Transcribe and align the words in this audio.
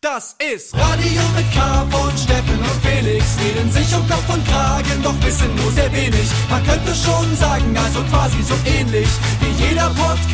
Das 0.00 0.36
ist 0.38 0.76
Radio 0.76 1.22
mit 1.34 1.52
K 1.52 1.84
von 1.90 2.16
Steffen 2.16 2.56
und 2.56 2.86
Felix. 2.86 3.36
Reden 3.40 3.68
sich 3.72 3.92
um 3.96 4.08
Kopf 4.08 4.32
und 4.32 4.46
Kragen, 4.46 5.02
doch 5.02 5.20
wissen 5.24 5.52
nur 5.56 5.72
sehr 5.72 5.92
wenig. 5.92 6.30
Man 6.48 6.64
könnte 6.64 6.94
schon 6.94 7.34
sagen, 7.34 7.76
also 7.76 8.04
quasi 8.04 8.40
so 8.44 8.54
ähnlich 8.64 9.08
wie 9.40 9.50
jeder 9.64 9.90
Podcast. 9.90 10.30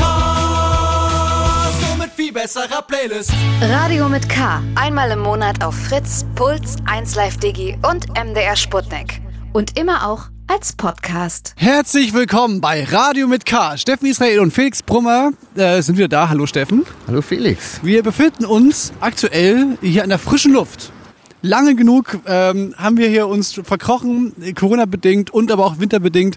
Nur 1.80 1.96
mit 1.96 2.12
viel 2.14 2.30
besserer 2.30 2.82
Playlist. 2.82 3.32
Radio 3.62 4.10
mit 4.10 4.28
K. 4.28 4.62
Einmal 4.74 5.10
im 5.12 5.20
Monat 5.20 5.64
auf 5.64 5.74
Fritz, 5.74 6.26
Puls, 6.34 6.76
1Live 6.84 7.40
Digi 7.40 7.78
und 7.90 8.08
MDR 8.10 8.56
Sputnik. 8.56 9.22
Und 9.54 9.78
immer 9.78 10.06
auch 10.06 10.28
als 10.46 10.72
Podcast. 10.74 11.54
Herzlich 11.56 12.12
willkommen 12.12 12.60
bei 12.60 12.84
Radio 12.84 13.26
mit 13.26 13.46
K. 13.46 13.76
Steffen 13.78 14.06
Israel 14.06 14.40
und 14.40 14.52
Felix 14.52 14.82
Brummer 14.82 15.32
äh, 15.56 15.80
sind 15.80 15.96
wieder 15.96 16.08
da. 16.08 16.28
Hallo 16.28 16.46
Steffen. 16.46 16.84
Hallo 17.06 17.22
Felix. 17.22 17.80
Wir 17.82 18.02
befinden 18.02 18.44
uns 18.44 18.92
aktuell 19.00 19.78
hier 19.80 20.02
in 20.02 20.10
der 20.10 20.18
frischen 20.18 20.52
Luft. 20.52 20.92
Lange 21.40 21.74
genug 21.74 22.18
ähm, 22.26 22.74
haben 22.76 22.96
wir 22.96 23.08
hier 23.08 23.26
uns 23.26 23.52
verkrochen, 23.64 24.32
Corona-bedingt 24.54 25.30
und 25.30 25.50
aber 25.50 25.64
auch 25.64 25.78
winterbedingt, 25.78 26.36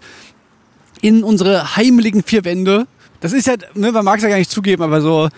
in 1.02 1.24
unsere 1.24 1.76
heimeligen 1.76 2.24
vier 2.24 2.46
Wände. 2.46 2.88
Das 3.20 3.34
ist 3.34 3.48
ja, 3.48 3.56
ne, 3.74 3.92
man 3.92 4.06
mag 4.06 4.18
es 4.18 4.24
ja 4.24 4.30
gar 4.30 4.38
nicht 4.38 4.52
zugeben, 4.52 4.84
aber 4.84 5.02
so 5.02 5.30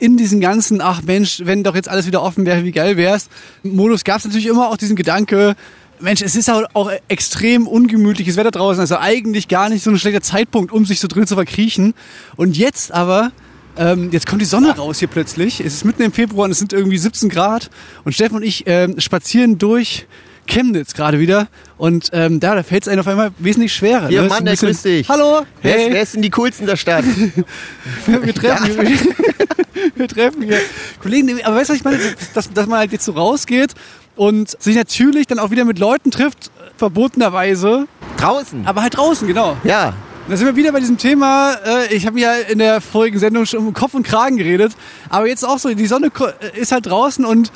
in 0.00 0.16
diesen 0.16 0.40
ganzen, 0.40 0.80
ach 0.80 1.02
Mensch, 1.02 1.42
wenn 1.44 1.62
doch 1.62 1.74
jetzt 1.74 1.88
alles 1.88 2.06
wieder 2.06 2.22
offen 2.22 2.46
wäre, 2.46 2.64
wie 2.64 2.72
geil 2.72 2.96
wär's, 2.96 3.28
Modus 3.62 4.04
gab 4.04 4.18
es 4.18 4.24
natürlich 4.24 4.46
immer 4.46 4.68
auch 4.68 4.76
diesen 4.76 4.96
Gedanke, 4.96 5.56
Mensch, 6.00 6.22
es 6.22 6.36
ist 6.36 6.50
auch, 6.50 6.62
auch 6.74 6.90
extrem 7.08 7.66
ungemütliches 7.66 8.36
Wetter 8.36 8.50
draußen. 8.50 8.80
Also 8.80 8.98
eigentlich 8.98 9.48
gar 9.48 9.68
nicht 9.68 9.82
so 9.82 9.90
ein 9.90 9.98
schlechter 9.98 10.22
Zeitpunkt, 10.22 10.72
um 10.72 10.86
sich 10.86 11.00
so 11.00 11.08
drin 11.08 11.26
zu 11.26 11.34
verkriechen. 11.34 11.94
Und 12.36 12.56
jetzt 12.56 12.92
aber, 12.92 13.32
ähm, 13.76 14.10
jetzt 14.12 14.26
kommt 14.26 14.40
die 14.40 14.46
Sonne 14.46 14.76
raus 14.76 14.98
hier 14.98 15.08
plötzlich. 15.08 15.60
Es 15.60 15.74
ist 15.74 15.84
mitten 15.84 16.02
im 16.02 16.12
Februar 16.12 16.44
und 16.44 16.50
es 16.50 16.58
sind 16.58 16.72
irgendwie 16.72 16.98
17 16.98 17.28
Grad. 17.28 17.70
Und 18.04 18.12
Steffen 18.12 18.36
und 18.36 18.42
ich 18.42 18.64
ähm, 18.66 18.98
spazieren 19.00 19.58
durch 19.58 20.06
Chemnitz 20.46 20.94
gerade 20.94 21.20
wieder. 21.20 21.48
Und 21.76 22.08
ähm, 22.12 22.40
da, 22.40 22.54
da 22.54 22.62
fällt 22.62 22.82
es 22.82 22.88
einem 22.88 23.00
auf 23.00 23.08
einmal 23.08 23.30
wesentlich 23.38 23.72
schwerer. 23.72 24.08
Hier, 24.08 24.22
ne? 24.22 24.28
Mann, 24.28 24.46
Ist 24.46 24.62
der 24.62 24.68
grüß 24.68 24.82
dich. 24.82 25.08
Hallo, 25.08 25.42
Wer, 25.62 25.76
ist, 25.76 25.82
hey. 25.82 25.92
wer 25.92 26.06
sind 26.06 26.22
die 26.22 26.30
coolsten 26.30 26.66
der 26.66 26.76
Stadt? 26.76 27.04
wir 28.06 28.34
treffen, 28.34 28.76
wir, 28.76 28.98
wir 29.94 30.08
treffen 30.08 30.42
hier 30.42 30.60
Kollegen. 31.00 31.44
Aber 31.44 31.56
weißt 31.56 31.70
du, 31.70 31.74
was 31.74 31.78
ich 31.78 31.84
meine? 31.84 31.98
Dass, 32.34 32.52
dass 32.52 32.66
man 32.66 32.78
halt 32.78 32.92
jetzt 32.92 33.04
so 33.04 33.12
rausgeht 33.12 33.74
und 34.18 34.60
sich 34.60 34.74
natürlich 34.74 35.28
dann 35.28 35.38
auch 35.38 35.50
wieder 35.50 35.64
mit 35.64 35.78
Leuten 35.78 36.10
trifft, 36.10 36.50
verbotenerweise, 36.76 37.86
Draußen. 38.16 38.66
aber 38.66 38.82
halt 38.82 38.96
draußen, 38.96 39.26
genau. 39.26 39.56
Ja. 39.64 39.94
Da 40.28 40.36
sind 40.36 40.46
wir 40.46 40.56
wieder 40.56 40.72
bei 40.72 40.80
diesem 40.80 40.98
Thema. 40.98 41.54
Äh, 41.64 41.94
ich 41.94 42.04
habe 42.06 42.20
ja 42.20 42.34
in 42.34 42.58
der 42.58 42.82
vorigen 42.82 43.18
Sendung 43.18 43.46
schon 43.46 43.60
um 43.60 43.72
Kopf 43.72 43.94
und 43.94 44.02
Kragen 44.02 44.36
geredet, 44.36 44.72
aber 45.08 45.26
jetzt 45.26 45.44
auch 45.44 45.58
so, 45.58 45.72
die 45.72 45.86
Sonne 45.86 46.10
äh, 46.18 46.60
ist 46.60 46.72
halt 46.72 46.86
draußen 46.86 47.24
und 47.24 47.50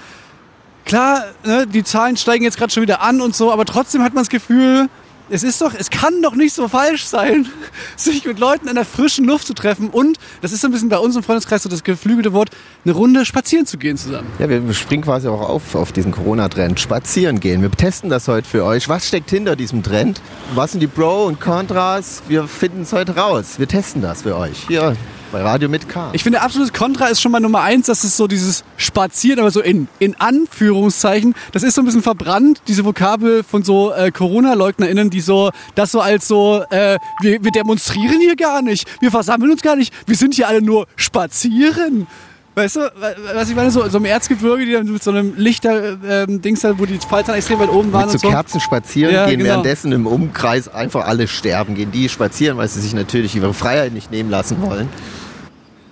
klar, 0.85 1.25
ne, 1.45 1.67
die 1.67 1.83
Zahlen 1.83 2.17
steigen 2.17 2.45
jetzt 2.45 2.57
gerade 2.57 2.73
schon 2.73 2.83
wieder 2.83 3.03
an 3.03 3.21
und 3.21 3.35
so, 3.35 3.53
aber 3.53 3.65
trotzdem 3.65 4.03
hat 4.03 4.15
man 4.15 4.23
das 4.23 4.31
Gefühl, 4.31 4.89
es 5.33 5.43
ist 5.43 5.61
doch, 5.63 5.75
es 5.75 5.91
kann 5.91 6.21
doch 6.23 6.35
nicht 6.35 6.55
so 6.55 6.69
falsch 6.69 7.05
sein, 7.07 7.47
sich 7.97 8.25
mit 8.25 8.39
Leuten 8.39 8.69
in 8.69 8.75
der 8.75 8.85
frischen 8.85 9.25
Luft 9.25 9.47
zu 9.47 9.55
treffen 9.55 9.89
und, 9.89 10.19
das 10.43 10.53
ist 10.53 10.61
so 10.61 10.69
ein 10.69 10.73
bisschen 10.73 10.91
bei 10.91 10.99
uns 10.99 11.17
im 11.17 11.23
Freundeskreis 11.23 11.63
so 11.63 11.69
das 11.69 11.83
geflügelte 11.83 12.33
Wort, 12.33 12.51
eine 12.85 12.95
Runde 12.95 13.25
spazieren 13.25 13.67
zu 13.67 13.79
gehen 13.79 13.97
zusammen. 13.97 14.31
Ja, 14.39 14.49
wir 14.49 14.75
springen 14.75 15.03
quasi 15.03 15.29
auch 15.29 15.41
auf 15.41 15.75
auf 15.75 15.93
diesen 15.93 16.13
Corona-Trend. 16.13 16.81
Spazieren 16.81 17.41
gehen. 17.41 17.63
Wir 17.63 17.71
testen 17.71 18.11
das 18.11 18.29
heute 18.29 18.49
für 18.49 18.65
euch. 18.65 18.89
Was 18.89 19.09
steckt 19.09 19.31
hinter 19.31 19.57
diesem 19.57 19.83
Trend? 19.83 20.21
Was 20.55 20.73
sind 20.73 20.81
die 20.81 20.87
Pro 20.87 21.25
und 21.25 21.41
Kontras? 21.41 22.23
Wir 22.29 22.47
finden 22.47 22.83
es 22.83 22.93
heute 22.93 23.17
raus. 23.17 23.59
Wir 23.59 23.69
testen 23.69 24.03
das 24.03 24.23
für 24.23 24.37
euch. 24.37 24.67
Bei 24.69 24.97
Radio 25.41 25.69
mit 25.69 25.89
K. 25.89 26.11
Ich 26.13 26.23
finde, 26.23 26.43
absolutes 26.43 26.73
Kontra 26.73 27.07
ist 27.07 27.23
schon 27.23 27.33
mal 27.33 27.41
Nummer 27.41 27.63
eins, 27.63 27.87
dass 27.87 28.05
es 28.05 28.17
so 28.17 28.27
dieses 28.27 28.65
Spazieren, 28.77 29.41
aber 29.41 29.51
so 29.51 29.61
in, 29.61 29.89
in 29.99 30.15
Anführungszeichen, 30.21 31.35
das 31.53 31.63
ist 31.63 31.75
so 31.75 31.83
ein 31.83 31.85
bisschen 31.87 32.03
verbrannt, 32.03 32.61
diese 32.69 32.85
Vokabel 32.85 33.43
von 33.43 33.63
so 33.63 33.93
äh, 33.93 34.11
Corona-LeugnerInnen, 34.11 35.11
die 35.11 35.21
so, 35.21 35.51
das 35.75 35.93
so 35.93 36.01
als 36.01 36.29
so, 36.29 36.65
äh, 36.71 36.99
wir, 37.21 37.43
wir 37.43 37.51
demonstrieren 37.51 38.21
hier 38.21 38.37
gar 38.37 38.63
nicht, 38.63 38.87
wir 39.01 39.11
versammeln 39.11 39.51
uns 39.51 39.63
gar 39.63 39.77
nicht, 39.77 39.93
wir 40.07 40.17
sind 40.17 40.35
hier 40.35 40.49
alle 40.49 40.61
nur 40.63 40.87
spazieren. 40.97 42.07
Weißt 42.55 42.77
du, 42.77 42.81
wa- 42.81 43.15
was 43.35 43.49
ich 43.49 43.57
meine, 43.57 43.71
so, 43.71 43.89
so 43.89 43.97
im 43.97 44.05
Erzgebirge, 44.05 44.67
die 44.67 44.73
dann 44.73 44.85
mit 44.93 45.03
so 45.03 45.11
einem 45.11 45.33
Lichter-Dings 45.39 46.61
da, 46.61 46.79
wo 46.79 46.85
die 46.85 46.99
Fallzahlen 46.99 47.39
extrem 47.39 47.59
weit 47.61 47.71
oben 47.71 47.91
waren 47.95 48.05
mit 48.07 48.13
und 48.15 48.21
so 48.21 48.29
so. 48.29 48.31
Kerzen 48.31 48.61
spazieren 48.61 49.15
Ja, 49.15 49.25
gehen, 49.27 49.39
genau. 49.39 49.51
währenddessen 49.53 49.91
im 49.93 50.07
Umkreis 50.07 50.69
einfach 50.69 51.07
alle 51.07 51.29
sterben. 51.29 51.75
Gehen 51.75 51.93
die 51.93 52.11
spazieren, 52.11 52.59
weil 52.59 52.69
sie 52.69 52.83
sich 52.83 52.93
natürlich 52.93 53.35
ihre 53.35 53.55
Freiheit 53.55 53.95
nicht 53.95 54.11
nehmen 54.11 54.29
lassen 54.29 54.61
wollen. 54.61 54.89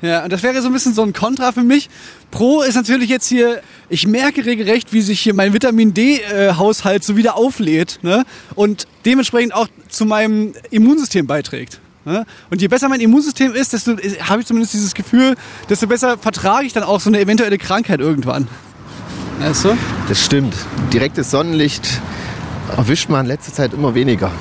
Ja, 0.02 0.24
und 0.24 0.32
das 0.32 0.42
wäre 0.42 0.60
so 0.62 0.68
ein 0.68 0.72
bisschen 0.72 0.94
so 0.94 1.02
ein 1.02 1.12
Kontra 1.12 1.52
für 1.52 1.62
mich. 1.62 1.90
Pro 2.30 2.62
ist 2.62 2.74
natürlich 2.74 3.10
jetzt 3.10 3.26
hier, 3.26 3.60
ich 3.88 4.06
merke 4.06 4.46
regelrecht, 4.46 4.92
wie 4.92 5.02
sich 5.02 5.20
hier 5.20 5.34
mein 5.34 5.52
Vitamin 5.52 5.92
D-Haushalt 5.92 7.04
so 7.04 7.16
wieder 7.16 7.36
auflädt 7.36 7.98
ne? 8.02 8.24
und 8.54 8.86
dementsprechend 9.04 9.54
auch 9.54 9.68
zu 9.88 10.06
meinem 10.06 10.54
Immunsystem 10.70 11.26
beiträgt. 11.26 11.80
Ne? 12.06 12.24
Und 12.50 12.62
je 12.62 12.68
besser 12.68 12.88
mein 12.88 13.00
Immunsystem 13.00 13.54
ist, 13.54 13.74
desto 13.74 13.96
habe 14.22 14.40
ich 14.40 14.46
zumindest 14.46 14.72
dieses 14.72 14.94
Gefühl, 14.94 15.36
desto 15.68 15.86
besser 15.86 16.16
vertrage 16.16 16.66
ich 16.66 16.72
dann 16.72 16.82
auch 16.82 17.00
so 17.00 17.10
eine 17.10 17.20
eventuelle 17.20 17.58
Krankheit 17.58 18.00
irgendwann. 18.00 18.48
Weißt 19.38 19.64
du? 19.66 19.76
Das 20.08 20.24
stimmt. 20.24 20.54
Direktes 20.92 21.30
Sonnenlicht 21.30 22.00
erwischt 22.76 23.10
man 23.10 23.22
in 23.22 23.26
letzter 23.26 23.52
Zeit 23.52 23.74
immer 23.74 23.94
weniger. 23.94 24.32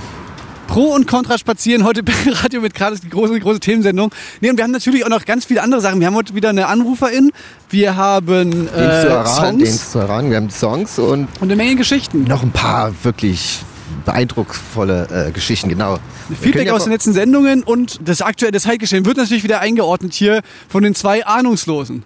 Pro 0.79 0.93
und 0.95 1.07
Contra 1.07 1.37
spazieren 1.37 1.83
heute 1.83 2.03
bei 2.03 2.13
Radio 2.25 2.61
mit 2.61 2.73
gerade 2.73 2.97
die 2.97 3.09
große, 3.09 3.37
große 3.37 3.59
Themensendung. 3.59 4.11
Nee, 4.39 4.49
und 4.49 4.55
wir 4.55 4.63
haben 4.63 4.71
natürlich 4.71 5.03
auch 5.03 5.09
noch 5.09 5.25
ganz 5.25 5.43
viele 5.43 5.61
andere 5.61 5.81
Sachen. 5.81 5.99
Wir 5.99 6.07
haben 6.07 6.15
heute 6.15 6.35
wieder 6.35 6.51
eine 6.51 6.67
Anruferin, 6.67 7.33
wir 7.69 7.97
haben 7.97 8.67
äh, 8.67 8.69
zu 8.69 8.77
erraten, 9.09 9.59
den 9.59 9.67
Songs 9.67 9.91
zu 9.91 9.99
erraten. 9.99 10.29
Wir 10.29 10.37
haben 10.37 10.49
Songs 10.49 10.97
und 10.97 11.27
und 11.41 11.41
eine 11.41 11.57
Menge 11.57 11.75
Geschichten. 11.75 12.23
noch 12.23 12.43
ein 12.43 12.51
paar 12.51 12.93
wirklich 13.03 13.59
beeindrucksvolle 14.05 15.27
äh, 15.27 15.31
Geschichten, 15.33 15.67
genau. 15.67 15.99
Feedback 16.39 16.69
aus 16.69 16.85
den 16.85 16.93
letzten 16.93 17.11
Sendungen 17.11 17.63
und 17.63 17.99
das 18.07 18.21
aktuelle 18.21 18.57
Zeitgeschehen 18.57 19.05
wird 19.05 19.17
natürlich 19.17 19.43
wieder 19.43 19.59
eingeordnet 19.59 20.13
hier 20.13 20.39
von 20.69 20.83
den 20.83 20.95
zwei 20.95 21.25
Ahnungslosen. 21.25 22.03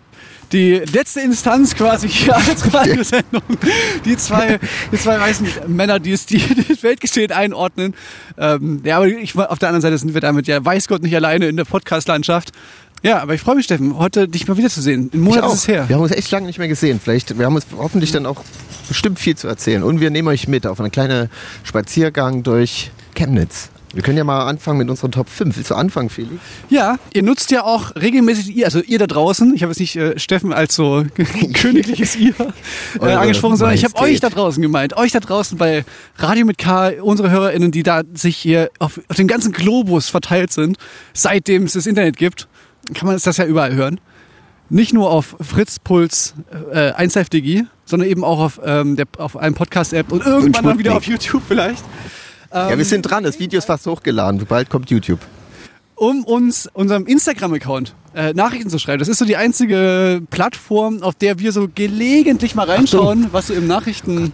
Die 0.53 0.74
letzte 0.94 1.22
Instanz 1.22 1.74
quasi 1.75 2.08
hier 2.08 2.36
als 2.36 2.72
Radiosendung. 2.72 3.41
Die 4.06 4.16
zwei, 4.18 4.59
die 4.91 4.97
zwei 4.97 5.19
weißen 5.19 5.47
Männer, 5.68 6.00
die 6.00 6.12
es 6.12 6.28
die, 6.28 6.38
die 6.38 6.84
Weltgeschehen 6.84 7.31
einordnen. 7.31 7.96
Ähm, 8.38 8.81
ja, 8.84 8.97
aber 8.97 9.08
ich, 9.08 9.36
auf 9.36 9.58
der 9.58 9.69
anderen 9.69 9.81
Seite 9.81 9.97
sind 9.97 10.14
wir 10.14 10.22
damit 10.22 10.46
ja 10.47 10.64
weiß 10.64 10.88
Gott 10.88 11.02
nicht 11.02 11.16
alleine 11.16 11.47
in 11.47 11.58
der 11.58 11.66
Podcast-Landschaft. 11.66 12.52
Ja, 13.02 13.22
aber 13.22 13.34
ich 13.34 13.41
freue 13.41 13.56
mich, 13.56 13.66
Steffen, 13.66 13.97
heute 13.97 14.28
dich 14.28 14.47
mal 14.47 14.56
wiederzusehen. 14.56 15.09
Ein 15.12 15.22
Monat 15.22 15.46
ist 15.47 15.53
es 15.53 15.68
her. 15.68 15.90
Wir 15.90 15.96
haben 15.96 16.03
uns 16.03 16.12
echt 16.12 16.30
lange 16.30 16.46
nicht 16.46 16.59
mehr 16.59 16.68
gesehen. 16.68 17.02
Vielleicht, 17.03 17.38
wir 17.38 17.47
haben 17.47 17.56
uns 17.56 17.66
hoffentlich 17.75 18.12
dann 18.12 18.28
auch 18.28 18.44
bestimmt 18.88 19.20
viel 19.20 19.35
zu 19.35 19.47
erzählen. 19.47 19.81
Und 19.81 20.00
wir 20.00 20.12
nehmen 20.12 20.28
euch 20.28 20.47
mit 20.47 20.68
auf 20.68 20.80
einen 20.80 20.91
kleinen 20.91 21.30
Spaziergang 21.64 22.44
durch 22.44 22.91
Chemnitz. 23.16 23.70
Wir 23.94 24.02
können 24.02 24.18
ja 24.18 24.24
mal 24.24 24.48
anfangen 24.48 24.80
mit 24.80 24.90
unseren 24.90 25.12
Top 25.12 25.30
5. 25.30 25.56
Willst 25.56 25.70
du 25.70 25.76
anfangen, 25.76 26.09
Felix? 26.09 26.34
Ja, 26.70 26.98
ihr 27.14 27.22
nutzt 27.22 27.52
ja 27.52 27.64
auch 27.64 27.96
regelmäßig 27.96 28.56
ihr, 28.56 28.66
also 28.66 28.81
ihr 28.81 28.98
da 28.98 29.06
draußen, 29.06 29.54
ich 29.54 29.62
habe 29.62 29.72
jetzt 29.72 29.80
nicht 29.80 29.96
äh, 29.96 30.18
Steffen 30.18 30.52
als 30.52 30.76
so 30.76 31.06
königliches 31.54 32.16
ihr 32.16 32.34
äh, 33.00 33.12
angesprochen, 33.12 33.58
sondern 33.58 33.76
ich 33.76 33.84
habe 33.84 33.96
euch 33.98 34.20
da 34.20 34.30
draußen 34.30 34.62
gemeint. 34.64 34.98
Euch 34.98 35.12
da 35.12 35.20
draußen 35.20 35.59
bei 35.59 35.86
Radio 36.18 36.44
mit 36.46 36.58
K, 36.58 37.02
unsere 37.02 37.30
HörerInnen, 37.30 37.72
die 37.72 37.84
da 37.84 38.02
sich 38.14 38.36
hier 38.36 38.72
auf, 38.80 39.00
auf 39.09 39.16
dem 39.16 39.28
ganzen 39.28 39.52
Globus 39.52 40.09
verteilt 40.09 40.52
sind, 40.52 40.78
seitdem 41.14 41.64
es 41.64 41.74
das 41.74 41.86
Internet 41.86 42.18
gibt, 42.18 42.48
kann 42.96 43.06
man 43.06 43.20
das 43.24 43.38
ja 43.38 43.46
überall 43.46 43.76
hören. 43.76 44.00
Nicht 44.70 44.94
nur 44.94 45.12
auf 45.12 45.36
Fritz 45.40 45.78
Puls 45.78 46.34
äh, 46.72 46.94
1FDG, 46.94 47.66
sondern 47.86 48.09
eben 48.09 48.24
auch 48.24 48.40
auf, 48.40 48.62
ähm, 48.66 48.96
der, 48.96 49.06
auf 49.20 49.38
einem 49.38 49.53
Podcast-App 49.53 50.12
und 50.12 50.26
irgendwann 50.26 50.66
mal 50.66 50.80
wieder 50.80 50.96
auf. 50.96 51.06
YouTube 51.06 51.44
vielleicht. 51.48 51.84
Ja, 52.53 52.78
wir 52.78 52.86
sind 52.86 53.02
dran. 53.03 53.24
Das 53.24 53.40
Video 53.40 53.58
ist 53.58 53.66
fast 53.66 53.86
hochgeladen. 53.88 54.46
Bald 54.46 54.69
kommt 54.69 54.90
YouTube. 54.90 55.19
um 55.96 56.24
uns 56.24 56.68
unserem 56.74 57.06
Instagram-Account 57.06 57.96
äh, 58.16 58.34
Nachrichten 58.34 58.69
zu 58.69 58.80
schreiben. 58.80 59.00
Das 59.00 59.08
ist 59.08 59.18
so 59.19 59.25
die 59.25 59.38
einzige 59.38 60.22
Plattform, 60.30 61.02
auf 61.02 61.16
der 61.16 61.40
wir 61.40 61.52
so 61.52 61.68
gelegentlich 61.74 62.56
mal 62.56 62.69
reinschauen, 62.69 63.29
was 63.32 63.47
so 63.47 63.53
im 63.53 63.67
Nachrichtenordner 63.67 64.34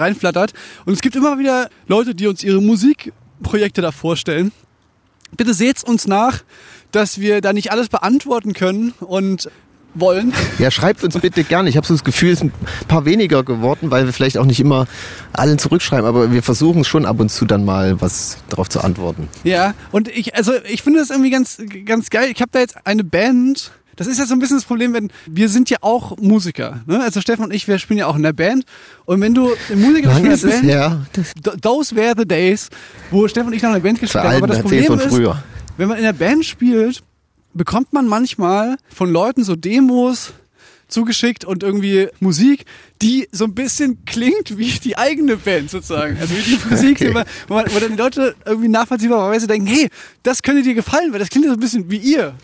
reinflattert. 0.00 0.52
Und 0.86 0.92
es 0.92 1.00
gibt 1.00 1.16
immer 1.16 1.38
wieder 1.38 1.68
Leute, 1.86 2.14
die 2.14 2.26
uns 2.26 2.42
ihre 2.42 2.60
Musikprojekte 2.62 3.82
da 3.82 3.92
vorstellen. 3.92 4.52
Bitte 5.36 5.54
seht's 5.54 5.84
uns 5.84 6.06
nach, 6.06 6.42
dass 6.90 7.20
wir 7.20 7.40
da 7.40 7.52
nicht 7.52 7.70
alles 7.70 7.88
beantworten 7.88 8.52
können 8.52 8.94
und 9.00 9.50
wollen. 9.94 10.32
Ja, 10.58 10.70
schreibt 10.70 11.02
uns 11.04 11.18
bitte 11.18 11.44
gerne. 11.44 11.68
Ich 11.68 11.76
habe 11.76 11.86
so 11.86 11.94
das 11.94 12.04
Gefühl, 12.04 12.30
es 12.32 12.38
sind 12.38 12.52
ein 12.54 12.86
paar 12.88 13.04
weniger 13.04 13.42
geworden, 13.42 13.90
weil 13.90 14.06
wir 14.06 14.12
vielleicht 14.12 14.38
auch 14.38 14.44
nicht 14.44 14.60
immer 14.60 14.86
allen 15.32 15.58
zurückschreiben, 15.58 16.06
aber 16.06 16.32
wir 16.32 16.42
versuchen 16.42 16.84
schon 16.84 17.06
ab 17.06 17.20
und 17.20 17.30
zu 17.30 17.44
dann 17.44 17.64
mal 17.64 18.00
was 18.00 18.38
darauf 18.48 18.68
zu 18.68 18.80
antworten. 18.80 19.28
Ja, 19.44 19.74
und 19.92 20.08
ich, 20.08 20.34
also 20.36 20.52
ich 20.68 20.82
finde 20.82 21.00
das 21.00 21.10
irgendwie 21.10 21.30
ganz, 21.30 21.58
ganz 21.84 22.10
geil. 22.10 22.30
Ich 22.34 22.40
habe 22.40 22.50
da 22.52 22.60
jetzt 22.60 22.76
eine 22.84 23.04
Band. 23.04 23.72
Das 23.96 24.06
ist 24.06 24.18
ja 24.18 24.24
so 24.24 24.32
ein 24.32 24.38
bisschen 24.38 24.56
das 24.56 24.64
Problem, 24.64 24.94
wenn 24.94 25.10
wir 25.26 25.50
sind 25.50 25.68
ja 25.68 25.76
auch 25.82 26.16
Musiker. 26.16 26.80
Ne? 26.86 27.02
Also 27.02 27.20
Stefan 27.20 27.46
und 27.46 27.52
ich, 27.52 27.68
wir 27.68 27.78
spielen 27.78 27.98
ja 27.98 28.06
auch 28.06 28.16
in 28.16 28.22
der 28.22 28.32
Band. 28.32 28.64
Und 29.04 29.20
wenn 29.20 29.34
du 29.34 29.50
Musiker 29.74 30.08
Lange 30.14 30.30
bist 30.30 30.44
ist 30.44 30.54
in 30.54 30.60
es 30.60 30.66
der 30.66 30.88
Band. 30.88 31.06
Das 31.12 31.32
th- 31.34 31.60
those 31.60 31.94
were 31.94 32.14
the 32.16 32.26
days, 32.26 32.70
wo 33.10 33.28
Stefan 33.28 33.48
und 33.48 33.52
ich 33.54 33.62
noch 33.62 33.70
in 33.70 33.74
der 33.74 33.80
Band 33.82 34.00
gespielt 34.00 34.24
haben. 34.24 34.36
Aber 34.36 34.46
das 34.46 34.60
Problem 34.60 34.90
ist, 34.94 35.06
früher. 35.08 35.42
wenn 35.76 35.88
man 35.88 35.98
in 35.98 36.04
der 36.04 36.14
Band 36.14 36.46
spielt, 36.46 37.02
bekommt 37.54 37.92
man 37.92 38.06
manchmal 38.06 38.76
von 38.88 39.10
Leuten 39.10 39.44
so 39.44 39.56
Demos, 39.56 40.32
zugeschickt 40.88 41.44
und 41.44 41.62
irgendwie 41.62 42.08
Musik, 42.20 42.64
die 43.02 43.28
so 43.32 43.44
ein 43.44 43.54
bisschen 43.54 44.04
klingt 44.04 44.58
wie 44.58 44.70
die 44.72 44.96
eigene 44.98 45.36
Band 45.36 45.70
sozusagen. 45.70 46.18
Also 46.20 46.34
wie 46.36 46.42
die 46.42 46.58
Musik, 46.70 47.00
Okay. 47.00 47.12
man, 47.12 47.24
wo, 47.48 47.54
man, 47.54 47.64
wo 47.72 47.78
dann 47.78 47.92
die 47.92 47.96
Leute 47.96 48.34
irgendwie 48.44 48.68
nachvollziehbarerweise 48.68 49.46
denken, 49.46 49.66
hey, 49.66 49.88
das 50.22 50.42
könnte 50.42 50.62
dir 50.62 50.74
gefallen, 50.74 51.12
weil 51.12 51.18
das 51.18 51.30
klingt 51.30 51.46
ja 51.46 51.50
so 51.52 51.56
ein 51.56 51.60
bisschen 51.60 51.90
wie 51.90 51.96
ihr. 51.96 52.34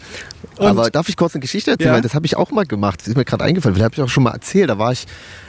Und 0.56 0.67
Aber 0.67 0.91
darf 0.91 1.08
ich 1.08 1.17
kurz 1.17 1.35
eine 1.35 1.43
Geschichte 1.43 1.73
erzählen? 1.73 1.88
Ja. 1.88 1.94
Weil 1.94 2.03
das 2.03 2.14
habe 2.14 2.25
ich 2.25 2.37
auch 2.37 2.50
mal 2.50 2.64
gemacht. 2.64 3.00
Das 3.00 3.08
ist 3.08 3.17
mir 3.17 3.25
gerade 3.26 3.44
eingefallen. 3.44 3.75
Das 3.75 3.85
habe 3.85 3.94
ich 3.94 4.00
auch 4.00 4.08
schon 4.08 4.23
mal 4.23 4.31
erzählt. 4.31 4.70
Da 4.70 4.79
war 4.79 4.93
ich 4.93 5.06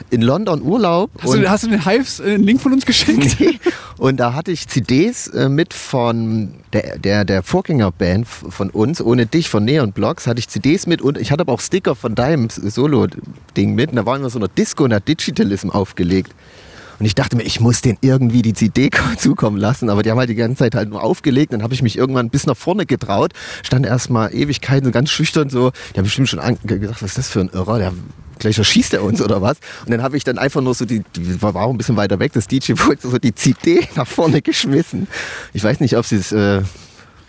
in 0.10 0.22
London 0.22 0.62
Urlaub. 0.62 1.12
hast, 1.22 1.34
du, 1.34 1.50
hast 1.50 1.64
du 1.64 1.70
den 1.70 1.86
Hives 1.86 2.20
äh, 2.20 2.34
einen 2.34 2.44
Link 2.44 2.62
von 2.62 2.74
uns 2.74 2.86
geschickt? 2.86 3.38
Nee. 3.48 3.60
Und 3.98 4.18
da 4.18 4.34
hatte 4.34 4.52
ich 4.52 4.68
CDs 4.68 5.28
äh, 5.28 5.50
mit 5.50 5.74
von 5.74 6.54
der, 6.74 7.00
der, 7.00 7.26
der 7.26 7.42
Vorgängerband 7.42 8.28
von 8.28 8.70
uns, 8.70 9.02
ohne 9.02 9.26
dich, 9.26 9.50
von 9.50 9.66
Neon 9.66 9.92
Blocks, 9.92 10.28
hatte 10.28 10.40
ich 10.40 10.48
CDs 10.50 10.86
mit 10.86 11.02
und 11.02 11.18
ich 11.18 11.32
hatte 11.32 11.42
aber 11.42 11.54
auch 11.54 11.62
Sticker 11.62 11.96
von 11.96 12.14
deinem 12.14 12.50
Solo-Ding 12.50 13.74
mit. 13.76 13.90
Und 13.92 13.96
da 13.96 14.06
waren 14.06 14.22
wir 14.22 14.30
so 14.30 14.38
einer 14.40 14.48
Disco 14.50 14.84
und 14.84 14.94
hat 14.98 15.08
Digitalism 15.08 15.70
aufgelegt. 15.70 16.34
Und 17.00 17.06
ich 17.06 17.16
dachte 17.16 17.36
mir, 17.36 17.44
ich 17.44 17.60
muss 17.60 17.82
denen 17.82 17.98
irgendwie 18.02 18.42
die 18.42 18.54
CD 18.54 18.90
zukommen 19.18 19.58
lassen, 19.58 19.90
aber 19.90 20.04
die 20.04 20.12
haben 20.12 20.18
halt 20.18 20.30
die 20.30 20.36
ganze 20.36 20.58
Zeit 20.58 20.76
halt 20.76 20.90
nur 20.90 21.04
aufgelegt. 21.04 21.54
Dann 21.54 21.64
habe 21.64 21.74
ich 21.74 21.82
mich 21.82 21.98
irgendwann 21.98 22.30
bis 22.30 22.46
nach 22.46 22.58
vorne 22.58 22.86
getraut, 22.86 23.34
stand 23.64 23.86
erstmal 23.86 24.34
Ewigkeiten 24.34 24.92
ganz 24.92 25.12
schüchtern 25.12 25.50
so. 25.50 25.72
Die 25.94 26.00
haben 26.00 26.06
bestimmt 26.06 26.30
schon 26.30 26.42
gedacht, 26.64 27.02
was 27.02 27.12
ist 27.12 27.18
das 27.18 27.30
für 27.30 27.42
ein 27.42 27.50
Irrer? 27.50 27.78
Der 27.80 27.94
gleich 28.40 28.58
erschießt 28.58 28.94
er 28.94 29.04
uns 29.04 29.22
oder 29.22 29.42
was? 29.42 29.58
Und 29.86 29.92
dann 29.92 30.04
habe 30.04 30.18
ich 30.18 30.24
dann 30.24 30.38
einfach 30.38 30.62
nur 30.62 30.74
so 30.74 30.86
die, 30.86 31.04
die 31.16 31.42
war 31.42 31.56
auch 31.56 31.72
ein 31.72 31.78
bisschen 31.78 31.98
weiter 31.98 32.20
weg, 32.20 32.34
das 32.34 32.48
DJ-Pult, 32.48 33.02
so 33.02 33.18
die 33.18 33.34
CD 33.34 33.88
nach 33.96 34.08
vorne 34.08 34.42
geschmissen. 34.42 35.08
Ich 35.54 35.64
weiß 35.64 35.80
nicht, 35.80 35.98
ob 35.98 36.06
sie 36.06 36.18
es 36.18 36.32
äh, 36.32 36.62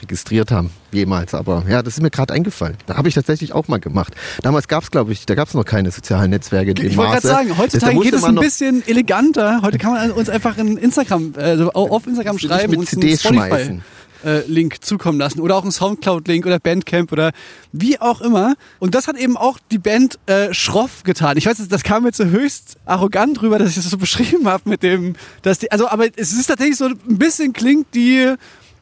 registriert 0.02 0.50
haben, 0.50 0.70
jemals, 0.92 1.34
aber 1.34 1.64
ja, 1.68 1.82
das 1.82 1.94
ist 1.94 2.02
mir 2.02 2.10
gerade 2.10 2.32
eingefallen. 2.34 2.76
Da 2.86 2.96
habe 2.96 3.08
ich 3.08 3.14
tatsächlich 3.14 3.52
auch 3.52 3.68
mal 3.68 3.78
gemacht. 3.80 4.14
Damals 4.42 4.68
gab 4.68 4.82
es, 4.82 4.90
glaube 4.90 5.12
ich, 5.12 5.26
da 5.26 5.34
gab 5.34 5.48
es 5.48 5.54
noch 5.54 5.64
keine 5.64 5.90
sozialen 5.90 6.30
Netzwerke. 6.30 6.70
Ich 6.82 6.96
wollte 6.96 7.12
gerade 7.12 7.26
sagen, 7.26 7.58
heutzutage 7.58 7.98
geht 8.00 8.14
es 8.14 8.24
ein 8.24 8.34
bisschen 8.36 8.86
eleganter. 8.86 9.60
Heute 9.62 9.78
kann 9.78 9.92
man 9.92 10.10
uns 10.12 10.28
einfach 10.28 10.56
in 10.58 10.76
Instagram, 10.76 11.34
also 11.36 11.72
auf 11.72 12.06
Instagram 12.06 12.38
schreiben 12.38 12.70
mit 12.70 12.80
und 12.80 12.88
CDs 12.88 13.22
schmeißen. 13.22 13.82
äh, 14.24 14.40
Link 14.46 14.84
zukommen 14.84 15.18
lassen 15.18 15.40
oder 15.40 15.56
auch 15.56 15.62
einen 15.62 15.72
Soundcloud-Link 15.72 16.46
oder 16.46 16.58
Bandcamp 16.58 17.12
oder 17.12 17.32
wie 17.72 18.00
auch 18.00 18.20
immer. 18.20 18.54
Und 18.78 18.94
das 18.94 19.08
hat 19.08 19.16
eben 19.16 19.36
auch 19.36 19.58
die 19.70 19.78
Band 19.78 20.18
äh, 20.26 20.52
Schroff 20.54 21.02
getan. 21.04 21.36
Ich 21.36 21.46
weiß, 21.46 21.66
das 21.68 21.82
kam 21.82 22.04
jetzt 22.06 22.16
so 22.18 22.24
höchst 22.24 22.76
arrogant 22.84 23.42
rüber, 23.42 23.58
dass 23.58 23.70
ich 23.70 23.76
das 23.76 23.84
so 23.90 23.98
beschrieben 23.98 24.46
habe 24.48 24.68
mit 24.68 24.82
dem, 24.82 25.14
dass 25.42 25.58
die, 25.58 25.70
also 25.70 25.88
aber 25.88 26.06
es 26.16 26.32
ist 26.32 26.46
tatsächlich 26.46 26.76
so 26.76 26.86
ein 26.86 27.18
bisschen 27.18 27.52
klingt 27.52 27.94
die 27.94 28.34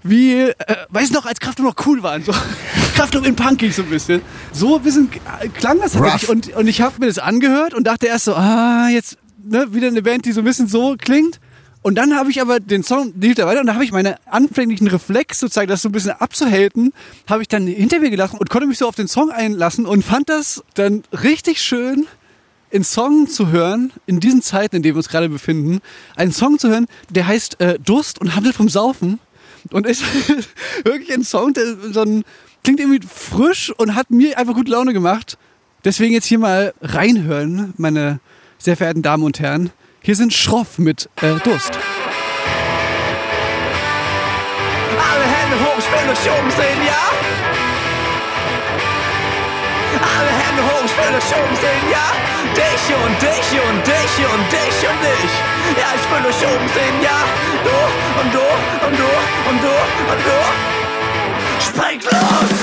wie, 0.08 0.40
äh, 0.40 0.54
weiß 0.90 1.10
noch, 1.10 1.26
als 1.26 1.40
Kraftklub 1.40 1.76
noch 1.76 1.86
cool 1.86 2.02
waren. 2.02 2.22
So, 2.22 2.32
Kraftklub 2.94 3.26
in 3.26 3.36
Punkig 3.36 3.74
so 3.74 3.82
ein 3.82 3.90
bisschen. 3.90 4.22
So 4.52 4.76
ein 4.76 4.82
bisschen 4.82 5.10
äh, 5.40 5.48
klang 5.48 5.80
das 5.80 5.92
tatsächlich. 5.92 6.30
Und, 6.30 6.54
und 6.54 6.66
ich 6.66 6.80
habe 6.80 6.94
mir 7.00 7.06
das 7.06 7.18
angehört 7.18 7.74
und 7.74 7.86
dachte 7.86 8.06
erst 8.06 8.26
so, 8.26 8.34
ah, 8.34 8.88
jetzt 8.88 9.18
ne, 9.42 9.72
wieder 9.72 9.88
eine 9.88 10.02
Band, 10.02 10.24
die 10.24 10.32
so 10.32 10.40
ein 10.40 10.44
bisschen 10.44 10.68
so 10.68 10.96
klingt. 10.98 11.40
Und 11.82 11.94
dann 11.94 12.16
habe 12.16 12.30
ich 12.30 12.40
aber 12.40 12.58
den 12.58 12.82
Song, 12.82 13.12
lief 13.20 13.36
da 13.36 13.46
weiter 13.46 13.60
und 13.60 13.68
da 13.68 13.74
habe 13.74 13.84
ich 13.84 13.92
meine 13.92 14.16
anfänglichen 14.26 14.88
Reflex 14.88 15.38
sozusagen, 15.38 15.68
das 15.68 15.82
so 15.82 15.88
ein 15.88 15.92
bisschen 15.92 16.10
abzuhalten, 16.10 16.92
habe 17.28 17.42
ich 17.42 17.48
dann 17.48 17.68
hinter 17.68 18.00
mir 18.00 18.10
gelassen 18.10 18.38
und 18.38 18.50
konnte 18.50 18.66
mich 18.66 18.78
so 18.78 18.88
auf 18.88 18.96
den 18.96 19.06
Song 19.06 19.30
einlassen 19.30 19.86
und 19.86 20.02
fand 20.02 20.28
das 20.28 20.64
dann 20.74 21.04
richtig 21.12 21.60
schön, 21.60 22.08
einen 22.72 22.82
Song 22.82 23.28
zu 23.28 23.48
hören, 23.48 23.92
in 24.06 24.18
diesen 24.18 24.42
Zeiten, 24.42 24.74
in 24.74 24.82
denen 24.82 24.96
wir 24.96 24.98
uns 24.98 25.08
gerade 25.08 25.28
befinden, 25.28 25.80
einen 26.16 26.32
Song 26.32 26.58
zu 26.58 26.68
hören, 26.68 26.86
der 27.08 27.28
heißt 27.28 27.60
äh, 27.60 27.78
Durst 27.78 28.20
und 28.20 28.34
handelt 28.34 28.56
vom 28.56 28.68
Saufen. 28.68 29.20
Und 29.72 29.86
ist 29.86 30.02
wirklich 30.84 31.12
ein 31.12 31.24
Song, 31.24 31.52
der 31.52 31.76
so 31.92 32.02
ein, 32.02 32.24
klingt 32.64 32.80
irgendwie 32.80 33.06
frisch 33.06 33.72
und 33.76 33.94
hat 33.94 34.10
mir 34.10 34.38
einfach 34.38 34.54
gute 34.54 34.70
Laune 34.70 34.92
gemacht. 34.92 35.38
Deswegen 35.84 36.14
jetzt 36.14 36.26
hier 36.26 36.38
mal 36.38 36.74
reinhören, 36.82 37.74
meine 37.76 38.20
sehr 38.58 38.76
verehrten 38.76 39.02
Damen 39.02 39.22
und 39.22 39.40
Herren. 39.40 39.70
Hier 40.02 40.16
sind 40.16 40.32
Schroff 40.32 40.78
mit 40.78 41.08
äh, 41.16 41.34
Durst. 41.44 41.78
Alle 44.98 45.24
Hände 45.24 45.56
hoch, 45.64 45.78
ich 45.78 45.90
will 45.90 46.10
euch 46.10 46.38
oben 46.38 46.50
sehen, 46.50 46.86
ja? 46.86 47.65
Alle 50.14 50.30
Hände 50.30 50.62
hoch, 50.62 50.84
ich 50.84 50.96
will 50.96 51.14
euch 51.18 51.30
oben 51.34 51.56
sehen, 51.56 51.86
ja? 51.90 52.06
Dich 52.54 52.84
und 52.94 53.14
dich 53.20 53.48
und 53.66 53.80
dich 53.86 54.14
und 54.32 54.44
dich 54.52 54.78
und 54.88 54.98
dich. 55.02 55.32
Ja, 55.80 55.88
ich 55.98 56.06
will 56.10 56.24
euch 56.30 56.42
oben 56.46 56.68
sehen, 56.68 56.96
ja? 57.02 57.18
Du 57.64 57.76
und 58.20 58.34
du 58.34 58.46
und 58.86 58.98
du 58.98 59.10
und 59.50 59.62
du 59.62 59.74
und 60.12 60.20
du. 60.26 60.38
Springt 61.60 62.04
los! 62.04 62.54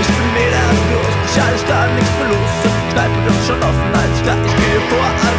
Ich 0.00 0.08
bin 0.08 0.34
mega 0.34 0.62
Durst, 0.90 1.18
ich 1.30 1.42
alles 1.42 1.64
da, 1.64 1.86
nichts 1.86 2.10
verlust. 2.18 2.64
Und 2.64 2.72
die 2.74 2.92
Kneipe 2.92 3.24
wird 3.24 3.46
schon 3.46 3.62
offen, 3.62 3.90
als 3.94 4.18
ich 4.46 4.56
gehe 4.56 4.80
vor. 4.90 5.31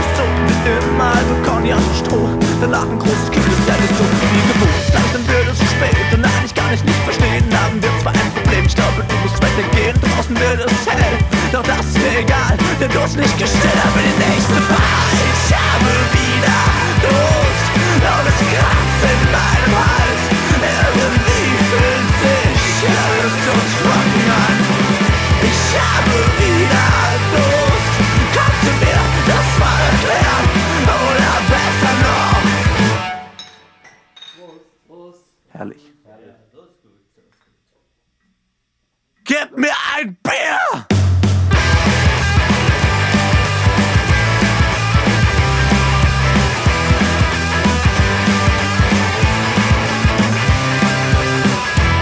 Immer, 0.64 1.20
Conny 1.44 1.74
und 1.74 1.84
Stroh. 2.00 2.30
Danach 2.62 2.88
ein 2.88 2.98
großes 2.98 3.30
Kind, 3.32 3.46
ist 3.46 3.68
alles 3.68 3.92
so 4.00 4.04
wie 4.08 4.44
gewohnt. 4.48 4.94
Langsam 4.96 5.28
wird 5.28 5.48
es 5.52 5.60
zu 5.60 5.66
spät 5.66 6.08
und 6.14 6.22
nein, 6.22 6.44
ich 6.46 6.56
kann 6.56 6.70
dich 6.72 6.84
nicht 6.84 7.04
verstehen. 7.04 7.44
Haben 7.52 7.84
wir 7.84 7.92
zwar 8.00 8.14
ein 8.14 8.32
Problem, 8.32 8.64
ich 8.66 8.76
glaube, 8.76 9.04
du 9.04 9.16
musst 9.20 9.44
weitergehen. 9.44 10.00
Draußen 10.00 10.32
wird 10.40 10.64
es 10.64 10.88
hell, 10.88 11.18
doch 11.52 11.64
das 11.64 11.84
ist 11.84 12.00
mir 12.00 12.20
egal. 12.24 12.56
Der 12.80 12.88
Durst 12.88 13.18
nicht 13.18 13.38
gestillt, 13.38 13.80
aber 13.84 14.00
die 14.00 14.16
nächste 14.24 14.60
Bar. 14.72 15.04
Ich 15.36 15.52
habe 15.52 15.92
wieder 16.16 16.60
Durst, 17.04 17.68
und 17.76 18.26
es 18.32 18.40
kratzt 18.48 19.04
in 19.04 19.22
meinem 19.36 19.76
Hals. 19.84 20.24
Irgendwie 20.96 21.44
fühlt 21.68 22.12
sich 22.24 22.88
alles 22.88 23.36
so 23.44 23.56
trocken 23.84 24.28
an. 24.32 24.58
Ich 25.44 25.64
habe 25.76 26.16
wieder 26.40 26.88
Durst. 27.36 27.63
Herrlich. 35.54 35.94
Gib 39.24 39.56
mir 39.56 39.72
ein 39.96 40.18
Bier! 40.24 40.88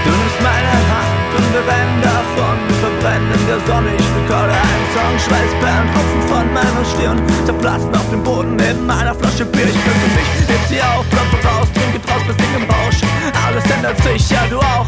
Du 0.05 0.09
nimmst 0.09 0.41
meine 0.41 0.71
Hand 0.89 1.35
und 1.35 1.53
wir 1.53 1.67
rennen 1.67 2.01
davon. 2.01 2.57
Verbrennen 2.79 3.47
der 3.47 3.59
Sonne. 3.67 3.95
Ich 3.97 4.10
rekorde 4.21 4.53
einen 4.53 4.87
Song, 4.93 5.15
Schweißperlen 5.17 5.87
tropfen 5.93 6.21
von 6.27 6.53
meiner 6.53 6.85
Stirn. 6.85 7.21
Zerplatzen 7.45 7.93
auf 7.95 8.09
dem 8.11 8.23
Boden 8.23 8.55
neben 8.55 8.85
meiner 8.85 9.15
Flasche 9.15 9.45
Bier. 9.45 9.65
Ich 9.65 9.81
bücke 9.85 10.07
mich, 10.15 10.29
heb 10.47 10.63
sie 10.69 10.81
auf, 10.81 11.05
kloppe 11.09 11.37
raus, 11.47 11.67
trinke 11.73 11.99
draus, 11.99 12.21
singen 12.27 12.63
im 12.63 12.65
Rausch. 12.69 12.99
Alles 13.45 13.65
ändert 13.69 13.97
sich, 14.03 14.29
ja 14.29 14.45
du 14.49 14.59
auch. 14.59 14.87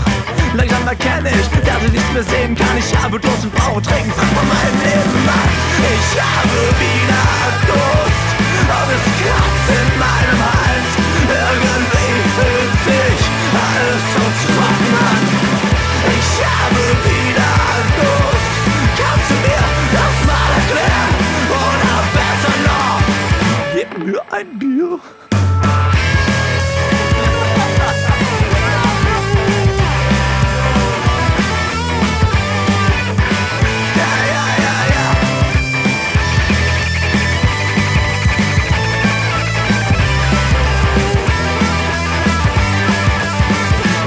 Langsam 0.53 0.87
erkenne 0.87 1.29
ich, 1.29 1.47
dass 1.65 1.81
ich 1.85 1.91
nichts 1.91 2.11
mehr 2.13 2.23
sehen 2.23 2.55
kann. 2.55 2.75
Ich 2.77 2.89
habe 2.97 3.19
Durst 3.19 3.43
und 3.43 3.53
brauche 3.55 3.81
Trinken, 3.81 4.11
frag 4.13 4.29
mal 4.37 4.45
mein 4.45 4.73
Leben 4.85 5.25
an. 5.25 5.49
Ich 5.81 6.09
habe 6.21 6.57
wieder 6.77 7.25
Durst 7.69 8.27
und 8.69 8.89
es 8.93 9.05
kratzt 9.17 9.67
in 9.73 9.89
meinem 9.97 10.39
Hals. 10.45 10.89
Irgendwie 11.25 12.13
fühlt 12.37 12.75
sich 12.85 13.19
alles 13.53 14.03
so 14.13 14.23
trocken 14.45 14.93
an. 15.09 15.23
Ich 16.13 16.29
habe 16.45 16.81
wieder 17.07 17.22
mir 24.03 24.21
ein 24.31 24.59
Bier. 24.59 24.99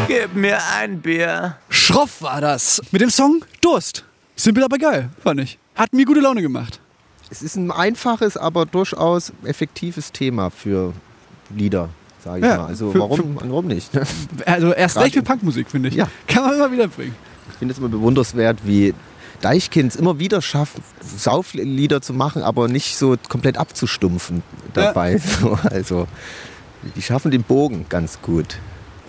Gib 0.09 0.35
mir 0.35 0.59
ein 0.79 1.01
Bier. 1.01 1.57
Schroff 1.71 2.23
war 2.23 2.41
das. 2.41 2.83
Mit 2.91 3.01
dem 3.01 3.11
Song 3.11 3.45
Durst. 3.61 4.05
Simpel, 4.35 4.65
aber 4.65 4.79
geil, 4.79 5.11
fand 5.23 5.41
ich. 5.41 5.59
Hat 5.75 5.93
mir 5.93 6.05
gute 6.05 6.21
Laune 6.21 6.43
gemacht. 6.43 6.81
Es 7.31 7.43
ist 7.43 7.57
ein 7.57 7.71
einfaches, 7.71 8.37
aber 8.37 8.67
durchaus 8.67 9.33
effektives 9.45 10.13
Thema 10.13 10.51
für 10.51 10.93
Lieder, 11.55 11.89
sage 12.25 12.39
ich 12.41 12.45
Ja, 12.45 12.59
mal. 12.59 12.67
Also 12.67 12.93
für- 12.93 13.01
warum, 13.01 13.37
warum 13.41 13.67
nicht? 13.67 13.91
Also 14.47 14.73
erst 14.73 14.97
recht 14.99 15.15
für 15.15 15.23
Punkmusik, 15.23 15.71
finde 15.71 15.89
ich. 15.89 15.95
Ja. 15.97 16.09
Kann 16.27 16.45
man 16.45 16.55
immer 16.55 16.71
wieder 16.73 16.89
bringen. 16.89 17.15
Ich 17.51 17.57
finde 17.59 17.73
es 17.73 17.79
immer 17.79 17.89
bewunderswert, 17.89 18.59
wie 18.65 18.95
Deichkinds 19.41 19.97
immer 19.97 20.19
wieder 20.19 20.41
schaffen, 20.43 20.83
Sauflieder 21.01 22.01
zu 22.01 22.13
machen, 22.15 22.43
aber 22.43 22.69
nicht 22.69 22.97
so 22.97 23.17
komplett 23.29 23.59
abzustumpfen 23.59 24.43
dabei. 24.73 25.19
So, 25.19 25.59
also 25.71 26.07
Die 26.95 27.03
schaffen 27.03 27.31
den 27.31 27.43
Bogen 27.43 27.87
ganz 27.89 28.21
gut. 28.23 28.59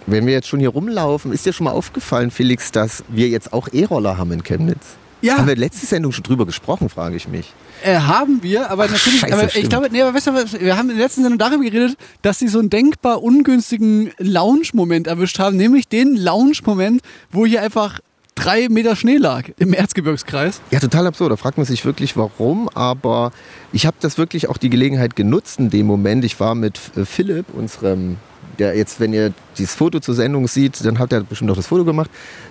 Wenn 0.05 0.25
wir 0.25 0.33
jetzt 0.33 0.47
schon 0.47 0.59
hier 0.59 0.69
rumlaufen, 0.69 1.31
ist 1.33 1.45
dir 1.45 1.53
schon 1.53 1.65
mal 1.65 1.71
aufgefallen, 1.71 2.31
Felix, 2.31 2.71
dass 2.71 3.03
wir 3.09 3.27
jetzt 3.27 3.51
auch 3.53 3.67
E-Roller 3.71 4.17
haben 4.17 4.31
in 4.31 4.43
Chemnitz? 4.43 4.85
Ja. 5.21 5.37
Haben 5.37 5.47
wir 5.47 5.55
letzte 5.55 5.85
Sendung 5.85 6.11
schon 6.11 6.23
drüber 6.23 6.45
gesprochen, 6.45 6.89
frage 6.89 7.15
ich 7.15 7.27
mich. 7.27 7.53
Äh, 7.83 7.99
haben 7.99 8.43
wir, 8.43 8.69
aber 8.69 8.87
natürlich, 8.87 9.19
scheiße, 9.19 9.33
aber 9.33 9.55
ich 9.55 9.69
glaube, 9.69 9.89
nee, 9.91 10.01
aber 10.01 10.13
weißt 10.13 10.27
du, 10.27 10.33
wir 10.61 10.77
haben 10.77 10.89
in 10.89 10.97
der 10.97 11.05
letzten 11.05 11.21
Sendung 11.21 11.39
darüber 11.39 11.63
geredet, 11.63 11.97
dass 12.21 12.39
sie 12.39 12.47
so 12.47 12.59
einen 12.59 12.69
denkbar 12.69 13.23
ungünstigen 13.23 14.11
Lounge-Moment 14.19 15.07
erwischt 15.07 15.39
haben, 15.39 15.57
nämlich 15.57 15.87
den 15.87 16.15
Lounge-Moment, 16.15 17.01
wo 17.31 17.45
hier 17.45 17.61
einfach 17.61 17.99
drei 18.37 18.69
Meter 18.69 18.95
Schnee 18.95 19.17
lag 19.17 19.45
im 19.57 19.73
Erzgebirgskreis. 19.73 20.61
Ja, 20.71 20.79
total 20.79 21.07
absurd. 21.07 21.31
Da 21.31 21.35
fragt 21.35 21.57
man 21.57 21.65
sich 21.65 21.83
wirklich, 21.83 22.15
warum. 22.15 22.69
Aber 22.69 23.31
ich 23.73 23.85
habe 23.85 23.97
das 23.99 24.17
wirklich 24.17 24.47
auch 24.47 24.57
die 24.57 24.69
Gelegenheit 24.69 25.15
genutzt 25.15 25.59
in 25.59 25.69
dem 25.69 25.87
Moment. 25.87 26.23
Ich 26.23 26.39
war 26.39 26.55
mit 26.55 26.79
äh, 26.95 27.05
Philipp, 27.05 27.47
unserem, 27.53 28.17
der 28.59 28.75
jetzt, 28.75 28.99
wenn 28.99 29.13
ihr 29.13 29.33
dieses 29.57 29.75
Foto 29.75 29.99
zur 29.99 30.15
Sendung 30.15 30.47
sieht, 30.47 30.83
dann 30.85 30.99
habt 30.99 31.13
ihr 31.13 31.21
bestimmt 31.21 31.51
auch 31.51 31.55
das 31.55 31.67
Foto 31.67 31.85
gemacht. 31.85 32.09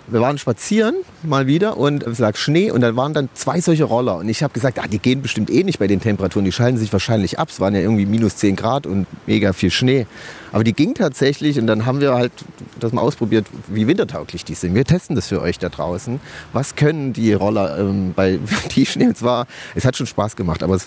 Wir 0.09 0.21
waren 0.21 0.39
spazieren 0.39 0.97
mal 1.23 1.47
wieder 1.47 1.77
und 1.77 2.05
es 2.05 2.19
lag 2.19 2.37
Schnee 2.37 2.71
und 2.71 2.81
dann 2.81 2.97
waren 2.97 3.13
dann 3.13 3.29
zwei 3.35 3.61
solche 3.61 3.85
Roller. 3.85 4.17
Und 4.19 4.29
ich 4.29 4.43
habe 4.43 4.53
gesagt, 4.53 4.79
ah, 4.79 4.87
die 4.87 4.99
gehen 4.99 5.23
bestimmt 5.23 5.51
eh 5.51 5.65
nicht 5.65 5.79
bei 5.79 5.87
den 5.87 6.01
Temperaturen. 6.01 6.45
Die 6.45 6.53
schalten 6.53 6.79
sich 6.79 6.93
wahrscheinlich 6.93 7.39
ab. 7.39 7.49
Es 7.51 7.61
waren 7.61 7.75
ja 7.75 7.81
irgendwie 7.81 8.07
minus 8.07 8.37
10 8.37 8.57
Grad 8.57 8.87
und 8.87 9.07
mega 9.27 9.53
viel 9.53 9.71
Schnee. 9.71 10.07
Aber 10.53 10.65
die 10.65 10.73
ging 10.73 10.95
tatsächlich 10.95 11.59
und 11.59 11.67
dann 11.67 11.87
haben 11.87 12.01
wir 12.01 12.15
halt 12.15 12.33
das 12.79 12.93
mal 12.93 13.03
ausprobiert, 13.03 13.47
wie 13.69 13.87
wintertauglich 13.87 14.45
die 14.45 14.55
sind. 14.55 14.75
Wir 14.75 14.85
testen 14.85 15.17
das 15.17 15.29
für 15.29 15.41
euch 15.43 15.59
da 15.59 15.69
draußen. 15.69 16.21
Was 16.53 16.77
können 16.77 17.13
die 17.13 17.33
Roller 17.33 17.79
ähm, 17.79 18.13
bei 18.15 18.39
Tiefschnee? 18.69 19.07
Und 19.09 19.17
zwar, 19.17 19.47
es 19.75 19.85
hat 19.85 19.97
schon 19.97 20.07
Spaß 20.07 20.37
gemacht, 20.37 20.63
aber 20.63 20.77
es, 20.77 20.87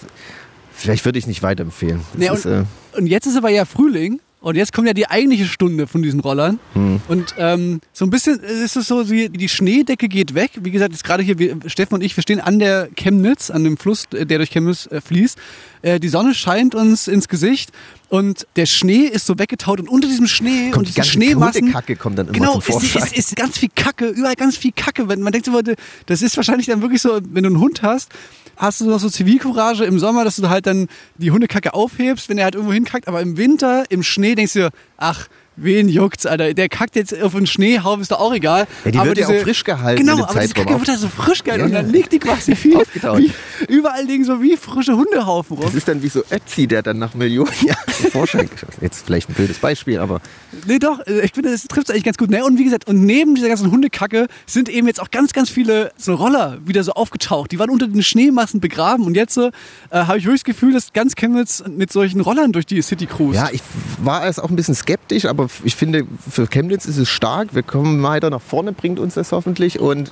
vielleicht 0.71 1.05
würde 1.05 1.19
ich 1.19 1.27
nicht 1.27 1.43
weiterempfehlen. 1.43 2.01
Nee, 2.15 2.29
ist, 2.29 2.45
äh, 2.45 2.63
Und 2.97 3.07
jetzt 3.07 3.27
ist 3.27 3.37
aber 3.37 3.49
ja 3.49 3.65
Frühling 3.65 4.21
und 4.41 4.55
jetzt 4.55 4.71
kommt 4.71 4.87
ja 4.87 4.93
die 4.93 5.09
eigentliche 5.09 5.45
Stunde 5.45 5.85
von 5.85 6.01
diesen 6.01 6.21
Rollern. 6.21 6.59
Hm. 6.73 7.01
Und 7.09 7.35
ähm, 7.37 7.81
so 7.91 8.05
ein 8.05 8.09
bisschen 8.09 8.39
ist 8.39 8.77
es 8.77 8.87
so, 8.87 9.09
wie 9.09 9.27
die 9.27 9.49
Schneedecke 9.49 10.07
geht 10.07 10.33
weg. 10.33 10.51
Wie 10.61 10.71
gesagt, 10.71 10.93
jetzt 10.93 11.03
gerade 11.03 11.23
hier, 11.23 11.37
wir, 11.39 11.57
Steffen 11.65 11.95
und 11.95 12.01
ich, 12.01 12.15
wir 12.15 12.21
stehen 12.21 12.39
an 12.39 12.57
der 12.57 12.87
Chemnitz, 12.95 13.49
an 13.49 13.65
dem 13.65 13.75
Fluss, 13.75 14.07
der 14.09 14.25
durch 14.25 14.49
Chemnitz 14.49 14.87
äh, 14.87 15.01
fließt. 15.01 15.37
Äh, 15.81 15.99
die 15.99 16.07
Sonne 16.07 16.33
scheint 16.33 16.73
uns 16.73 17.07
ins 17.07 17.27
Gesicht 17.27 17.71
und 18.09 18.47
der 18.55 18.65
Schnee 18.65 19.03
ist 19.05 19.25
so 19.25 19.37
weggetaut 19.37 19.79
und 19.79 19.87
unter 19.87 20.07
diesem 20.07 20.27
Schnee 20.27 20.65
und 20.67 20.71
kommt 20.71 20.87
die 20.87 20.93
diesen 20.93 20.95
ganze 20.97 21.11
Schneemassen... 21.11 21.61
Hundekacke 21.61 21.95
kommt 21.95 22.17
dann 22.17 22.27
immer 22.27 22.37
Genau, 22.37 22.59
zum 22.59 22.59
ist, 22.61 22.91
Vorschein. 22.91 23.03
ist, 23.03 23.17
ist 23.17 23.35
ganz 23.35 23.57
viel 23.57 23.69
Kacke, 23.73 24.07
überall 24.07 24.35
ganz 24.35 24.57
viel 24.57 24.71
Kacke. 24.75 25.07
Wenn 25.07 25.21
man 25.21 25.31
denkt 25.31 25.45
so, 25.45 25.61
das 26.05 26.21
ist 26.21 26.35
wahrscheinlich 26.35 26.65
dann 26.67 26.81
wirklich 26.81 27.01
so, 27.01 27.19
wenn 27.31 27.43
du 27.43 27.49
einen 27.49 27.59
Hund 27.59 27.81
hast, 27.83 28.09
hast 28.57 28.81
du 28.81 28.85
noch 28.89 28.99
so 28.99 29.09
Zivilcourage 29.09 29.85
im 29.85 29.99
Sommer, 29.99 30.23
dass 30.23 30.35
du 30.35 30.49
halt 30.49 30.65
dann 30.67 30.87
die 31.17 31.31
Hundekacke 31.31 31.73
aufhebst, 31.73 32.29
wenn 32.29 32.37
er 32.37 32.45
halt 32.45 32.55
irgendwo 32.55 32.73
hinkackt. 32.73 33.07
Aber 33.07 33.21
im 33.21 33.37
Winter, 33.37 33.85
im 33.89 34.03
Schnee, 34.03 34.35
denkst 34.35 34.53
du, 34.53 34.59
dir, 34.59 34.69
ach, 34.97 35.27
wen 35.63 35.89
juckt's, 35.89 36.25
Alter? 36.25 36.53
Der 36.53 36.69
kackt 36.69 36.95
jetzt 36.95 37.19
auf 37.21 37.33
den 37.33 37.47
Schneehaufen, 37.47 38.01
ist 38.01 38.11
doch 38.11 38.19
auch 38.19 38.33
egal. 38.33 38.67
Ja, 38.85 38.91
die 38.91 38.97
aber 38.97 39.07
wird 39.09 39.17
ja 39.19 39.27
auch 39.27 39.35
frisch 39.41 39.63
gehalten 39.63 40.01
Genau, 40.01 40.23
aber 40.23 40.27
diese 40.27 40.39
Zeitraum 40.53 40.65
Kacke 40.65 40.75
auch. 40.75 40.79
wird 40.79 40.89
halt 40.89 40.99
so 40.99 41.07
frisch 41.09 41.43
gehalten 41.43 41.61
Ja, 41.61 41.65
und 41.67 41.73
dann 41.85 41.91
liegt 41.91 42.11
die 42.11 42.19
quasi 42.19 42.55
wie, 42.63 42.75
Aufgetaut. 42.75 43.21
überall 43.67 44.03
liegen 44.05 44.23
so 44.25 44.41
wie 44.41 44.57
frische 44.57 44.95
Hundehaufen 44.95 45.57
rum. 45.57 45.65
das 45.65 45.75
ist 45.75 45.87
dann 45.87 46.01
wie 46.03 46.09
so 46.09 46.23
Ötzi, 46.31 46.67
der 46.67 46.81
dann 46.81 46.97
nach 46.99 47.13
Millionen 47.13 47.51
Jahren 47.65 47.93
zum 48.01 48.11
Vorschein 48.11 48.49
geschossen 48.51 48.79
Jetzt 48.81 49.05
vielleicht 49.05 49.29
ein 49.29 49.33
blödes 49.33 49.57
Beispiel, 49.57 49.99
aber 49.99 50.21
Nee, 50.67 50.79
doch, 50.79 50.99
äh, 51.07 51.21
ich 51.21 51.31
finde, 51.33 51.51
das 51.51 51.63
trifft 51.63 51.91
eigentlich 51.91 52.03
ganz 52.03 52.17
gut. 52.17 52.29
Ne? 52.29 52.43
Und 52.43 52.57
wie 52.57 52.63
gesagt, 52.63 52.87
und 52.87 53.03
neben 53.05 53.35
dieser 53.35 53.47
ganzen 53.49 53.71
Hundekacke 53.71 54.27
sind 54.45 54.69
eben 54.69 54.87
jetzt 54.87 55.01
auch 55.01 55.11
ganz, 55.11 55.33
ganz 55.33 55.49
viele 55.49 55.91
so 55.97 56.15
Roller 56.15 56.57
wieder 56.65 56.83
so 56.83 56.93
aufgetaucht. 56.93 57.51
Die 57.51 57.59
waren 57.59 57.69
unter 57.69 57.87
den 57.87 58.03
Schneemassen 58.03 58.59
begraben 58.59 59.05
und 59.05 59.15
jetzt 59.15 59.37
äh, 59.37 59.51
habe 59.91 60.17
ich 60.17 60.25
wirklich 60.25 60.41
das 60.41 60.45
Gefühl, 60.55 60.73
dass 60.73 60.93
ganz 60.93 61.15
Chemnitz 61.15 61.63
mit 61.67 61.91
solchen 61.91 62.21
Rollern 62.21 62.51
durch 62.51 62.65
die 62.65 62.81
City 62.81 63.05
cruist. 63.05 63.35
Ja, 63.35 63.49
ich 63.51 63.61
war 64.03 64.23
erst 64.23 64.41
auch 64.41 64.49
ein 64.49 64.55
bisschen 64.55 64.75
skeptisch, 64.75 64.98
aber 65.27 65.47
ich 65.63 65.75
finde, 65.75 66.05
für 66.29 66.47
Chemnitz 66.47 66.85
ist 66.85 66.97
es 66.97 67.09
stark. 67.09 67.55
Wir 67.55 67.63
kommen 67.63 68.01
weiter 68.03 68.29
nach 68.29 68.41
vorne, 68.41 68.73
bringt 68.73 68.99
uns 68.99 69.15
das 69.15 69.31
hoffentlich. 69.31 69.79
Und 69.79 70.11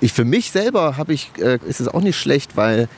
ich, 0.00 0.12
für 0.12 0.24
mich 0.24 0.50
selber 0.50 0.96
ich, 1.08 1.30
äh, 1.38 1.58
ist 1.66 1.80
es 1.80 1.88
auch 1.88 2.00
nicht 2.00 2.18
schlecht, 2.18 2.56
weil 2.56 2.88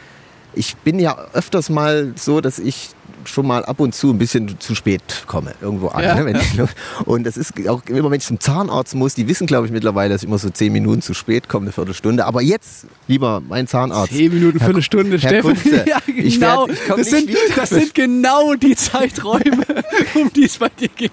ich 0.55 0.77
bin 0.77 0.99
ja 0.99 1.17
öfters 1.33 1.71
mal 1.71 2.13
so, 2.17 2.41
dass 2.41 2.59
ich 2.59 2.91
schon 3.27 3.47
mal 3.47 3.65
ab 3.65 3.81
und 3.81 3.95
zu 3.95 4.11
ein 4.11 4.19
bisschen 4.19 4.59
zu 4.61 4.75
spät 4.75 5.03
komme 5.27 5.55
irgendwo 5.61 5.89
an. 5.89 6.03
Ja, 6.05 6.15
ne, 6.15 6.25
wenn 6.27 6.37
ich, 6.37 6.61
und 7.07 7.25
das 7.25 7.37
ist 7.37 7.53
auch 7.69 7.83
immer, 7.87 8.11
wenn 8.11 8.19
ich 8.19 8.25
zum 8.27 8.41
Zahnarzt 8.41 8.95
muss, 8.95 9.15
die 9.15 9.29
wissen, 9.29 9.47
glaube 9.47 9.67
ich, 9.67 9.73
mittlerweile, 9.73 10.13
dass 10.15 10.23
ich 10.23 10.29
immer 10.29 10.39
so 10.39 10.51
zehn 10.51 10.73
Minuten 10.73 11.03
zu 11.03 11.15
spät 11.15 11.49
komme, 11.49 11.65
eine 11.67 11.73
Viertelstunde. 11.73 12.25
Aber 12.27 12.43
jetzt, 12.43 12.87
lieber 13.09 13.41
mein 13.49 13.67
Zahnarzt. 13.67 14.13
Zehn 14.13 14.33
Minuten, 14.33 14.59
Herr- 14.59 14.67
Viertelstunde, 14.67 15.19
Herr 15.19 15.29
Steffen. 15.29 15.55
Kunze, 15.55 15.85
ja, 15.89 15.99
ich 16.07 16.35
genau. 16.41 16.67
werd- 16.69 16.79
ich 16.79 16.95
das, 16.97 17.11
sind, 17.11 17.31
das 17.57 17.69
sind 17.71 17.95
genau 17.95 18.55
die 18.55 18.77
Zeiträume, 18.77 19.65
um 20.15 20.33
die 20.33 20.45
es 20.45 20.59
bei 20.59 20.69
dir 20.69 20.89
geht. 20.89 21.11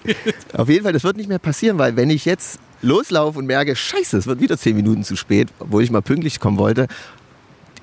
Auf 0.53 0.70
jeden 0.70 0.84
Fall, 0.84 0.94
das 0.94 1.03
wird 1.03 1.18
nicht 1.18 1.30
mehr 1.30 1.39
passieren, 1.39 1.77
weil 1.77 1.96
wenn 1.96 2.10
ich 2.10 2.25
jetzt 2.25 2.60
loslaufe 2.84 3.38
und 3.38 3.46
merke, 3.46 3.75
scheiße, 3.75 4.18
es 4.18 4.25
wird 4.27 4.39
wieder 4.41 4.58
zehn 4.58 4.75
Minuten 4.75 5.03
zu 5.03 5.15
spät, 5.15 5.50
obwohl 5.60 5.84
ich 5.84 5.91
mal 5.91 6.01
pünktlich 6.01 6.39
kommen 6.39 6.58
wollte, 6.58 6.88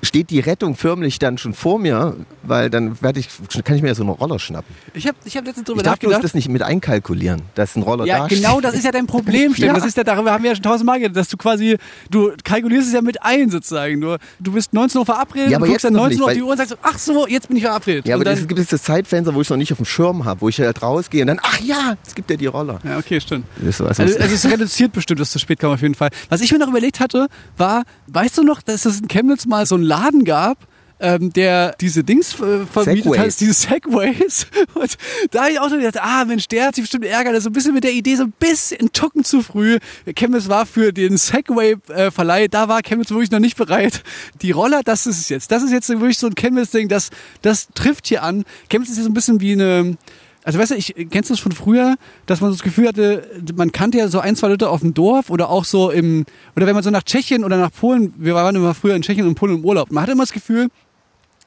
steht 0.01 0.29
die 0.29 0.39
Rettung 0.39 0.75
förmlich 0.75 1.19
dann 1.19 1.37
schon 1.37 1.53
vor 1.53 1.77
mir, 1.79 2.15
weil 2.43 2.69
dann 2.69 3.01
werde 3.01 3.19
ich, 3.19 3.27
kann 3.65 3.75
ich 3.75 3.81
mir 3.81 3.89
ja 3.89 3.95
so 3.95 4.03
einen 4.03 4.11
Roller 4.11 4.39
schnappen. 4.39 4.73
Ich 4.93 5.05
habe 5.07 5.17
ich 5.25 5.35
hab 5.35 5.45
letztens 5.45 5.65
drüber 5.65 5.79
Ich 5.79 5.83
darf 5.83 5.95
nachgedacht. 5.95 6.23
das 6.23 6.33
nicht 6.33 6.47
mit 6.49 6.61
einkalkulieren, 6.61 7.41
dass 7.55 7.75
ein 7.75 7.83
Roller 7.83 8.05
Ja, 8.05 8.19
da 8.19 8.27
genau, 8.27 8.53
steht. 8.53 8.63
das 8.63 8.73
ist 8.75 8.85
ja 8.85 8.91
dein 8.91 9.07
Problem, 9.07 9.53
Steffen. 9.53 9.67
Ja. 9.69 9.73
Das 9.75 9.85
ist 9.85 9.97
ja, 9.97 10.03
darüber 10.03 10.31
haben 10.31 10.43
wir 10.43 10.51
ja 10.51 10.55
schon 10.55 10.63
tausendmal 10.63 10.99
geredet, 10.99 11.17
dass 11.17 11.27
du 11.27 11.37
quasi, 11.37 11.77
du 12.09 12.31
kalkulierst 12.43 12.87
es 12.87 12.93
ja 12.93 13.01
mit 13.01 13.21
ein 13.21 13.49
sozusagen. 13.49 13.99
Du, 14.01 14.17
du 14.39 14.51
bist 14.53 14.73
19 14.73 14.99
Uhr 14.99 15.05
verabredet, 15.05 15.51
Ja, 15.51 15.57
aber 15.57 15.65
du 15.67 15.71
guckst 15.73 15.85
dann 15.85 15.93
noch 15.93 16.03
19 16.03 16.15
nicht, 16.17 16.21
Uhr 16.21 16.27
auf 16.27 16.33
die 16.33 16.41
Uhr 16.43 16.51
und 16.51 16.57
sagst, 16.57 16.77
ach 16.81 16.97
so, 16.97 17.27
jetzt 17.27 17.47
bin 17.49 17.57
ich 17.57 17.63
verabredet. 17.63 18.07
Ja, 18.07 18.15
aber 18.15 18.23
dann, 18.23 18.35
es 18.37 18.47
gibt 18.47 18.59
jetzt 18.59 18.73
das 18.73 18.83
Zeitfenster, 18.83 19.35
wo 19.35 19.41
ich 19.41 19.47
es 19.47 19.49
noch 19.49 19.57
nicht 19.57 19.71
auf 19.71 19.77
dem 19.79 19.85
Schirm 19.85 20.25
habe, 20.25 20.41
wo 20.41 20.49
ich 20.49 20.59
halt 20.59 20.81
rausgehe 20.81 21.21
und 21.21 21.27
dann, 21.27 21.39
ach 21.43 21.59
ja, 21.59 21.95
es 22.05 22.15
gibt 22.15 22.29
ja 22.31 22.37
die 22.37 22.45
Roller. 22.47 22.79
ja, 22.83 22.97
okay, 22.97 23.19
stimmt. 23.19 23.45
Das 23.57 23.79
also, 23.81 24.01
Also, 24.03 24.17
es 24.19 24.45
reduziert 24.49 24.93
bestimmt, 24.93 25.19
dass 25.19 25.31
zu 25.31 25.39
spät 25.39 25.59
kam 25.59 25.71
auf 25.71 25.81
jeden 25.81 25.95
Fall. 25.95 26.09
Was 26.29 26.41
ich 26.41 26.51
mir 26.51 26.59
noch 26.59 26.69
überlegt 26.69 26.99
hatte, 26.99 27.27
war, 27.57 27.83
weißt 28.07 28.37
du 28.37 28.43
noch, 28.43 28.61
dass 28.61 28.85
es 28.85 29.01
in 29.01 29.07
Chemnitz 29.07 29.45
mal 29.45 29.65
so 29.65 29.75
einen 29.75 29.83
Laden 29.89 30.23
gab, 30.23 30.67
ähm, 30.99 31.31
der 31.31 31.75
diese 31.79 32.03
Dings 32.03 32.33
äh, 32.33 32.65
vermietet 32.65 33.03
Segways. 33.05 33.19
hat, 33.19 33.39
diese 33.39 33.53
Segways. 33.53 34.47
Und 34.73 34.97
da 35.31 35.43
habe 35.43 35.51
ich 35.51 35.59
auch 35.59 35.69
so 35.69 35.77
gedacht, 35.77 35.97
ah 36.01 36.25
Mensch, 36.25 36.47
der 36.47 36.67
hat 36.67 36.75
sich 36.75 36.83
bestimmt 36.83 37.05
ärgert, 37.05 37.31
der 37.31 37.37
ist 37.37 37.45
so 37.45 37.49
ein 37.49 37.53
bisschen 37.53 37.73
mit 37.73 37.83
der 37.83 37.93
Idee 37.93 38.15
so 38.15 38.23
ein 38.23 38.33
bisschen 38.37 38.91
Tucken 38.91 39.23
zu 39.23 39.41
früh. 39.41 39.79
Chemnitz 40.15 40.49
war 40.49 40.65
für 40.65 40.91
den 40.91 41.17
Segway-Verleih, 41.17 42.47
da 42.49 42.67
war 42.67 42.81
Chemnitz 42.81 43.11
wirklich 43.11 43.31
noch 43.31 43.39
nicht 43.39 43.57
bereit. 43.57 44.03
Die 44.41 44.51
Roller, 44.51 44.81
das 44.83 45.07
ist 45.07 45.19
es 45.19 45.29
jetzt. 45.29 45.51
Das 45.51 45.63
ist 45.63 45.71
jetzt 45.71 45.89
wirklich 45.89 46.17
so 46.17 46.27
ein 46.27 46.35
Chemnitz-Ding, 46.35 46.89
das, 46.89 47.09
das 47.41 47.69
trifft 47.73 48.07
hier 48.07 48.23
an. 48.23 48.43
Chemnitz 48.69 48.91
ist 48.91 48.97
ja 48.97 49.03
so 49.03 49.09
ein 49.09 49.13
bisschen 49.13 49.39
wie 49.39 49.53
eine, 49.53 49.97
also 50.43 50.59
weißt 50.59 50.71
du, 50.71 50.75
ich 50.75 50.95
kennst 51.09 51.29
du 51.29 51.33
das 51.33 51.39
von 51.39 51.51
früher, 51.51 51.95
dass 52.25 52.41
man 52.41 52.51
so 52.51 52.55
das 52.55 52.63
Gefühl 52.63 52.87
hatte, 52.87 53.27
man 53.55 53.71
kannte 53.71 53.97
ja 53.97 54.07
so 54.07 54.19
ein, 54.19 54.35
zwei 54.35 54.47
Leute 54.47 54.69
auf 54.69 54.81
dem 54.81 54.93
Dorf 54.93 55.29
oder 55.29 55.49
auch 55.49 55.65
so 55.65 55.91
im, 55.91 56.25
oder 56.55 56.65
wenn 56.65 56.73
man 56.73 56.83
so 56.83 56.89
nach 56.89 57.03
Tschechien 57.03 57.43
oder 57.43 57.57
nach 57.57 57.71
Polen, 57.71 58.13
wir 58.17 58.35
waren 58.35 58.55
immer 58.55 58.73
früher 58.73 58.95
in 58.95 59.01
Tschechien 59.01 59.27
und 59.27 59.35
Polen 59.35 59.57
im 59.57 59.65
Urlaub, 59.65 59.91
man 59.91 60.03
hatte 60.03 60.13
immer 60.13 60.23
das 60.23 60.33
Gefühl, 60.33 60.69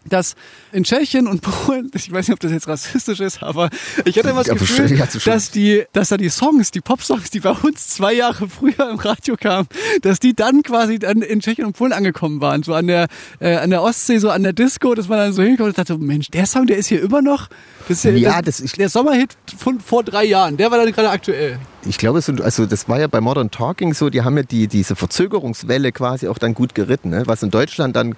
dass 0.05 0.35
in 0.73 0.85
Tschechien 0.85 1.27
und 1.27 1.41
Polen, 1.43 1.91
ich 1.95 2.11
weiß 2.13 2.29
nicht, 2.29 2.35
ob 2.35 2.41
das 2.41 2.53
jetzt 2.53 2.69
rassistisch 2.69 3.21
ist, 3.21 3.43
aber 3.43 3.71
ich 4.05 4.19
hatte 4.19 4.31
immer 4.31 4.43
das 4.45 4.57
Gefühl, 4.59 4.97
dass 5.25 5.51
die, 5.51 5.85
dass 5.93 6.09
da 6.11 6.17
die 6.17 6.29
Songs, 6.29 6.71
die 6.71 6.81
Popsongs, 6.81 7.31
die 7.31 7.41
bei 7.41 7.51
uns 7.51 7.89
zwei 7.89 8.13
Jahre 8.15 8.49
früher 8.49 8.91
im 8.91 8.99
Radio 8.99 9.37
kamen, 9.37 9.69
dass 10.03 10.21
die 10.21 10.35
dann 10.35 10.63
quasi 10.63 10.99
dann 10.99 11.23
in 11.23 11.41
Tschechien 11.41 11.67
und 11.67 11.77
Polen 11.77 11.93
angekommen 11.93 12.41
waren, 12.41 12.63
so 12.63 12.75
an 12.75 12.87
der, 12.87 13.09
äh, 13.41 13.57
an 13.57 13.71
der 13.71 13.83
Ostsee, 13.83 14.19
so 14.19 14.31
an 14.31 14.43
der 14.43 14.53
Disco, 14.53 14.95
dass 14.95 15.09
man 15.09 15.19
dann 15.19 15.33
so 15.33 15.43
hinkommt 15.43 15.69
und 15.71 15.79
dachte, 15.79 15.97
Mensch, 15.99 16.29
der 16.29 16.47
Song, 16.47 16.67
der 16.67 16.77
ist 16.79 16.87
hier 16.89 17.03
immer 17.03 17.23
noch, 17.23 17.49
das 17.89 17.99
ist 17.99 18.05
ja, 18.05 18.11
Ja, 18.13 18.43
das, 18.43 18.59
das- 18.59 18.73
der 18.73 18.89
Sommerhit 18.89 19.37
von 19.59 19.81
vor 19.81 20.05
drei 20.05 20.25
Jahren, 20.25 20.57
der 20.57 20.71
war 20.71 20.79
dann 20.79 20.93
gerade 20.93 21.11
aktuell. 21.11 21.59
Ich 21.85 21.99
glaube, 21.99 22.21
also 22.45 22.67
das 22.67 22.89
war 22.89 23.01
ja 23.01 23.09
bei 23.09 23.21
Modern 23.21 23.51
Talking 23.51 23.93
so, 23.93 24.09
die 24.09 24.23
haben 24.23 24.37
ja 24.37 24.45
die, 24.45 24.69
diese 24.69 24.95
Verzögerungswelle 24.95 25.91
quasi 25.91 26.29
auch 26.29 26.39
dann 26.39 26.55
gut 26.55 26.77
geritten. 26.77 27.11
Ne? 27.11 27.25
Was 27.27 27.43
in 27.43 27.51
Deutschland 27.51 27.97
dann 27.97 28.15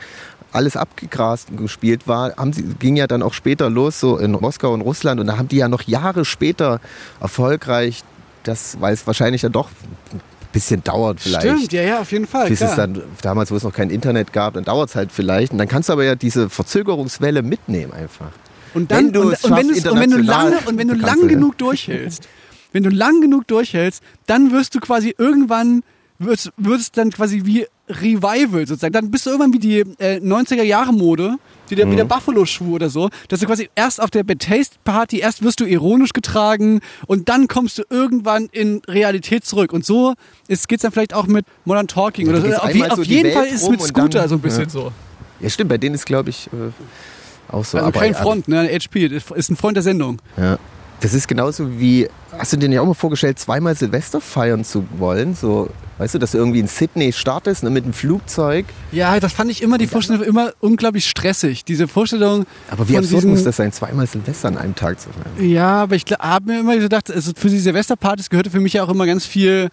alles 0.55 0.77
abgegrast 0.77 1.51
und 1.51 1.59
gespielt 1.59 2.07
war, 2.07 2.37
haben 2.37 2.53
sie, 2.53 2.63
ging 2.79 2.97
ja 2.97 3.07
dann 3.07 3.23
auch 3.23 3.35
später 3.35 3.69
los, 3.71 4.01
so 4.01 4.19
in 4.19 4.33
Moskau 4.33 4.73
und 4.73 4.81
Russland. 4.81 5.21
Und 5.21 5.27
da 5.27 5.37
haben 5.37 5.49
die 5.49 5.57
ja 5.57 5.69
noch 5.69 5.83
Jahre 5.83 6.25
später 6.25 6.81
erfolgreich, 7.21 8.05
das, 8.45 8.81
weil 8.81 8.95
es 8.95 9.07
wahrscheinlich 9.07 9.43
dann 9.43 9.53
doch 9.53 9.69
ein 10.13 10.21
bisschen 10.53 10.85
dauert 10.85 11.21
vielleicht. 11.21 11.47
Stimmt, 11.47 11.73
ja, 11.73 11.83
ja, 11.83 12.01
auf 12.01 12.13
jeden 12.13 12.27
Fall. 12.27 12.49
Bis 12.49 12.61
es 12.61 12.77
dann, 12.77 13.03
damals, 13.23 13.51
wo 13.51 13.57
es 13.57 13.65
noch 13.65 13.73
kein 13.73 13.91
Internet 13.91 14.33
gab, 14.33 14.55
dann 14.55 14.65
dauert 14.65 14.91
es 14.91 14.97
halt 14.97 15.11
vielleicht. 15.13 15.53
Und 15.53 15.59
dann 15.59 15.69
kannst 15.69 15.89
du 15.89 15.93
aber 15.93 16.05
ja 16.05 16.15
diese 16.15 16.49
Verzögerungswelle 16.49 17.43
mitnehmen 17.43 17.93
einfach. 17.93 18.31
Und 18.75 18.91
dann 18.91 19.07
Wenn 19.07 19.13
du 19.13 19.23
und, 19.23 19.45
und, 19.45 19.57
wenn 19.57 19.71
und 19.71 20.01
wenn 20.01 20.11
du 20.11 20.19
lange 20.19 20.59
und 20.67 20.79
wenn 20.79 20.89
du 20.89 20.95
lang 20.95 21.21
du, 21.23 21.29
genug 21.29 21.59
durchhältst, 21.59 22.29
wenn 22.73 22.83
du 22.83 22.91
lang 22.91 23.21
genug 23.21 23.47
durchhältst, 23.47 24.03
dann 24.27 24.51
wirst 24.53 24.75
du 24.75 24.81
quasi 24.81 25.15
irgendwann 25.17 25.83
wird's, 26.19 26.51
wird's 26.57 26.91
dann 26.93 27.11
quasi 27.11 27.43
wie 27.45 27.67
Revival 27.89 28.67
sozusagen. 28.67 28.93
Dann 28.93 29.11
bist 29.11 29.27
du 29.27 29.31
irgendwann 29.31 29.53
wie 29.53 29.59
die 29.59 29.81
äh, 29.99 30.19
90er 30.21 30.63
Jahre 30.63 30.93
Mode, 30.93 31.37
wie 31.69 31.75
der, 31.75 31.87
Mhm. 31.87 31.97
der 31.97 32.05
Buffalo-Schuh 32.05 32.75
oder 32.75 32.89
so, 32.91 33.11
dass 33.29 33.41
du 33.41 33.47
quasi 33.47 33.69
erst 33.75 34.01
auf 34.03 34.11
der 34.11 34.23
Bad 34.23 34.41
Taste 34.41 34.77
Party, 34.85 35.19
erst 35.19 35.43
wirst 35.43 35.61
du 35.61 35.65
ironisch 35.65 36.13
getragen 36.13 36.81
und 37.07 37.29
dann 37.29 37.49
kommst 37.49 37.79
du 37.79 37.83
irgendwann 37.91 38.49
in 38.53 38.81
Realität 38.89 39.45
zurück. 39.45 39.73
Und 39.73 39.85
so 39.85 40.15
ist, 40.49 40.69
geht's 40.69 40.83
dann 40.83 40.93
vielleicht 40.93 41.15
auch 41.15 41.27
mit 41.27 41.45
Modern 41.65 41.87
Talking 41.89 42.27
Ja, 42.27 42.33
oder 42.33 42.41
so. 42.43 42.57
Auf, 42.57 42.75
je, 42.75 42.85
auf 42.85 42.97
so 42.97 43.03
jeden 43.03 43.25
Welt 43.25 43.35
Fall 43.35 43.47
ist 43.47 43.63
es 43.63 43.69
mit 43.69 43.83
Scooter 43.83 44.21
dann- 44.21 44.29
so 44.29 44.35
ein 44.37 44.41
bisschen 44.41 44.65
ja. 44.65 44.69
so. 44.71 44.93
Ja, 45.41 45.51
stimmt, 45.51 45.69
bei 45.71 45.79
denen 45.79 45.95
ist, 45.95 46.07
glaube 46.07 46.31
ich, 46.31 46.47
äh, 46.49 46.51
auch 47.53 47.65
so. 47.65 47.77
Also 47.77 47.79
aber, 47.89 48.01
kein 48.01 48.15
Front, 48.15 48.49
ne? 48.49 48.69
HP 48.73 49.07
ist 49.07 49.51
ein 49.51 49.57
Freund 49.57 49.77
der 49.77 49.83
Sendung. 49.83 50.19
Ja. 50.39 50.59
Das 51.05 51.13
ist 51.13 51.29
genauso 51.29 51.79
wie, 51.79 52.09
hast 52.39 52.55
du 52.55 52.57
dir 52.57 52.67
nicht 52.67 52.79
auch 52.79 52.87
mal 52.87 52.95
vorgestellt, 52.95 53.39
zweimal 53.39 53.75
Silvester 53.77 54.23
feiern 54.23 54.65
zu 54.65 54.87
wollen? 54.97 55.35
So, 55.35 55.69
weißt 55.99 56.15
du, 56.15 56.19
dass 56.19 56.31
du 56.31 56.39
irgendwie 56.39 56.61
in 56.61 56.67
Sydney 56.67 57.13
startest 57.13 57.63
ne, 57.63 57.69
mit 57.69 57.85
dem 57.85 57.93
Flugzeug. 57.93 58.65
Ja, 58.91 59.21
das 59.21 59.35
fand 59.35 59.51
ich 59.51 59.61
immer, 59.61 59.77
die 59.77 59.87
Vorstellung 59.87 60.23
immer 60.23 60.55
unglaublich 60.61 61.05
stressig. 61.07 61.63
Diese 61.67 61.89
Vorstellung. 61.89 62.47
Aber 62.71 62.89
wie 62.89 62.97
absurd 62.97 63.17
diesen- 63.17 63.31
muss 63.33 63.45
das 63.45 63.57
sein, 63.59 63.71
zweimal 63.71 64.07
Silvester 64.07 64.49
an 64.49 64.57
einem 64.57 64.75
Tag 64.75 64.99
zu 64.99 65.11
feiern? 65.11 65.47
Ja, 65.47 65.83
aber 65.83 65.95
ich 65.95 66.07
habe 66.19 66.53
mir 66.55 66.61
immer 66.61 66.79
gedacht, 66.79 67.11
also 67.13 67.33
für 67.37 67.51
die 67.51 67.59
Silvesterpartys 67.59 68.31
gehörte 68.31 68.49
für 68.49 68.61
mich 68.61 68.73
ja 68.73 68.83
auch 68.83 68.89
immer 68.89 69.05
ganz 69.05 69.27
viel 69.27 69.69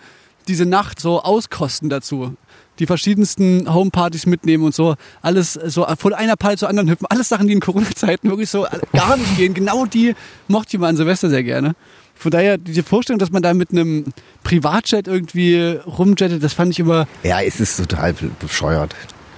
diese 0.50 0.66
Nacht 0.66 1.00
so 1.00 1.22
auskosten 1.24 1.90
dazu. 1.90 2.36
Die 2.82 2.88
verschiedensten 2.88 3.72
Homepartys 3.72 4.26
mitnehmen 4.26 4.64
und 4.64 4.74
so. 4.74 4.96
Alles 5.22 5.54
so 5.54 5.86
von 6.00 6.16
einer 6.16 6.36
Party 6.36 6.58
zur 6.58 6.68
anderen 6.68 6.90
hüpfen. 6.90 7.06
Alles 7.12 7.30
Sachen, 7.30 7.48
die 7.48 7.54
in 7.54 7.60
Corona-Zeiten 7.60 8.28
wirklich 8.28 8.50
so 8.50 8.66
gar 8.92 9.18
nicht 9.18 9.38
gehen. 9.38 9.54
Genau 9.54 9.86
die 9.86 10.16
mochte 10.48 10.76
ich 10.76 10.80
mal 10.80 10.88
an 10.88 10.98
Silvester 10.98 11.30
sehr 11.30 11.44
gerne. 11.44 11.76
Von 12.16 12.32
daher, 12.32 12.58
diese 12.58 12.82
Vorstellung, 12.82 13.20
dass 13.20 13.30
man 13.30 13.44
da 13.44 13.54
mit 13.54 13.70
einem 13.72 14.06
Privatjet 14.44 15.08
irgendwie 15.08 15.78
rumjettet, 15.86 16.44
das 16.44 16.54
fand 16.54 16.72
ich 16.72 16.80
immer, 16.80 17.08
Ja, 17.22 17.40
es 17.42 17.60
ist 17.60 17.78
total 17.78 18.16
bescheuert. 18.40 18.96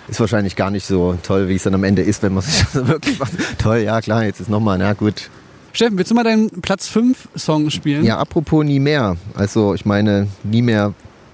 Ist 0.08 0.22
wahrscheinlich 0.22 0.56
gar 0.56 0.72
nicht 0.72 0.86
so 0.86 1.18
toll, 1.22 1.50
wie 1.50 1.56
es 1.56 1.64
dann 1.64 1.76
am 1.76 1.84
Ende 1.84 2.02
ist, 2.02 2.24
wenn 2.24 2.34
man 2.34 2.44
sich 2.46 2.64
das 2.74 2.88
wirklich 2.88 3.20
macht. 3.20 3.34
Toll, 3.58 3.80
ja 3.80 4.00
klar, 4.00 4.24
jetzt 4.24 4.40
ist 4.40 4.50
nochmal, 4.50 4.78
na 4.78 4.94
gut. 4.94 5.30
Steffen, 5.74 5.98
willst 5.98 6.12
du 6.12 6.16
mal 6.16 6.24
deinen 6.24 6.50
Platz 6.62 6.88
5 6.88 7.28
Song 7.36 7.70
spielen? 7.72 8.06
Ja, 8.06 8.20
apropos 8.20 8.64
nie 8.64 8.80
mehr. 8.80 9.18
Also 9.34 9.74
ich 9.74 9.86
meine, 9.86 10.28
nie 10.44 10.62
mehr 10.62 10.94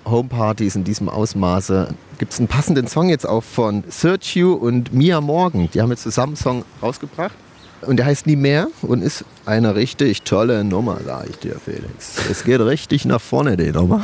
Homepartys 0.10 0.76
in 0.76 0.84
diesem 0.84 1.10
Ausmaße. 1.10 1.94
Gibt 2.18 2.34
es 2.34 2.40
einen 2.40 2.48
passenden 2.48 2.88
Song 2.88 3.10
jetzt 3.10 3.28
auch 3.28 3.44
von 3.44 3.84
Sergio 3.90 4.54
und 4.54 4.94
Mia 4.94 5.22
Morgan. 5.22 5.70
Die 5.74 5.82
haben 5.82 5.90
jetzt 5.90 6.04
zusammen 6.04 6.32
einen 6.32 6.38
Song 6.38 6.66
rausgebracht. 6.82 7.34
Und 7.82 7.98
der 7.98 8.06
heißt 8.06 8.28
Nie 8.28 8.36
mehr 8.36 8.68
und 8.82 9.02
ist 9.02 9.24
eine 9.46 9.76
richtig 9.76 10.24
tolle 10.24 10.64
Nummer, 10.64 11.00
sag 11.06 11.30
ich 11.30 11.38
dir, 11.38 11.56
Felix. 11.64 12.16
Es 12.30 12.44
geht 12.44 12.60
richtig 12.60 13.06
nach 13.06 13.22
vorne, 13.22 13.58
die 13.58 13.72
Nummer. 13.72 14.04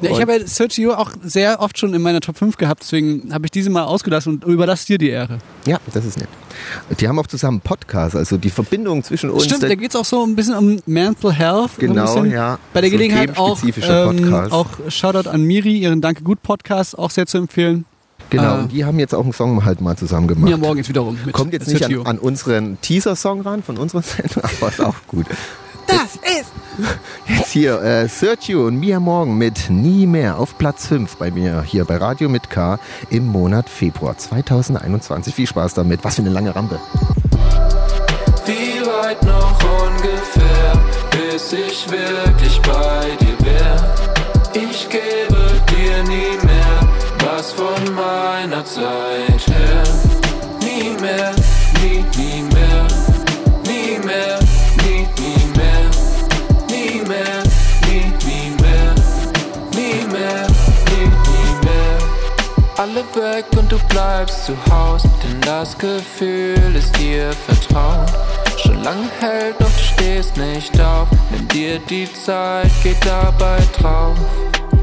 Ja, 0.00 0.10
ich 0.12 0.20
habe 0.20 0.32
ja 0.32 0.46
Sergio 0.46 0.94
auch 0.94 1.10
sehr 1.22 1.60
oft 1.60 1.78
schon 1.78 1.92
in 1.92 2.00
meiner 2.00 2.20
Top 2.20 2.38
5 2.38 2.56
gehabt, 2.56 2.82
deswegen 2.82 3.34
habe 3.34 3.46
ich 3.46 3.50
diese 3.50 3.68
mal 3.68 3.84
ausgelassen 3.84 4.34
und 4.36 4.44
überlasse 4.44 4.86
dir 4.86 4.98
die 4.98 5.10
Ehre. 5.10 5.38
Ja, 5.66 5.78
das 5.92 6.04
ist 6.06 6.18
nett. 6.18 6.28
Die 6.98 7.06
haben 7.06 7.18
auch 7.18 7.26
zusammen 7.26 7.56
einen 7.56 7.60
Podcast, 7.60 8.16
also 8.16 8.38
die 8.38 8.50
Verbindung 8.50 9.02
zwischen 9.02 9.28
uns. 9.30 9.44
Stimmt, 9.44 9.64
da 9.64 9.74
geht 9.74 9.90
es 9.90 9.96
auch 9.96 10.04
so 10.04 10.24
ein 10.24 10.34
bisschen 10.36 10.54
um 10.54 10.80
Mental 10.86 11.32
Health. 11.32 11.72
Genau, 11.78 12.24
ja. 12.24 12.58
Bei 12.72 12.80
der 12.80 12.90
So 12.90 12.96
Gelegenheit 12.96 13.36
auch, 13.36 13.62
ähm, 13.62 13.72
Podcast. 14.16 14.52
auch 14.52 14.68
Shoutout 14.88 15.28
an 15.28 15.42
Miri, 15.42 15.78
ihren 15.78 16.00
Danke 16.00 16.22
Gut 16.22 16.42
Podcast, 16.42 16.98
auch 16.98 17.10
sehr 17.10 17.26
zu 17.26 17.38
empfehlen. 17.38 17.84
Genau, 18.30 18.56
äh, 18.56 18.60
und 18.60 18.72
die 18.72 18.84
haben 18.84 18.98
jetzt 18.98 19.14
auch 19.14 19.24
einen 19.24 19.32
Song 19.32 19.64
halt 19.64 19.80
mal 19.80 19.96
zusammen 19.96 20.28
gemacht. 20.28 20.50
Mir 20.50 20.56
morgen 20.56 20.78
jetzt 20.78 20.88
wiederum. 20.88 21.18
Mit 21.24 21.34
Kommt 21.34 21.52
jetzt 21.52 21.68
nicht 21.68 21.84
an, 21.84 22.06
an 22.06 22.18
unseren 22.18 22.80
Teaser-Song 22.80 23.42
ran 23.42 23.62
von 23.62 23.76
unserer 23.76 24.02
Sendung, 24.02 24.42
aber 24.60 24.68
ist 24.68 24.80
auch 24.80 24.96
gut. 25.06 25.26
Das 25.86 26.16
ist. 26.16 26.52
Jetzt 27.26 27.50
hier 27.50 27.82
äh, 27.82 28.08
Sergio 28.08 28.66
und 28.66 28.76
Mia 28.76 29.00
Morgen 29.00 29.36
mit 29.36 29.70
Nie 29.70 30.06
mehr 30.06 30.38
auf 30.38 30.56
Platz 30.56 30.86
5 30.86 31.16
bei 31.16 31.30
mir 31.30 31.62
hier 31.62 31.84
bei 31.84 31.96
Radio 31.96 32.28
mit 32.28 32.48
K 32.48 32.78
im 33.10 33.26
Monat 33.26 33.68
Februar 33.68 34.16
2021. 34.16 35.34
Viel 35.34 35.46
Spaß 35.46 35.74
damit. 35.74 36.04
Was 36.04 36.16
für 36.16 36.22
eine 36.22 36.30
lange 36.30 36.54
Rampe. 36.54 36.78
Wie 38.46 38.86
weit 38.86 39.22
noch 39.24 39.58
ungefähr, 39.84 40.72
bis 41.10 41.52
ich 41.52 41.90
wirklich 41.90 42.60
bei 42.62 43.16
dir 43.20 43.44
wär? 43.44 43.94
Ich 44.54 44.88
gebe 44.88 45.36
dir 45.70 46.02
nie 46.04 46.46
mehr 46.46 46.59
was 47.40 47.52
von 47.52 47.94
meiner 47.94 48.62
Zeit 48.64 49.42
her. 49.48 49.82
Nie 50.60 50.90
mehr, 51.00 51.32
nie, 51.80 52.04
nie 52.18 52.42
mehr, 52.54 52.86
nie 53.64 53.98
mehr, 54.06 54.38
nie, 54.84 55.08
nie 55.20 55.46
mehr, 55.56 55.84
nie 56.68 57.00
mehr, 57.08 57.42
nie, 57.86 58.12
nie 58.26 58.50
mehr, 58.60 58.94
nie 59.74 60.06
mehr, 60.14 60.46
nie, 60.90 61.08
nie 61.28 61.52
mehr. 61.64 61.98
Alle 62.76 63.02
weg 63.14 63.46
und 63.56 63.72
du 63.72 63.78
bleibst 63.88 64.44
zu 64.44 64.54
Haus, 64.70 65.02
denn 65.22 65.40
das 65.40 65.78
Gefühl 65.78 66.76
ist 66.76 66.94
dir 66.98 67.32
vertraut. 67.32 68.12
Schon 68.58 68.82
lange 68.82 69.08
hält, 69.20 69.58
doch 69.58 69.70
du 69.70 69.82
stehst 69.94 70.36
nicht 70.36 70.78
auf. 70.78 71.08
Nimm 71.30 71.48
dir 71.48 71.78
die 71.88 72.12
Zeit, 72.12 72.70
geht 72.82 73.02
dabei 73.06 73.60
drauf. 73.78 74.18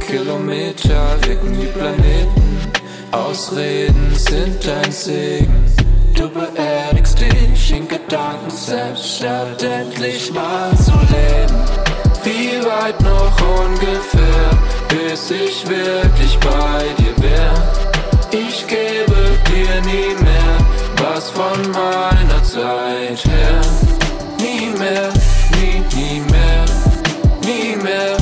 Kilometer 0.08 1.18
wirken 1.26 1.62
wie 1.62 1.66
Planeten. 1.66 2.58
Ausreden 3.12 4.14
sind 4.16 4.66
dein 4.66 4.92
Segen. 4.92 5.66
Du 6.16 6.30
beerdigst 6.30 7.20
dich 7.20 7.74
in 7.74 7.88
Gedanken 7.88 8.50
selbst, 8.50 9.18
statt 9.18 9.62
endlich 9.62 10.32
mal 10.34 10.72
zu 10.78 10.94
leben. 10.94 11.60
Wie 12.24 12.66
weit 12.66 13.00
noch 13.02 13.38
ungefähr, 13.60 14.50
bis 14.88 15.30
ich 15.30 15.68
wirklich 15.68 16.38
bei 16.40 16.86
dir 16.98 17.24
wär? 17.24 17.54
Ich 18.32 18.66
gebe 18.66 19.38
dir 19.50 19.82
nie 19.82 20.16
mehr 20.24 20.58
was 21.02 21.30
von 21.30 21.62
meiner 21.72 22.44
Zeit 22.44 23.26
her. 23.26 23.62
Nie 24.40 24.70
mehr, 24.78 25.10
nie, 25.60 25.84
nie 25.96 26.22
mehr, 26.32 26.66
nie 27.44 27.76
mehr, 27.76 28.18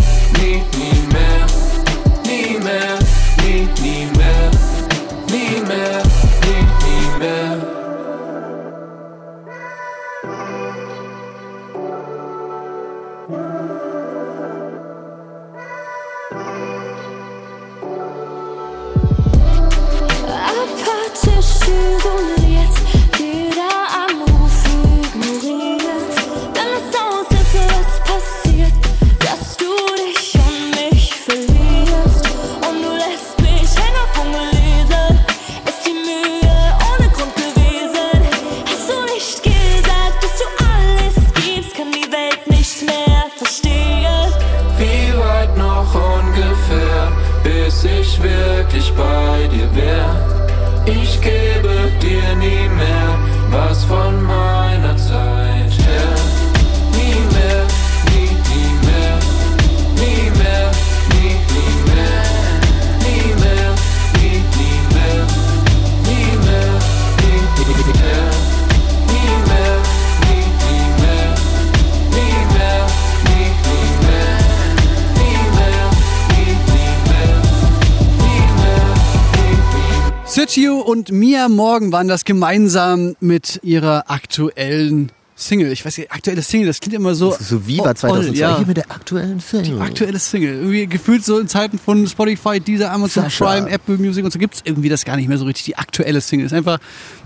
Morgan 81.55 81.91
waren 81.91 82.07
das 82.07 82.25
gemeinsam 82.25 83.15
mit 83.19 83.59
ihrer 83.63 84.09
aktuellen 84.09 85.11
Single. 85.37 85.71
Ich 85.73 85.85
weiß 85.85 85.97
nicht, 85.97 86.11
aktuelle 86.11 86.41
Single, 86.41 86.67
das 86.67 86.79
klingt 86.79 86.95
immer 86.95 87.13
so. 87.13 87.31
Das 87.31 87.41
ist 87.41 87.49
so 87.49 87.67
Viva 87.67 87.89
oh, 87.89 87.93
2002 87.93 88.39
ja. 88.39 88.57
hier 88.57 88.67
mit 88.67 88.77
der 88.77 88.89
aktuellen 88.89 89.41
Single. 89.41 89.81
Aktuelle 89.81 90.17
Single. 90.17 90.55
Irgendwie 90.55 90.87
gefühlt 90.87 91.25
so 91.25 91.39
in 91.39 91.49
Zeiten 91.49 91.77
von 91.77 92.07
Spotify, 92.07 92.61
dieser 92.61 92.91
Amazon 92.91 93.23
Sascha. 93.23 93.45
Prime, 93.45 93.69
Apple 93.69 93.97
Music 93.97 94.23
und 94.23 94.31
so 94.31 94.39
gibt 94.39 94.55
es 94.55 94.61
irgendwie 94.63 94.87
das 94.87 95.03
gar 95.03 95.17
nicht 95.17 95.27
mehr 95.27 95.37
so 95.37 95.43
richtig. 95.43 95.65
Die 95.65 95.77
aktuelle 95.77 96.21
Single 96.21 96.45
ist 96.45 96.53
einfach 96.53 96.79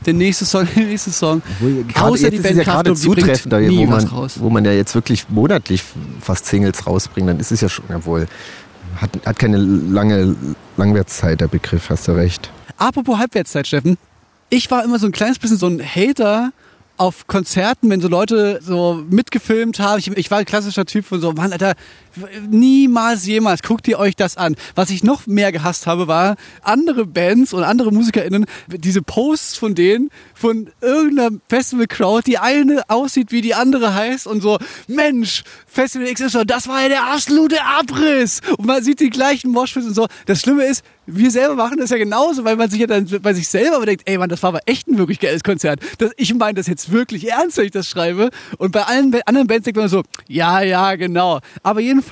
der 0.08 0.16
nächste 0.16 0.46
Song, 0.46 0.68
der 0.76 0.86
nächste 0.86 1.12
Song. 1.12 1.44
Obwohl, 1.58 1.84
gerade 1.84 2.12
Außer 2.12 2.32
die 2.32 2.40
Band 2.40 2.58
ja 2.58 2.64
gerade 2.64 2.94
die 2.94 3.08
nie 3.08 3.88
wo 3.88 3.92
was 3.92 4.06
man, 4.06 4.14
raus. 4.14 4.36
wo 4.40 4.50
man 4.50 4.66
ja 4.66 4.72
jetzt 4.72 4.96
wirklich 4.96 5.30
monatlich 5.30 5.84
fast 6.20 6.48
Singles 6.48 6.88
rausbringt, 6.88 7.30
dann 7.30 7.40
ist 7.40 7.52
es 7.52 7.62
ja 7.62 7.70
schon, 7.70 7.86
jawohl, 7.90 8.28
hat, 8.96 9.12
hat 9.24 9.38
keine 9.38 9.58
lange 9.58 10.36
Langwertszeit, 10.78 11.42
der 11.42 11.48
Begriff, 11.48 11.92
hast 11.92 12.08
du 12.08 12.14
recht. 12.14 12.50
Apropos 12.78 13.20
Halbwertszeit, 13.20 13.68
Steffen. 13.68 13.98
Ich 14.50 14.72
war 14.72 14.84
immer 14.84 14.98
so 14.98 15.06
ein 15.06 15.12
kleines 15.12 15.40
bisschen 15.40 15.58
so 15.58 15.68
ein 15.68 15.80
Hater 15.80 16.52
auf 16.98 17.28
Konzerten, 17.28 17.90
wenn 17.90 18.02
so 18.02 18.08
Leute 18.10 18.60
so 18.62 19.04
mitgefilmt 19.10 19.80
haben. 19.80 20.00
Ich, 20.00 20.08
ich 20.10 20.32
war 20.32 20.40
ein 20.40 20.46
klassischer 20.46 20.86
Typ 20.86 21.06
von 21.06 21.22
so, 21.22 21.32
Mann, 21.32 21.54
Alter, 21.54 21.76
Niemals 22.50 23.26
jemals. 23.26 23.62
Guckt 23.62 23.88
ihr 23.88 24.00
euch 24.00 24.16
das 24.16 24.38
an. 24.38 24.56
Was 24.76 24.90
ich 24.90 25.04
noch 25.04 25.28
mehr 25.28 25.52
gehasst 25.52 25.88
habe, 25.88 26.08
war 26.08 26.36
andere 26.62 27.06
Bands 27.06 27.54
und 27.54 27.64
andere 27.64 27.92
MusikerInnen, 27.92 28.46
diese 28.68 29.02
Posts 29.02 29.58
von 29.58 29.76
denen, 29.76 30.10
von 30.34 30.70
irgendeiner 30.82 31.38
Festival-Crowd, 31.50 32.24
die 32.26 32.38
eine 32.38 32.84
aussieht, 32.90 33.32
wie 33.32 33.42
die 33.42 33.54
andere 33.54 33.94
heißt 33.94 34.28
und 34.28 34.42
so, 34.42 34.58
Mensch, 34.88 35.44
Festival 35.68 36.14
XY, 36.14 36.46
das 36.46 36.68
war 36.68 36.84
ja 36.84 36.90
der 36.90 37.06
absolute 37.06 37.64
Abriss. 37.64 38.42
Und 38.58 38.66
man 38.66 38.84
sieht 38.84 39.00
die 39.00 39.10
gleichen 39.10 39.52
Moshpits 39.52 39.88
und 39.88 39.94
so. 39.96 40.08
Das 40.26 40.42
Schlimme 40.42 40.66
ist, 40.66 40.84
wir 41.12 41.32
selber 41.32 41.56
machen 41.56 41.78
das 41.78 41.90
ja 41.90 41.98
genauso, 41.98 42.44
weil 42.46 42.56
man 42.56 42.70
sich 42.70 42.80
ja 42.80 42.88
dann 42.88 43.08
bei 43.22 43.34
sich 43.34 43.48
selber 43.48 43.86
denkt, 43.86 44.04
ey 44.06 44.18
Mann, 44.18 44.30
das 44.30 44.44
war 44.44 44.50
aber 44.50 44.62
echt 44.66 44.88
ein 44.88 44.98
wirklich 44.98 45.20
geiles 45.20 45.44
Konzert. 45.44 45.80
Das, 45.98 46.12
ich 46.18 46.34
meine 46.34 46.56
das 46.56 46.68
jetzt 46.68 46.92
wirklich 46.92 47.30
ernst, 47.30 47.58
wenn 47.58 47.66
ich 47.66 47.72
das 47.72 47.88
schreibe. 47.88 48.30
Und 48.58 48.72
bei 48.72 48.84
allen 48.84 49.14
anderen 49.26 49.48
Bands 49.48 49.66
denkt 49.66 49.78
man 49.78 49.90
so, 49.90 50.04
ja, 50.28 50.62
ja, 50.62 50.96
genau. 50.96 51.40
Aber 51.64 51.80
jedenfalls 51.80 52.09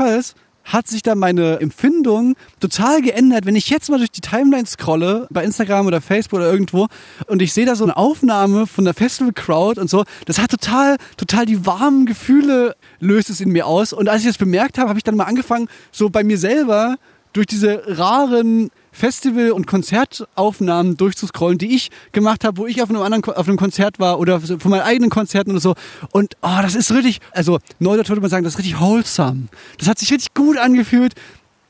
hat 0.68 0.88
sich 0.88 1.02
da 1.02 1.16
meine 1.16 1.62
Empfindung 1.62 2.36
total 2.60 3.02
geändert, 3.02 3.46
wenn 3.46 3.56
ich 3.56 3.70
jetzt 3.70 3.90
mal 3.90 3.98
durch 3.98 4.12
die 4.12 4.22
Timeline 4.22 4.66
scrolle, 4.66 5.28
bei 5.30 5.44
Instagram 5.44 5.88
oder 5.88 6.02
Facebook 6.02 6.40
oder 6.40 6.52
irgendwo, 6.52 6.88
und 7.28 7.42
ich 7.42 7.54
sehe 7.54 7.66
da 7.66 7.76
so 7.76 7.86
eine 7.86 7.96
Aufnahme 7.96 8.68
von 8.68 8.84
der 8.84 8.94
Festival-Crowd 8.94 9.80
und 9.80 9.90
so, 9.90 10.04
das 10.26 10.40
hat 10.40 10.52
total, 10.52 10.98
total 11.16 11.46
die 11.46 11.66
warmen 11.66 12.06
Gefühle, 12.06 12.76
löst 13.00 13.30
es 13.30 13.40
in 13.40 13.50
mir 13.52 13.66
aus. 13.66 13.94
Und 13.94 14.10
als 14.10 14.22
ich 14.22 14.28
das 14.28 14.38
bemerkt 14.38 14.78
habe, 14.78 14.90
habe 14.90 15.00
ich 15.00 15.04
dann 15.04 15.16
mal 15.16 15.24
angefangen, 15.24 15.70
so 15.92 16.10
bei 16.10 16.24
mir 16.24 16.38
selber 16.38 16.98
durch 17.32 17.48
diese 17.48 17.84
raren 17.86 18.70
Festival- 18.98 19.52
und 19.52 19.68
Konzertaufnahmen 19.68 20.98
durchzuscrollen, 20.98 21.58
die 21.60 21.76
ich 21.76 21.92
gemacht 22.14 22.44
habe, 22.44 22.58
wo 22.58 22.66
ich 22.66 22.82
auf 22.82 22.90
einem 22.90 23.02
anderen 23.02 23.24
auf 23.24 23.48
einem 23.48 23.58
Konzert 23.58 24.00
war 24.00 24.20
oder 24.20 24.40
von 24.40 24.72
meinen 24.72 24.82
eigenen 24.82 25.10
Konzerten 25.12 25.52
oder 25.52 25.60
so. 25.60 25.76
Und 26.12 26.36
oh, 26.42 26.60
das 26.62 26.74
ist 26.74 26.92
richtig, 26.92 27.20
also 27.32 27.60
Neudeutsch 27.80 28.10
würde 28.10 28.22
man 28.22 28.30
sagen, 28.32 28.44
das 28.44 28.54
ist 28.54 28.60
richtig 28.60 28.80
wholesome. 28.80 29.50
Das 29.78 29.88
hat 29.88 30.00
sich 30.00 30.12
richtig 30.12 30.34
gut 30.34 30.58
angefühlt. 30.58 31.14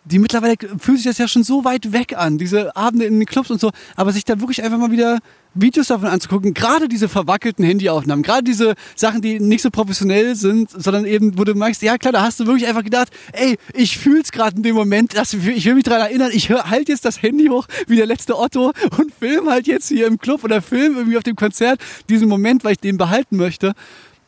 Die 0.10 0.20
mittlerweile 0.20 0.56
fühlt 0.80 1.00
sich 1.00 1.06
das 1.06 1.17
ja 1.17 1.28
schon 1.28 1.43
so 1.43 1.65
weit 1.65 1.91
weg 1.91 2.17
an, 2.17 2.38
diese 2.38 2.76
Abende 2.78 3.06
in 3.06 3.20
den 3.20 3.26
Clubs 3.26 3.52
und 3.52 3.60
so, 3.60 3.72
aber 3.96 4.13
sich 4.13 4.24
da 4.24 4.39
wirklich 4.39 4.63
einfach 4.63 4.78
mal 4.78 4.91
wieder 4.91 5.20
Videos 5.54 5.88
davon 5.88 6.08
anzugucken, 6.08 6.54
gerade 6.54 6.88
diese 6.88 7.10
verwackelten 7.10 7.65
Handyaufnahmen, 7.65 8.24
gerade 8.24 8.43
diese 8.43 8.76
Sachen, 8.96 9.22
die 9.22 9.39
nicht 9.39 9.62
so 9.62 9.70
professionell 9.70 10.36
sind, 10.36 10.70
sondern 10.70 11.06
eben, 11.06 11.38
wo 11.38 11.43
du 11.43 11.56
merkst, 11.56 11.82
ja 11.82 11.98
klar, 11.98 12.13
da 12.13 12.22
hast 12.22 12.39
du 12.39 12.46
wirklich 12.46 12.67
einfach 12.67 12.84
gedacht, 12.84 13.10
ey, 13.34 13.58
ich 13.74 13.98
fühl's 13.98 14.32
gerade 14.32 14.58
in 14.58 14.63
dem 14.63 14.76
Moment, 14.76 15.17
dass, 15.17 15.34
ich 15.34 15.65
will 15.65 15.76
mich 15.76 15.84
daran 15.84 16.02
erinnern, 16.02 16.32
ich 16.34 16.50
halt 16.50 16.88
jetzt 16.88 17.04
das 17.04 17.22
Handy 17.22 17.48
hoch 17.48 17.67
wie 17.88 17.98
der 17.98 18.06
letzte 18.06 18.38
Otto 18.38 18.72
und 18.98 19.13
film 19.13 19.50
halt 19.50 19.67
jetzt 19.67 19.89
hier 19.89 20.08
im 20.08 20.20
Club 20.20 20.43
oder 20.43 20.62
film 20.62 20.96
irgendwie 20.96 21.17
auf 21.17 21.24
dem 21.24 21.36
Konzert 21.36 21.82
diesen 22.10 22.30
Moment, 22.30 22.63
weil 22.63 22.74
ich 22.74 22.80
den 22.80 22.98
behalten 22.98 23.36
möchte. 23.36 23.74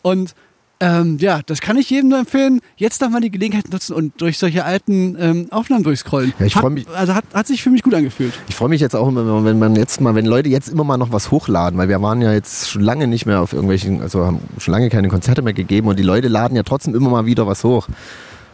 Und 0.02 0.34
ähm, 0.82 1.18
ja, 1.20 1.42
das 1.46 1.60
kann 1.62 1.76
ich 1.78 1.90
jedem 1.90 2.10
nur 2.10 2.20
empfehlen, 2.20 2.62
jetzt 2.78 3.02
nochmal 3.02 3.20
die 3.22 3.32
Gelegenheit 3.32 3.70
nutzen 3.72 3.94
und 3.94 4.20
durch 4.22 4.38
solche 4.38 4.64
alten 4.64 5.18
ähm, 5.20 5.48
Aufnahmen 5.52 5.84
durchscrollen. 5.84 6.34
Ja, 6.40 6.46
ich 6.46 6.56
Hat- 6.56 6.62
freu 6.62 6.70
mich- 6.70 6.88
Also 6.90 7.14
hat, 7.16 7.26
hat 7.34 7.48
sich 7.48 7.62
für 7.62 7.70
mich 7.70 7.84
gut 7.84 7.94
angefühlt. 7.94 8.34
Ich 8.48 8.56
freue 8.56 8.70
mich 8.70 8.80
jetzt 8.82 8.96
auch 8.96 9.08
immer, 9.10 9.44
wenn 9.44 9.60
man 9.60 9.76
jetzt 9.76 10.00
mal, 10.00 10.16
wenn 10.16 10.26
Leute 10.26 10.48
jetzt 10.50 10.70
immer 10.70 10.84
mal 10.86 10.98
noch 10.98 11.12
was 11.12 11.32
hochladen, 11.32 11.78
weil 11.78 11.90
wir 11.90 12.02
waren 12.02 12.22
ja 12.22 12.32
jetzt 12.34 12.70
schon 12.70 12.82
lange 12.82 13.08
nicht 13.08 13.26
mehr 13.26 13.42
auf 13.42 13.52
irgendwelchen, 13.54 14.02
also 14.02 14.26
haben 14.26 14.40
schon 14.58 14.72
lange 14.72 14.90
keine 14.90 15.10
Konzerte 15.10 15.42
mehr 15.42 15.54
gegeben 15.54 15.88
und 15.90 16.00
die 16.00 16.04
Leute 16.04 16.28
laden 16.30 16.56
ja 16.56 16.64
trotzdem 16.64 16.96
immer 16.96 17.10
mal 17.10 17.26
wieder 17.26 17.46
was 17.46 17.64
hoch. 17.64 17.88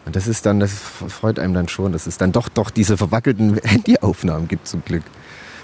Und 0.06 0.16
das 0.16 0.28
ist 0.28 0.46
dann, 0.46 0.60
das 0.60 0.72
freut 0.74 1.40
einem 1.40 1.54
dann 1.56 1.68
schon, 1.68 1.92
dass 1.92 2.06
es 2.08 2.18
dann 2.18 2.32
doch 2.32 2.48
doch 2.50 2.70
diese 2.70 2.96
verwackelten 2.98 3.58
Handyaufnahmen 3.64 4.48
gibt 4.48 4.68
zum 4.68 4.84
Glück. 4.86 5.04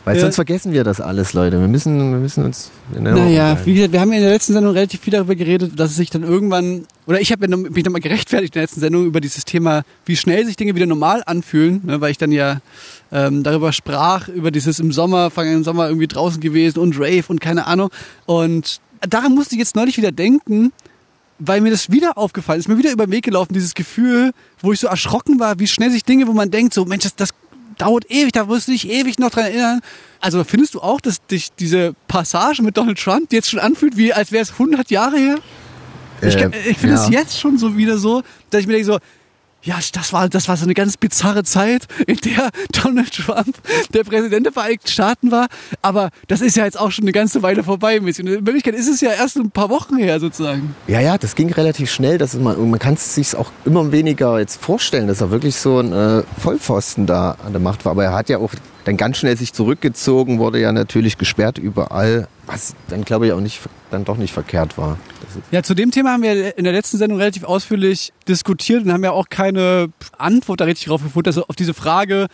Weil 0.04 0.16
Ja. 0.16 0.22
sonst 0.22 0.36
vergessen 0.36 0.74
wir 0.74 0.84
das 0.84 1.00
alles, 1.00 1.34
Leute. 1.34 1.60
Wir 1.60 1.68
müssen, 1.68 1.98
wir 2.12 2.20
müssen 2.20 2.44
uns 2.44 2.72
in 2.92 3.06
Erinnerung 3.06 3.30
Naja, 3.30 3.58
wie 3.66 3.76
gesagt, 3.76 3.94
wir 3.94 4.02
haben 4.02 4.12
ja 4.12 4.18
in 4.18 4.24
der 4.24 4.32
letzten 4.32 4.54
Sendung 4.54 4.74
relativ 4.74 5.00
viel 5.02 5.12
darüber 5.14 5.36
geredet, 5.36 5.80
dass 5.80 5.92
es 5.92 5.98
sich 5.98 6.10
dann 6.10 6.24
irgendwann, 6.24 6.86
oder 7.06 7.22
ich 7.22 7.32
habe 7.32 7.48
ja 7.48 7.56
mich 7.56 7.86
nochmal 7.86 8.02
gerechtfertigt 8.02 8.56
in 8.56 8.60
der 8.60 8.64
letzten 8.64 8.80
Sendung 8.80 9.06
über 9.06 9.22
dieses 9.22 9.46
Thema, 9.46 9.84
wie 10.06 10.16
schnell 10.16 10.46
sich 10.46 10.56
Dinge 10.56 10.74
wieder 10.76 10.88
normal 10.88 11.22
anfühlen, 11.26 11.82
ne, 11.86 12.02
weil 12.02 12.12
ich 12.12 12.18
dann 12.18 12.32
ja 12.32 12.62
ähm, 13.12 13.44
darüber 13.44 13.74
sprach, 13.74 14.28
über 14.28 14.50
dieses 14.50 14.80
im 14.80 14.92
Sommer, 14.92 15.30
vergangenen 15.30 15.64
Sommer 15.64 15.88
irgendwie 15.88 16.08
draußen 16.08 16.42
gewesen 16.42 16.80
und 16.80 16.96
Rave 16.98 17.26
und 17.28 17.40
keine 17.40 17.68
Ahnung. 17.68 17.90
Und 18.26 18.80
daran 19.08 19.36
musste 19.36 19.54
ich 19.54 19.60
jetzt 19.60 19.76
neulich 19.76 19.98
wieder 19.98 20.12
denken, 20.12 20.72
weil 21.38 21.62
mir 21.62 21.72
das 21.72 21.92
wieder 21.92 22.18
aufgefallen 22.18 22.60
ist, 22.60 22.68
mir 22.68 22.78
wieder 22.78 22.92
über 22.92 23.06
den 23.06 23.12
Weg 23.12 23.26
gelaufen, 23.26 23.54
dieses 23.54 23.74
Gefühl, 23.76 24.32
wo 24.62 24.72
ich 24.72 24.80
so 24.80 24.88
erschrocken 24.88 25.40
war, 25.40 25.60
wie 25.60 25.68
schnell 25.68 25.92
sich 25.92 26.04
Dinge, 26.04 26.28
wo 26.28 26.34
man 26.34 26.50
denkt, 26.52 26.74
so 26.74 26.86
Mensch, 26.86 27.04
das, 27.04 27.16
das 27.16 27.30
dauert 27.82 28.10
ewig, 28.10 28.32
da 28.32 28.48
wirst 28.48 28.68
du 28.68 28.72
dich 28.72 28.90
ewig 28.90 29.20
noch 29.20 29.32
dran 29.32 29.46
erinnern. 29.46 29.82
Also 30.20 30.44
findest 30.44 30.76
du 30.76 30.82
auch, 30.82 31.02
dass 31.02 31.26
dich 31.26 31.52
diese 31.60 31.94
Passage 32.08 32.62
mit 32.62 32.78
Donald 32.78 33.00
Trump 33.00 33.34
jetzt 33.34 33.50
schon 33.50 33.60
anfühlt, 33.60 33.98
wie 33.98 34.14
als 34.14 34.32
wäre 34.32 34.44
es 34.44 34.52
100 34.52 34.92
Jahre 34.92 35.18
her? 35.18 35.38
Ich, 36.22 36.36
Äh, 36.36 36.52
ich 36.70 36.78
finde 36.78 36.96
es 36.96 37.10
ja. 37.10 37.20
jetzt 37.20 37.40
schon 37.40 37.58
so 37.58 37.76
wieder 37.76 37.98
so, 37.98 38.22
dass 38.52 38.62
ich 38.62 38.68
mir 38.68 38.74
denke 38.74 38.86
so, 38.86 39.00
ja, 39.64 39.78
das 39.94 40.14
war, 40.14 40.28
das 40.30 40.48
war 40.48 40.58
so 40.58 40.64
eine 40.64 40.74
ganz 40.74 40.98
bizarre 40.98 41.44
Zeit, 41.44 41.88
in 42.08 42.18
der 42.18 42.50
Donald 42.84 43.14
Trump 43.14 43.56
der 43.94 44.04
Präsident 44.04 44.46
der 44.46 44.54
Vereinigten 44.54 44.88
Staaten 44.88 45.32
war. 45.32 45.48
Aber 45.82 46.10
das 46.28 46.42
ist 46.42 46.58
ja 46.58 46.66
jetzt 46.66 46.80
auch 46.80 46.92
schon 46.92 47.04
eine 47.04 47.12
ganze 47.12 47.44
Weile 47.44 47.64
vorbei. 47.64 47.98
In 47.98 48.06
Wirklichkeit 48.06 48.76
ist 48.76 48.88
es 48.88 49.02
ja 49.02 49.12
erst 49.12 49.38
ein 49.38 49.52
paar 49.52 49.70
Wochen 49.70 49.98
her 49.98 50.20
sozusagen. 50.20 50.76
Ja, 50.88 51.00
ja, 51.00 51.18
das 51.18 51.36
ging 51.36 51.52
relativ 51.52 51.92
schnell. 51.92 52.18
Das 52.18 52.34
ist 52.34 52.42
man, 52.42 52.70
man 52.70 52.80
kann 52.80 52.96
es 52.96 53.16
sich 53.16 53.36
auch 53.36 53.52
immer 53.66 53.92
weniger 53.92 54.40
jetzt 54.40 54.62
vorstellen, 54.62 55.08
dass 55.08 55.22
er 55.22 55.32
wirklich 55.32 55.56
so 55.56 55.80
ein 55.80 55.94
äh, 55.94 56.24
Vollpfosten 56.40 57.06
da 57.06 57.38
an 57.46 57.54
der 57.54 57.62
Macht 57.62 57.86
war. 57.86 57.92
Aber 57.92 58.04
er 58.04 58.14
hat 58.14 58.30
ja 58.30 58.40
auch 58.40 58.54
dann 58.86 58.98
ganz 58.98 59.18
schnell 59.18 59.38
sich 59.38 59.54
zurückgezogen, 59.54 60.40
wurde 60.40 60.60
ja 60.60 60.72
natürlich 60.72 61.18
gesperrt 61.18 61.58
überall, 61.60 62.28
was 62.48 62.74
dann 62.88 63.04
glaube 63.04 63.28
ich 63.28 63.34
auch 63.34 63.40
nicht, 63.40 63.62
dann 63.92 64.06
doch 64.06 64.18
nicht 64.18 64.34
verkehrt 64.34 64.78
war. 64.78 64.98
Ja, 65.52 65.64
zu 65.64 65.74
dem 65.74 65.92
Thema 65.92 66.12
haben 66.14 66.24
wir 66.24 66.58
in 66.58 66.64
der 66.64 66.74
letzten 66.74 66.98
Sendung 66.98 67.20
relativ 67.20 67.44
ausführlich 67.44 68.12
diskutiert 68.28 68.84
und 68.84 68.92
haben 68.92 69.04
ja 69.04 69.12
auch 69.12 69.30
keine 69.30 69.90
Antwort 70.18 70.60
da 70.62 70.66
richtig 70.66 70.88
drauf 70.88 71.04
gefunden. 71.04 71.30
Also 71.30 71.46
auf 71.48 71.56
diese 71.56 71.74
Frage, 71.74 72.28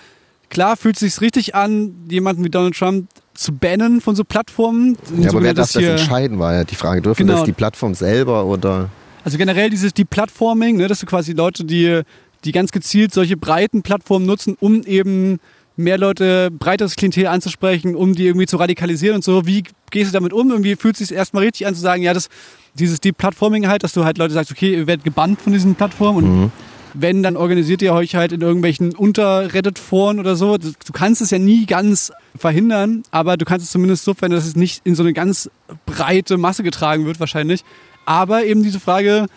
klar 0.50 0.78
fühlt 0.78 0.96
es 0.96 1.00
sich 1.02 1.22
richtig 1.22 1.56
an, 1.56 1.93
jemanden 2.10 2.43
wie 2.43 2.50
Donald 2.50 2.76
Trump 2.78 3.08
zu 3.34 3.54
bannen 3.54 4.02
von 4.02 4.15
so 4.15 4.24
Plattformen. 4.24 4.98
ja, 5.20 5.30
aber 5.30 5.43
wer 5.43 5.54
darf 5.54 5.65
das 5.67 5.74
das 5.74 5.82
hier- 5.82 5.91
entscheiden, 5.91 6.39
war 6.39 6.54
ja 6.54 6.63
die 6.63 6.76
Frage. 6.76 7.02
Dürfen 7.02 7.26
Genau. 7.28 7.39
das 7.39 7.46
die 7.46 7.52
Plattform 7.54 7.93
selber 7.93 8.46
oder? 8.46 8.89
Also 9.24 9.38
generell 9.38 9.70
dieses 9.70 9.93
Deplatforming, 9.93 10.78
ne, 10.78 10.88
dass 10.88 11.00
du 11.02 11.06
quasi 11.06 11.34
Leute, 11.34 11.65
die, 11.65 12.02
die 12.46 12.52
ganz 12.52 12.72
gezielt 12.72 13.13
solche 13.13 13.36
breiten 13.38 13.82
Plattformen 13.84 14.26
nutzen, 14.26 14.56
um 14.60 14.82
eben 14.84 15.39
mehr 15.78 15.98
Leute, 15.98 16.52
breiteres 16.52 16.96
Klientel 16.96 17.28
anzusprechen, 17.28 17.96
um 17.96 18.13
die 18.13 18.26
irgendwie 18.26 18.48
zu 18.48 18.58
radikalisieren 18.58 19.16
und 19.16 19.24
so. 19.24 19.46
Wie 19.46 19.63
gehst 19.92 20.10
du 20.10 20.13
damit 20.13 20.34
um? 20.34 20.50
Irgendwie 20.50 20.76
fühlt 20.76 21.00
es 21.00 21.08
sich 21.08 21.18
erstmal 21.18 21.44
richtig 21.44 21.68
an 21.68 21.76
zu 21.76 21.82
sagen, 21.82 22.04
ja, 22.04 22.13
das, 22.13 22.30
dieses 22.74 23.00
Deplatforming 23.00 23.68
halt, 23.68 23.84
dass 23.84 23.94
du 23.94 24.04
halt 24.04 24.18
Leute 24.18 24.34
sagst, 24.34 24.52
okay, 24.52 24.74
ihr 24.74 24.88
werdet 24.88 25.04
gebannt 25.04 25.40
von 25.40 25.54
diesen 25.54 25.76
Plattformen 25.76 26.18
und 26.18 26.52
wenn, 26.94 27.22
dann 27.22 27.38
organisiert 27.38 27.82
ihr 27.82 27.94
euch 27.94 28.16
halt 28.16 28.32
in 28.32 28.42
irgendwelchen 28.42 28.96
Unter-Reddit-Foren 28.96 30.20
oder 30.20 30.36
so. 30.36 30.58
Du 30.58 30.72
du 30.72 30.94
kannst 30.94 31.22
es 31.22 31.30
ja 31.30 31.38
nie 31.38 31.66
ganz 31.66 32.12
verhindern, 32.36 33.04
aber 33.12 33.38
du 33.38 33.46
kannst 33.46 33.66
es 33.66 33.72
zumindest 33.72 34.04
so 34.04 34.13
verhindern, 34.13 34.40
dass 34.40 34.48
es 34.48 34.56
nicht 34.56 34.82
in 34.84 34.96
so 34.96 35.04
eine 35.04 35.13
ganz 35.13 35.50
breite 35.86 36.38
Masse 36.38 36.63
getragen 36.63 37.06
wird 37.06 37.20
wahrscheinlich. 37.20 37.63
Aber 38.06 38.46
eben 38.46 38.63
diese 38.63 38.80
Frage, 38.80 39.28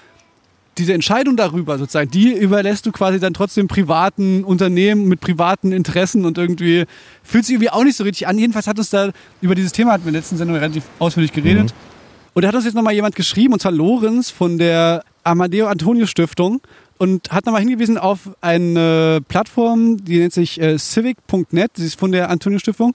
diese 0.78 0.94
Entscheidung 0.94 1.36
darüber 1.36 1.78
sozusagen, 1.78 2.10
die 2.10 2.32
überlässt 2.32 2.86
du 2.86 2.92
quasi 2.92 3.18
dann 3.20 3.34
trotzdem 3.34 3.68
privaten 3.68 4.44
Unternehmen 4.44 5.06
mit 5.06 5.20
privaten 5.20 5.72
Interessen 5.72 6.24
und 6.24 6.38
irgendwie 6.38 6.84
fühlt 7.22 7.44
sich 7.44 7.54
irgendwie 7.54 7.70
auch 7.70 7.84
nicht 7.84 7.96
so 7.96 8.04
richtig 8.04 8.28
an. 8.28 8.38
Jedenfalls 8.38 8.66
hat 8.66 8.78
uns 8.78 8.90
da 8.90 9.10
über 9.40 9.54
dieses 9.54 9.72
Thema, 9.72 9.92
hatten 9.92 10.04
wir 10.04 10.08
in 10.08 10.14
der 10.14 10.22
letzten 10.22 10.36
Sendung 10.36 10.56
relativ 10.56 10.84
ausführlich 10.98 11.32
geredet. 11.32 11.74
Und 12.32 12.42
da 12.42 12.48
hat 12.48 12.54
uns 12.54 12.64
jetzt 12.64 12.74
nochmal 12.74 12.94
jemand 12.94 13.16
geschrieben, 13.16 13.52
und 13.52 13.60
zwar 13.60 13.72
Lorenz 13.72 14.30
von 14.30 14.58
der 14.58 15.02
Amadeo 15.24 15.66
Antonio 15.66 16.06
Stiftung 16.06 16.60
und 16.98 17.30
hat 17.32 17.46
nochmal 17.46 17.62
hingewiesen 17.62 17.98
auf 17.98 18.30
eine 18.40 19.20
Plattform, 19.26 19.96
die 20.04 20.18
nennt 20.18 20.32
sich 20.32 20.60
äh, 20.60 20.78
civic.net, 20.78 21.72
die 21.76 21.84
ist 21.84 21.98
von 21.98 22.12
der 22.12 22.30
Antonio 22.30 22.58
Stiftung. 22.58 22.94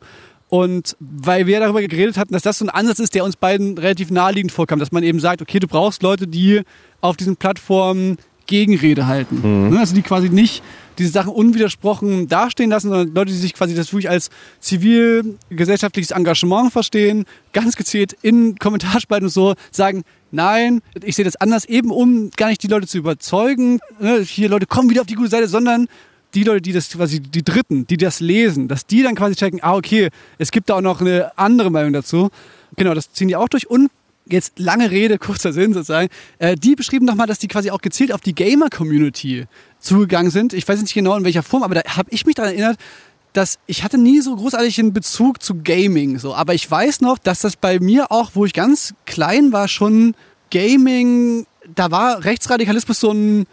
Und 0.56 0.96
weil 1.02 1.48
wir 1.48 1.60
darüber 1.60 1.82
geredet 1.82 2.18
hatten, 2.18 2.32
dass 2.34 2.44
das 2.44 2.60
so 2.60 2.66
ein 2.66 2.70
Ansatz 2.70 3.00
ist, 3.00 3.14
der 3.14 3.26
uns 3.26 3.36
beiden 3.36 3.78
relativ 3.78 4.10
naheliegend 4.10 4.54
vorkam, 4.54 4.80
dass 4.80 4.94
man 4.94 5.04
eben 5.04 5.20
sagt, 5.20 5.42
okay, 5.42 5.60
du 5.60 5.68
brauchst 5.68 6.02
Leute, 6.02 6.28
die 6.28 6.62
auf 7.02 7.18
diesen 7.18 7.36
Plattformen 7.36 8.16
Gegenrede 8.48 9.06
halten. 9.06 9.70
Ne, 9.70 9.80
Also 9.80 9.94
die 9.94 10.02
quasi 10.02 10.30
nicht 10.30 10.64
diese 10.98 11.10
Sachen 11.10 11.34
unwidersprochen 11.34 12.30
dastehen 12.30 12.70
lassen, 12.70 12.88
sondern 12.88 13.14
Leute, 13.14 13.34
die 13.34 13.38
sich 13.38 13.54
quasi 13.54 13.76
das 13.76 13.92
wirklich 13.92 14.10
als 14.10 14.30
zivilgesellschaftliches 14.62 16.12
Engagement 16.12 16.72
verstehen, 16.72 17.26
ganz 17.52 17.76
gezielt 17.76 18.16
in 18.22 18.58
Kommentarspalten 18.58 19.26
und 19.26 19.34
so 19.34 19.56
sagen, 19.72 20.04
nein, 20.32 20.82
ich 21.04 21.18
sehe 21.18 21.26
das 21.26 21.36
anders, 21.36 21.66
eben 21.66 21.92
um 21.92 22.30
gar 22.38 22.48
nicht 22.48 22.64
die 22.64 22.68
Leute 22.68 22.88
zu 22.88 22.98
überzeugen, 22.98 23.80
ne, 24.00 24.22
hier 24.22 24.48
Leute 24.48 24.68
kommen 24.68 24.90
wieder 24.90 25.02
auf 25.02 25.08
die 25.08 25.16
gute 25.16 25.32
Seite, 25.32 25.50
sondern 25.50 25.88
die 26.36 26.44
Leute, 26.44 26.62
die 26.62 26.74
das 26.74 26.90
quasi, 26.90 27.20
die 27.20 27.44
Dritten, 27.44 27.88
die 27.88 27.98
das 27.98 28.20
lesen, 28.20 28.68
dass 28.68 28.86
die 28.86 29.02
dann 29.04 29.16
quasi 29.16 29.36
checken, 29.36 29.60
ah, 29.64 29.76
okay, 29.76 30.10
es 30.38 30.52
gibt 30.52 30.70
da 30.70 30.76
auch 30.76 30.82
noch 30.82 31.02
eine 31.02 31.38
andere 31.38 31.72
Meinung 31.72 31.94
dazu. 31.94 32.30
Genau, 32.76 32.94
das 32.94 33.12
ziehen 33.14 33.28
die 33.28 33.36
auch 33.36 33.48
durch. 33.48 33.70
Und 33.70 33.90
jetzt 34.28 34.60
lange 34.60 34.92
Rede, 34.92 35.18
kurzer 35.18 35.54
Sinn 35.54 35.74
sozusagen, 35.74 36.10
äh, 36.40 36.56
die 36.56 36.76
beschrieben 36.76 37.06
nochmal, 37.06 37.28
dass 37.28 37.40
die 37.40 37.48
quasi 37.48 37.72
auch 37.72 37.82
gezielt 37.82 38.12
auf 38.12 38.22
die 38.22 38.36
Gamer-Community 38.36 39.46
zugegangen 39.80 40.32
sind. 40.32 40.54
Ich 40.54 40.68
weiß 40.68 40.82
nicht 40.82 40.94
genau 40.94 41.16
in 41.16 41.24
welcher 41.24 41.44
Form, 41.44 41.64
aber 41.64 41.76
da 41.76 41.82
habe 41.96 42.10
ich 42.12 42.26
mich 42.26 42.36
daran 42.36 42.52
erinnert, 42.52 42.78
dass 43.34 43.60
ich 43.66 43.84
hatte 43.84 43.98
nie 43.98 44.22
so 44.22 44.36
großartig 44.36 44.80
einen 44.80 44.94
Bezug 44.94 45.44
zu 45.44 45.56
Gaming, 45.62 46.20
so. 46.20 46.34
Aber 46.34 46.54
ich 46.54 46.70
weiß 46.70 47.02
noch, 47.02 47.18
dass 47.18 47.42
das 47.42 47.56
bei 47.56 47.80
mir 47.80 48.12
auch, 48.12 48.32
wo 48.34 48.46
ich 48.46 48.54
ganz 48.54 48.94
klein 49.06 49.52
war, 49.52 49.68
schon 49.68 50.16
Gaming, 50.52 51.46
da 51.74 51.92
war 51.92 52.24
Rechtsradikalismus 52.24 53.00
so 53.00 53.12
ein, 53.12 53.46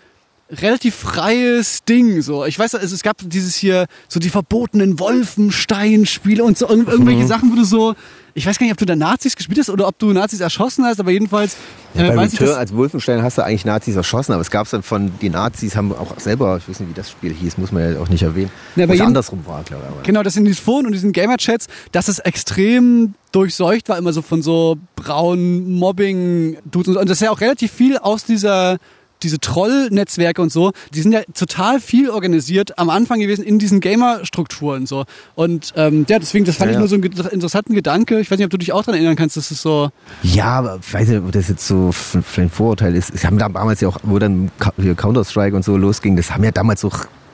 relativ 0.53 0.95
freies 0.95 1.85
Ding. 1.85 2.21
So, 2.23 2.45
ich 2.45 2.59
weiß, 2.59 2.75
es, 2.75 2.93
es 2.93 3.03
gab 3.03 3.17
dieses 3.25 3.55
hier 3.57 3.87
so 4.09 4.21
die 4.21 4.29
verbotenen 4.31 4.99
Wolfenstein-Spiele 4.99 6.45
und 6.45 6.59
so 6.59 6.69
irg 6.69 6.89
irgendwelche 6.89 7.27
Sachen, 7.27 7.51
wo 7.53 7.57
du 7.57 7.65
so, 7.65 7.95
ich 8.35 8.47
weiß 8.47 8.59
gar 8.59 8.65
nicht, 8.67 8.73
ob 8.73 8.79
du 8.79 8.85
da 8.87 8.97
Nazis 8.97 9.37
gespielt 9.37 9.59
hast 9.59 9.71
oder 9.71 9.87
ob 9.89 9.99
du 9.99 10.13
Nazis 10.13 10.41
erschossen 10.41 10.85
hast, 10.85 11.01
aber 11.01 11.11
jedenfalls 11.11 11.55
äh, 11.95 12.09
Bei 12.09 12.17
weiß 12.17 12.33
ich, 12.33 12.41
Return 12.41 12.49
dass, 12.51 12.59
als 12.59 12.75
Wolfenstein 12.75 13.23
hast 13.23 13.39
du 13.39 13.45
eigentlich 13.45 13.65
Nazis 13.65 13.97
erschossen, 13.97 14.33
aber 14.33 14.41
es 14.43 14.51
gab 14.51 14.69
dann 14.71 14.83
von, 14.83 15.13
die 15.21 15.31
Nazis 15.31 15.77
haben 15.77 15.93
auch 15.93 16.19
selber, 16.19 16.59
ich 16.59 16.69
weiß 16.69 16.81
nicht, 16.81 16.91
wie 16.91 16.95
das 16.95 17.11
Spiel 17.11 17.33
hieß, 17.33 17.59
muss 17.59 17.73
man 17.73 17.95
ja 17.95 18.01
auch 18.01 18.09
nicht 18.09 18.23
erwähnen. 18.23 18.51
Ja, 18.77 18.89
Was 18.89 18.95
jeden- 18.97 19.07
andersrum 19.07 19.45
war, 19.47 19.63
glaube 19.65 19.85
ich. 19.87 19.93
aber- 19.95 20.03
Genau, 20.03 20.23
das 20.23 20.37
in 20.37 20.45
diesen 20.45 20.63
Foren 20.63 20.87
und 20.87 20.93
diesen 20.93 21.13
Gamer-Chats, 21.13 21.67
dass 21.93 22.09
es 22.09 22.19
extrem 22.21 23.15
durchseucht 23.33 23.89
war, 23.89 23.99
immer 23.99 24.13
so 24.13 24.23
von 24.23 24.43
so 24.43 24.77
braunen 24.97 25.73
Mobbing-Dudes 25.79 26.89
und, 26.89 26.97
und 26.99 27.09
das 27.09 27.19
ist 27.19 27.23
ja 27.23 27.31
auch 27.31 27.41
relativ 27.41 27.73
viel 27.73 27.97
aus 27.99 28.25
dieser 28.25 28.79
diese 29.23 29.39
Troll-Netzwerke 29.39 30.43
und 30.43 30.53
so, 30.53 30.73
die 30.95 31.01
sind 31.01 31.13
ja 31.13 31.21
total 31.35 31.81
viel 31.81 32.11
organisiert 32.11 32.79
am 32.79 32.91
Anfang 32.91 33.21
gewesen 33.21 33.45
in 33.45 33.59
diesen 33.59 33.81
Gamer-Strukturen 33.81 34.87
so. 34.87 35.05
Und 35.35 35.73
ähm, 35.77 36.07
ja, 36.09 36.19
deswegen, 36.19 36.45
das 36.45 36.57
fand 36.57 36.71
Ja, 36.71 36.75
ich 36.75 36.79
nur 36.79 36.89
so 36.89 36.97
einen 36.97 37.05
interessanten 37.05 37.75
Gedanke. 37.75 38.21
Ich 38.21 38.31
weiß 38.31 38.39
nicht, 38.39 38.47
ob 38.47 38.51
du 38.51 38.59
dich 38.59 38.73
auch 38.73 38.83
daran 38.83 38.95
erinnern 38.95 39.17
kannst, 39.17 39.37
dass 39.37 39.51
es 39.51 39.63
so. 39.63 39.91
Ja, 40.23 40.47
aber 40.47 40.79
ich 40.81 40.93
weiß 40.93 41.09
nicht, 41.09 41.19
ob 41.21 41.33
das 41.33 41.49
jetzt 41.49 41.67
so 41.67 41.91
ein 42.37 42.51
Vorurteil 42.51 42.95
ist. 42.95 43.17
Sie 43.17 43.27
haben 43.27 43.39
da 43.39 43.49
damals 43.49 43.81
ja 43.81 43.89
auch, 43.89 43.99
wo 44.03 44.19
dann 44.19 44.51
Counter-Strike 44.59 45.55
und 45.55 45.65
so 45.65 45.77
losging, 45.77 46.17
das 46.17 46.31
haben 46.33 46.45
ja 46.45 46.51
damals 46.51 46.81
so 46.81 46.91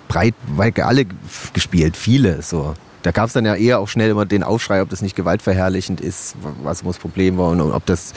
breit, 0.09 0.35
weit 0.57 0.79
alle 0.81 1.07
gespielt, 1.53 1.97
viele 1.97 2.43
so. 2.43 2.75
Da 3.03 3.13
gab 3.13 3.29
es 3.29 3.33
dann 3.33 3.47
ja 3.47 3.55
eher 3.55 3.79
auch 3.79 3.89
schnell 3.89 4.11
immer 4.11 4.27
den 4.27 4.43
Aufschrei, 4.43 4.83
ob 4.83 4.91
das 4.91 5.03
nicht 5.03 5.15
gewaltverherrlichend 5.15 6.01
ist, 6.01 6.35
was 6.63 6.83
das 6.83 6.99
Problem 6.99 7.39
war 7.39 7.51
und 7.51 7.61
ob 7.61 7.87
das 7.87 8.13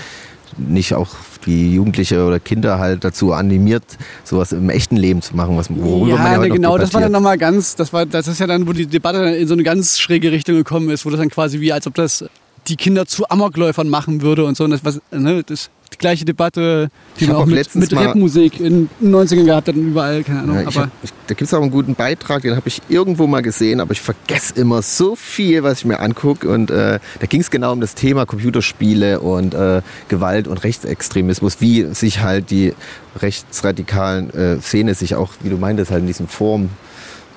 nicht 0.57 0.93
auch 0.93 1.09
die 1.45 1.73
Jugendliche 1.73 2.25
oder 2.25 2.39
Kinder 2.39 2.79
halt 2.79 3.03
dazu 3.03 3.33
animiert, 3.33 3.83
sowas 4.23 4.51
im 4.51 4.69
echten 4.69 4.95
Leben 4.95 5.21
zu 5.21 5.35
machen, 5.35 5.57
was 5.57 5.69
worüber 5.69 6.17
man 6.17 6.25
ja 6.25 6.31
ja, 6.33 6.37
heute 6.39 6.49
genau, 6.49 6.77
das 6.77 6.93
war 6.93 7.01
dann 7.01 7.11
nochmal 7.11 7.37
ganz, 7.37 7.75
das 7.75 7.93
war, 7.93 8.05
das 8.05 8.27
ist 8.27 8.39
ja 8.39 8.47
dann, 8.47 8.67
wo 8.67 8.73
die 8.73 8.85
Debatte 8.85 9.23
dann 9.23 9.33
in 9.33 9.47
so 9.47 9.53
eine 9.53 9.63
ganz 9.63 9.99
schräge 9.99 10.31
Richtung 10.31 10.55
gekommen 10.55 10.89
ist, 10.89 11.05
wo 11.05 11.09
das 11.09 11.19
dann 11.19 11.29
quasi 11.29 11.59
wie, 11.59 11.73
als 11.73 11.87
ob 11.87 11.95
das 11.95 12.25
die 12.67 12.75
Kinder 12.75 13.05
zu 13.05 13.27
Amokläufern 13.29 13.89
machen 13.89 14.21
würde 14.21 14.45
und 14.45 14.55
so. 14.55 14.63
Und 14.63 14.71
das, 14.71 14.85
was, 14.85 15.01
ne, 15.11 15.43
das 15.43 15.69
die 15.93 15.97
gleiche 15.97 16.25
Debatte, 16.25 16.89
die 17.19 17.23
Ich 17.23 17.27
man 17.27 17.37
auch 17.37 17.41
auch 17.41 17.45
mit, 17.45 17.55
letztens 17.55 17.91
mit 17.91 17.99
Rapmusik 17.99 18.59
in 18.59 18.89
den 18.99 19.13
90ern 19.13 19.45
gehabt 19.45 19.67
hat 19.67 19.75
und 19.75 19.87
überall, 19.87 20.23
keine 20.23 20.41
Ahnung. 20.41 20.55
Ja, 20.55 20.67
aber 20.67 20.81
hab, 20.81 20.89
ich, 21.03 21.11
da 21.27 21.33
gibt 21.33 21.41
es 21.41 21.53
auch 21.53 21.61
einen 21.61 21.71
guten 21.71 21.95
Beitrag, 21.95 22.41
den 22.41 22.55
habe 22.55 22.67
ich 22.67 22.81
irgendwo 22.89 23.27
mal 23.27 23.41
gesehen, 23.41 23.79
aber 23.79 23.91
ich 23.91 24.01
vergesse 24.01 24.55
immer 24.55 24.81
so 24.81 25.15
viel, 25.15 25.63
was 25.63 25.79
ich 25.79 25.85
mir 25.85 25.99
angucke. 25.99 26.49
Und 26.49 26.71
äh, 26.71 26.99
da 27.19 27.25
ging 27.27 27.41
es 27.41 27.51
genau 27.51 27.73
um 27.73 27.81
das 27.81 27.95
Thema 27.95 28.25
Computerspiele 28.25 29.19
und 29.19 29.53
äh, 29.53 29.81
Gewalt 30.07 30.47
und 30.47 30.63
Rechtsextremismus, 30.63 31.61
wie 31.61 31.93
sich 31.93 32.21
halt 32.21 32.51
die 32.51 32.73
rechtsradikalen 33.19 34.29
äh, 34.33 34.61
Szene 34.61 34.95
sich 34.95 35.15
auch, 35.15 35.31
wie 35.41 35.49
du 35.49 35.57
meintest, 35.57 35.91
halt 35.91 36.01
in 36.01 36.07
diesen 36.07 36.27
Formen 36.27 36.69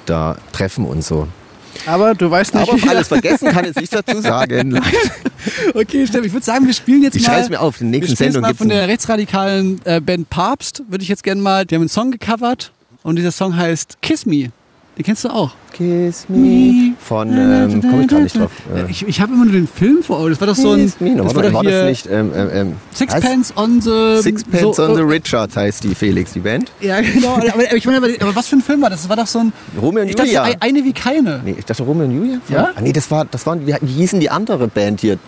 da 0.06 0.36
treffen 0.52 0.84
und 0.84 1.02
so. 1.02 1.28
Aber 1.86 2.14
du 2.14 2.30
weißt 2.30 2.54
nicht, 2.54 2.68
Aber 2.68 2.82
wie- 2.82 2.88
alles 2.88 3.08
vergessen 3.08 3.50
kann 3.50 3.64
ich 3.68 3.74
nichts 3.74 3.90
dazu 3.90 4.20
sagen. 4.20 4.80
Okay, 5.74 6.06
Steff, 6.06 6.24
ich 6.24 6.32
würde 6.32 6.44
sagen, 6.46 6.66
wir 6.66 6.74
spielen 6.74 7.02
jetzt 7.02 7.16
Ich 7.16 7.26
mal. 7.26 7.40
es 7.40 7.48
mir 7.50 7.60
auf, 7.60 7.80
in 7.80 7.92
der 7.92 8.00
wir 8.00 8.06
nächsten 8.08 8.16
Sendung 8.24 8.42
mal 8.42 8.54
von 8.54 8.68
der 8.68 8.88
rechtsradikalen 8.88 9.80
äh, 9.84 10.00
Band 10.00 10.30
Papst, 10.30 10.82
würde 10.88 11.02
ich 11.02 11.08
jetzt 11.08 11.22
gerne 11.22 11.40
mal, 11.42 11.64
die 11.66 11.74
haben 11.74 11.82
einen 11.82 11.88
Song 11.88 12.10
gecovert 12.10 12.72
und 13.02 13.16
dieser 13.16 13.32
Song 13.32 13.56
heißt 13.56 13.98
Kiss 14.02 14.24
Me. 14.26 14.50
Den 14.96 15.02
kennst 15.04 15.24
du 15.24 15.28
auch. 15.28 15.50
Kiss 15.72 16.26
me. 16.28 16.92
Von, 17.00 17.28
ähm, 17.36 17.82
komme 17.82 18.02
ich 18.02 18.08
gar 18.08 18.20
nicht 18.20 18.36
drauf. 18.38 18.50
Äh, 18.72 18.88
Ich, 18.88 19.04
ich 19.08 19.20
habe 19.20 19.32
immer 19.32 19.44
nur 19.44 19.54
den 19.54 19.66
Film 19.66 20.04
vor 20.04 20.18
Augen. 20.20 20.30
Das 20.30 20.40
war 20.40 20.46
doch 20.46 20.54
so 20.54 20.70
ein. 20.70 20.92
Me. 21.00 21.16
Das 21.16 21.34
war, 21.34 21.42
war 21.42 21.52
war 21.52 21.62
doch 21.64 21.70
das 21.70 21.88
nicht 21.88 22.06
ähm, 22.08 22.30
ähm, 22.32 22.48
ähm, 22.52 22.72
Sixpence 22.94 23.52
on 23.56 23.80
the. 23.80 24.22
Sixpence 24.22 24.76
so, 24.76 24.84
on 24.84 24.94
the 24.94 25.00
äh, 25.02 25.04
Richards 25.04 25.56
heißt 25.56 25.82
die 25.82 25.96
Felix, 25.96 26.32
die 26.34 26.38
Band. 26.40 26.70
Ja, 26.80 27.00
genau. 27.00 27.34
Aber, 27.34 27.74
ich 27.74 27.86
meine, 27.86 27.98
aber, 28.20 28.36
was 28.36 28.46
für 28.46 28.54
ein 28.54 28.62
Film 28.62 28.82
war 28.82 28.90
das? 28.90 29.00
Das 29.00 29.08
war 29.08 29.16
doch 29.16 29.26
so 29.26 29.40
ein. 29.40 29.52
Romeo 29.80 30.02
und 30.04 30.10
dachte, 30.16 30.26
Julia. 30.28 30.42
ein- 30.44 30.56
eine 30.60 30.84
wie 30.84 30.92
keine. 30.92 31.40
Nee, 31.44 31.56
ich 31.58 31.64
dachte 31.64 31.82
Romeo 31.82 32.04
und 32.06 32.12
Julia? 32.12 32.38
Ja? 32.48 32.68
Ah, 32.76 32.80
nee, 32.80 32.92
das 32.92 33.10
war, 33.10 33.24
das 33.24 33.44
waren, 33.46 33.66
wie, 33.66 33.74
wie 33.80 33.92
hießen 33.94 34.20
die 34.20 34.30
andere 34.30 34.68
Band 34.68 35.00
hier? 35.00 35.18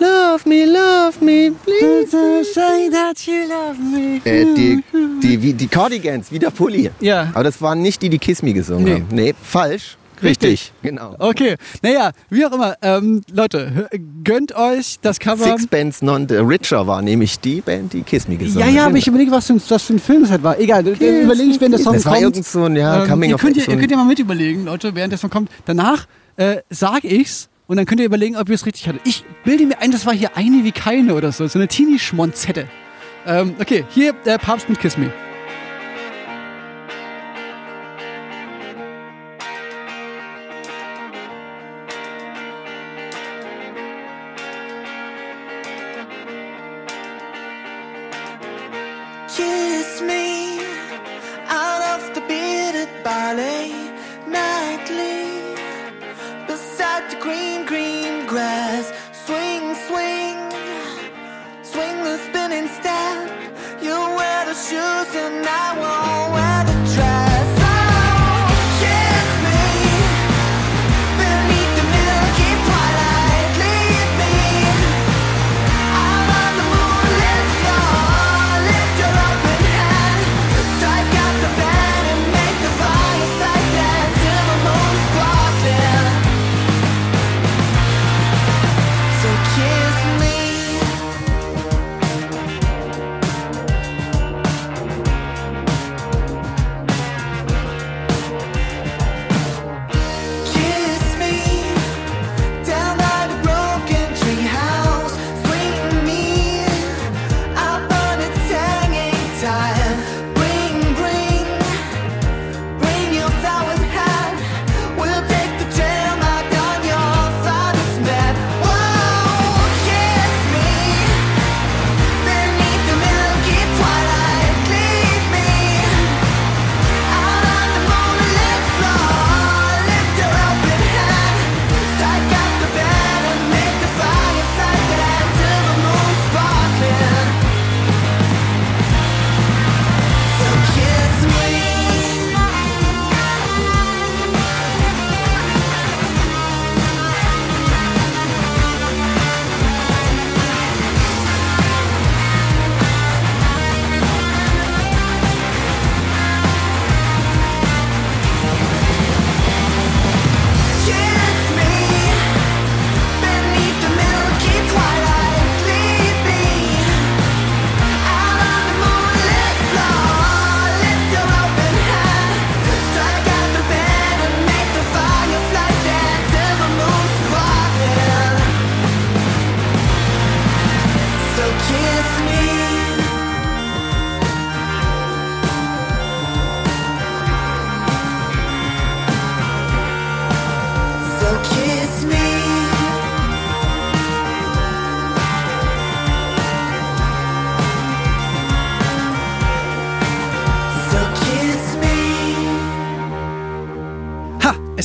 Love 0.00 0.48
me, 0.48 0.64
love 0.64 1.20
me, 1.22 1.50
please. 1.64 2.10
Say 2.54 2.88
that 2.90 3.26
you 3.26 3.46
love 3.48 3.78
me. 3.78 4.20
Äh, 4.24 4.46
die, 4.54 4.82
die, 5.22 5.42
wie, 5.42 5.52
die 5.52 5.68
Cardigans, 5.68 6.32
wie 6.32 6.38
der 6.38 6.50
Pulli. 6.50 6.90
Ja. 7.00 7.28
Aber 7.34 7.44
das 7.44 7.60
waren 7.60 7.82
nicht 7.82 8.00
die, 8.00 8.08
die 8.08 8.18
Kiss 8.18 8.42
Me 8.42 8.52
gesungen 8.54 8.84
Nee. 8.84 8.94
haben. 8.94 9.06
Nee, 9.10 9.34
falsch. 9.42 9.96
Richtig. 10.22 10.50
Richtig, 10.50 10.72
genau. 10.82 11.16
Okay, 11.18 11.56
naja, 11.82 12.10
wie 12.28 12.44
auch 12.44 12.52
immer. 12.52 12.74
Ähm, 12.82 13.22
Leute, 13.32 13.88
gönnt 14.22 14.54
euch 14.54 14.98
das 15.00 15.18
Cover. 15.18 15.44
Sixpence 15.44 16.02
Non 16.02 16.28
the 16.28 16.36
Richer 16.36 16.86
war 16.86 17.00
nämlich 17.00 17.40
die 17.40 17.62
Band, 17.62 17.94
die 17.94 18.02
Kiss 18.02 18.28
Me 18.28 18.36
gesungen 18.36 18.60
Ja, 18.60 18.66
hat. 18.66 18.74
ja, 18.74 18.86
aber 18.86 18.96
ich 18.98 19.06
überlege, 19.06 19.30
was 19.30 19.46
für, 19.46 19.54
ein- 19.54 19.62
was 19.68 19.82
für 19.82 19.94
ein 19.94 19.98
Film 19.98 20.20
das 20.22 20.30
halt 20.30 20.42
war. 20.42 20.58
Egal, 20.58 20.86
überlege 20.86 21.50
ich, 21.50 21.60
wenn 21.60 21.70
der 21.70 21.80
Song 21.80 21.94
Das 21.94 22.04
war 22.04 22.12
kommt. 22.14 22.22
irgend 22.24 22.44
so 22.46 22.64
ein, 22.64 22.76
ja, 22.76 23.02
Ähm, 23.04 23.08
Coming 23.08 23.30
ihr, 23.30 23.34
of 23.36 23.40
könnt, 23.40 23.56
ihr, 23.56 23.66
ihr 23.68 23.76
könnt 23.78 23.90
ja 23.90 23.96
mal 23.96 24.04
mit 24.04 24.18
überlegen, 24.18 24.64
Leute, 24.66 24.94
während 24.94 25.12
der 25.12 25.18
Song 25.18 25.30
kommt. 25.30 25.50
Danach 25.64 26.06
äh, 26.36 26.58
sage 26.70 27.08
ich's 27.08 27.48
und 27.70 27.76
dann 27.76 27.86
könnt 27.86 28.00
ihr 28.00 28.06
überlegen, 28.06 28.36
ob 28.36 28.48
ihr 28.48 28.56
es 28.56 28.66
richtig 28.66 28.88
hattet. 28.88 29.02
Ich 29.04 29.24
bilde 29.44 29.64
mir 29.64 29.78
ein, 29.78 29.92
das 29.92 30.04
war 30.04 30.12
hier 30.12 30.36
eine 30.36 30.64
wie 30.64 30.72
keine 30.72 31.14
oder 31.14 31.30
so, 31.30 31.46
so 31.46 31.56
eine 31.56 31.68
Teenie-Schmonzette. 31.68 32.66
Ähm, 33.24 33.54
okay, 33.60 33.84
hier 33.90 34.12
der 34.12 34.38
Papst 34.38 34.68
mit 34.68 34.80
Kiss 34.80 34.98
Me. 34.98 35.12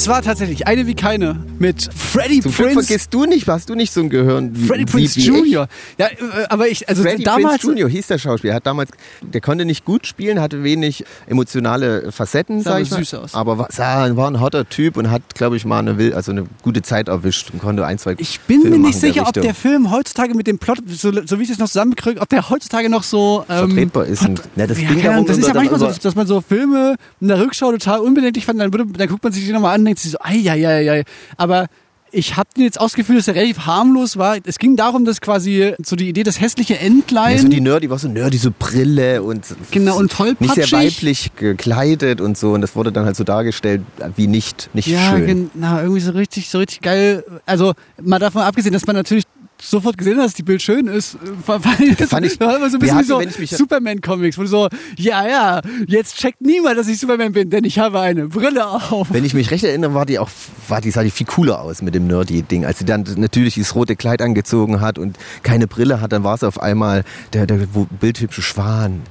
Es 0.06 0.10
war 0.10 0.22
tatsächlich 0.22 0.68
eine 0.68 0.86
wie 0.86 0.94
keine 0.94 1.36
mit 1.58 1.90
Freddie 1.92 2.40
Zum 2.42 2.52
Glück 2.54 2.74
Prince. 2.74 2.86
vergisst 2.86 3.12
du 3.12 3.26
nicht, 3.26 3.48
hast 3.48 3.70
du 3.70 3.74
nicht 3.74 3.92
so 3.92 4.02
ein 4.02 4.12
Gehirn 4.12 4.52
wie 4.54 4.68
Freddie 4.68 4.82
wie- 4.82 4.86
Prince. 4.86 5.20
Jr. 5.20 5.68
Ja, 5.98 6.06
äh, 6.06 6.12
aber 6.48 6.68
ich, 6.68 6.88
also 6.88 7.02
Freddie 7.02 7.24
damals. 7.24 7.62
Prinze 7.64 7.80
Jr. 7.80 7.90
hieß 7.90 8.06
der 8.06 8.20
Schauspieler. 8.20 8.54
Hat 8.54 8.68
damals, 8.68 8.92
der 9.24 9.42
konnte 9.42 9.66
nicht 9.66 9.84
gut 9.84 10.06
spielen, 10.06 10.40
hatte 10.40 10.64
wenig 10.64 11.04
emotionale 11.26 12.12
Facetten, 12.12 12.62
Sah 12.62 12.74
sag 12.74 12.82
ich 12.84 12.92
mal. 12.92 12.98
süß 13.00 13.14
aus. 13.16 13.34
Aber 13.34 13.58
war, 13.58 13.70
sah, 13.72 14.16
war 14.16 14.30
ein 14.30 14.40
hotter 14.42 14.70
Typ 14.70 14.96
und 14.98 15.10
hat, 15.10 15.34
glaube 15.34 15.58
ich, 15.58 15.66
mal 15.66 15.80
eine, 15.80 15.98
will- 15.98 16.14
also 16.14 16.32
eine 16.32 16.46
gute 16.62 16.84
Zeit 16.84 17.08
erwischt 17.08 17.50
und 17.52 17.60
konnte 17.64 17.84
ein, 17.84 17.98
zwei 17.98 18.14
Ich 18.20 18.40
bin 18.42 18.62
Filme 18.62 18.78
mir 18.78 18.88
nicht 18.90 19.00
sicher, 19.00 19.22
ob 19.22 19.30
Richtung. 19.30 19.42
der 19.42 19.56
Film 19.56 19.90
heutzutage 19.90 20.36
mit 20.36 20.46
dem 20.46 20.60
Plot, 20.60 20.82
so, 20.88 21.12
so 21.26 21.40
wie 21.40 21.44
ich 21.46 21.50
es 21.50 21.58
noch 21.58 21.66
zusammenkriege, 21.68 22.22
ob 22.22 22.30
der 22.30 22.48
heutzutage 22.52 22.90
noch 22.90 23.02
so 23.02 23.44
ähm, 23.50 23.70
Vertretbar 23.70 24.06
ist. 24.06 24.22
Und, 24.22 24.40
ja, 24.56 24.68
das 24.68 24.80
ja, 24.80 24.88
darum, 24.94 25.26
das 25.26 25.40
ist 25.40 25.48
ja 25.48 25.54
manchmal 25.56 25.80
so, 25.80 25.88
dass, 25.92 26.14
man 26.14 26.28
so 26.28 26.42
Filme 26.42 26.96
in 27.22 27.28
der 27.30 27.40
Rückschau 27.40 27.72
total 27.72 28.02
unbedenklich 28.02 28.46
fand, 28.46 28.62
dann, 28.62 28.72
würde, 28.72 28.86
dann 28.86 29.08
guckt 29.08 29.24
man 29.24 29.34
sich 29.34 29.44
die 29.46 29.52
nochmal 29.52 29.74
an 29.74 29.95
denkt 29.96 30.00
sich 30.02 30.12
so, 30.12 30.18
ei, 30.22 30.44
ei, 30.50 30.68
ei, 30.68 30.92
ei. 30.92 31.04
Aber 31.38 31.68
ich 32.12 32.38
habe 32.38 32.48
jetzt 32.58 32.80
auch 32.80 32.86
das 32.86 32.94
Gefühl, 32.94 33.18
dass 33.18 33.28
er 33.28 33.36
relativ 33.36 33.66
harmlos 33.66 34.16
war. 34.16 34.38
Es 34.46 34.58
ging 34.58 34.78
darum, 34.78 35.04
dass 35.04 35.20
quasi 35.20 35.74
so 35.84 35.98
die 35.98 36.08
Idee, 36.08 36.24
das 36.24 36.40
hässliche 36.40 36.80
Entlein. 36.80 37.36
Ja, 37.36 37.42
so 37.42 37.48
die 37.50 37.60
Nerdy 37.60 37.90
war 37.90 38.00
so 38.00 38.08
nerdy, 38.08 38.38
so 38.38 38.52
Brille 38.58 39.22
und 39.22 39.44
Genau, 39.72 39.98
und 39.98 40.18
nicht 40.40 40.54
sehr 40.54 40.66
tollpatschig. 40.66 40.72
weiblich 40.74 41.32
gekleidet 41.36 42.22
und 42.22 42.38
so. 42.38 42.54
Und 42.54 42.62
das 42.62 42.76
wurde 42.76 42.94
dann 42.94 43.06
halt 43.06 43.18
so 43.18 43.26
dargestellt 43.26 43.82
wie 44.16 44.28
nicht, 44.28 44.70
nicht 44.74 44.88
ja, 44.88 45.12
schön. 45.12 45.52
genau, 45.54 45.80
irgendwie 45.80 46.00
so 46.00 46.12
richtig, 46.12 46.50
so 46.50 46.60
richtig 46.60 46.82
geil. 46.82 47.26
Also 47.46 47.74
mal 48.02 48.20
davon 48.20 48.44
abgesehen, 48.44 48.72
dass 48.72 48.86
man 48.88 48.96
natürlich 48.96 49.26
sofort 49.70 49.98
gesehen 49.98 50.18
dass 50.18 50.34
die 50.34 50.44
Bild 50.44 50.62
schön 50.62 50.88
ist. 50.88 51.18
Weil 51.46 51.60
Das 51.98 52.10
fand 52.10 52.26
ich- 52.26 52.40
war 52.40 52.56
immer 52.58 52.70
so 52.70 52.78
ein 52.78 52.80
bisschen 52.80 53.08
wie 53.10 53.16
hatten, 53.20 53.48
so 53.48 53.56
Superman-Comics, 53.58 54.38
wo 54.38 54.44
du 54.44 54.48
so, 54.48 54.70
ja, 54.98 55.28
ja, 55.28 55.62
jetzt 55.88 56.18
checkt 56.18 56.42
niemand, 56.42 56.78
dass 56.78 56.88
ich 56.88 57.00
Superman 57.00 57.32
bin, 57.34 57.50
denn 57.50 57.64
ich 57.64 57.80
habe 57.80 58.00
eine 58.00 58.28
Brille 58.28 58.68
auf. 58.68 59.08
Wenn 59.12 59.26
ich 59.26 59.34
mich 59.34 59.52
recht 59.52 59.64
erinnere, 59.64 59.94
war 59.94 60.06
die 60.06 60.20
auch, 60.20 60.30
war 60.68 60.82
die, 60.82 60.92
sah 60.92 61.04
die 61.04 61.12
viel 61.12 61.28
cooler 61.28 61.62
aus 61.62 61.82
mit 61.82 61.96
dem 61.96 62.08
Nerdy-Ding. 62.08 62.66
Als 62.66 62.80
sie 62.80 62.86
dann 62.86 63.06
natürlich 63.18 63.56
dieses 63.56 63.76
rote 63.76 63.96
Kleid 63.96 64.22
angezogen 64.22 64.82
hat 64.82 64.98
und 65.00 65.18
keine 65.44 65.68
Brille 65.68 66.02
hat, 66.02 66.12
dann 66.12 66.24
war 66.24 66.36
es 66.36 66.44
auf 66.44 66.60
einmal 66.62 67.04
der, 67.34 67.46
der 67.48 67.68
bildhübsche 68.00 68.42
Schwan. 68.42 69.02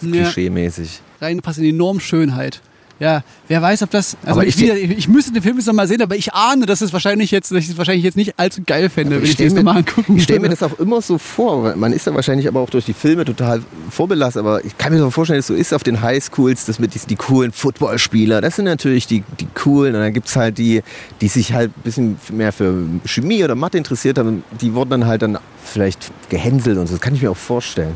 Ja. 0.00 0.10
Klischee-mäßig. 0.24 1.00
Reinpasst 1.20 1.58
in 1.58 1.64
die 1.64 1.72
Normschönheit. 1.72 2.60
Ja, 3.00 3.22
wer 3.46 3.62
weiß, 3.62 3.82
ob 3.82 3.90
das. 3.90 4.16
Also 4.22 4.40
Aber 4.40 4.46
ich, 4.48 4.56
ich- 4.56 4.62
wieder, 4.62 4.76
ich, 4.76 4.90
ich 4.90 5.08
müsste 5.08 5.32
den 5.32 5.40
Film 5.42 5.56
jetzt 5.56 5.66
noch 5.66 5.72
mal 5.74 5.86
sehen, 5.86 6.02
aber 6.02 6.16
ich 6.16 6.34
ahne, 6.34 6.66
dass 6.66 6.80
es 6.80 6.92
wahrscheinlich 6.92 7.30
jetzt, 7.30 7.52
dass 7.52 7.58
ich 7.58 7.68
es 7.70 7.78
wahrscheinlich 7.78 8.02
jetzt 8.04 8.16
nicht 8.16 8.38
allzu 8.38 8.62
geil 8.66 8.88
fände, 8.88 9.16
wenn 9.16 9.22
ich, 9.24 9.32
stell 9.32 9.46
das 9.46 9.54
nochmal 9.54 9.76
angucken 9.78 10.16
Ich 10.16 10.24
stelle 10.24 10.40
mir 10.40 10.48
das 10.48 10.62
auch 10.64 10.76
immer 10.80 11.00
so 11.00 11.16
vor. 11.16 11.76
Man 11.76 11.92
ist 11.92 12.06
ja 12.06 12.14
wahrscheinlich 12.14 12.48
aber 12.48 12.58
auch 12.58 12.70
durch 12.70 12.86
die 12.86 12.92
Filme 12.94 13.24
total 13.24 13.62
vorbelastet, 13.88 14.40
aber 14.40 14.64
ich 14.64 14.76
kann 14.78 14.92
mir 14.92 14.98
so 14.98 15.10
vorstellen, 15.12 15.38
dass 15.38 15.44
es 15.44 15.48
so 15.48 15.54
ist 15.54 15.72
auf 15.72 15.84
den 15.84 16.00
Highschools, 16.02 16.64
das 16.66 16.80
mit 16.80 16.92
diesen, 16.94 17.06
die 17.06 17.14
coolen 17.16 17.52
Footballspieler. 17.52 18.40
Das 18.40 18.56
sind 18.56 18.64
natürlich 18.64 19.06
die, 19.06 19.22
die 19.38 19.46
coolen. 19.54 19.94
Und 19.94 20.00
dann 20.00 20.12
gibt 20.12 20.26
es 20.26 20.34
halt 20.34 20.58
die, 20.58 20.82
die 21.20 21.28
sich 21.28 21.52
halt 21.52 21.70
ein 21.76 21.82
bisschen 21.82 22.18
mehr 22.32 22.52
für 22.52 22.74
Chemie 23.04 23.44
oder 23.44 23.54
Mathe 23.54 23.78
interessiert 23.78 24.18
haben. 24.18 24.42
Die 24.60 24.74
wurden 24.74 24.90
dann 24.90 25.06
halt 25.06 25.22
dann 25.22 25.38
vielleicht 25.64 26.10
gehänselt 26.30 26.76
und 26.78 26.88
so. 26.88 26.94
Das 26.94 27.00
kann 27.00 27.14
ich 27.14 27.22
mir 27.22 27.30
auch 27.30 27.36
vorstellen. 27.36 27.94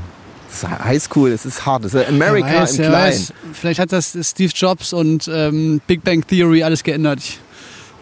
Das 0.61 0.63
ist 0.71 0.85
Highschool, 0.85 1.31
es 1.31 1.47
ist 1.47 1.65
hart. 1.65 1.85
Das 1.85 1.95
ist 1.95 2.09
America 2.09 2.47
weiß, 2.63 2.71
im 2.73 2.85
Kleinen. 2.85 2.93
weiß. 2.95 3.33
Vielleicht 3.55 3.81
hat 3.81 3.91
das 3.93 4.17
Steve 4.23 4.53
Jobs 4.55 4.93
und 4.93 5.29
ähm, 5.33 5.81
Big 5.87 6.05
Bang 6.05 6.27
Theory 6.27 6.63
alles 6.63 6.83
geändert. 6.83 7.21
Ich, 7.21 7.39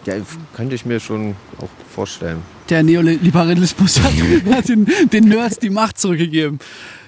Ja, 0.05 0.15
könnte 0.53 0.75
ich 0.75 0.85
mir 0.85 0.99
schon 0.99 1.35
auch 1.59 1.69
vorstellen. 1.95 2.41
der 2.69 2.83
Neoliberalismus 2.83 3.99
hat, 4.01 4.11
hat 4.53 4.67
den, 4.69 4.85
den 5.13 5.25
Nerds 5.29 5.59
die 5.59 5.69
Macht 5.69 5.97
zurückgegeben. 5.97 6.59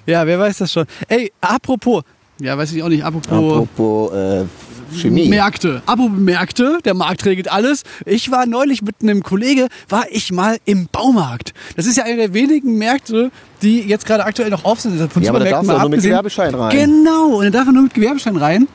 Ja, 0.06 0.25
wer 0.25 0.39
weiß 0.39 0.58
das 0.60 0.71
schon. 0.71 0.86
Ey, 1.10 1.32
apropos, 1.41 2.03
ja, 2.39 2.58
weiß 2.58 2.71
ich 2.73 2.82
auch 2.84 2.89
nicht, 2.89 3.03
apropos, 3.03 3.27
Apropos 3.32 4.13
äh, 4.13 4.45
Chemie. 4.93 5.27
Märkte. 5.29 5.82
Apropos 5.86 6.17
Märkte, 6.17 6.79
der 6.86 6.93
Markt 6.93 7.25
regelt 7.25 7.51
alles. 7.51 7.84
Ich 8.06 8.32
war 8.32 8.45
neulich 8.45 8.82
mit 8.82 8.95
einem 9.01 9.23
Kollege, 9.23 9.67
war 9.89 10.06
ich 10.10 10.32
mal 10.32 10.58
im 10.65 10.88
Baumarkt. 10.91 11.53
Das 11.75 11.86
ist 11.86 11.97
ja 11.97 12.03
einer 12.03 12.17
der 12.17 12.34
wenigen 12.34 12.77
Märkte, 12.77 13.32
die 13.62 13.82
jetzt 13.82 14.06
gerade 14.06 14.25
aktuell 14.25 14.49
noch 14.49 14.65
offen 14.65 14.97
sind. 14.97 15.12
Von 15.12 15.23
Ja, 15.23 15.29
aber 15.32 15.39
da 15.39 15.45
darfst 15.49 15.69
du 15.69 15.77
nur 15.77 15.89
mit. 15.89 16.01
Gewerbeschein 16.03 16.53
rein. 16.56 16.75
Genau, 16.77 17.38
und 17.38 17.45
da 17.45 17.49
darf 17.49 17.65
man 17.65 17.75
nur 17.75 17.84
mit 17.84 17.93
Gewerbeschein 17.93 18.36
rein. 18.38 18.67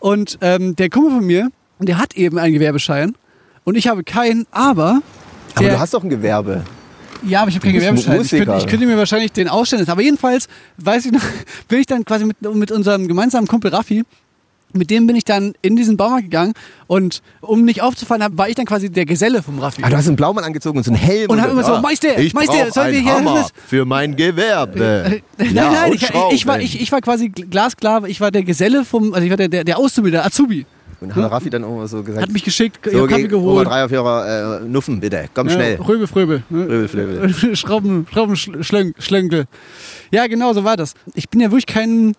Und 0.00 0.38
ähm, 0.40 0.76
der 0.76 0.90
Kumpel 0.90 1.12
von 1.12 1.24
mir, 1.26 1.50
der 1.78 1.98
hat 1.98 2.14
eben 2.16 2.38
einen 2.38 2.52
Gewerbeschein. 2.52 3.14
Und 3.64 3.76
ich 3.76 3.88
habe 3.88 4.04
keinen, 4.04 4.46
aber. 4.50 5.00
Aber 5.54 5.68
du 5.68 5.78
hast 5.78 5.94
doch 5.94 6.02
ein 6.02 6.10
Gewerbe. 6.10 6.62
ja, 7.26 7.40
aber 7.40 7.48
ich 7.48 7.54
habe 7.54 7.64
keinen 7.66 7.78
Gewerbeschein. 7.78 8.20
Ich 8.20 8.30
könnte, 8.30 8.56
ich 8.58 8.66
könnte 8.66 8.86
mir 8.86 8.98
wahrscheinlich 8.98 9.32
den 9.32 9.48
ausstellen. 9.48 9.88
Aber 9.88 10.02
jedenfalls, 10.02 10.48
weiß 10.76 11.06
ich 11.06 11.12
noch, 11.12 11.22
bin 11.68 11.78
ich 11.80 11.86
dann 11.86 12.04
quasi 12.04 12.24
mit, 12.26 12.40
mit 12.42 12.70
unserem 12.70 13.08
gemeinsamen 13.08 13.46
Kumpel 13.48 13.70
Raffi, 13.70 14.04
mit 14.74 14.90
dem 14.90 15.06
bin 15.06 15.16
ich 15.16 15.24
dann 15.24 15.54
in 15.62 15.76
diesen 15.76 15.96
Baumarkt 15.96 16.24
gegangen 16.24 16.52
und 16.86 17.22
um 17.40 17.64
nicht 17.64 17.80
aufzufallen, 17.82 18.24
war 18.36 18.48
ich 18.48 18.54
dann 18.56 18.66
quasi 18.66 18.90
der 18.90 19.06
Geselle 19.06 19.42
vom 19.42 19.58
Raffi. 19.58 19.82
Ah, 19.84 19.88
du 19.90 19.96
hast 19.96 20.06
einen 20.08 20.16
Blaumann 20.16 20.44
angezogen 20.44 20.76
und 20.78 20.84
so 20.84 20.90
einen 20.90 21.00
Helm. 21.00 21.30
Und 21.30 21.40
hab 21.40 21.50
immer 21.50 21.64
so, 21.64 21.74
Ah, 21.74 21.80
Meister, 21.80 22.18
ich 22.18 22.34
Meister, 22.34 22.70
sollen 22.72 22.92
wir 22.92 23.00
hier- 23.00 23.14
Hammer 23.14 23.46
für 23.66 23.84
mein 23.84 24.14
Gewerbe. 24.16 25.20
nein, 25.38 25.54
Ja, 25.54 25.70
nein, 25.72 25.90
und 25.90 25.96
ich, 25.96 26.02
ich, 26.02 26.08
Schrauben. 26.08 26.46
war, 26.46 26.60
ich, 26.60 26.80
ich 26.80 26.92
war 26.92 27.00
quasi 27.00 27.28
glasklar, 27.30 28.04
ich 28.06 28.20
war 28.20 28.30
der 28.30 28.42
Geselle 28.42 28.84
vom, 28.84 29.14
also 29.14 29.24
ich 29.24 29.30
war 29.30 29.36
der, 29.36 29.48
der, 29.48 29.64
der 29.64 29.78
Auszubildende, 29.78 30.24
Azubi. 30.26 30.66
Und 31.00 31.14
hat 31.14 31.30
Raffi 31.30 31.50
dann 31.50 31.64
auch 31.64 31.76
mal 31.76 31.86
so 31.86 32.02
gesagt, 32.02 32.22
Hat 32.22 32.32
mich 32.32 32.44
geschickt, 32.44 32.78
ich 32.86 32.92
so, 32.92 33.02
hab 33.02 33.08
Kaffee 33.10 33.22
geh, 33.22 33.28
geholt. 33.28 33.56
Ober 33.56 33.64
drei 33.64 33.84
auf 33.84 33.92
ihrer 33.92 34.60
äh, 34.62 34.64
Nuffen, 34.64 35.00
bitte. 35.00 35.28
Komm 35.34 35.50
schnell. 35.50 35.76
Ja, 35.76 35.84
Fröbel, 35.84 36.06
Fröbel. 36.06 36.42
ne? 36.48 36.64
Fröbel, 36.88 36.88
Fröbel. 36.88 37.56
Schrauben, 37.56 38.06
Schrauben, 38.10 38.36
Schlön- 38.36 38.94
Schlönkel. 38.98 39.44
Ja, 40.12 40.26
genau, 40.28 40.54
so 40.54 40.64
war 40.64 40.78
das. 40.78 40.94
Ich 41.14 41.28
bin 41.28 41.40
ja 41.40 41.50
wirklich 41.50 41.66
kein, 41.66 42.14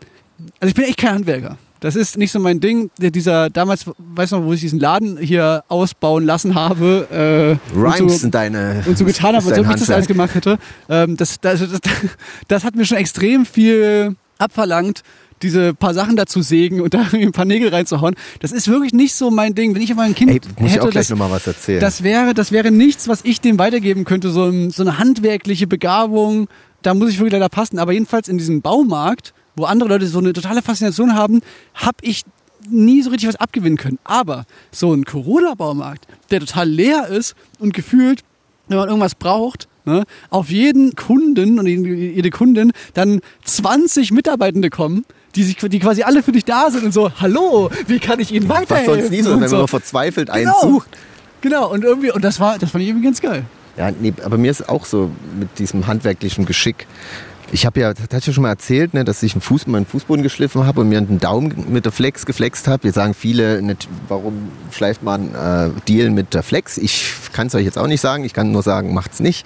also 0.59 0.69
ich 0.69 0.75
bin 0.75 0.83
echt 0.85 0.97
kein 0.97 1.15
Handwerker. 1.15 1.57
Das 1.85 1.95
ist 1.95 2.17
nicht 2.17 2.31
so 2.31 2.39
mein 2.39 2.59
Ding. 2.59 2.89
Dieser 2.97 3.51
damals, 3.51 3.85
weißt 3.99 4.31
du 4.31 4.37
noch, 4.37 4.45
wo 4.47 4.53
ich 4.53 4.59
diesen 4.59 4.79
Laden 4.79 5.19
hier 5.19 5.63
ausbauen 5.67 6.25
lassen 6.25 6.55
habe. 6.55 7.59
Äh, 7.71 7.77
Rhymes 7.77 8.01
und 8.01 8.09
so, 8.09 8.17
sind 8.17 8.33
deine. 8.33 8.83
und 8.87 8.97
so 8.97 9.05
getan 9.05 9.35
habe, 9.35 9.45
als 9.49 9.59
ob 9.59 9.69
ich 9.69 9.75
das 9.75 9.91
alles 9.91 10.07
gemacht 10.07 10.33
hätte. 10.33 10.57
Ähm, 10.89 11.15
das, 11.15 11.39
das, 11.39 11.59
das, 11.59 11.79
das 12.47 12.63
hat 12.63 12.75
mir 12.75 12.85
schon 12.85 12.97
extrem 12.97 13.45
viel 13.45 14.15
abverlangt, 14.39 15.03
diese 15.43 15.75
paar 15.75 15.93
Sachen 15.93 16.15
da 16.15 16.25
zu 16.25 16.41
sägen 16.41 16.81
und 16.81 16.95
da 16.95 17.05
ein 17.13 17.33
paar 17.33 17.45
Nägel 17.45 17.69
reinzuhauen. 17.69 18.15
Das 18.39 18.51
ist 18.51 18.67
wirklich 18.67 18.91
nicht 18.91 19.13
so 19.13 19.29
mein 19.29 19.53
Ding. 19.53 19.75
Wenn 19.75 19.83
ich 19.83 19.91
auf 19.91 19.97
mein 19.97 20.15
Kind 20.15 20.31
Ey, 20.31 20.41
muss 20.57 20.71
ich 20.71 20.77
hätte, 20.77 20.85
auch 20.85 20.89
gleich 20.89 21.03
das, 21.03 21.11
nochmal 21.11 21.29
was 21.29 21.45
erzählen. 21.45 21.81
das 21.81 22.01
wäre, 22.01 22.33
das 22.33 22.51
wäre 22.51 22.71
nichts, 22.71 23.07
was 23.07 23.19
ich 23.23 23.41
dem 23.41 23.59
weitergeben 23.59 24.05
könnte. 24.05 24.31
So, 24.31 24.45
ein, 24.45 24.71
so 24.71 24.81
eine 24.81 24.97
handwerkliche 24.97 25.67
Begabung. 25.67 26.47
Da 26.81 26.95
muss 26.95 27.11
ich 27.11 27.19
wirklich 27.19 27.33
leider 27.33 27.49
passen. 27.49 27.77
Aber 27.77 27.91
jedenfalls 27.91 28.27
in 28.27 28.39
diesem 28.39 28.63
Baumarkt, 28.63 29.35
wo 29.55 29.65
andere 29.65 29.89
Leute 29.89 30.07
so 30.07 30.19
eine 30.19 30.33
totale 30.33 30.61
Faszination 30.61 31.15
haben, 31.15 31.41
habe 31.73 31.97
ich 32.01 32.23
nie 32.69 33.01
so 33.01 33.09
richtig 33.11 33.29
was 33.29 33.35
abgewinnen 33.35 33.77
können. 33.77 33.99
Aber 34.03 34.45
so 34.71 34.93
ein 34.93 35.05
Corona-Baumarkt, 35.05 36.07
der 36.31 36.39
total 36.39 36.67
leer 36.69 37.07
ist 37.07 37.35
und 37.59 37.73
gefühlt, 37.73 38.21
wenn 38.67 38.77
man 38.77 38.87
irgendwas 38.89 39.15
braucht, 39.15 39.67
ne, 39.85 40.03
auf 40.31 40.49
jeden 40.49 40.95
Kunden 40.95 41.59
und 41.59 41.67
jede 41.67 42.29
Kundin 42.31 42.71
dann 42.95 43.21
20 43.43 44.11
Mitarbeitende 44.11 44.69
kommen, 44.69 45.05
die, 45.35 45.43
sich, 45.43 45.57
die 45.57 45.79
quasi 45.79 46.03
alle 46.03 46.23
für 46.23 46.31
dich 46.31 46.45
da 46.45 46.71
sind 46.71 46.85
und 46.85 46.93
so, 46.93 47.11
hallo, 47.19 47.69
wie 47.87 47.99
kann 47.99 48.19
ich 48.19 48.31
Ihnen 48.31 48.47
was 48.49 48.61
weiterhelfen? 48.61 48.99
sonst 49.01 49.11
nie 49.11 49.21
so, 49.21 49.31
wenn 49.31 49.39
man 49.41 49.49
nur 49.51 49.67
verzweifelt 49.67 50.29
einen 50.29 50.45
Genau. 50.45 50.61
sucht. 50.61 50.89
Genau, 51.41 51.71
und 51.71 51.83
irgendwie, 51.83 52.11
und 52.11 52.23
das 52.23 52.39
war, 52.39 52.57
das 52.57 52.71
fand 52.71 52.81
ich 52.83 52.89
irgendwie 52.89 53.05
ganz 53.05 53.21
geil. 53.21 53.43
Ja, 53.77 53.91
nee, 53.91 54.13
aber 54.23 54.37
mir 54.37 54.49
ist 54.49 54.67
auch 54.69 54.85
so 54.85 55.11
mit 55.37 55.59
diesem 55.59 55.85
handwerklichen 55.85 56.45
Geschick. 56.45 56.87
Ich 57.51 57.65
habe 57.65 57.79
ja, 57.79 57.93
das 57.93 58.03
hatte 58.03 58.17
ich 58.17 58.27
ja 58.27 58.33
schon 58.33 58.41
mal 58.41 58.49
erzählt, 58.49 58.93
ne, 58.93 59.03
dass 59.03 59.21
ich 59.23 59.33
einen 59.33 59.41
Fuß, 59.41 59.67
meinen 59.67 59.85
Fußboden 59.85 60.23
geschliffen 60.23 60.65
habe 60.65 60.81
und 60.81 60.89
mir 60.89 60.97
einen 60.97 61.19
Daumen 61.19 61.71
mit 61.71 61.85
der 61.85 61.91
Flex 61.91 62.25
geflext 62.25 62.67
habe. 62.67 62.87
Jetzt 62.87 62.95
sagen 62.95 63.13
viele, 63.13 63.61
nicht, 63.61 63.87
warum 64.07 64.51
schleift 64.71 65.03
man 65.03 65.33
äh, 65.35 65.69
Deal 65.87 66.09
mit 66.09 66.33
der 66.33 66.43
Flex? 66.43 66.77
Ich 66.77 67.13
kann 67.33 67.47
es 67.47 67.55
euch 67.55 67.65
jetzt 67.65 67.77
auch 67.77 67.87
nicht 67.87 68.01
sagen. 68.01 68.23
Ich 68.23 68.33
kann 68.33 68.51
nur 68.51 68.63
sagen, 68.63 68.93
macht's 68.93 69.19
nicht. 69.19 69.45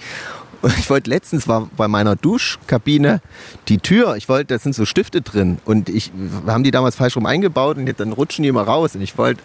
Und 0.62 0.76
ich 0.78 0.90
wollte 0.90 1.08
letztens 1.08 1.48
war 1.48 1.70
bei 1.76 1.88
meiner 1.88 2.16
Duschkabine 2.16 3.20
die 3.68 3.78
Tür, 3.78 4.16
ich 4.16 4.28
wollte, 4.28 4.54
da 4.54 4.58
sind 4.58 4.74
so 4.74 4.84
Stifte 4.84 5.22
drin 5.22 5.58
und 5.64 5.88
ich 5.88 6.12
wir 6.14 6.52
haben 6.52 6.64
die 6.64 6.70
damals 6.70 6.96
falsch 6.96 7.16
rum 7.16 7.24
eingebaut 7.24 7.78
und 7.78 7.90
dann 7.98 8.12
rutschen 8.12 8.42
die 8.42 8.50
immer 8.50 8.62
raus 8.62 8.94
und 8.94 9.00
ich 9.00 9.16
wollte 9.16 9.42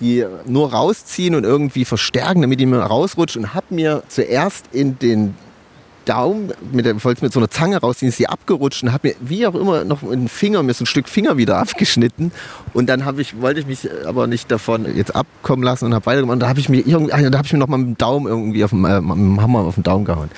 die 0.00 0.24
nur 0.46 0.72
rausziehen 0.72 1.34
und 1.34 1.44
irgendwie 1.44 1.84
verstärken, 1.84 2.42
damit 2.42 2.60
die 2.60 2.66
mir 2.66 2.78
rausrutscht 2.78 3.36
und 3.36 3.54
habe 3.54 3.66
mir 3.74 4.02
zuerst 4.08 4.66
in 4.72 4.98
den 4.98 5.34
Daumen 6.08 6.52
mit 6.72 6.86
der 6.86 7.02
wollte 7.04 7.24
mit 7.24 7.32
so 7.32 7.40
einer 7.40 7.50
Zange 7.50 7.78
rausziehen, 7.78 8.08
ist 8.08 8.18
die 8.18 8.28
abgerutscht 8.28 8.82
und 8.82 8.92
habe 8.92 9.08
mir 9.08 9.14
wie 9.20 9.46
auch 9.46 9.54
immer 9.54 9.84
noch 9.84 10.02
in 10.02 10.22
den 10.22 10.28
Finger 10.28 10.62
mir 10.62 10.74
so 10.74 10.84
ein 10.84 10.86
Stück 10.86 11.08
Finger 11.08 11.36
wieder 11.36 11.58
abgeschnitten 11.58 12.32
und 12.72 12.88
dann 12.88 13.04
habe 13.04 13.20
ich 13.20 13.40
wollte 13.40 13.60
ich 13.60 13.66
mich 13.66 13.88
aber 14.06 14.26
nicht 14.26 14.50
davon 14.50 14.96
jetzt 14.96 15.14
abkommen 15.14 15.62
lassen 15.62 15.86
und 15.86 15.94
habe 15.94 16.06
weitergemacht 16.06 16.34
und 16.34 16.40
da 16.40 16.48
habe 16.48 16.60
ich 16.60 16.68
mir 16.68 16.78
irgendwie 16.78 17.12
ah, 17.12 17.30
da 17.30 17.38
habe 17.38 17.46
ich 17.46 17.52
mir 17.52 17.58
noch 17.58 17.68
mal 17.68 17.78
mit 17.78 17.88
dem 17.88 17.98
Daumen 17.98 18.26
irgendwie 18.26 18.64
auf 18.64 18.70
dem, 18.70 18.84
äh, 18.84 19.00
mit 19.00 19.16
dem 19.16 19.40
Hammer 19.40 19.60
auf 19.60 19.74
den 19.74 19.82
Daumen 19.82 20.04
gehauen. 20.04 20.30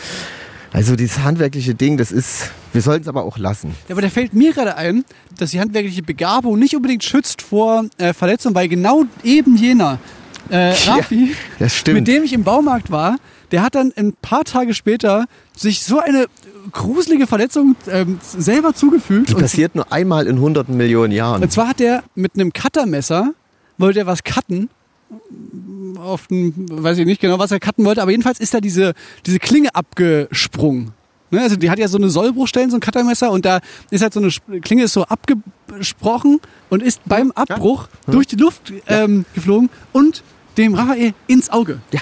Also 0.73 0.97
dieses 0.97 1.21
handwerkliche 1.21 1.75
Ding, 1.75 1.97
das 1.97 2.13
ist, 2.13 2.51
wir 2.73 2.83
sollten 2.83 3.03
es 3.03 3.09
aber 3.09 3.25
auch 3.25 3.39
lassen. 3.39 3.75
Ja, 3.89 3.95
aber 3.95 4.03
da 4.03 4.11
fällt 4.11 4.35
mir 4.35 4.53
gerade 4.53 4.77
ein, 4.77 5.05
dass 5.39 5.53
die 5.53 5.61
handwerkliche 5.61 6.03
Begabung 6.03 6.59
nicht 6.59 6.77
unbedingt 6.77 7.05
schützt 7.05 7.41
vor 7.41 7.87
äh, 7.97 8.13
Verletzungen, 8.13 8.55
weil 8.55 8.69
genau 8.69 9.05
eben 9.25 9.57
jener 9.57 9.99
äh, 10.51 10.73
Raffi, 10.87 11.35
das 11.59 11.75
stimmt. 11.75 12.01
mit 12.01 12.09
dem 12.09 12.23
ich 12.23 12.33
im 12.33 12.45
Baumarkt 12.45 12.91
war, 12.91 13.17
der 13.51 13.63
hat 13.63 13.75
dann 13.75 13.93
ein 13.97 14.13
paar 14.15 14.45
Tage 14.45 14.75
später 14.75 15.27
sich 15.57 15.83
so 15.83 15.99
eine 16.01 16.27
gruselige 16.73 17.27
Verletzung 17.27 17.77
ähm, 17.91 18.19
selber 18.23 18.75
zugefügt. 18.75 19.31
Die 19.31 19.35
Und, 19.35 19.41
passiert 19.41 19.75
nur 19.75 19.93
einmal 19.93 20.27
in 20.27 20.41
hunderten 20.41 20.77
Millionen 20.77 21.13
Jahren. 21.13 21.43
und 21.43 21.51
zwar 21.53 21.69
hat 21.69 21.81
er 21.81 22.03
mit 22.15 22.35
einem 22.35 22.53
Cuttermesser, 22.53 23.33
wollte 23.79 24.01
er 24.01 24.07
was 24.07 24.23
cutten, 24.25 24.69
auf 25.99 26.27
den, 26.27 26.55
weiß 26.71 26.99
ich 26.99 27.07
nicht 27.07 27.21
genau, 27.21 27.39
was 27.39 27.51
er 27.51 27.61
cutten 27.61 27.85
wollte, 27.85 28.03
aber 28.03 28.11
jedenfalls 28.11 28.41
ist 28.41 28.53
da 28.55 28.61
diese, 28.61 28.93
diese 29.25 29.39
Klinge 29.39 29.75
abgesprungen. 29.75 30.93
Ne? 31.31 31.41
Also 31.41 31.57
die 31.57 31.71
hat 31.71 31.79
ja 31.79 31.89
so 31.89 31.99
eine 31.99 32.11
Sollbruchstellen, 32.11 32.71
so 32.71 32.77
ein 32.77 32.81
Cuttermesser 32.81 33.31
und 33.31 33.45
da 33.45 33.61
ist 33.91 34.03
halt 34.03 34.13
so 34.13 34.21
eine 34.21 34.61
Klinge 34.61 34.85
ist 34.85 34.93
so 34.93 35.05
abgesprochen 35.05 36.41
und 36.71 36.83
ist 36.83 37.01
beim 37.07 37.33
Abbruch 37.33 37.89
durch 38.07 38.27
die 38.27 38.37
Luft 38.37 38.73
ähm, 38.87 39.25
geflogen 39.35 39.71
und 39.93 40.23
dem 40.57 40.75
Raphael 40.75 41.15
ins 41.27 41.51
Auge. 41.51 41.81
Ja. 41.93 42.01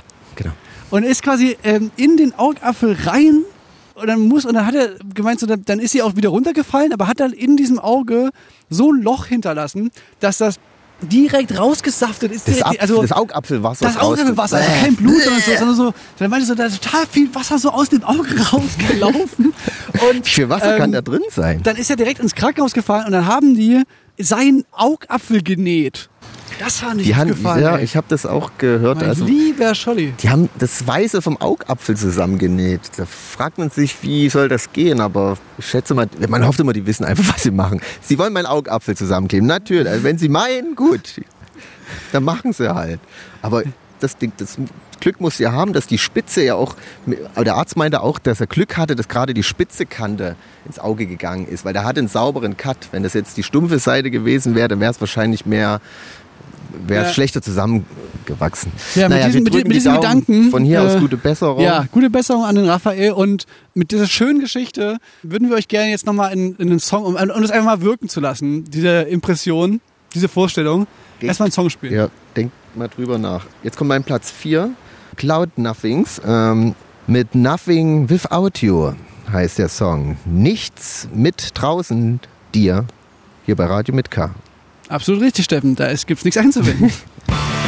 Und 0.91 1.03
ist 1.03 1.23
quasi 1.23 1.57
ähm, 1.65 1.91
in 1.97 2.17
den 2.17 2.35
Augapfel 2.39 2.97
rein 3.05 3.43
und 3.95 4.07
dann 4.09 4.21
muss, 4.21 4.45
und 4.45 4.55
dann 4.55 4.67
hat 4.67 4.75
er 4.75 4.91
gemeint, 5.15 5.41
so, 5.41 5.47
dann, 5.47 5.81
ist 5.81 5.93
sie 5.93 6.03
auch 6.03 6.17
wieder 6.17 6.29
runtergefallen, 6.29 6.93
aber 6.93 7.09
hat 7.09 7.19
dann 7.19 7.33
in 7.33 7.57
diesem 7.57 7.79
Auge 7.79 8.31
so 8.69 8.93
ein 8.93 9.01
Loch 9.01 9.27
hinterlassen, 9.27 9.91
dass 10.21 10.39
das 10.39 10.57
direkt 11.01 11.59
rausgesaftet 11.59 12.33
ist. 12.33 12.49
Das, 12.49 12.63
Ab 12.63 12.75
also, 12.79 13.03
das 13.03 13.13
Augapfelwasser. 13.13 13.87
das 13.87 13.97
Augapfelwasser, 13.99 14.57
also 14.59 14.71
kein 14.81 14.97
Blut 14.97 15.23
sondern 15.23 15.43
so, 15.43 15.57
sondern 15.57 15.77
so, 15.77 15.95
dann 16.19 16.31
meinte 16.31 16.47
so, 16.47 16.55
da 16.55 16.65
ist 16.67 16.83
total 16.83 17.07
viel 17.07 17.35
Wasser 17.35 17.59
so 17.59 17.71
aus 17.71 17.89
dem 17.89 18.03
Auge 18.05 18.39
rausgelaufen. 18.53 19.55
Und 20.11 20.27
Wie 20.27 20.31
viel 20.31 20.49
Wasser 20.49 20.75
ähm, 20.75 20.79
kann 20.79 20.93
da 20.93 21.03
drin 21.03 21.23
sein? 21.31 21.63
dann 21.63 21.77
ist 21.77 21.91
er 21.91 21.97
direkt 21.97 22.21
ins 22.21 22.35
Krankenhaus 22.35 22.73
gefahren 22.73 23.07
und 23.07 23.13
dann 23.13 23.27
haben 23.27 23.55
die 23.55 23.83
seinen 24.19 24.65
Augapfel 24.73 25.43
genäht. 25.43 26.09
Das 26.59 26.83
war 26.83 26.95
nicht 26.95 27.07
Die 27.09 27.17
haben, 27.17 27.29
gefallen. 27.29 27.63
ja, 27.63 27.77
ey. 27.77 27.85
ich 27.85 27.97
habe 27.97 28.07
das 28.09 28.25
auch 28.27 28.53
gehört. 28.59 28.99
mein 29.01 29.09
Also, 29.11 29.25
lieber 29.25 29.75
Scholli. 29.75 30.15
die 30.21 30.31
haben 30.31 30.49
das 30.59 30.87
Weiße 30.87 31.21
vom 31.23 31.41
Augapfel 31.41 31.97
zusammengenäht. 31.97 32.81
Da 32.97 33.05
fragt 33.07 33.59
man 33.59 33.71
sich, 33.71 33.97
wie 34.03 34.29
soll 34.29 34.49
das 34.49 34.73
gehen? 34.73 35.01
Aber 35.01 35.37
ich 35.59 35.67
schätze 35.67 35.95
mal, 35.95 36.09
man 36.29 36.47
hofft 36.47 36.61
immer, 36.61 36.73
die 36.73 36.87
wissen 36.87 37.05
einfach, 37.05 37.25
was 37.35 37.43
sie 37.43 37.51
machen. 37.51 37.81
Sie 38.01 38.19
wollen 38.19 38.33
meinen 38.33 38.47
Augapfel 38.47 38.97
zusammenkleben. 38.97 39.47
Natürlich. 39.47 39.89
Also 39.89 40.03
wenn 40.05 40.19
sie 40.19 40.29
meinen, 40.29 40.75
gut. 40.75 41.21
Dann 42.13 42.25
machen 42.25 42.53
sie 42.53 42.75
halt. 42.75 43.01
Aber 43.43 43.63
das, 44.01 44.17
Ding, 44.17 44.33
das 44.37 44.57
Glück 45.01 45.21
muss 45.21 45.39
ja 45.39 45.53
haben, 45.53 45.73
dass 45.73 45.87
die 45.87 45.99
Spitze 45.99 46.43
ja 46.43 46.55
auch, 46.55 46.75
aber 47.35 47.45
der 47.45 47.55
Arzt 47.57 47.77
meinte 47.77 48.01
auch, 48.03 48.19
dass 48.19 48.41
er 48.41 48.47
Glück 48.47 48.77
hatte, 48.77 48.95
dass 48.97 49.09
gerade 49.09 49.35
die 49.35 49.43
spitze 49.43 49.87
Kante 49.87 50.37
ins 50.67 50.79
Auge 50.79 51.07
gegangen 51.07 51.47
ist, 51.47 51.65
weil 51.65 51.73
der 51.73 51.85
hat 51.85 51.97
einen 51.99 52.09
sauberen 52.09 52.57
Cut. 52.57 52.77
Wenn 52.93 53.03
das 53.03 53.15
jetzt 53.15 53.37
die 53.37 53.43
stumpfe 53.43 53.79
Seite 53.79 54.11
gewesen 54.11 54.55
wäre, 54.55 54.69
dann 54.69 54.81
wäre 54.81 54.91
es 54.91 55.01
wahrscheinlich 55.01 55.47
mehr, 55.47 55.81
wäre 56.87 57.03
es 57.05 57.09
Ja. 57.11 57.15
schlechter 57.15 57.43
zusammengewachsen. 57.43 58.73
Ja, 58.95 59.03
mit 59.09 59.11
Naja, 59.11 59.27
diesen- 59.27 59.43
mit- 59.45 59.53
drücken 59.55 59.69
mit 59.69 59.73
die 59.73 59.79
diesen 59.79 59.93
Daumen. 59.95 60.01
Gedanken, 60.25 60.51
Von 60.51 60.65
hier 60.65 60.83
aus 60.83 60.95
äh, 60.95 61.01
gute 61.01 61.17
Besserung. 61.17 61.61
Ja, 61.63 61.87
gute 61.93 62.11
Besserung 62.11 62.45
an 62.45 62.55
den 62.57 62.69
Raphael 62.69 63.13
und 63.13 63.47
mit 63.75 63.91
dieser 63.91 64.07
schönen 64.07 64.41
Geschichte 64.41 64.99
würden 65.23 65.49
wir 65.49 65.57
euch 65.57 65.69
gerne 65.69 65.91
jetzt 65.91 66.07
nochmal 66.07 66.33
in, 66.33 66.55
in 66.57 66.71
einen 66.71 66.81
Song, 66.81 67.05
um, 67.05 67.15
um 67.15 67.43
das 67.43 67.51
einfach 67.51 67.65
mal 67.67 67.81
wirken 67.83 68.09
zu 68.09 68.21
lassen, 68.21 68.65
diese 68.65 69.03
Impression, 69.03 69.81
diese 70.15 70.29
Vorstellung, 70.29 70.87
Geht. 71.21 71.29
erstmal 71.29 71.47
einen 71.47 71.53
Song 71.53 71.71
spielen. 71.71 71.95
Ja, 71.95 72.09
denkt 72.37 72.53
mal 72.75 72.89
drüber 72.89 73.19
nach. 73.19 73.45
Jetzt 73.63 73.77
kommt 73.77 73.89
mein 73.89 74.05
Platz 74.05 74.31
4, 74.31 74.71
Cloud 75.17 75.57
Nothings, 75.59 76.21
ähm, 76.27 76.75
mit 77.07 77.35
Nothing 77.35 78.11
Without 78.11 78.51
You 78.61 78.93
heißt 79.33 79.59
der 79.59 79.69
Song. 79.69 80.17
Nichts 80.25 81.09
mit 81.15 81.51
draußen 81.55 82.21
dir, 82.55 82.85
hier 83.45 83.57
bei 83.57 83.65
Radio 83.67 83.95
mit 83.95 84.11
K. 84.11 84.31
Absolut 84.89 85.23
richtig, 85.23 85.45
Steffen, 85.45 85.75
da 85.77 85.87
ist- 85.87 86.07
gibt's 86.07 86.25
nichts 86.25 86.39
einzuwenden. 86.39 86.93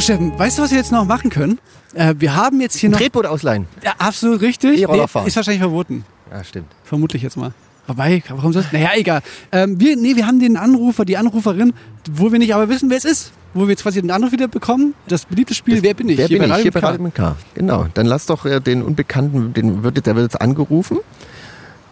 So, 0.00 0.04
Steffen, 0.04 0.38
weißt 0.38 0.56
du, 0.56 0.62
was 0.62 0.70
wir 0.70 0.78
jetzt 0.78 0.92
noch 0.92 1.04
machen 1.04 1.28
können? 1.28 1.58
Äh, 1.92 2.14
wir 2.16 2.34
haben 2.34 2.58
jetzt 2.62 2.76
hier 2.78 2.88
noch. 2.88 2.96
Tretboot 2.96 3.26
ausleihen. 3.26 3.66
Ja, 3.84 3.92
absolut 3.98 4.40
richtig. 4.40 4.80
E-Roller 4.80 5.06
fahren. 5.06 5.26
ist 5.26 5.36
wahrscheinlich 5.36 5.60
verboten. 5.60 6.06
Ja, 6.30 6.42
stimmt. 6.42 6.68
Vermutlich 6.84 7.22
jetzt 7.22 7.36
mal. 7.36 7.52
Wobei, 7.86 8.22
warum 8.30 8.50
soll 8.54 8.64
Naja, 8.72 8.92
egal. 8.94 9.20
Ähm, 9.52 9.78
wir, 9.78 9.96
nee, 9.96 10.16
wir 10.16 10.26
haben 10.26 10.40
den 10.40 10.56
Anrufer, 10.56 11.04
die 11.04 11.18
Anruferin, 11.18 11.74
wo 12.10 12.32
wir 12.32 12.38
nicht 12.38 12.54
aber 12.54 12.70
wissen, 12.70 12.88
wer 12.88 12.96
es 12.96 13.04
ist. 13.04 13.32
Wo 13.52 13.64
wir 13.64 13.70
jetzt 13.72 13.82
quasi 13.82 14.00
den 14.00 14.10
Anruf 14.10 14.32
wieder 14.32 14.48
bekommen. 14.48 14.94
Das 15.06 15.26
beliebte 15.26 15.52
Spiel, 15.52 15.82
wer 15.82 15.92
bin 15.92 16.08
ich? 16.08 16.16
Wer 16.16 16.28
bin 16.28 16.38
bei 16.38 16.44
ich? 16.46 16.50
Radio 16.50 16.62
Hier 16.62 16.72
bei. 16.72 16.80
Radio 16.80 17.02
mit 17.02 17.14
K. 17.14 17.36
Genau. 17.52 17.86
Dann 17.92 18.06
lass 18.06 18.24
doch 18.24 18.46
äh, 18.46 18.58
den 18.60 18.82
Unbekannten, 18.82 19.52
den 19.52 19.82
wird, 19.82 20.06
der 20.06 20.16
wird 20.16 20.32
jetzt 20.32 20.40
angerufen. 20.40 20.96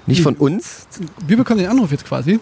Nicht 0.07 0.23
von 0.23 0.35
uns. 0.35 0.89
Wir 1.27 1.37
bekommen 1.37 1.61
den 1.61 1.69
Anruf 1.69 1.93
jetzt 1.93 2.07
quasi. 2.07 2.41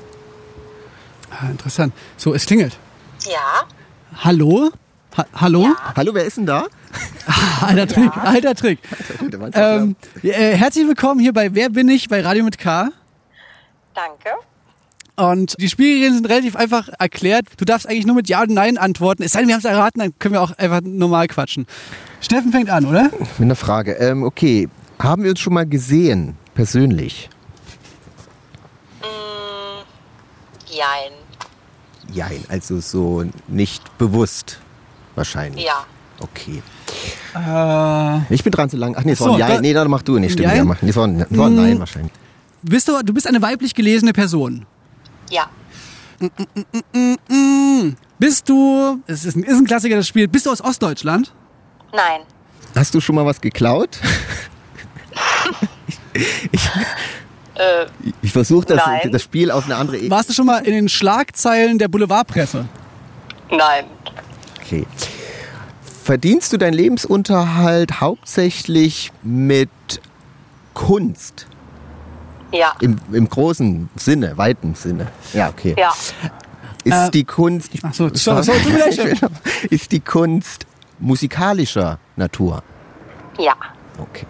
Ah, 1.29 1.51
interessant. 1.51 1.93
So, 2.17 2.35
es 2.35 2.47
klingelt. 2.47 2.79
Ja, 3.25 3.67
Hallo? 4.23 4.71
Ha 5.17 5.25
Hallo? 5.35 5.69
Hallo, 5.97 6.13
wer 6.13 6.25
ist 6.25 6.37
denn 6.37 6.45
da? 6.45 6.67
Alter 7.63 7.87
Trick, 7.87 8.17
alter 8.17 8.55
Trick. 8.55 8.79
Ähm, 9.55 9.97
äh, 10.23 10.55
herzlich 10.55 10.87
willkommen 10.87 11.21
hier 11.21 11.33
bei 11.33 11.55
Wer 11.55 11.71
bin 11.71 11.89
ich 11.89 12.09
bei 12.09 12.21
Radio 12.21 12.45
mit 12.45 12.59
K. 12.59 12.91
danke. 13.95 14.29
Und 15.17 15.55
die 15.59 15.71
Spielregeln 15.71 16.13
sind 16.13 16.29
relativ 16.29 16.55
einfach 16.55 16.91
erklärt. 16.99 17.47
Du 17.57 17.65
darfst 17.65 17.89
eigentlich 17.89 18.05
nur 18.05 18.17
mit 18.17 18.29
Ja 18.29 18.43
und 18.43 18.51
Nein 18.51 18.77
antworten. 18.77 19.23
Es 19.23 19.33
sei 19.33 19.39
denn, 19.41 19.49
wir 19.49 19.55
haben 19.55 19.61
es 19.61 19.65
erraten, 19.65 20.01
dann 20.01 20.19
können 20.19 20.35
wir 20.35 20.43
auch 20.43 20.53
einfach 20.59 20.83
normal 20.83 21.29
quatschen. 21.29 21.67
Steffen 22.21 22.53
fängt 22.53 22.69
an, 22.69 22.85
oder? 22.85 23.05
Mit 23.05 23.41
einer 23.41 23.57
Frage. 23.57 23.93
Ähm, 23.93 24.23
okay, 24.23 24.69
haben 24.99 25.23
wir 25.23 25.31
uns 25.31 25.41
schon 25.41 25.55
mal 25.55 25.67
gesehen, 25.67 26.37
persönlich? 26.55 27.31
Jein. 30.67 31.13
Jein, 32.13 32.45
also 32.49 32.81
so 32.81 33.25
nicht 33.49 33.97
bewusst 33.97 34.61
wahrscheinlich. 35.17 35.65
Ja. 35.65 35.85
Okay. 36.21 36.63
Äh, 37.35 38.35
Ich 38.35 38.43
bin 38.43 38.51
dran 38.53 38.71
zu 38.71 38.77
lang. 38.77 38.95
Ach 38.99 39.05
nee, 39.05 39.13
es 39.13 39.21
Ach 39.21 39.27
war 39.27 39.35
ein 39.37 39.41
so, 39.43 39.55
da- 39.55 39.61
Nee, 39.61 39.73
dann 39.75 39.91
mach 39.91 40.03
du. 40.03 40.19
Nee, 40.19 40.29
stimmt. 40.31 40.49
Jein? 40.49 40.57
Ja, 40.59 40.65
mach. 40.65 40.81
Nee, 40.81 40.91
es 40.91 40.97
war 40.97 41.07
ein, 41.07 41.21
es 41.21 41.37
war 41.37 41.47
ein 41.49 41.53
Mm. 41.55 41.57
Nein 41.57 41.79
wahrscheinlich. 41.81 42.13
bist 42.63 42.89
du, 42.89 43.03
du 43.05 43.13
bist 43.13 43.27
eine 43.27 43.43
weiblich 43.43 43.75
gelesene 43.75 44.13
Person. 44.13 44.65
Ja. 45.31 45.51
Bist 48.19 48.49
du, 48.49 49.01
es 49.07 49.25
ist 49.27 49.37
ein, 49.37 49.43
ist 49.43 49.59
ein 49.59 49.67
Klassiker 49.67 49.97
das 49.97 50.09
Spiel, 50.09 50.27
bist 50.29 50.47
du 50.47 50.51
aus 50.51 50.63
Ostdeutschland? 50.63 51.35
Nein. 51.93 52.21
Hast 52.75 52.95
du 52.95 53.01
schon 53.01 53.15
mal 53.15 53.27
was 53.27 53.41
geklaut? 53.41 53.99
Äh, 57.59 57.87
Ich 58.21 58.33
versuche 58.33 58.67
das, 58.67 58.83
das 59.11 59.23
Spiel 59.23 59.51
auf 59.51 59.65
eine 59.65 59.77
andere 59.77 59.97
Ebene. 59.97 60.11
Warst 60.11 60.29
du 60.29 60.35
schon 60.35 60.45
mal 60.47 60.59
in 60.67 60.73
den 60.73 60.89
Schlagzeilen 60.91 61.79
der 61.79 61.89
Boulevardpresse? 61.89 62.67
nein. 63.51 63.85
Okay. 64.67 64.87
Verdienst 66.03 66.53
du 66.53 66.57
deinen 66.57 66.75
Lebensunterhalt 66.75 68.01
hauptsächlich 68.01 69.13
mit 69.23 69.71
Kunst? 70.75 71.47
Ja. 72.53 72.75
Im, 72.81 72.99
Im 73.13 73.29
großen 73.29 73.89
Sinne, 73.97 74.37
weiten 74.39 74.75
Sinne. 74.75 75.09
Ja, 75.33 75.49
okay. 75.49 75.75
Ja. 75.79 75.93
Ist 76.85 76.95
Äh, 76.95 77.11
die 77.11 77.25
Kunst. 77.25 77.71
ach 77.83 77.93
so, 77.93 78.09
so, 78.15 78.41
so, 78.43 78.53
tut 78.53 78.73
mir 78.73 78.79
leid, 78.79 78.95
Steffen. 78.95 79.29
ist 79.71 79.91
die 79.91 80.01
Kunst 80.01 80.67
musikalischer 81.01 81.99
Natur? 82.15 82.63
Ja. 83.39 83.55
Okay. 83.99 84.27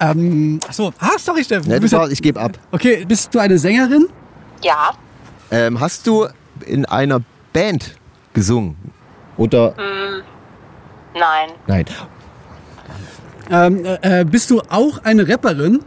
Ähm, 0.00 0.58
ach 0.68 0.72
so, 0.72 0.92
ah, 0.98 1.10
sorry, 1.18 1.44
Steffen. 1.44 1.80
Bist 1.80 1.92
ja, 1.92 2.06
ich 2.08 2.20
gebe 2.22 2.40
ab. 2.40 2.58
okay, 2.72 3.04
bist 3.06 3.32
du 3.34 3.38
eine 3.38 3.58
Sängerin? 3.58 4.08
Ja. 4.62 4.90
Ähm, 5.50 5.78
hast 5.80 6.06
du 6.06 6.26
in 6.66 6.84
einer 6.86 7.20
Band 7.52 7.94
gesungen? 8.34 8.76
Oder. 9.38 9.74
Nein. 11.14 11.50
Nein. 11.66 11.84
Ähm, 13.50 13.84
äh, 13.84 14.20
äh, 14.20 14.24
bist 14.24 14.50
du 14.50 14.60
auch 14.68 15.02
eine 15.04 15.26
Rapperin? 15.28 15.80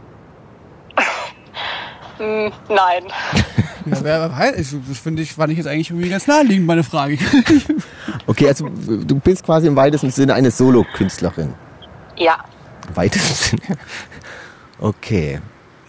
Hm, 2.18 2.52
nein. 2.68 3.04
Ja, 3.84 4.04
wer 4.04 4.38
weiß, 4.38 4.58
ich, 4.58 4.78
das 4.88 4.98
finde 4.98 5.22
ich, 5.22 5.32
fand 5.32 5.50
ich 5.50 5.58
jetzt 5.58 5.66
eigentlich 5.66 5.90
irgendwie 5.90 6.08
ganz 6.08 6.28
naheliegend, 6.28 6.66
meine 6.66 6.84
Frage. 6.84 7.18
Okay, 8.28 8.46
also 8.46 8.68
du 8.68 9.18
bist 9.18 9.44
quasi 9.44 9.66
im 9.66 9.74
weitesten 9.74 10.12
Sinne 10.12 10.34
eine 10.34 10.52
Solokünstlerin. 10.52 11.54
Ja. 12.16 12.38
Im 12.88 12.96
weitesten 12.96 13.58
Sinne. 13.58 13.78
Okay. 14.78 15.40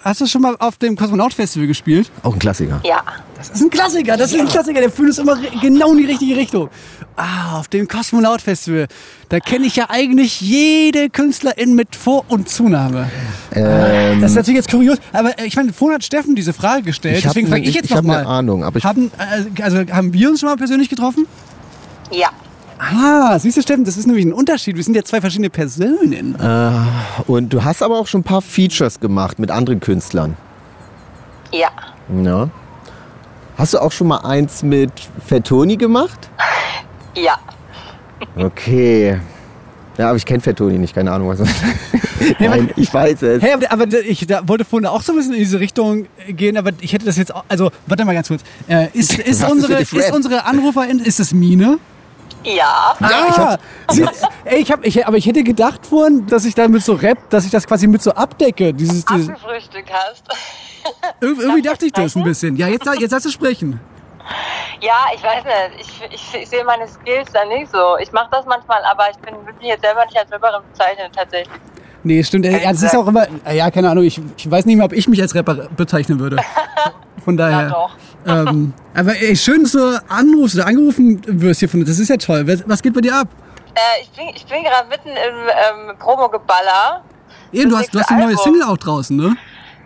Hast 0.04 0.20
du 0.20 0.26
schon 0.26 0.42
mal 0.42 0.56
auf 0.60 0.78
dem 0.78 0.98
Kosmonaut-Festival 0.98 1.66
gespielt? 1.66 2.12
Auch 2.24 2.34
ein 2.34 2.40
Klassiker. 2.40 2.82
Ja. 2.84 3.02
Das 3.38 3.50
ist 3.50 3.62
ein 3.62 3.70
Klassiker, 3.70 4.18
das 4.18 4.34
ist 4.34 4.40
ein 4.40 4.48
Klassiker, 4.48 4.80
der 4.82 4.90
fühlt 4.90 5.10
uns 5.10 5.18
immer 5.18 5.38
genau 5.62 5.92
in 5.94 6.00
die 6.00 6.06
richtige 6.06 6.36
Richtung. 6.36 6.70
Ah, 7.16 7.60
auf 7.60 7.68
dem 7.70 7.88
Kosmonaut-Festival, 7.88 8.88
da 9.30 9.40
kenne 9.40 9.66
ich 9.66 9.76
ja 9.78 9.86
eigentlich 9.90 10.42
jede 10.42 11.10
Künstlerin 11.10 11.76
mit 11.76 11.96
Vor- 11.96 12.26
und 12.30 12.50
Zunahme. 12.50 13.10
Ähm, 13.54 14.22
Das 14.22 14.32
ist 14.32 14.38
natürlich 14.38 14.58
jetzt 14.60 14.72
kurios, 14.72 14.98
aber 15.14 15.38
äh, 15.40 15.46
ich 15.46 15.56
meine, 15.56 15.72
vorhin 15.74 15.96
hat 15.96 16.04
Steffen 16.04 16.36
diese 16.36 16.54
Frage 16.54 16.84
gestellt, 16.84 17.18
Ich 17.18 17.24
deswegen 17.24 17.48
ne- 17.48 17.52
frage 17.52 17.64
ich 17.64 17.70
ich- 17.70 17.76
jetzt 17.76 17.86
ich 17.86 17.92
noch 17.92 17.98
hab 17.98 18.06
mal. 18.06 18.22
ne 18.24 18.28
Ahnung, 18.28 18.64
aber 18.64 18.78
ich- 18.78 18.84
haben, 18.86 19.12
äh, 19.18 19.62
also 19.62 19.78
haben 19.92 20.14
wir 20.14 20.30
uns 20.30 20.40
schon 20.40 20.50
mal 20.50 20.56
persönlich 20.58 20.90
getroffen? 20.90 21.28
Ja. 22.12 22.30
Ah, 22.80 23.38
siehst 23.40 23.58
du, 23.58 23.62
Steffen, 23.62 23.86
das 23.86 23.98
ist 23.98 24.08
nämlich 24.08 24.26
ein 24.26 24.34
Unterschied. 24.34 24.76
Wir 24.76 24.84
sind 24.84 24.96
ja 24.96 25.04
zwei 25.04 25.22
verschiedene 25.22 25.50
Personen. 25.50 26.36
und 27.28 27.54
du 27.54 27.64
hast 27.64 27.82
aber 27.82 27.98
auch 28.00 28.08
schon 28.08 28.22
ein 28.22 28.26
paar 28.26 28.42
Features 28.42 29.00
gemacht 29.00 29.40
mit 29.40 29.52
anderen 29.52 29.80
Künstlern. 29.80 30.36
Ja. 31.52 31.70
Ja. 32.22 32.50
Hast 33.58 33.74
du 33.74 33.80
auch 33.80 33.92
schon 33.92 34.08
mal 34.08 34.18
eins 34.20 34.64
mit 34.64 34.92
Fettoni 35.26 35.78
gemacht? 35.78 36.30
Ja. 37.16 37.38
Okay. 38.36 39.20
Ja, 39.98 40.08
aber 40.08 40.18
ich 40.18 40.26
kenne 40.26 40.40
Fettoni 40.42 40.80
nicht, 40.80 40.96
keine 40.96 41.12
Ahnung 41.12 41.30
was. 41.30 41.40
Nein, 42.40 42.72
ich 42.76 42.92
weiß 42.92 43.22
es. 43.22 43.44
Hey, 43.44 43.54
aber, 43.54 43.72
aber 43.72 43.94
ich 43.94 44.26
da 44.26 44.48
wollte 44.48 44.66
vorhin 44.66 44.88
auch 44.88 45.04
so 45.04 45.12
ein 45.12 45.18
bisschen 45.18 45.34
in 45.34 45.40
diese 45.40 45.60
Richtung 45.60 46.08
gehen, 46.28 46.58
aber 46.58 46.72
ich 46.82 46.94
hätte 46.94 47.06
das 47.06 47.18
jetzt 47.18 47.34
auch, 47.34 47.44
also 47.48 47.70
warte 47.86 48.04
mal 48.06 48.16
ganz 48.16 48.28
kurz. 48.30 48.42
Äh, 48.68 48.88
ist, 48.94 49.20
ist, 49.20 49.48
unsere, 49.48 49.82
ist 49.82 50.12
unsere 50.12 50.46
Anruferin, 50.46 51.00
ist 51.00 51.20
es 51.20 51.34
Mine? 51.34 51.78
Ja. 52.44 52.96
Ja, 53.00 53.28
ich 53.30 53.38
hab, 53.38 53.60
sie, 53.92 54.06
ey, 54.46 54.62
ich 54.62 54.72
hab, 54.72 54.86
ich, 54.86 55.08
aber 55.08 55.18
ich 55.18 55.26
hätte 55.26 55.44
gedacht 55.44 55.86
vorhin, 55.86 56.26
dass 56.28 56.46
ich 56.46 56.56
da 56.56 56.68
mit 56.68 56.84
so 56.84 56.94
Rap, 56.94 57.30
dass 57.30 57.46
ich 57.46 57.52
das 57.52 57.66
quasi 57.66 57.88
mit 57.88 58.02
so 58.02 58.12
abdecke. 58.12 58.74
Dieses, 58.74 59.06
dieses, 59.06 59.30
Abgefrühstückt 59.30 59.92
hast. 59.92 60.24
irgendwie 61.22 61.44
irgendwie 61.44 61.62
dachte 61.62 61.86
ich 61.86 61.94
das 61.94 62.16
ein 62.16 62.24
bisschen. 62.24 62.56
Ja, 62.56 62.68
jetzt, 62.68 62.86
jetzt 63.00 63.14
hast 63.14 63.26
du 63.26 63.30
sprechen. 63.30 63.80
Ja, 64.82 65.06
ich 65.14 65.24
weiß 65.24 65.44
nicht. 65.44 65.80
Ich, 65.80 66.14
ich, 66.14 66.42
ich 66.42 66.50
sehe 66.50 66.64
meine 66.64 66.88
Skills 66.88 67.32
da 67.34 67.46
nicht 67.46 67.72
so. 67.72 67.98
Ich 68.02 68.12
mache 68.12 68.30
das 68.32 68.46
manchmal, 68.46 68.84
aber 68.84 69.10
ich 69.12 69.18
bin, 69.18 69.34
will 69.46 69.54
mich 69.60 69.68
jetzt 69.68 69.84
selber 69.84 70.06
nicht 70.06 70.18
als 70.18 70.32
Rapperin 70.32 70.62
bezeichnen, 70.72 71.12
tatsächlich. 71.14 71.60
Nee, 72.04 72.22
stimmt. 72.24 72.46
Ja, 72.46 72.72
das 72.72 72.84
ist 72.84 72.96
auch 72.96 73.08
immer, 73.08 73.28
ja, 73.52 73.72
keine 73.72 73.90
Ahnung, 73.90 74.04
ich, 74.04 74.20
ich 74.36 74.52
weiß 74.52 74.66
nicht 74.66 74.76
mehr, 74.76 74.86
ob 74.86 74.94
ich 74.94 75.08
mich 75.08 75.22
als 75.22 75.34
Rapper 75.36 75.70
bezeichnen 75.76 76.20
würde. 76.20 76.38
Von 77.24 77.38
daher. 77.38 77.70
doch. 77.70 77.92
Ähm, 78.26 78.74
aber 78.94 79.16
ey, 79.16 79.36
schön, 79.36 79.64
dass 79.64 79.74
du 79.74 80.02
anrufst 80.08 80.56
oder 80.56 80.68
angerufen 80.68 81.22
wirst 81.26 81.60
hier 81.60 81.70
von 81.70 81.84
Das 81.86 82.00
ist 82.00 82.10
ja 82.10 82.18
toll. 82.18 82.48
Was, 82.66 82.82
geht 82.82 82.94
bei 82.94 83.02
dir 83.02 83.16
ab? 83.16 83.28
Äh, 83.76 84.04
ich 84.04 84.10
bin, 84.12 84.28
ich 84.36 84.46
bin 84.46 84.64
gerade 84.64 84.88
mitten 84.90 85.10
im 85.10 85.90
ähm, 85.90 85.98
Promo-Geballer. 85.98 87.04
Eben, 87.52 87.70
du 87.70 87.78
hast, 87.78 87.94
du 87.94 88.00
hast 88.00 88.10
eine 88.12 88.26
neue. 88.26 88.38
Single 88.38 88.64
auch 88.64 88.78
draußen, 88.78 89.16
ne? 89.16 89.36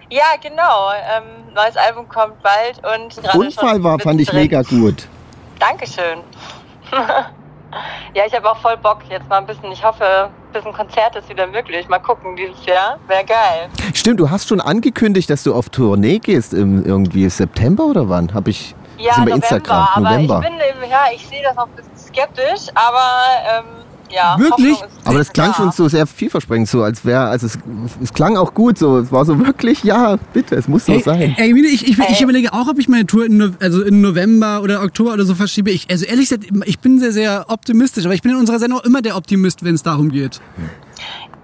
Ja, 0.09 0.35
genau. 0.41 0.91
Ähm, 0.91 1.53
neues 1.53 1.75
Album 1.75 2.07
kommt 2.07 2.41
bald 2.41 2.77
und 2.77 3.15
gerade 3.21 3.37
Unfall 3.39 3.75
schon 3.75 3.83
war, 3.83 3.99
fand 3.99 4.21
ich 4.21 4.31
mittendrin. 4.31 4.61
mega 4.61 4.61
gut. 4.61 5.07
Dankeschön. 5.59 6.19
ja, 8.13 8.23
ich 8.25 8.33
habe 8.33 8.49
auch 8.49 8.57
voll 8.57 8.77
Bock 8.77 8.99
jetzt 9.09 9.27
mal 9.29 9.37
ein 9.39 9.45
bisschen. 9.45 9.71
Ich 9.71 9.83
hoffe, 9.83 10.03
ein 10.29 10.51
bisschen 10.53 10.73
Konzert 10.73 11.15
ist 11.15 11.29
wieder 11.29 11.47
möglich. 11.47 11.87
Mal 11.89 11.99
gucken 11.99 12.35
dieses 12.35 12.65
Jahr. 12.65 12.97
Wäre 13.07 13.25
geil. 13.25 13.69
Stimmt, 13.93 14.19
du 14.19 14.29
hast 14.29 14.47
schon 14.47 14.61
angekündigt, 14.61 15.29
dass 15.29 15.43
du 15.43 15.53
auf 15.53 15.69
Tournee 15.69 16.19
gehst 16.19 16.53
im 16.53 16.85
irgendwie 16.85 17.29
September 17.29 17.83
oder 17.85 18.07
wann? 18.09 18.33
Habe 18.33 18.49
ich 18.51 18.75
Ja, 18.97 19.13
November. 19.19 19.35
Instagram. 19.35 19.87
aber 19.95 20.09
November. 20.11 20.41
ich 20.43 20.49
bin 20.79 20.89
ja, 20.89 20.99
ich 21.13 21.27
sehe 21.27 21.43
das 21.43 21.55
noch 21.55 21.65
ein 21.67 21.71
bisschen 21.75 21.97
skeptisch, 21.97 22.67
aber 22.73 23.59
ähm, 23.59 23.65
ja. 24.09 24.37
Wirklich? 24.39 24.77
Aber 25.03 25.17
das 25.17 25.31
klang 25.31 25.51
da. 25.51 25.57
schon 25.57 25.71
so 25.71 25.87
sehr 25.87 26.07
vielversprechend, 26.07 26.67
so 26.67 26.83
als 26.83 27.05
wäre, 27.05 27.25
also 27.27 27.47
es, 27.47 27.57
es 28.01 28.13
klang 28.13 28.37
auch 28.37 28.53
gut, 28.53 28.77
so 28.77 28.99
es 28.99 29.11
war 29.11 29.25
so 29.25 29.37
wirklich, 29.39 29.83
ja, 29.83 30.17
bitte, 30.33 30.55
es 30.55 30.67
muss 30.67 30.85
so 30.85 30.93
Ey, 30.93 31.01
sein. 31.01 31.35
ey, 31.37 31.53
ich, 31.67 31.87
ich, 31.87 31.97
ich 31.97 31.99
Ey. 31.99 32.23
überlege 32.23 32.53
auch, 32.53 32.67
ob 32.67 32.79
ich 32.79 32.87
meine 32.87 33.05
Tour 33.05 33.25
in, 33.25 33.55
also 33.59 33.81
in 33.83 34.01
November 34.01 34.61
oder 34.61 34.81
Oktober 34.83 35.13
oder 35.13 35.25
so 35.25 35.35
verschiebe. 35.35 35.71
Ich, 35.71 35.89
also 35.89 36.05
ehrlich 36.05 36.29
gesagt, 36.29 36.47
ich 36.65 36.79
bin 36.79 36.99
sehr, 36.99 37.11
sehr 37.11 37.45
optimistisch, 37.47 38.05
aber 38.05 38.13
ich 38.13 38.21
bin 38.21 38.31
in 38.31 38.37
unserer 38.37 38.59
Sendung 38.59 38.81
immer 38.83 39.01
der 39.01 39.15
Optimist, 39.15 39.63
wenn 39.63 39.75
es 39.75 39.83
darum 39.83 40.09
geht. 40.11 40.41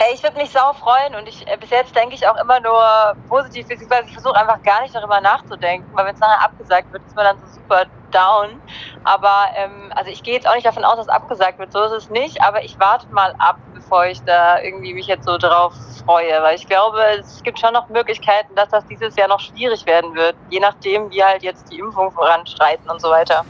Ey, 0.05 0.15
ich 0.15 0.23
würde 0.23 0.37
mich 0.37 0.49
sau 0.49 0.73
freuen 0.73 1.15
und 1.15 1.29
ich 1.29 1.47
äh, 1.47 1.55
bis 1.55 1.69
jetzt 1.69 1.95
denke 1.95 2.15
ich 2.15 2.27
auch 2.27 2.35
immer 2.41 2.59
nur 2.59 3.15
positiv, 3.29 3.67
beziehungsweise 3.67 4.07
ich 4.07 4.13
versuche 4.13 4.35
einfach 4.35 4.61
gar 4.63 4.81
nicht 4.81 4.93
darüber 4.93 5.21
nachzudenken, 5.21 5.87
weil 5.93 6.05
wenn 6.05 6.15
es 6.15 6.19
nachher 6.19 6.43
abgesagt 6.43 6.91
wird, 6.91 7.03
ist 7.07 7.15
man 7.15 7.25
dann 7.25 7.37
so 7.37 7.53
super 7.53 7.85
down. 8.11 8.59
Aber 9.05 9.45
ähm, 9.55 9.93
also 9.95 10.09
ich 10.09 10.21
gehe 10.23 10.33
jetzt 10.33 10.47
auch 10.47 10.55
nicht 10.55 10.65
davon 10.65 10.83
aus, 10.83 10.97
dass 10.97 11.07
abgesagt 11.07 11.57
wird, 11.59 11.71
so 11.71 11.83
ist 11.83 11.91
es 11.91 12.09
nicht, 12.09 12.41
aber 12.41 12.63
ich 12.65 12.77
warte 12.79 13.07
mal 13.13 13.33
ab, 13.37 13.57
bevor 13.73 14.05
ich 14.05 14.21
da 14.23 14.59
irgendwie 14.59 14.93
mich 14.93 15.07
jetzt 15.07 15.25
so 15.25 15.37
drauf 15.37 15.73
freue, 16.05 16.41
weil 16.41 16.55
ich 16.55 16.67
glaube, 16.67 16.99
es 17.19 17.41
gibt 17.43 17.59
schon 17.59 17.71
noch 17.71 17.87
Möglichkeiten, 17.87 18.55
dass 18.55 18.69
das 18.69 18.85
dieses 18.87 19.15
Jahr 19.15 19.29
noch 19.29 19.39
schwierig 19.39 19.85
werden 19.85 20.15
wird, 20.15 20.35
je 20.49 20.59
nachdem, 20.59 21.11
wie 21.11 21.23
halt 21.23 21.43
jetzt 21.43 21.71
die 21.71 21.79
Impfungen 21.79 22.11
voranschreiten 22.11 22.89
und 22.89 22.99
so 22.99 23.09
weiter. 23.09 23.45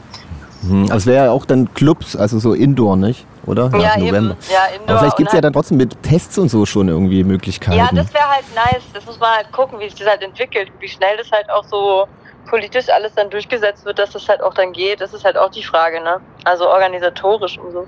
Hm, 0.60 0.84
aber 0.84 0.96
es 0.96 1.06
wäre 1.06 1.26
ja 1.26 1.32
auch 1.32 1.46
dann 1.46 1.74
Clubs, 1.74 2.14
also 2.14 2.38
so 2.38 2.52
Indoor, 2.52 2.96
nicht? 2.96 3.26
Oder? 3.46 3.70
Ja, 3.78 3.96
eben. 3.96 4.06
November. 4.06 4.36
Ja, 4.50 4.66
Indoor 4.74 4.88
Aber 4.90 4.98
vielleicht 4.98 5.16
gibt 5.16 5.28
es 5.28 5.34
ja 5.34 5.40
dann 5.40 5.52
trotzdem 5.52 5.78
mit 5.78 6.02
Tests 6.02 6.38
und 6.38 6.48
so 6.48 6.64
schon 6.66 6.88
irgendwie 6.88 7.24
Möglichkeiten. 7.24 7.78
Ja, 7.78 7.88
das 7.92 8.12
wäre 8.12 8.28
halt 8.28 8.44
nice. 8.54 8.82
Das 8.92 9.04
muss 9.06 9.18
man 9.18 9.30
halt 9.30 9.52
gucken, 9.52 9.78
wie 9.80 9.84
sich 9.84 9.98
das 9.98 10.08
halt 10.08 10.22
entwickelt 10.22 10.70
wie 10.80 10.88
schnell 10.88 11.16
das 11.16 11.30
halt 11.30 11.50
auch 11.50 11.64
so 11.64 12.06
politisch 12.48 12.88
alles 12.90 13.14
dann 13.14 13.30
durchgesetzt 13.30 13.84
wird, 13.84 13.98
dass 13.98 14.10
das 14.10 14.28
halt 14.28 14.42
auch 14.42 14.54
dann 14.54 14.72
geht. 14.72 15.00
Das 15.00 15.14
ist 15.14 15.24
halt 15.24 15.36
auch 15.36 15.50
die 15.50 15.62
Frage, 15.62 16.02
ne? 16.02 16.20
Also 16.44 16.68
organisatorisch 16.68 17.58
und 17.58 17.72
so. 17.72 17.86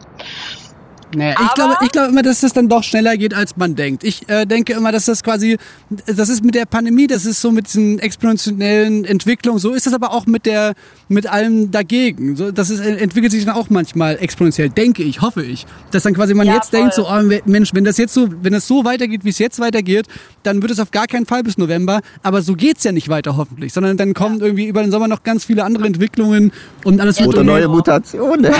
Naja, 1.16 1.34
ich 1.42 1.54
glaube, 1.54 1.76
ich 1.82 1.92
glaube 1.92 2.08
immer, 2.08 2.22
dass 2.22 2.40
das 2.40 2.52
dann 2.52 2.68
doch 2.68 2.82
schneller 2.82 3.16
geht, 3.16 3.32
als 3.32 3.56
man 3.56 3.74
denkt. 3.74 4.04
Ich 4.04 4.28
äh, 4.28 4.44
denke 4.44 4.74
immer, 4.74 4.92
dass 4.92 5.06
das 5.06 5.22
quasi, 5.22 5.56
das 6.06 6.28
ist 6.28 6.44
mit 6.44 6.54
der 6.54 6.66
Pandemie, 6.66 7.06
das 7.06 7.24
ist 7.24 7.40
so 7.40 7.50
mit 7.50 7.68
diesen 7.68 7.98
exponentiellen 7.98 9.04
Entwicklungen, 9.06 9.58
so 9.58 9.72
ist 9.72 9.86
das 9.86 9.94
aber 9.94 10.12
auch 10.12 10.26
mit 10.26 10.44
der, 10.44 10.74
mit 11.08 11.26
allem 11.26 11.70
dagegen. 11.70 12.36
So, 12.36 12.50
das 12.50 12.68
ist, 12.68 12.80
entwickelt 12.80 13.32
sich 13.32 13.46
dann 13.46 13.54
auch 13.54 13.70
manchmal 13.70 14.18
exponentiell, 14.20 14.68
denke 14.68 15.02
ich, 15.02 15.22
hoffe 15.22 15.42
ich. 15.42 15.66
Dass 15.90 16.02
dann 16.02 16.12
quasi 16.12 16.34
man 16.34 16.46
Ja, 16.46 16.54
jetzt 16.54 16.70
voll. 16.70 16.80
denkt, 16.80 16.94
so, 16.94 17.08
oh, 17.08 17.22
Mensch, 17.46 17.72
wenn 17.72 17.84
das 17.84 17.96
jetzt 17.96 18.12
so, 18.12 18.28
wenn 18.42 18.52
das 18.52 18.66
so 18.66 18.84
weitergeht, 18.84 19.24
wie 19.24 19.30
es 19.30 19.38
jetzt 19.38 19.58
weitergeht, 19.58 20.06
dann 20.42 20.60
wird 20.60 20.70
es 20.72 20.80
auf 20.80 20.90
gar 20.90 21.06
keinen 21.06 21.24
Fall 21.24 21.42
bis 21.42 21.56
November. 21.56 22.00
Aber 22.22 22.42
so 22.42 22.54
geht's 22.54 22.84
ja 22.84 22.92
nicht 22.92 23.08
weiter, 23.08 23.38
hoffentlich, 23.38 23.72
sondern 23.72 23.96
dann 23.96 24.12
kommen 24.12 24.40
irgendwie 24.40 24.66
über 24.66 24.82
den 24.82 24.90
Sommer 24.90 25.08
noch 25.08 25.22
ganz 25.22 25.46
viele 25.46 25.64
andere 25.64 25.86
Entwicklungen 25.86 26.52
und 26.84 27.00
alles 27.00 27.18
wird 27.18 27.28
Oder 27.30 27.42
neue 27.42 27.68
Mutationen. 27.68 28.52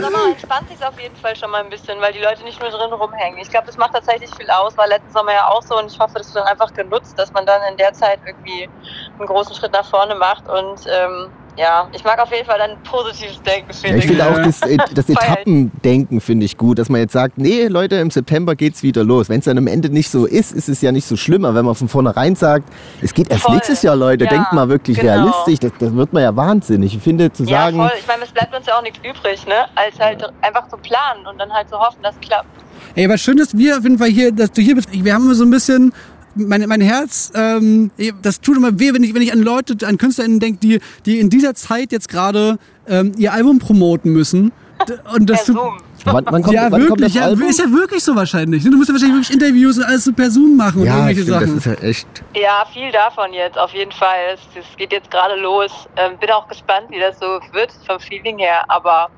Sommer 0.00 0.30
entspannt 0.30 0.68
sich 0.68 0.84
auf 0.84 0.98
jeden 0.98 1.16
Fall 1.16 1.36
schon 1.36 1.50
mal 1.50 1.62
ein 1.62 1.70
bisschen, 1.70 2.00
weil 2.00 2.12
die 2.12 2.20
Leute 2.22 2.44
nicht 2.44 2.60
nur 2.60 2.70
drin 2.70 2.92
rumhängen. 2.92 3.40
Ich 3.40 3.50
glaube, 3.50 3.66
das 3.66 3.76
macht 3.76 3.92
tatsächlich 3.92 4.34
viel 4.36 4.50
aus, 4.50 4.76
war 4.76 4.86
letzten 4.88 5.12
Sommer 5.12 5.32
ja 5.32 5.48
auch 5.48 5.62
so 5.62 5.76
und 5.78 5.86
ich 5.92 5.98
hoffe, 5.98 6.18
das 6.18 6.34
wird 6.34 6.44
dann 6.44 6.52
einfach 6.52 6.72
genutzt, 6.72 7.18
dass 7.18 7.32
man 7.32 7.46
dann 7.46 7.60
in 7.70 7.76
der 7.76 7.92
Zeit 7.92 8.20
irgendwie 8.26 8.70
einen 9.18 9.26
großen 9.26 9.56
Schritt 9.56 9.72
nach 9.72 9.86
vorne 9.86 10.14
macht 10.14 10.48
und 10.48 10.80
ähm, 10.88 11.34
ja, 11.58 11.88
ich 11.92 12.04
mag 12.04 12.18
auf 12.20 12.30
jeden 12.32 12.46
Fall 12.46 12.58
dann 12.58 12.80
positives 12.84 13.42
Denken, 13.42 13.70
Ja, 13.82 13.96
ich 13.96 14.06
finde 14.06 14.24
auch 14.26 14.38
das, 14.38 14.60
das. 14.94 15.08
Etappendenken 15.08 16.20
finde 16.20 16.46
ich 16.46 16.56
gut, 16.56 16.78
dass 16.78 16.88
man 16.88 17.00
jetzt 17.00 17.12
sagt, 17.12 17.38
nee, 17.38 17.66
Leute, 17.66 17.96
im 17.96 18.10
September 18.10 18.54
geht's 18.54 18.82
wieder 18.82 19.02
los. 19.04 19.28
Wenn 19.28 19.40
es 19.40 19.46
dann 19.46 19.58
am 19.58 19.66
Ende 19.66 19.90
nicht 19.90 20.10
so 20.10 20.26
ist, 20.26 20.52
ist 20.52 20.68
es 20.68 20.80
ja 20.82 20.92
nicht 20.92 21.06
so 21.06 21.16
schlimm. 21.16 21.44
Aber 21.44 21.56
wenn 21.56 21.64
man 21.64 21.74
von 21.74 21.88
vornherein 21.88 22.36
sagt, 22.36 22.72
es 23.02 23.12
geht 23.12 23.30
erst 23.30 23.42
Voll. 23.42 23.54
nächstes 23.56 23.82
Jahr, 23.82 23.96
Leute, 23.96 24.24
Ja, 24.24 24.30
denkt 24.30 24.52
mal 24.52 24.68
wirklich 24.68 24.98
genau. 24.98 25.12
realistisch, 25.12 25.58
das, 25.58 25.72
das 25.78 25.94
wird 25.94 26.12
man 26.12 26.22
ja 26.22 26.34
wahnsinnig. 26.36 26.94
Ich 26.94 27.02
finde 27.02 27.32
zu 27.32 27.42
Ja, 27.44 27.62
sagen, 27.64 27.76
voll. 27.78 27.90
Ich 27.98 28.06
meine, 28.06 28.22
es 28.24 28.30
bleibt 28.30 28.54
uns 28.54 28.66
ja 28.66 28.78
auch 28.78 28.82
nichts 28.82 28.98
übrig, 28.98 29.46
ne? 29.46 29.66
Als 29.74 29.98
halt 29.98 30.24
einfach 30.42 30.68
zu 30.68 30.76
planen 30.76 31.26
und 31.26 31.38
dann 31.38 31.50
halt 31.52 31.68
zu 31.68 31.76
hoffen, 31.78 31.98
dass 32.02 32.14
es 32.14 32.20
klappt. 32.20 32.46
Ey, 32.94 33.04
aber 33.04 33.18
schön, 33.18 33.36
dass 33.36 33.56
wir 33.56 33.76
auf 33.78 33.82
jeden 33.82 33.98
Fall 33.98 34.08
hier, 34.08 34.32
dass 34.32 34.52
du 34.52 34.62
hier 34.62 34.74
bist. 34.76 34.88
Wir 34.92 35.12
haben 35.14 35.24
immer 35.24 35.34
so 35.34 35.44
ein 35.44 35.50
bisschen 35.50 35.92
mein, 36.34 36.66
mein 36.68 36.80
Herz, 36.80 37.32
ähm, 37.34 37.90
das 38.22 38.40
tut 38.40 38.56
immer 38.56 38.78
weh, 38.78 38.92
wenn 38.92 39.02
ich, 39.02 39.14
wenn 39.14 39.22
ich 39.22 39.32
an 39.32 39.40
Leute, 39.40 39.86
an 39.86 39.98
KünstlerInnen 39.98 40.40
denke, 40.40 40.58
die, 40.60 40.80
die 41.06 41.18
in 41.18 41.30
dieser 41.30 41.54
Zeit 41.54 41.92
jetzt 41.92 42.08
gerade 42.08 42.58
ähm, 42.86 43.12
ihr 43.16 43.32
Album 43.32 43.58
promoten 43.58 44.12
müssen. 44.12 44.52
Und 45.14 45.28
das 45.28 45.44
Per 45.44 45.54
tut, 45.54 45.62
Zoom. 45.62 45.78
wann, 46.04 46.24
wann 46.30 46.42
kommt, 46.42 46.54
ja, 46.54 46.70
wann 46.70 46.86
kommt 46.86 47.00
wirklich, 47.00 47.14
das 47.14 47.40
ja, 47.40 47.48
ist 47.48 47.58
ja 47.58 47.70
wirklich 47.70 48.02
so 48.04 48.14
wahrscheinlich. 48.14 48.64
ne? 48.64 48.70
Du 48.70 48.76
musst 48.76 48.88
ja 48.88 48.94
wahrscheinlich 48.94 49.16
wirklich 49.16 49.34
Interviews 49.42 49.76
und 49.78 49.84
alles 49.84 50.04
so 50.04 50.12
per 50.12 50.30
Zoom 50.30 50.56
machen 50.56 50.82
und 50.82 50.86
ja, 50.86 51.08
irgendwelche 51.08 51.22
stimmt, 51.22 51.42
das 51.42 51.64
Sachen. 51.64 51.74
ist 51.74 51.82
ja 51.82 51.88
echt. 51.88 52.08
Ja, 52.36 52.64
viel 52.72 52.92
davon 52.92 53.32
jetzt, 53.32 53.58
auf 53.58 53.72
jeden 53.72 53.90
Fall. 53.92 54.16
Es, 54.34 54.40
es 54.54 54.76
geht 54.76 54.92
jetzt 54.92 55.10
gerade 55.10 55.34
los. 55.40 55.72
Ähm, 55.96 56.12
bin 56.20 56.30
auch 56.30 56.46
gespannt, 56.48 56.86
wie 56.90 57.00
das 57.00 57.18
so 57.18 57.40
wird 57.52 57.72
vom 57.86 57.98
Feeling 57.98 58.38
her. 58.38 58.64
Aber, 58.68 59.10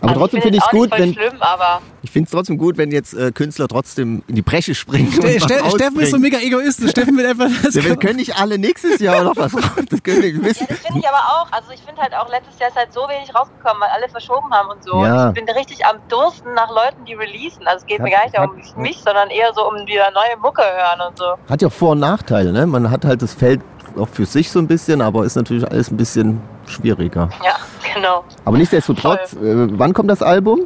Aber 0.00 0.10
also 0.10 0.20
trotzdem 0.20 0.42
finde 0.42 0.58
ich 0.58 0.64
es 0.64 0.70
gut, 0.70 0.90
wenn 0.92 1.12
schlimm, 1.12 1.40
aber 1.40 1.80
ich 2.02 2.10
finde 2.12 2.26
es 2.26 2.30
trotzdem 2.30 2.56
gut, 2.56 2.76
wenn 2.78 2.92
jetzt 2.92 3.14
äh, 3.14 3.32
Künstler 3.32 3.66
trotzdem 3.66 4.22
in 4.28 4.36
die 4.36 4.42
Bresche 4.42 4.74
springen. 4.74 5.08
und 5.08 5.14
Ste- 5.14 5.40
was 5.40 5.42
Ste- 5.42 5.70
Steffen 5.70 6.00
ist 6.00 6.10
so 6.12 6.18
mega 6.18 6.38
egoistisch. 6.38 6.90
Steffen 6.92 7.16
will 7.16 7.26
einfach 7.26 7.48
das. 7.64 7.74
ja, 7.74 7.84
wir 7.84 7.96
können 7.96 8.16
nicht 8.16 8.36
alle 8.38 8.58
nächstes 8.58 9.00
Jahr 9.00 9.24
noch 9.24 9.36
was. 9.36 9.52
Das 9.90 10.02
können 10.02 10.22
wir 10.22 10.32
nicht 10.32 10.36
ja, 10.42 10.44
wissen. 10.48 10.66
das 10.68 10.78
finde 10.78 11.00
ich 11.00 11.08
aber 11.08 11.18
auch. 11.18 11.50
Also 11.50 11.70
ich 11.72 11.80
finde 11.80 12.00
halt 12.00 12.14
auch 12.14 12.28
letztes 12.30 12.58
Jahr 12.60 12.68
ist 12.68 12.76
halt 12.76 12.92
so 12.92 13.00
wenig 13.08 13.34
rausgekommen, 13.34 13.80
weil 13.82 13.88
alle 13.94 14.08
verschoben 14.08 14.50
haben 14.52 14.68
und 14.70 14.84
so. 14.84 15.04
Ja. 15.04 15.28
Und 15.30 15.38
ich 15.38 15.44
bin 15.44 15.54
richtig 15.56 15.84
am 15.84 15.96
Dursten 16.08 16.54
nach 16.54 16.68
Leuten, 16.70 17.04
die 17.04 17.14
releasen. 17.14 17.66
Also 17.66 17.78
es 17.78 17.86
geht 17.86 17.98
Hat- 17.98 18.04
mir 18.04 18.10
gar 18.12 18.24
nicht 18.24 18.38
hat- 18.38 18.48
um 18.76 18.82
mich, 18.82 18.98
sondern 19.02 19.30
eher 19.30 19.52
so 19.54 19.66
um 19.68 19.74
wieder 19.86 20.10
neue 20.12 20.36
Mucke 20.40 20.62
hören 20.62 21.08
und 21.08 21.18
so. 21.18 21.24
Hat 21.50 21.60
ja 21.62 21.68
auch 21.68 21.72
Vor- 21.72 21.90
und 21.92 22.00
Nachteile, 22.00 22.52
ne? 22.52 22.66
Man 22.66 22.90
hat 22.90 23.04
halt 23.04 23.20
das 23.22 23.34
Feld 23.34 23.60
auch 23.98 24.08
für 24.08 24.26
sich 24.26 24.50
so 24.50 24.58
ein 24.58 24.66
bisschen, 24.66 25.00
aber 25.02 25.24
ist 25.24 25.36
natürlich 25.36 25.66
alles 25.68 25.90
ein 25.90 25.96
bisschen 25.96 26.40
schwieriger. 26.66 27.28
Ja, 27.44 27.56
genau. 27.94 28.24
Aber 28.44 28.58
nichtsdestotrotz, 28.58 29.34
äh, 29.34 29.78
wann 29.78 29.92
kommt 29.92 30.10
das 30.10 30.22
Album? 30.22 30.60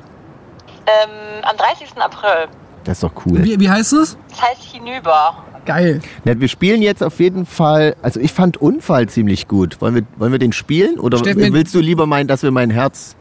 Ähm, 0.87 1.11
am 1.43 1.57
30. 1.57 1.97
April. 1.97 2.49
Das 2.85 2.99
ist 2.99 3.03
doch 3.05 3.13
cool. 3.27 3.45
Wie, 3.45 3.61
wie 3.61 3.71
heißt 3.71 3.93
es? 3.93 4.17
Das 4.31 4.43
heißt 4.43 4.63
Hinüber. 4.63 5.45
Geil. 5.65 6.01
Nett, 6.25 6.41
wir 6.41 6.49
spielen 6.49 6.83
jetzt 6.83 7.03
auf 7.03 7.21
jeden 7.21 7.47
Fall, 7.47 7.95
also 8.03 8.19
ich 8.19 8.33
fand 8.33 8.57
Unfall 8.57 9.09
ziemlich 9.09 9.47
gut. 9.47 9.81
Wollen 9.81 9.95
wir, 9.95 10.03
wollen 10.17 10.33
wir 10.33 10.41
den 10.41 10.53
spielen? 10.53 10.99
Oder 10.99 11.19
Steffen, 11.19 11.53
willst 11.53 11.75
du 11.75 11.79
lieber 11.79 12.07
meinen, 12.07 12.27
dass 12.27 12.43
wir 12.43 12.51
mein 12.51 12.71
Herz. 12.71 13.15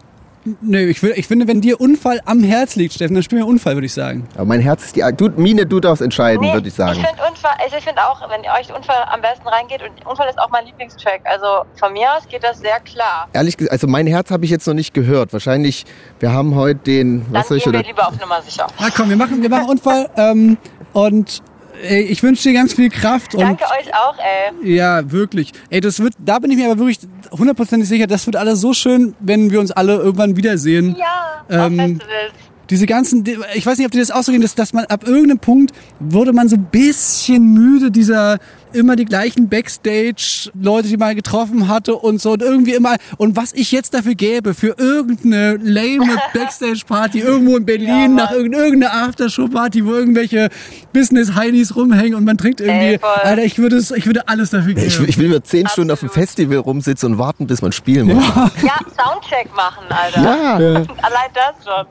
Nö, 0.62 0.80
ich, 0.80 1.04
will, 1.04 1.14
ich 1.16 1.28
finde, 1.28 1.48
wenn 1.48 1.62
dir 1.62 1.80
Unfall 1.80 2.20
am 2.26 2.44
Herz 2.44 2.76
liegt, 2.76 2.94
Steffen, 2.96 3.14
dann 3.14 3.22
spielen 3.22 3.42
wir 3.42 3.48
Unfall, 3.48 3.76
würde 3.76 3.86
ich 3.86 3.94
sagen. 3.94 4.28
Aber 4.36 4.46
mein 4.46 4.60
Herz 4.60 4.86
ist 4.86 4.96
die. 4.96 5.04
Du, 5.16 5.30
Mine, 5.30 5.68
du 5.68 5.80
darfst 5.80 6.02
entscheiden, 6.02 6.42
würde 6.52 6.68
ich 6.68 6.74
sagen. 6.74 7.00
Ich 7.00 7.08
finde 7.08 7.22
Unfall, 7.30 7.52
also 7.64 7.78
ich 7.78 7.84
finde 7.84 8.02
auch, 8.02 8.28
wenn 8.30 8.44
ihr 8.44 8.50
euch 8.60 8.76
Unfall 8.76 9.04
am 9.12 9.22
besten 9.22 9.48
reingeht, 9.48 9.82
und 9.84 10.06
Unfall 10.06 10.28
ist 10.30 10.40
auch 10.40 10.50
mein 10.50 10.66
Lieblingstrack. 10.66 11.22
Also 11.26 11.66
von 11.76 11.94
mir 11.94 12.08
aus 12.18 12.28
geht 12.28 12.44
das 12.44 12.60
sehr 12.60 12.80
klar. 12.80 13.28
Ehrlich 13.34 13.56
gesagt, 13.56 13.72
also 13.72 13.88
mein 13.88 14.08
Herz 14.08 14.32
habe 14.32 14.44
ich 14.46 14.52
jetzt 14.52 14.66
noch 14.68 14.74
nicht 14.74 14.94
gehört. 14.94 15.32
Wahrscheinlich, 15.32 15.86
wir 16.20 16.34
haben 16.34 16.56
heute 16.56 16.80
den. 16.80 17.24
Dann 17.26 17.34
Was 17.34 17.48
soll 17.50 17.58
ich 17.58 17.64
gehen 17.64 17.74
wir 17.74 17.80
oder? 17.80 17.88
lieber 17.88 18.08
auf 18.08 18.20
Nummer 18.20 18.42
sicher. 18.42 18.66
Ja, 18.80 18.88
komm, 18.96 19.10
wir 19.10 19.18
machen, 19.18 19.42
wir 19.42 19.50
machen 19.50 19.70
Unfall. 19.70 20.10
Ähm, 20.18 20.58
und 20.94 21.44
ey, 21.82 22.04
ich 22.04 22.22
wünsche 22.24 22.44
dir 22.44 22.54
ganz 22.54 22.74
viel 22.74 22.90
Kraft 22.90 23.34
und 23.36 23.42
Danke 23.42 23.64
euch 23.66 23.94
auch, 23.94 24.16
ey. 24.64 24.76
ja, 24.76 25.12
wirklich. 25.12 25.52
Ey, 25.70 25.82
das 25.82 26.00
wird, 26.00 26.14
da 26.20 26.40
bin 26.40 26.52
ich 26.52 26.58
mir 26.58 26.66
aber 26.72 26.80
wirklich 26.80 27.00
hundertprozentig 27.32 27.88
sicher, 27.90 28.08
das 28.08 28.26
wird 28.26 28.36
alles 28.36 28.62
so 28.62 28.74
schön, 28.74 29.14
wenn 29.20 29.52
wir 29.52 29.60
uns 29.60 29.72
alle 29.72 29.96
irgendwann 29.96 30.36
wiedersehen. 30.36 30.96
Ja, 30.98 31.46
Ähm, 31.50 31.80
auf 31.80 31.86
Festivals. 31.88 32.32
Diese 32.70 32.86
ganzen, 32.86 33.26
ich 33.54 33.66
weiß 33.66 33.78
nicht, 33.78 33.86
ob 33.86 33.92
dir 33.92 34.00
das 34.00 34.12
auch 34.12 34.24
so 34.24 34.32
geht, 34.32 34.42
dass, 34.44 34.56
dass 34.56 34.72
man 34.72 34.86
ab 34.86 35.06
irgendeinem 35.06 35.40
Punkt 35.40 35.72
wurde 36.00 36.32
man 36.32 36.48
so 36.48 36.56
ein 36.56 36.64
bisschen 36.72 37.54
müde 37.54 37.92
dieser 37.92 38.38
immer 38.74 38.96
die 38.96 39.06
gleichen 39.06 39.50
Backstage-Leute, 39.50 40.88
die 40.88 40.98
man 40.98 41.16
getroffen 41.16 41.68
hatte 41.68 41.96
und 41.96 42.22
so 42.22 42.32
und 42.32 42.42
irgendwie 42.42 42.74
immer, 42.74 42.96
und 43.18 43.36
was 43.36 43.54
ich 43.54 43.72
jetzt 43.72 43.94
dafür 43.94 44.16
gäbe, 44.16 44.54
für 44.54 44.76
irgendeine 44.78 45.58
lame 45.62 46.18
Backstage-Party 46.34 47.20
irgendwo 47.20 47.58
in 47.58 47.66
Berlin, 47.66 47.88
Ja, 47.88 48.08
nach 48.08 48.32
irgend- 48.32 48.56
irgendeiner 48.56 48.94
Aftershow-Party, 49.08 49.86
wo 49.86 49.94
irgendwelche 49.94 50.50
Business-Heinis 50.94 51.76
rumhängen 51.76 52.16
und 52.16 52.24
man 52.26 52.38
trinkt 52.38 52.62
irgendwie, 52.62 52.94
Ey. 52.94 53.00
Alter, 53.24 53.44
ich 53.44 53.58
würde 53.58 53.78
ich 53.96 54.06
würde 54.06 54.28
alles 54.28 54.50
dafür 54.52 54.74
geben. 54.74 54.88
Ich, 54.88 55.00
ich 55.00 55.18
will 55.18 55.30
mir 55.30 55.42
zehn 55.44 55.68
Stunden 55.68 55.92
auf 55.92 56.00
dem 56.00 56.08
Absolut. 56.10 56.28
Festival 56.30 56.58
rumsitzen 56.58 57.14
und 57.14 57.18
warten, 57.18 57.48
bis 57.48 57.62
man 57.62 57.72
spielen 57.72 58.08
muss. 58.08 58.24
Ja, 58.26 58.78
Soundcheck 58.98 59.50
machen, 59.56 59.84
Alter. 59.90 60.22
Ja. 60.22 60.56
Allein 61.02 61.32
das 61.34 61.64
schon. 61.66 61.86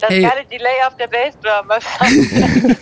Das 0.00 0.10
Ey. 0.10 0.22
geile 0.22 0.44
Delay 0.50 0.70
auf 0.86 0.96
der 0.96 1.08
Bassdrum. 1.08 2.76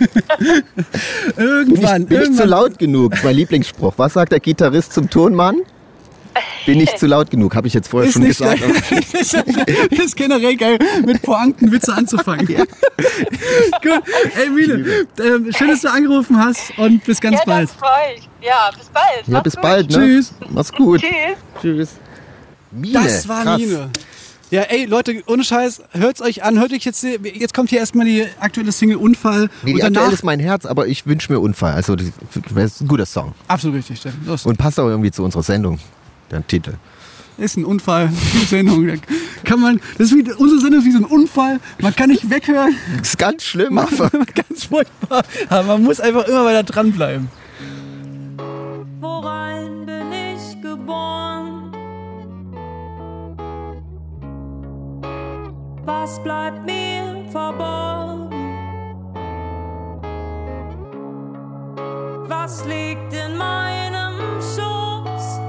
irgendwann, 1.36 2.06
Bin 2.06 2.18
ich 2.18 2.24
zu 2.24 2.30
irgendwann. 2.32 2.48
laut 2.48 2.78
genug? 2.78 3.10
Das 3.12 3.20
ist 3.20 3.24
mein 3.24 3.36
Lieblingsspruch. 3.42 3.94
Was 3.96 4.12
sagt 4.12 4.32
der 4.32 4.40
Gitarrist 4.40 4.92
zum 4.92 5.10
Tonmann? 5.10 5.62
Bin 6.64 6.80
ich 6.80 6.94
zu 6.94 7.06
laut 7.06 7.30
genug? 7.30 7.54
Habe 7.56 7.66
ich 7.66 7.74
jetzt 7.74 7.88
vorher 7.88 8.08
Ist 8.08 8.14
schon 8.14 8.22
nicht 8.22 8.38
gesagt. 8.38 8.60
schlecht. 8.60 9.14
ist, 9.20 9.34
ist 9.90 10.16
generell 10.16 10.56
geil, 10.56 10.78
mit 11.04 11.20
Pointen 11.22 11.72
Witze 11.72 11.92
anzufangen. 11.92 12.46
Gut, 12.46 14.02
ey 14.36 14.48
Mine, 14.48 15.06
ähm, 15.18 15.52
schön, 15.52 15.68
dass 15.68 15.80
du 15.80 15.90
angerufen 15.90 16.38
hast 16.38 16.72
und 16.78 17.04
bis 17.04 17.20
ganz 17.20 17.38
ja, 17.40 17.44
bald. 17.44 17.68
das. 17.68 17.76
Ja, 18.40 18.70
bis 18.76 18.88
bald. 18.88 19.26
Ja, 19.26 19.32
Macht's 19.32 19.44
bis 19.44 19.54
gut. 19.54 19.62
bald. 19.62 19.90
Ne? 19.90 19.96
Tschüss. 19.96 20.34
Mach's 20.48 20.72
gut. 20.72 21.00
Tschüss. 21.00 21.10
Tschüss. 21.60 21.90
Mine. 22.70 22.92
Das 22.94 23.28
war 23.28 23.42
krass. 23.42 23.60
Mine. 23.60 23.90
Ja, 24.52 24.60
ey, 24.64 24.84
Leute, 24.84 25.22
ohne 25.28 25.44
Scheiß, 25.44 25.82
hört's 25.92 26.20
euch 26.20 26.44
an, 26.44 26.60
hört 26.60 26.74
euch 26.74 26.84
jetzt, 26.84 27.02
jetzt 27.02 27.54
kommt 27.54 27.70
hier 27.70 27.78
erstmal 27.78 28.04
die 28.04 28.26
aktuelle 28.38 28.70
Single 28.70 28.98
Unfall 28.98 29.48
Nee, 29.62 29.72
die 29.72 29.82
aktuelle 29.82 29.92
danach, 29.94 30.12
ist 30.12 30.24
mein 30.24 30.40
Herz, 30.40 30.66
aber 30.66 30.86
ich 30.88 31.06
wünsche 31.06 31.32
mir 31.32 31.40
Unfall. 31.40 31.72
Also 31.72 31.96
das 31.96 32.08
ist 32.54 32.82
ein 32.82 32.86
guter 32.86 33.06
Song. 33.06 33.32
absolut 33.48 33.78
richtig, 33.78 34.00
Steffen, 34.00 34.26
los. 34.26 34.44
Und 34.44 34.58
passt 34.58 34.78
auch 34.78 34.88
irgendwie 34.88 35.10
zu 35.10 35.24
unserer 35.24 35.42
Sendung. 35.42 35.78
Der 36.30 36.46
Titel. 36.46 36.74
Ist 37.38 37.56
ein 37.56 37.64
Unfall, 37.64 38.10
die 38.34 38.44
Sendung, 38.44 39.00
kann 39.44 39.58
man, 39.58 39.80
das 39.96 40.12
ist 40.12 40.16
wie, 40.18 40.30
unsere 40.34 40.60
Sendung 40.60 40.80
ist 40.80 40.86
wie 40.86 40.92
so 40.92 40.98
ein 40.98 41.04
Unfall, 41.06 41.58
man 41.80 41.96
kann 41.96 42.10
nicht 42.10 42.28
weghören, 42.28 42.76
Das 42.98 43.08
ist 43.08 43.18
ganz 43.18 43.44
schlimm. 43.44 43.78
einfach. 43.78 44.10
ganz 44.34 44.64
furchtbar, 44.64 45.24
aber 45.48 45.62
man 45.66 45.82
muss 45.82 45.98
einfach 45.98 46.28
immer 46.28 46.44
weiter 46.44 46.62
dranbleiben. 46.62 47.28
Worein 49.00 49.86
bin 49.86 50.12
ich 50.12 50.60
geboren? 50.60 51.31
Was 55.84 56.22
bleibt 56.22 56.64
mir 56.64 57.24
verborgen? 57.30 58.30
Was 62.28 62.64
liegt 62.66 63.12
in 63.12 63.36
meinem 63.36 64.40
Schoß? 64.40 65.40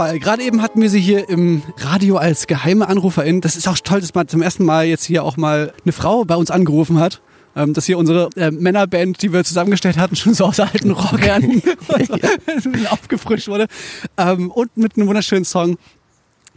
Unfall. 0.00 0.18
Gerade 0.18 0.42
eben 0.42 0.62
hatten 0.62 0.80
wir 0.80 0.88
sie 0.88 1.00
hier 1.00 1.28
im 1.28 1.62
Radio 1.76 2.16
als 2.16 2.46
geheime 2.46 2.88
Anruferin. 2.88 3.40
Das 3.40 3.56
ist 3.56 3.68
auch 3.68 3.78
toll, 3.78 4.00
dass 4.00 4.14
man 4.14 4.28
zum 4.28 4.40
ersten 4.40 4.64
Mal 4.64 4.86
jetzt 4.86 5.04
hier 5.04 5.24
auch 5.24 5.36
mal 5.36 5.72
eine 5.84 5.92
Frau 5.92 6.24
bei 6.24 6.36
uns 6.36 6.50
angerufen 6.50 6.98
hat. 6.98 7.20
Ähm, 7.56 7.74
dass 7.74 7.84
hier 7.84 7.98
unsere 7.98 8.30
äh, 8.36 8.52
Männerband, 8.52 9.22
die 9.22 9.32
wir 9.32 9.42
zusammengestellt 9.42 9.98
hatten, 9.98 10.14
schon 10.14 10.34
so 10.34 10.44
aus 10.44 10.60
alten 10.60 10.92
Rockern 10.92 11.60
aufgefrischt 12.90 13.48
wurde. 13.48 13.66
Ähm, 14.16 14.52
und 14.52 14.76
mit 14.76 14.96
einem 14.96 15.08
wunderschönen 15.08 15.44
Song. 15.44 15.76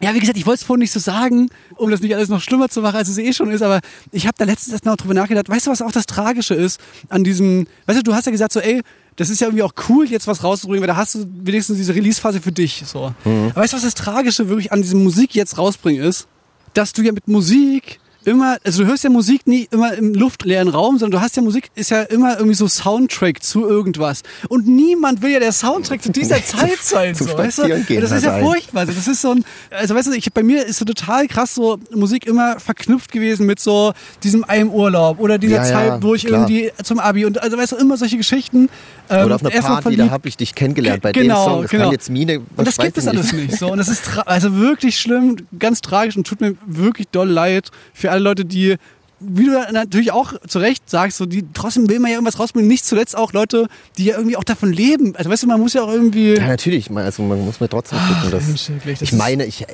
Ja, 0.02 0.14
wie 0.14 0.20
gesagt, 0.20 0.38
ich 0.38 0.46
wollte 0.46 0.62
es 0.62 0.64
vorhin 0.64 0.82
nicht 0.82 0.92
so 0.92 1.00
sagen, 1.00 1.50
um 1.76 1.90
das 1.90 2.02
nicht 2.02 2.14
alles 2.14 2.28
noch 2.28 2.42
schlimmer 2.42 2.68
zu 2.68 2.82
machen, 2.82 2.98
als 2.98 3.08
es 3.08 3.18
eh 3.18 3.32
schon 3.32 3.52
ist, 3.52 3.62
aber 3.62 3.80
ich 4.12 4.28
habe 4.28 4.36
da 4.38 4.44
letztens 4.44 4.74
erst 4.74 4.86
noch 4.86 4.98
drüber 4.98 5.14
nachgedacht. 5.14 5.48
Weißt 5.48 5.68
du, 5.68 5.72
was 5.72 5.82
auch 5.82 5.92
das 5.92 6.06
Tragische 6.06 6.56
ist 6.56 6.82
an 7.10 7.24
diesem, 7.24 7.68
weißt 7.86 8.00
du, 8.00 8.04
du 8.04 8.14
hast 8.14 8.26
ja 8.26 8.32
gesagt 8.32 8.52
so, 8.52 8.60
ey, 8.60 8.82
das 9.16 9.30
ist 9.30 9.40
ja 9.40 9.48
irgendwie 9.48 9.64
auch 9.64 9.74
cool, 9.90 10.10
jetzt 10.10 10.28
was 10.28 10.44
rauszubringen, 10.44 10.82
weil 10.82 10.88
da 10.88 10.96
hast 10.96 11.16
du 11.16 11.26
wenigstens 11.44 11.78
diese 11.78 11.96
Release-Phase 11.96 12.42
für 12.42 12.52
dich. 12.52 12.84
So. 12.86 13.14
Aber 13.24 13.56
weißt 13.56 13.74
du, 13.74 13.78
was 13.78 13.84
das 13.84 13.96
Tragische 13.96 14.50
wirklich 14.50 14.72
an 14.72 14.82
diesem 14.82 15.04
Musik 15.04 15.36
jetzt 15.36 15.58
rausbringen 15.58 16.04
ist? 16.04 16.28
Dass 16.74 16.92
du 16.94 17.04
ja 17.04 17.12
mit 17.12 17.28
Musik 17.28 18.00
immer, 18.26 18.58
also 18.64 18.84
du 18.84 18.90
hörst 18.90 19.04
ja 19.04 19.10
Musik 19.10 19.48
nie 19.48 19.68
immer 19.72 19.94
im 19.94 20.14
luftleeren 20.14 20.68
Raum, 20.70 20.98
sondern 20.98 21.20
du 21.20 21.24
hast 21.26 21.36
ja 21.36 21.42
Musik, 21.42 21.70
ist 21.76 21.92
ja 21.92 22.04
immer 22.04 22.36
irgendwie 22.36 22.56
so 22.56 22.68
Soundtrack 22.68 23.44
zu 23.44 23.68
irgendwas. 23.68 24.22
Und 24.50 24.68
niemand 24.68 25.22
will 25.22 25.32
ja 25.32 25.40
der 25.40 25.52
Soundtrack 25.52 26.02
zu 26.02 26.12
dieser 26.12 26.44
Zeit 26.46 26.80
sein. 26.82 27.16
so, 27.16 27.26
weißt 27.38 27.60
du? 27.60 27.84
Gehen 27.84 28.02
Das 28.02 28.12
ist 28.12 28.24
ja 28.24 28.40
furchtbar. 28.40 28.86
Das 28.86 29.08
ist 29.08 29.22
so 29.22 29.32
ein, 29.32 29.46
also 29.72 29.96
weißt 29.96 30.08
du, 30.08 30.12
ich, 30.14 30.32
bei 30.34 30.44
mir 30.44 30.66
ist 30.66 30.80
so 30.80 30.86
total 30.86 31.28
krass 31.28 31.54
so 31.56 31.80
Musik 31.94 32.26
immer 32.26 32.60
verknüpft 32.60 33.12
gewesen 33.12 33.46
mit 33.46 33.60
so 33.60 33.94
diesem 34.24 34.44
einem 34.44 34.70
Urlaub 34.70 35.20
oder 35.20 35.38
dieser 35.38 35.58
Ja, 35.58 35.66
ja, 35.66 35.72
Zeit, 35.72 36.04
wo 36.04 36.16
ich 36.16 36.26
klar. 36.26 36.50
irgendwie 36.50 36.72
zum 36.84 37.00
Abi 37.00 37.26
und 37.26 37.42
also 37.42 37.58
weißt 37.58 37.74
du, 37.74 37.76
immer 37.78 37.98
solche 37.98 38.18
Geschichten. 38.18 38.70
Ähm, 39.14 39.26
Oder 39.26 39.36
auf 39.36 39.46
einer 39.46 39.62
Party, 39.62 39.96
da 39.96 40.10
habe 40.10 40.28
ich 40.28 40.38
dich 40.38 40.56
kennengelernt 40.56 41.02
bei 41.04 41.12
Genau, 41.12 41.44
dem 41.46 41.52
Song. 41.52 41.62
Das 41.64 41.72
genau. 41.72 41.84
kann 41.84 41.92
jetzt 41.92 42.10
Mine, 42.10 42.42
was 42.52 42.58
Und 42.58 42.68
das 42.68 42.78
gibt 42.78 42.98
es 42.98 43.08
alles 43.08 43.34
nicht. 43.34 43.58
So. 43.58 43.72
Und 43.72 43.78
das 43.78 43.88
ist 43.88 44.18
also 44.26 44.56
wirklich 44.56 45.00
schlimm, 45.00 45.38
ganz 45.60 45.82
tragisch 45.82 46.18
und 46.18 46.26
tut 46.26 46.42
mir 46.42 46.56
wirklich 46.66 47.08
doll 47.10 47.30
leid 47.30 47.70
für 47.94 48.12
alle 48.12 48.22
Leute, 48.22 48.46
die, 48.46 48.78
wie 49.20 49.46
du 49.46 49.52
natürlich 49.72 50.12
auch 50.12 50.34
zu 50.48 50.60
Recht 50.60 50.90
sagst, 50.90 51.18
so, 51.18 51.26
die 51.26 51.46
trotzdem 51.54 51.90
will 51.90 52.00
man 52.00 52.10
ja 52.10 52.18
irgendwas 52.18 52.40
rausbringen. 52.40 52.68
Nicht 52.68 52.86
zuletzt 52.86 53.16
auch 53.16 53.34
Leute, 53.34 53.68
die 53.98 54.06
ja 54.06 54.16
irgendwie 54.18 54.36
auch 54.36 54.44
davon 54.44 54.74
leben. 54.74 55.16
Also 55.16 55.30
weißt 55.30 55.44
du, 55.44 55.48
man 55.48 55.60
muss 55.60 55.74
ja 55.74 55.84
auch 55.84 55.92
irgendwie. 55.92 56.34
Ja, 56.34 56.48
natürlich. 56.48 56.90
Also 56.92 57.24
man 57.24 57.46
muss 57.46 57.60
mir 57.60 57.70
trotzdem 57.70 58.00
gucken, 58.00 58.32
dass 58.32 58.48
Mensch, 58.48 58.72
das 58.86 59.02
ich 59.02 59.14
meine, 59.14 59.46
ich 59.46 59.62
äh, 59.62 59.68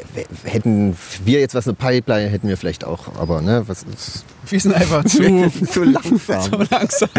hätten 0.43 0.97
wir 1.23 1.39
jetzt 1.39 1.55
was 1.55 1.67
eine 1.67 1.75
Pipeline 1.75 2.29
hätten 2.29 2.47
wir 2.47 2.57
vielleicht 2.57 2.83
auch, 2.83 3.15
aber 3.17 3.41
ne, 3.41 3.63
was 3.67 3.83
ist 3.83 4.25
Wir 4.49 4.59
sind 4.59 4.73
einfach 4.73 5.03
zu, 5.05 5.51
zu 5.71 5.83
langsam. 5.83 6.41
zu 6.51 6.57
langsam. 6.71 7.09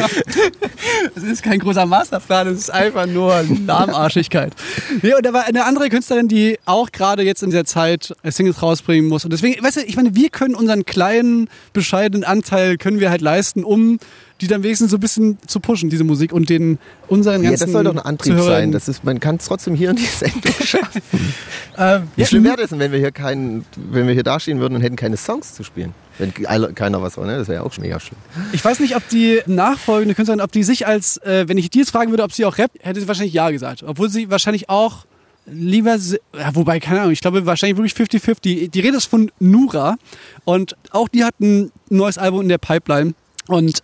Das 1.14 1.24
ist 1.24 1.42
kein 1.42 1.58
großer 1.58 1.86
Masterplan, 1.86 2.48
das 2.48 2.58
ist 2.58 2.70
einfach 2.70 3.06
nur 3.06 3.44
Lahmarschigkeit. 3.66 4.54
Nee, 5.02 5.14
und 5.14 5.24
da 5.24 5.32
war 5.32 5.44
eine 5.44 5.64
andere 5.64 5.88
Künstlerin, 5.88 6.28
die 6.28 6.58
auch 6.64 6.90
gerade 6.90 7.22
jetzt 7.22 7.42
in 7.42 7.50
dieser 7.50 7.64
Zeit 7.64 8.14
Singles 8.24 8.62
rausbringen 8.62 9.08
muss. 9.08 9.24
Und 9.24 9.32
deswegen, 9.32 9.62
weißt 9.62 9.76
du, 9.78 9.80
ich 9.82 9.96
meine, 9.96 10.14
wir 10.14 10.30
können 10.30 10.54
unseren 10.54 10.84
kleinen, 10.84 11.48
bescheidenen 11.72 12.24
Anteil 12.24 12.76
können 12.78 13.00
wir 13.00 13.10
halt 13.10 13.20
leisten, 13.20 13.64
um 13.64 13.98
die 14.40 14.46
dann 14.46 14.62
wenigstens 14.62 14.90
so 14.90 14.96
ein 14.96 15.00
bisschen 15.00 15.38
zu 15.46 15.60
pushen, 15.60 15.90
diese 15.90 16.04
Musik 16.04 16.32
und 16.32 16.48
den 16.48 16.78
unseren 17.08 17.42
Ja, 17.42 17.50
ganzen 17.50 17.64
das 17.66 17.72
soll 17.72 17.84
doch 17.84 17.92
ein 17.92 17.98
Antrieb 17.98 18.34
Zuhörern- 18.34 18.46
sein. 18.46 18.72
Das 18.72 18.88
ist, 18.88 19.04
man 19.04 19.20
kann 19.20 19.36
es 19.36 19.44
trotzdem 19.46 19.74
hier 19.74 19.90
in 19.90 19.96
die 19.96 20.04
Sendung 20.04 20.52
schaffen. 20.64 21.02
Ähm, 21.78 22.02
Wie 22.16 22.22
ja, 22.22 22.26
schlimm 22.26 22.44
wäre 22.44 22.56
das 22.56 22.70
denn, 22.70 22.78
wenn 22.78 22.92
wir 22.92 22.98
hier 22.98 23.12
keinen, 23.12 23.64
wenn 23.90 24.06
wir 24.06 24.14
hier 24.14 24.22
dastehen 24.22 24.60
würden 24.60 24.74
und 24.76 24.80
hätten 24.82 24.96
keine 24.96 25.16
Songs 25.16 25.54
zu 25.54 25.62
spielen? 25.62 25.94
Wenn 26.18 26.34
keiner 26.74 27.00
was, 27.00 27.16
ne? 27.16 27.38
Das 27.38 27.48
wäre 27.48 27.60
ja 27.60 27.66
auch 27.66 27.76
mega 27.78 27.98
schlimm. 27.98 28.18
Ich 28.52 28.62
weiß 28.64 28.80
nicht, 28.80 28.94
ob 28.96 29.08
die 29.08 29.40
nachfolgende 29.46 30.14
Künstlerin, 30.14 30.40
ob 30.42 30.52
die 30.52 30.62
sich 30.62 30.86
als, 30.86 31.16
äh, 31.18 31.48
wenn 31.48 31.56
ich 31.56 31.70
die 31.70 31.78
jetzt 31.78 31.90
fragen 31.90 32.10
würde, 32.10 32.22
ob 32.24 32.32
sie 32.32 32.44
auch 32.44 32.58
rappt, 32.58 32.76
hätte 32.84 33.00
sie 33.00 33.08
wahrscheinlich 33.08 33.32
ja 33.32 33.50
gesagt. 33.50 33.82
Obwohl 33.86 34.10
sie 34.10 34.30
wahrscheinlich 34.30 34.68
auch 34.68 35.06
lieber, 35.46 35.96
ja, 35.96 36.54
wobei, 36.54 36.78
keine 36.78 37.00
Ahnung, 37.00 37.12
ich 37.12 37.22
glaube 37.22 37.46
wahrscheinlich 37.46 37.78
wirklich 37.78 37.94
50-50. 38.22 38.70
Die 38.70 38.80
Rede 38.80 38.98
ist 38.98 39.06
von 39.06 39.30
Nura 39.40 39.96
und 40.44 40.76
auch 40.90 41.08
die 41.08 41.24
hat 41.24 41.40
ein 41.40 41.72
neues 41.88 42.18
Album 42.18 42.42
in 42.42 42.48
der 42.50 42.58
Pipeline 42.58 43.14
und 43.48 43.82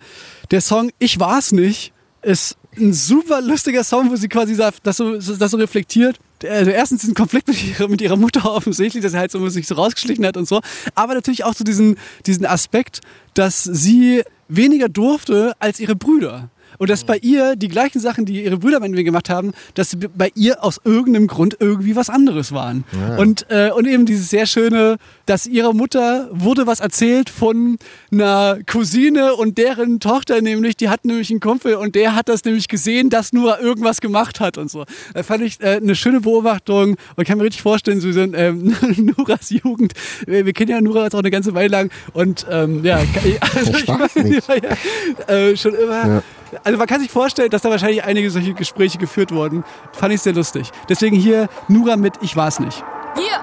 der 0.50 0.60
Song 0.60 0.90
Ich 0.98 1.18
war's 1.18 1.52
nicht 1.52 1.92
ist 2.26 2.56
ein 2.76 2.92
super 2.92 3.40
lustiger 3.40 3.84
Song, 3.84 4.10
wo 4.10 4.16
sie 4.16 4.28
quasi 4.28 4.56
das 4.56 4.96
so, 4.96 5.16
das 5.16 5.50
so 5.50 5.56
reflektiert. 5.56 6.18
Also 6.46 6.70
erstens 6.70 7.00
diesen 7.00 7.14
Konflikt 7.14 7.48
mit 7.48 7.64
ihrer, 7.64 7.88
mit 7.88 8.02
ihrer 8.02 8.16
Mutter 8.16 8.44
offensichtlich, 8.52 9.02
dass 9.02 9.14
er 9.14 9.20
halt 9.20 9.30
so 9.30 9.48
sich 9.48 9.66
so 9.66 9.76
rausgeschlichen 9.76 10.26
hat 10.26 10.36
und 10.36 10.46
so. 10.46 10.60
Aber 10.94 11.14
natürlich 11.14 11.44
auch 11.44 11.54
so 11.54 11.64
diesen, 11.64 11.96
diesen 12.26 12.44
Aspekt, 12.44 13.00
dass 13.34 13.64
sie 13.64 14.22
weniger 14.48 14.88
durfte 14.88 15.54
als 15.58 15.80
ihre 15.80 15.96
Brüder. 15.96 16.50
Und 16.78 16.90
dass 16.90 17.04
bei 17.04 17.18
ihr 17.18 17.56
die 17.56 17.68
gleichen 17.68 18.00
Sachen, 18.00 18.24
die 18.24 18.44
ihre 18.44 18.58
Brüder 18.58 18.80
meinetwegen 18.80 19.06
gemacht 19.06 19.30
haben, 19.30 19.52
dass 19.74 19.90
sie 19.90 19.96
bei 19.96 20.30
ihr 20.34 20.62
aus 20.62 20.80
irgendeinem 20.84 21.26
Grund 21.26 21.56
irgendwie 21.60 21.96
was 21.96 22.10
anderes 22.10 22.52
waren. 22.52 22.84
Und, 23.18 23.46
äh, 23.50 23.70
und 23.70 23.86
eben 23.86 24.06
dieses 24.06 24.30
sehr 24.30 24.46
schöne, 24.46 24.96
dass 25.26 25.46
ihrer 25.46 25.72
Mutter 25.72 26.28
wurde 26.32 26.66
was 26.66 26.80
erzählt 26.80 27.30
von 27.30 27.78
einer 28.12 28.58
Cousine 28.66 29.34
und 29.34 29.58
deren 29.58 30.00
Tochter 30.00 30.40
nämlich, 30.40 30.76
die 30.76 30.88
hat 30.88 31.04
nämlich 31.04 31.30
einen 31.30 31.40
Kumpel 31.40 31.74
und 31.74 31.94
der 31.94 32.14
hat 32.14 32.28
das 32.28 32.44
nämlich 32.44 32.68
gesehen, 32.68 33.10
dass 33.10 33.32
nur 33.32 33.60
irgendwas 33.60 34.00
gemacht 34.00 34.40
hat 34.40 34.58
und 34.58 34.70
so. 34.70 34.84
Da 35.14 35.22
fand 35.22 35.42
ich 35.42 35.60
äh, 35.60 35.76
eine 35.76 35.94
schöne 35.94 36.20
Beobachtung 36.20 36.96
und 37.16 37.26
kann 37.26 37.38
mir 37.38 37.44
richtig 37.44 37.62
vorstellen, 37.62 38.00
Susan, 38.00 38.34
ähm, 38.34 38.74
Nuras 39.16 39.50
Jugend, 39.50 39.92
wir, 40.26 40.46
wir 40.46 40.52
kennen 40.52 40.70
ja 40.70 40.80
Nura 40.80 41.04
jetzt 41.04 41.14
auch 41.14 41.20
eine 41.20 41.30
ganze 41.30 41.54
Weile 41.54 41.68
lang 41.68 41.90
und 42.12 42.46
ähm, 42.50 42.84
ja, 42.84 42.96
also 43.54 43.72
ich 43.72 43.88
weiß 43.88 44.14
meine, 44.16 44.28
nicht. 44.28 44.48
ja, 44.48 45.34
äh, 45.34 45.56
schon 45.56 45.74
immer. 45.74 46.22
Also 46.64 46.78
man 46.78 46.86
kann 46.86 47.00
sich 47.00 47.10
vorstellen, 47.10 47.50
dass 47.50 47.62
da 47.62 47.70
wahrscheinlich 47.70 48.04
einige 48.04 48.30
solche 48.30 48.54
Gespräche 48.54 48.98
geführt 48.98 49.32
wurden. 49.32 49.64
Fand 49.92 50.14
ich 50.14 50.22
sehr 50.22 50.32
lustig. 50.32 50.70
Deswegen 50.88 51.16
hier 51.16 51.48
Nura 51.68 51.96
mit 51.96 52.14
Ich 52.20 52.36
war's 52.36 52.60
nicht. 52.60 52.84
Hier. 53.16 53.40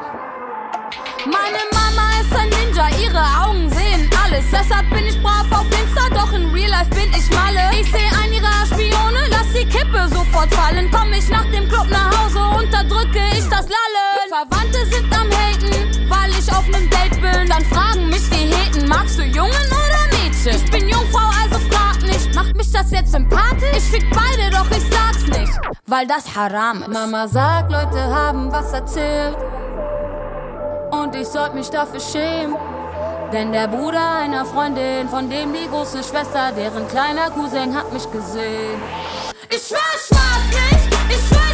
Meine 1.25 1.63
Mama 1.71 2.09
ist 2.21 2.35
ein 2.35 2.49
Ninja, 2.49 2.89
ihre 3.01 3.23
Augen 3.45 3.69
sehen 3.69 4.09
alles. 4.23 4.43
Deshalb 4.51 4.89
bin 4.89 5.05
ich 5.05 5.21
brav 5.21 5.45
auf 5.51 5.65
Insta, 5.65 6.09
doch 6.13 6.33
in 6.33 6.51
Real 6.51 6.69
Life 6.69 6.89
bin 6.89 7.09
ich 7.11 7.29
Malle. 7.31 7.61
Ich 7.79 7.89
sehe 7.89 8.09
einen 8.21 8.33
ihrer 8.33 8.65
Spione, 8.65 9.27
lass 9.29 9.47
die 9.53 9.65
Kippe 9.65 10.07
sofort 10.09 10.53
fallen. 10.53 10.89
Komm 10.91 11.13
ich 11.13 11.29
nach 11.29 11.45
dem 11.51 11.67
Club 11.69 11.87
nach 11.89 12.11
Hause, 12.11 12.39
unterdrücke 12.63 13.21
ich 13.31 13.47
das 13.49 13.67
Lallen. 13.69 14.27
Verwandte 14.27 14.85
sind 14.87 15.13
am 15.15 15.29
Haten, 15.31 16.09
weil 16.09 16.31
ich 16.31 16.51
auf 16.51 16.67
nem 16.67 16.89
Date 16.89 17.21
bin. 17.21 17.47
Dann 17.47 17.63
fragen 17.65 18.09
mich 18.09 18.29
die 18.29 18.53
Heten, 18.53 18.87
magst 18.89 19.17
du 19.17 19.23
Jungen 19.23 19.72
das 22.73 22.91
jetzt 22.91 23.11
sympathisch? 23.11 23.77
Ich 23.77 23.83
fick 23.83 24.05
beide, 24.09 24.49
doch 24.51 24.69
ich 24.71 24.83
sag's 24.89 25.27
nicht, 25.37 25.53
weil 25.87 26.07
das 26.07 26.35
Haram 26.35 26.81
ist. 26.81 26.87
Mama 26.89 27.27
sagt, 27.27 27.71
Leute 27.71 27.99
haben 27.99 28.51
was 28.51 28.73
erzählt. 28.73 29.37
Und 30.91 31.15
ich 31.15 31.27
sollte 31.27 31.55
mich 31.55 31.69
dafür 31.69 31.99
schämen. 31.99 32.55
Denn 33.31 33.51
der 33.51 33.67
Bruder 33.67 34.17
einer 34.17 34.45
Freundin, 34.45 35.09
von 35.09 35.29
dem 35.29 35.53
die 35.53 35.67
große 35.67 36.03
Schwester, 36.03 36.51
deren 36.55 36.87
kleiner 36.87 37.31
Cousin 37.31 37.75
hat 37.75 37.91
mich 37.91 38.09
gesehen. 38.11 38.79
Ich 39.49 39.67
schwör, 39.67 39.79
ich 39.95 40.71
nicht. 40.71 40.97
Ich 41.09 41.27
schwör, 41.27 41.52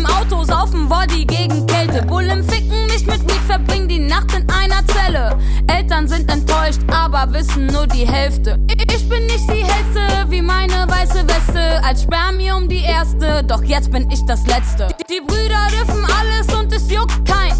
im 0.00 0.06
Auto, 0.06 0.44
saufen 0.44 0.88
Body 0.88 1.24
gegen 1.24 1.66
Kälte. 1.66 2.02
Bullen 2.02 2.42
ficken 2.48 2.86
mich 2.86 3.06
mit 3.06 3.20
Weed, 3.22 3.42
verbringen 3.46 3.88
die 3.88 3.98
Nacht 3.98 4.32
in 4.34 4.48
einer 4.50 4.86
Zelle. 4.86 5.38
Eltern 5.66 6.08
sind 6.08 6.30
enttäuscht, 6.30 6.80
aber 6.90 7.30
wissen 7.32 7.66
nur 7.66 7.86
die 7.86 8.06
Hälfte. 8.06 8.58
Ich 8.68 9.08
bin 9.08 9.26
nicht 9.26 9.48
die 9.48 9.64
hellste, 9.64 10.30
wie 10.30 10.42
meine 10.42 10.86
weiße 10.88 11.26
Weste. 11.28 11.84
Als 11.84 12.02
Spermium 12.02 12.68
die 12.68 12.82
erste, 12.82 13.44
doch 13.44 13.62
jetzt 13.62 13.90
bin 13.90 14.10
ich 14.10 14.24
das 14.26 14.46
Letzte. 14.46 14.88
Die, 15.10 15.20
Brüder 15.20 15.66
dürfen 15.70 16.04
alles 16.18 16.46
und 16.54 16.72
es 16.72 16.90
juckt 16.90 17.24
kein. 17.26 17.52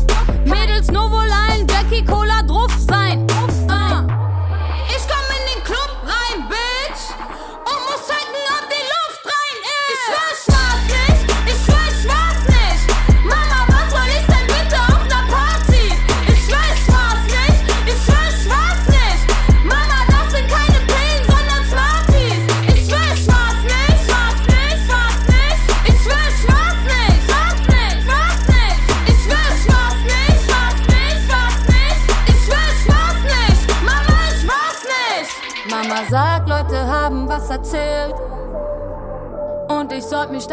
Mädels 0.44 0.90
Novoline, 0.90 1.66
Jackie 1.68 2.04
Cola 2.04 2.42
drauf 2.42 2.72
sein. 2.88 2.99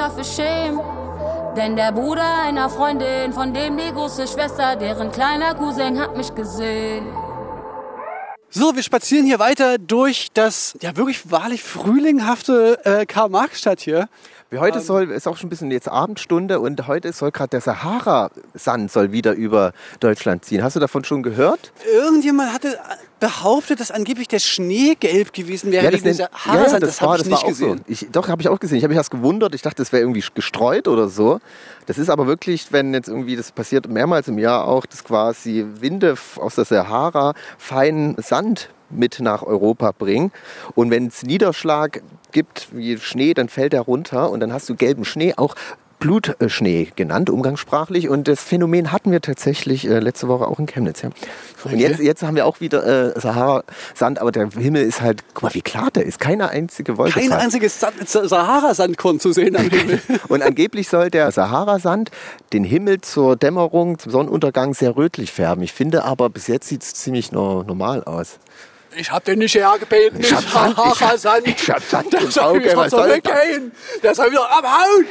Mich 0.08 0.16
dafür 0.16 0.24
schämen. 0.24 0.80
Denn 1.56 1.76
der 1.76 1.92
Bruder 1.92 2.44
einer 2.44 2.70
Freundin, 2.70 3.34
von 3.34 3.54
dem 3.54 3.78
die 3.78 3.92
große 3.92 4.28
Schwester, 4.28 4.76
deren 4.76 5.12
kleiner 5.12 5.56
Cousin 5.56 6.00
hat 6.00 6.16
mich 6.16 6.34
gesehen. 6.36 7.06
So, 8.50 8.76
wir 8.76 8.84
spazieren 8.84 9.26
hier 9.26 9.40
weiter 9.40 9.78
durch 9.78 10.30
das 10.34 10.78
ja 10.82 10.96
wirklich 10.96 11.32
wahrlich 11.32 11.64
frühlinghafte 11.64 12.80
äh, 12.86 13.06
Karl-Marx-Stadt 13.06 13.82
hier. 13.82 14.08
Wie 14.50 14.60
heute 14.60 14.80
soll, 14.80 15.12
ist 15.12 15.28
auch 15.28 15.36
schon 15.36 15.48
ein 15.48 15.50
bisschen 15.50 15.72
jetzt 15.72 15.90
Abendstunde 15.90 16.62
und 16.62 16.88
heute 16.88 17.12
soll 17.12 17.32
gerade 17.32 17.50
der 17.50 17.60
Sahara-Sand 17.60 18.90
soll 18.90 19.12
wieder 19.12 19.34
über 19.34 19.74
Deutschland 20.00 20.46
ziehen. 20.46 20.64
Hast 20.64 20.78
du 20.78 20.80
davon 20.80 21.04
schon 21.04 21.22
gehört? 21.22 21.74
Irgendjemand 21.94 22.54
hatte 22.54 22.80
behauptet, 23.20 23.82
dass 23.82 23.92
angeblich 23.92 24.30
der 24.30 24.40
Schnee 24.40 24.96
gelb 24.98 25.34
gewesen 25.34 25.72
wäre 25.74 25.92
wegen 25.92 26.02
dieser 26.02 26.30
nennt- 26.30 26.46
Haarensand. 26.46 26.84
das 26.84 27.02
war- 27.02 27.10
habe 27.10 27.18
ich 27.18 27.24
das 27.24 27.32
nicht 27.44 27.48
gesehen. 27.48 27.78
So. 27.80 27.84
Ich, 27.92 28.08
doch, 28.10 28.30
habe 28.30 28.42
ich 28.42 28.48
auch 28.48 28.60
gesehen. 28.60 28.78
Ich 28.78 28.84
habe 28.86 28.92
mich 28.94 28.98
erst 28.98 29.12
gewundert. 29.12 29.54
Ich 29.54 29.64
dachte, 29.64 29.78
das 29.82 29.92
wäre 29.92 30.02
irgendwie 30.04 30.24
gestreut 30.34 30.88
oder 30.88 31.10
so. 31.10 31.40
Das 31.86 31.98
ist 31.98 32.10
aber 32.10 32.26
wirklich, 32.28 32.72
wenn 32.72 32.94
jetzt 32.94 33.10
irgendwie, 33.10 33.36
das 33.36 33.52
passiert 33.52 33.90
mehrmals 33.90 34.30
im 34.30 34.38
Jahr 34.38 34.66
auch, 34.66 34.86
dass 34.86 35.04
quasi 35.04 35.66
Winde 35.82 36.16
aus 36.38 36.56
der 36.56 36.64
Sahara 36.64 37.34
feinen 37.58 38.16
Sand 38.22 38.70
mit 38.90 39.20
nach 39.20 39.44
Europa 39.44 39.92
bringen. 39.92 40.32
Und 40.76 40.90
wenn 40.92 41.08
es 41.08 41.24
Niederschlag 41.24 42.02
gibt, 42.32 42.68
wie 42.72 42.98
Schnee, 42.98 43.34
dann 43.34 43.50
fällt 43.50 43.74
er 43.74 43.82
runter 43.82 44.30
und 44.32 44.40
dann 44.40 44.54
hast 44.54 44.70
du 44.70 44.76
gelben 44.76 45.06
Schnee, 45.06 45.34
auch 45.38 45.56
Blutschnee 46.00 46.90
genannt, 46.96 47.30
umgangssprachlich. 47.30 48.08
Und 48.08 48.28
das 48.28 48.42
Phänomen 48.44 48.92
hatten 48.92 49.12
wir 49.12 49.20
tatsächlich 49.20 49.88
äh, 49.88 50.00
letzte 50.00 50.28
Woche 50.28 50.48
auch 50.48 50.60
in 50.60 50.68
Chemnitz. 50.68 51.02
Ja. 51.02 51.10
Und 51.64 51.80
jetzt, 51.80 52.00
jetzt 52.00 52.22
haben 52.22 52.36
wir 52.36 52.46
auch 52.46 52.60
wieder 52.60 53.16
äh, 53.16 53.20
Sahara-Sand, 53.20 54.20
aber 54.22 54.32
der 54.32 54.50
Himmel 54.52 54.84
ist 54.84 55.02
halt, 55.02 55.24
guck 55.34 55.44
mal, 55.44 55.54
wie 55.56 55.62
klar 55.62 55.90
der 55.90 56.06
ist. 56.06 56.20
Keine 56.20 56.50
einzige 56.50 56.98
Wolke. 56.98 57.20
Kein 57.20 57.32
einziges 57.32 57.80
Sand- 57.80 58.08
Sahara-Sandkorn 58.08 59.20
zu 59.20 59.34
sehen 59.34 59.56
am 59.56 59.70
Himmel. 59.70 60.00
Und 60.28 60.44
angeblich 60.44 60.88
soll 60.88 61.10
der 61.10 61.32
Sahara-Sand 61.32 62.12
den 62.54 62.64
Himmel 62.64 63.02
zur 63.02 63.36
Dämmerung, 63.36 63.98
zum 63.98 64.12
Sonnenuntergang 64.12 64.76
sehr 64.76 64.96
rötlich 64.96 65.32
färben. 65.32 65.64
Ich 65.64 65.74
finde 65.74 66.04
aber, 66.06 66.30
bis 66.30 66.46
jetzt 66.48 66.68
sieht 66.68 66.84
es 66.84 66.94
ziemlich 66.94 67.32
no 67.32 67.64
normal 67.64 68.04
aus. 68.04 68.38
Ich 68.96 69.12
hab 69.12 69.24
den 69.26 69.40
nicht 69.40 69.54
hergebeten, 69.56 70.20
Ich 70.20 70.34
hab 70.34 70.44
Sand, 70.44 70.72
ich 70.72 70.78
hab- 70.78 70.96
Sahara-Sand. 70.98 71.48
ich 71.48 71.70
hab 71.70 71.84
Sand 71.84 72.14
im 72.14 72.26
Das 72.26 72.34
soll 72.34 72.44
Auge, 72.46 72.64
wieder 72.64 72.78
was 72.78 72.92
so 72.92 72.98
soll 72.98 73.08
das? 73.08 73.18
weggehen. 73.18 73.72
Das 74.02 74.18
soll 74.18 74.32
wieder 74.32 74.50
abhauen. 74.50 75.06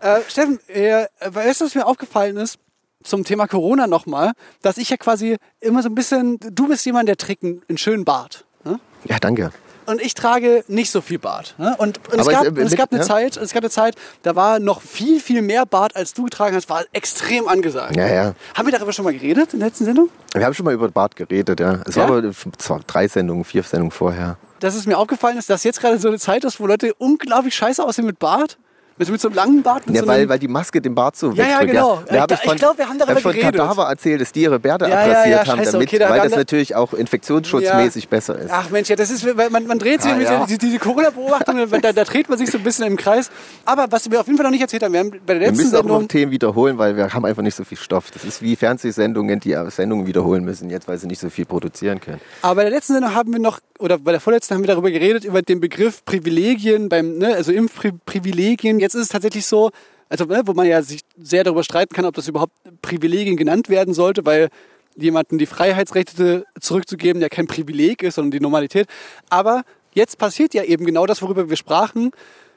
äh, 0.00 0.20
Steffen, 0.28 0.58
äh, 0.68 1.06
weißt 1.24 1.60
du, 1.60 1.64
was 1.66 1.74
mir 1.74 1.86
aufgefallen 1.86 2.36
ist? 2.36 2.58
Zum 3.02 3.22
Thema 3.24 3.46
Corona 3.46 3.86
nochmal, 3.86 4.32
dass 4.62 4.78
ich 4.78 4.88
ja 4.88 4.96
quasi 4.96 5.36
immer 5.60 5.82
so 5.82 5.90
ein 5.90 5.94
bisschen, 5.94 6.38
du 6.40 6.68
bist 6.68 6.86
jemand, 6.86 7.06
der 7.08 7.16
trägt 7.18 7.42
einen, 7.44 7.62
einen 7.68 7.76
schönen 7.76 8.04
Bart. 8.06 8.46
Ne? 8.64 8.80
Ja, 9.04 9.18
danke. 9.18 9.50
Und 9.86 10.00
ich 10.00 10.14
trage 10.14 10.64
nicht 10.68 10.90
so 10.90 11.00
viel 11.00 11.18
Bart. 11.18 11.54
Ne? 11.58 11.74
Und, 11.78 12.00
und, 12.12 12.18
es 12.20 12.26
gab, 12.28 12.42
es- 12.44 12.48
und 12.48 12.58
es 12.58 12.76
gab 12.76 12.90
eine 12.92 13.00
ja. 13.02 13.06
Zeit, 13.06 13.36
es 13.36 13.52
gab 13.52 13.62
eine 13.62 13.70
Zeit, 13.70 13.96
da 14.22 14.34
war 14.34 14.58
noch 14.58 14.80
viel, 14.82 15.20
viel 15.20 15.42
mehr 15.42 15.66
Bart, 15.66 15.94
als 15.96 16.14
du 16.14 16.24
getragen 16.24 16.54
hast, 16.56 16.68
war 16.68 16.84
extrem 16.92 17.48
angesagt. 17.48 17.96
Ja, 17.96 18.06
ja. 18.08 18.34
Haben 18.54 18.66
wir 18.66 18.72
darüber 18.72 18.92
schon 18.92 19.04
mal 19.04 19.12
geredet 19.12 19.52
in 19.52 19.60
der 19.60 19.68
letzten 19.68 19.84
Sendung? 19.84 20.08
Wir 20.34 20.44
haben 20.44 20.54
schon 20.54 20.64
mal 20.64 20.74
über 20.74 20.88
Bart 20.88 21.16
geredet, 21.16 21.60
ja. 21.60 21.80
Es 21.86 21.94
Ja? 21.94 22.08
war 22.08 22.18
aber 22.18 22.30
zwar 22.58 22.80
drei 22.86 23.08
Sendungen, 23.08 23.44
vier 23.44 23.62
Sendungen 23.62 23.90
vorher. 23.90 24.36
Dass 24.60 24.74
es 24.74 24.86
mir 24.86 24.96
aufgefallen 24.96 25.36
ist, 25.36 25.50
dass 25.50 25.64
jetzt 25.64 25.80
gerade 25.80 25.98
so 25.98 26.08
eine 26.08 26.18
Zeit 26.18 26.44
ist, 26.44 26.58
wo 26.60 26.66
Leute 26.66 26.94
unglaublich 26.94 27.54
scheiße 27.54 27.84
aussehen 27.84 28.06
mit 28.06 28.18
Bart. 28.18 28.56
Mit, 28.96 29.08
mit 29.10 29.20
so 29.20 29.26
einem 29.28 29.34
langen 29.36 29.62
Bart. 29.62 29.86
Mit 29.86 29.96
Ja, 29.96 30.02
so 30.02 30.08
weil, 30.08 30.28
weil 30.28 30.38
die 30.38 30.46
Maske 30.46 30.80
den 30.80 30.94
Bart 30.94 31.16
so 31.16 31.32
Ja, 31.32 31.44
ja, 31.44 31.50
wegdrückt. 31.60 31.70
genau. 31.72 32.02
Da 32.06 32.20
hab 32.20 32.30
Ich- 32.30 32.38
ich 32.44 32.56
glaub, 32.56 32.78
wir 32.78 32.88
haben 32.88 32.96
darüber 32.98 33.14
hab 33.16 33.22
von 33.22 33.32
geredet. 33.32 33.56
Kadaver 33.56 33.84
erzählt, 33.88 34.20
dass 34.20 34.30
die 34.30 34.42
ihre 34.42 34.60
Bärte 34.60 34.84
Ja, 34.84 34.90
ja, 34.90 34.96
ja, 34.96 35.10
abrasiert 35.12 35.48
haben, 35.48 35.58
scheiße, 35.58 35.72
damit, 35.72 35.88
okay, 35.88 35.98
da 35.98 36.10
weil 36.10 36.20
das 36.20 36.30
wir- 36.30 36.38
natürlich 36.38 36.74
auch 36.76 36.92
infektionsschutzmäßig 36.94 38.08
besser 38.08 38.38
ist. 38.38 38.50
Ach 38.52 38.70
Mensch, 38.70 38.88
ja, 38.88 38.96
das 38.96 39.10
ist, 39.10 39.24
man, 39.50 39.66
man 39.66 39.78
dreht 39.80 40.00
sich 40.02 40.12
Ah, 40.12 40.16
bisschen, 40.16 40.34
ja. 40.34 40.46
diese, 40.46 40.58
diese 40.58 40.78
Corona-Beobachtung, 40.78 41.56
da, 41.82 41.92
da 41.92 42.04
dreht 42.04 42.28
man 42.28 42.38
sich 42.38 42.50
so 42.50 42.58
ein 42.58 42.64
bisschen 42.64 42.86
im 42.86 42.96
Kreis. 42.96 43.30
Aber 43.64 43.86
was 43.90 44.08
wir 44.10 44.20
auf 44.20 44.26
jeden 44.26 44.36
Fall 44.36 44.44
noch 44.44 44.52
nicht 44.52 44.60
erzählt 44.62 44.82
haben, 44.84 44.92
wir 44.92 45.00
haben 45.00 45.10
bei 45.10 45.18
der 45.34 45.40
Wir 45.40 45.46
letzten 45.48 45.56
müssen 45.64 45.76
auch 45.76 45.82
noch 45.82 45.88
Sendung, 45.94 46.08
Themen 46.08 46.30
wiederholen, 46.32 46.78
weil 46.78 46.96
wir 46.96 47.12
haben 47.12 47.24
einfach 47.24 47.42
nicht 47.42 47.56
so 47.56 47.64
viel 47.64 47.78
Stoff. 47.78 48.12
Das 48.12 48.24
ist 48.24 48.42
wie 48.42 48.54
Fernsehsendungen, 48.54 49.40
die 49.40 49.56
Sendungen 49.70 50.06
wiederholen 50.06 50.44
müssen, 50.44 50.70
jetzt 50.70 50.86
weil 50.86 50.98
sie 50.98 51.08
nicht 51.08 51.20
so 51.20 51.30
viel 51.30 51.46
produzieren 51.46 52.00
können. 52.00 52.20
aber 52.42 52.54
bei 52.56 52.62
der 52.62 52.70
letzten 52.70 52.92
Sendung 52.92 53.14
haben 53.14 53.32
wir 53.32 53.40
noch, 53.40 53.58
oder 53.80 53.98
bei 53.98 54.12
der 54.12 54.20
vorletzten 54.20 54.54
haben 54.54 54.62
wir 54.62 54.68
darüber 54.68 54.90
geredet, 54.90 55.24
über 55.24 55.42
den 55.42 55.58
Begriff 55.60 56.04
Privilegien 56.04 56.88
beim, 56.88 57.18
ne, 57.18 57.34
also 57.34 57.50
Impfprivilegien 57.52 58.78
Jetzt 58.84 58.94
ist 58.94 59.02
es 59.02 59.08
tatsächlich 59.08 59.46
so, 59.46 59.70
also 60.10 60.26
ne, 60.26 60.42
wo 60.44 60.52
man 60.52 60.66
ja 60.66 60.82
sich 60.82 61.00
sehr 61.16 61.42
darüber 61.42 61.64
streiten 61.64 61.94
kann, 61.94 62.04
ob 62.04 62.14
das 62.14 62.28
überhaupt 62.28 62.52
Privilegien 62.82 63.38
genannt 63.38 63.70
werden 63.70 63.94
sollte, 63.94 64.26
weil 64.26 64.50
jemanden 64.94 65.38
die 65.38 65.46
Freiheitsrechte 65.46 66.44
zurückzugeben 66.60 67.22
ja 67.22 67.30
kein 67.30 67.46
Privileg 67.46 68.02
ist, 68.02 68.16
sondern 68.16 68.30
die 68.30 68.40
Normalität. 68.40 68.86
Aber 69.30 69.62
jetzt 69.94 70.18
passiert 70.18 70.52
ja 70.52 70.64
eben 70.64 70.84
genau 70.84 71.06
das, 71.06 71.22
worüber 71.22 71.48
wir 71.48 71.56
sprachen. 71.56 72.10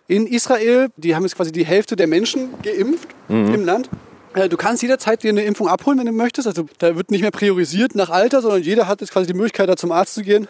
In 0.08 0.28
Israel, 0.28 0.90
die 0.98 1.16
haben 1.16 1.24
jetzt 1.24 1.38
quasi 1.38 1.54
die 1.54 1.66
Hälfte 1.66 1.96
der 1.96 2.08
Menschen 2.08 2.50
geimpft 2.62 3.08
im 3.30 3.66
Land. 3.66 3.90
Äh, 4.34 4.50
Du 4.50 4.58
kannst 4.58 4.82
jederzeit 4.82 5.24
dir 5.24 5.30
eine 5.30 5.44
Impfung 5.44 5.70
abholen, 5.70 5.98
wenn 5.98 6.06
du 6.06 6.12
möchtest. 6.12 6.46
Also 6.48 6.66
da 6.78 6.96
wird 6.98 7.10
nicht 7.10 7.22
mehr 7.22 7.32
priorisiert 7.32 7.96
nach 7.96 8.10
Alter, 8.10 8.42
sondern 8.42 8.62
jeder 8.62 8.88
hat 8.90 9.00
jetzt 9.00 9.12
quasi 9.12 9.28
die 9.28 9.34
Möglichkeit, 9.34 9.70
da 9.70 9.78
zum 9.78 9.94
Arzt 9.94 10.14
zu 10.14 10.24
gehen. 10.24 10.48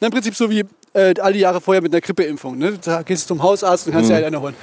Na, 0.00 0.06
Im 0.08 0.12
Prinzip 0.12 0.34
so 0.34 0.50
wie 0.50 0.64
äh, 0.94 1.14
all 1.20 1.34
die 1.34 1.40
Jahre 1.40 1.60
vorher 1.60 1.82
mit 1.82 1.92
einer 1.92 2.00
Grippeimpfung. 2.00 2.58
Ne? 2.58 2.78
Da 2.82 3.02
gehst 3.02 3.24
du 3.24 3.34
zum 3.34 3.42
Hausarzt 3.42 3.86
und 3.86 3.92
kannst 3.92 4.10
dir 4.10 4.14
halt 4.14 4.24
eine 4.24 4.40
holen. 4.40 4.54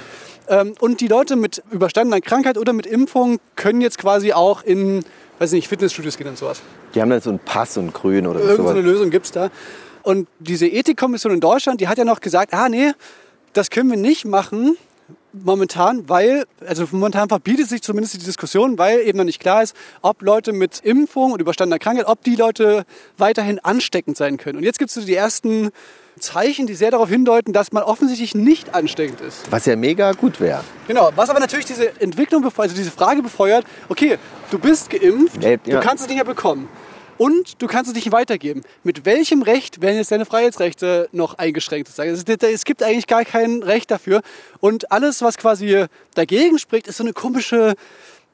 Ähm, 0.48 0.74
und 0.80 1.00
die 1.00 1.08
Leute 1.08 1.36
mit 1.36 1.62
überstandener 1.70 2.20
Krankheit 2.20 2.58
oder 2.58 2.72
mit 2.72 2.86
Impfung 2.86 3.38
können 3.56 3.80
jetzt 3.80 3.98
quasi 3.98 4.32
auch 4.32 4.62
in, 4.62 5.04
weiß 5.38 5.52
nicht, 5.52 5.68
Fitnessstudios 5.68 6.16
gehen 6.16 6.28
und 6.28 6.38
sowas. 6.38 6.62
Die 6.94 7.00
haben 7.00 7.10
dann 7.10 7.20
so 7.20 7.30
einen 7.30 7.38
Pass 7.38 7.76
und 7.76 7.92
grün 7.92 8.26
oder 8.26 8.40
Irgend 8.40 8.56
sowas. 8.56 8.76
Lösung 8.76 9.10
gibt's 9.10 9.32
da. 9.32 9.50
Und 10.02 10.28
diese 10.38 10.66
Ethikkommission 10.66 11.32
in 11.32 11.40
Deutschland, 11.40 11.80
die 11.80 11.88
hat 11.88 11.98
ja 11.98 12.04
noch 12.04 12.20
gesagt, 12.20 12.54
ah 12.54 12.68
nee, 12.68 12.92
das 13.52 13.70
können 13.70 13.90
wir 13.90 13.96
nicht 13.96 14.24
machen 14.24 14.76
momentan, 15.44 16.08
weil, 16.08 16.44
also 16.66 16.86
momentan 16.90 17.28
verbietet 17.28 17.68
sich 17.68 17.82
zumindest 17.82 18.14
die 18.14 18.18
Diskussion, 18.18 18.78
weil 18.78 19.00
eben 19.00 19.18
noch 19.18 19.24
nicht 19.24 19.40
klar 19.40 19.62
ist, 19.62 19.76
ob 20.02 20.22
Leute 20.22 20.52
mit 20.52 20.80
Impfung 20.80 21.32
und 21.32 21.40
überstandener 21.40 21.78
Krankheit, 21.78 22.06
ob 22.06 22.22
die 22.24 22.36
Leute 22.36 22.84
weiterhin 23.18 23.58
ansteckend 23.58 24.16
sein 24.16 24.36
können. 24.36 24.58
Und 24.58 24.64
jetzt 24.64 24.78
gibt's 24.78 24.94
so 24.94 25.00
die 25.02 25.14
ersten 25.14 25.70
Zeichen, 26.18 26.66
die 26.66 26.74
sehr 26.74 26.90
darauf 26.90 27.10
hindeuten, 27.10 27.52
dass 27.52 27.72
man 27.72 27.82
offensichtlich 27.82 28.34
nicht 28.34 28.74
ansteckend 28.74 29.20
ist. 29.20 29.50
Was 29.50 29.66
ja 29.66 29.76
mega 29.76 30.12
gut 30.12 30.40
wäre. 30.40 30.62
Genau, 30.88 31.10
was 31.14 31.28
aber 31.28 31.40
natürlich 31.40 31.66
diese 31.66 32.00
Entwicklung, 32.00 32.42
befeuert, 32.42 32.70
also 32.70 32.76
diese 32.76 32.90
Frage 32.90 33.22
befeuert, 33.22 33.66
okay, 33.88 34.18
du 34.50 34.58
bist 34.58 34.88
geimpft, 34.88 35.42
Ja, 35.42 35.56
du 35.56 35.70
ja. 35.70 35.80
kannst 35.80 36.02
es 36.02 36.08
nicht 36.08 36.16
mehr 36.16 36.24
bekommen. 36.24 36.68
Und 37.18 37.62
du 37.62 37.66
kannst 37.66 37.90
es 37.90 37.94
nicht 37.94 38.12
weitergeben. 38.12 38.62
Mit 38.84 39.04
welchem 39.04 39.42
Recht 39.42 39.80
werden 39.80 39.96
jetzt 39.96 40.10
deine 40.10 40.26
Freiheitsrechte 40.26 41.08
noch 41.12 41.38
eingeschränkt? 41.38 41.90
Es, 41.98 42.64
gibt 42.64 42.82
eigentlich 42.82 43.06
gar 43.06 43.24
kein 43.24 43.62
Recht 43.62 43.90
dafür. 43.90 44.22
Und 44.60 44.92
alles, 44.92 45.22
was 45.22 45.38
quasi 45.38 45.86
dagegen 46.14 46.58
spricht, 46.58 46.86
ist 46.88 46.98
so 46.98 47.04
eine 47.04 47.12
komische, 47.12 47.74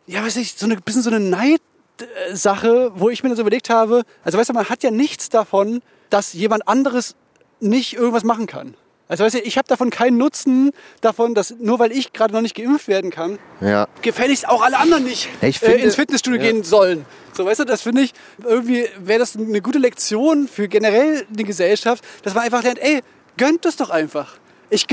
ja, 0.07 0.24
weiß 0.24 0.37
ich, 0.37 0.55
so 0.55 0.66
eine 0.66 0.76
bisschen 0.76 1.03
so 1.03 1.11
eine 1.11 1.20
Neidsache, 1.20 2.93
wo 2.95 3.09
ich 3.09 3.22
mir 3.22 3.28
dann 3.28 3.37
so 3.37 3.43
überlegt 3.43 3.70
habe, 3.70 4.03
also 4.24 4.39
weißt 4.39 4.51
du, 4.51 4.55
man 4.55 4.68
hat 4.68 4.83
ja 4.83 4.91
nichts 4.91 5.28
davon, 5.28 5.83
dass 6.11 6.33
jemand 6.33 6.66
anderes 6.66 7.14
nicht 7.61 7.95
irgendwas 7.95 8.24
machen 8.24 8.47
kann. 8.47 8.74
Also 9.13 9.25
weißt 9.25 9.35
du, 9.35 9.41
ich 9.41 9.59
habe 9.59 9.69
davon 9.69 9.91
keinen 9.91 10.17
Nutzen 10.17 10.71
davon, 11.03 11.35
dass 11.35 11.55
nur 11.61 11.79
weil 11.79 11.93
ich 11.93 12.15
gerade 12.15 12.33
noch 12.33 12.41
nicht 12.41 12.55
geimpft 12.55 12.89
werden 12.89 13.11
kann, 13.11 13.39
Ja. 13.61 13.87
gefälligst 14.01 14.49
auch 14.49 14.63
alle 14.63 14.79
anderen 14.79 15.05
nicht 15.05 15.29
ich 15.43 15.57
äh, 15.63 15.67
finde- 15.67 15.85
ins 15.85 15.97
Fitnessstudio 15.97 16.41
ja. 16.41 16.51
gehen 16.51 16.63
sollen. 16.65 17.05
So, 17.35 17.45
weißt 17.45 17.61
du, 17.61 17.65
das 17.67 17.83
finde 17.83 18.01
ich, 18.01 18.15
irgendwie 18.43 18.89
wäre 19.05 19.19
das 19.19 19.37
eine 19.37 19.61
gute 19.61 19.79
Lektion 19.79 20.49
für 20.49 20.67
generell 20.67 21.27
die 21.29 21.45
Gesellschaft, 21.45 22.03
dass 22.23 22.33
man 22.33 22.45
einfach 22.45 22.63
lernt, 22.63 22.79
ey, 22.79 23.03
gönnt 23.37 23.67
es 23.67 23.77
doch 23.77 23.91
einfach. 23.91 24.39
Ich, 24.71 24.87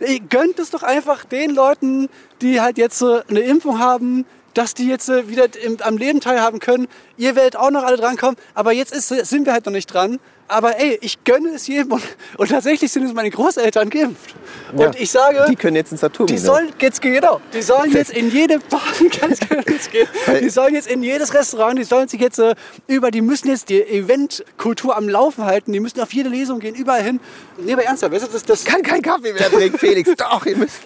ey, 0.00 0.18
gönnt 0.30 0.58
es 0.58 0.70
doch 0.70 0.82
einfach 0.82 1.26
den 1.26 1.50
Leuten, 1.54 2.08
die 2.40 2.62
halt 2.62 2.78
jetzt 2.78 3.02
äh, 3.02 3.20
eine 3.28 3.40
Impfung 3.40 3.78
haben, 3.80 4.24
dass 4.58 4.74
die 4.74 4.88
jetzt 4.88 5.08
äh, 5.08 5.28
wieder 5.28 5.46
am 5.82 5.96
Leben 5.96 6.20
teilhaben 6.20 6.58
können. 6.58 6.88
Ihr 7.16 7.36
werdet 7.36 7.54
auch 7.54 7.70
noch 7.70 7.84
alle 7.84 7.96
drankommen, 7.96 8.36
aber 8.54 8.72
jetzt 8.72 8.92
ist, 8.92 9.08
sind 9.08 9.46
wir 9.46 9.52
halt 9.52 9.66
noch 9.66 9.72
nicht 9.72 9.86
dran. 9.86 10.18
Aber 10.48 10.80
ey, 10.80 10.98
ich 11.00 11.22
gönne 11.22 11.50
es 11.50 11.68
jedem 11.68 11.92
und, 11.92 12.02
und 12.38 12.50
tatsächlich 12.50 12.90
sind 12.90 13.04
es 13.04 13.12
meine 13.12 13.30
Großeltern 13.30 13.88
geimpft. 13.88 14.34
Ja. 14.76 14.86
Und 14.86 14.98
ich 14.98 15.12
sage, 15.12 15.44
Die 15.48 15.54
können 15.54 15.76
jetzt 15.76 15.92
ins 15.92 16.00
Saturn 16.00 16.26
die 16.26 16.38
sollen 16.38 16.72
jetzt 16.80 17.00
genau, 17.00 17.40
die 17.54 17.62
sollen 17.62 17.92
jetzt 17.92 18.10
in 18.10 18.32
jede 18.32 18.58
Bar, 18.58 18.82
ganz 19.20 19.38
ganz 19.38 19.90
gehen. 19.90 20.08
Die 20.40 20.48
sollen 20.48 20.74
jetzt 20.74 20.90
in 20.90 21.04
jedes 21.04 21.34
Restaurant, 21.34 21.78
die 21.78 21.84
sollen 21.84 22.08
sich 22.08 22.20
jetzt 22.20 22.40
äh, 22.40 22.56
über, 22.88 23.12
die 23.12 23.20
müssen 23.20 23.48
jetzt 23.48 23.68
die 23.68 23.80
Eventkultur 23.80 24.96
am 24.96 25.08
Laufen 25.08 25.44
halten, 25.44 25.72
die 25.72 25.78
müssen 25.78 26.00
auf 26.00 26.12
jede 26.12 26.30
Lesung 26.30 26.58
gehen, 26.58 26.74
überall 26.74 27.04
hin. 27.04 27.20
Nee, 27.58 27.74
aber 27.74 27.84
ernsthaft, 27.84 28.12
weißt 28.12 28.26
du, 28.26 28.32
das, 28.32 28.42
das, 28.42 28.64
kann 28.64 28.82
kein 28.82 29.02
Kaffee 29.02 29.32
mehr 29.32 29.50
trinken, 29.50 29.78
Felix. 29.78 30.10
Doch, 30.16 30.44
ihr 30.46 30.56
müsst. 30.56 30.80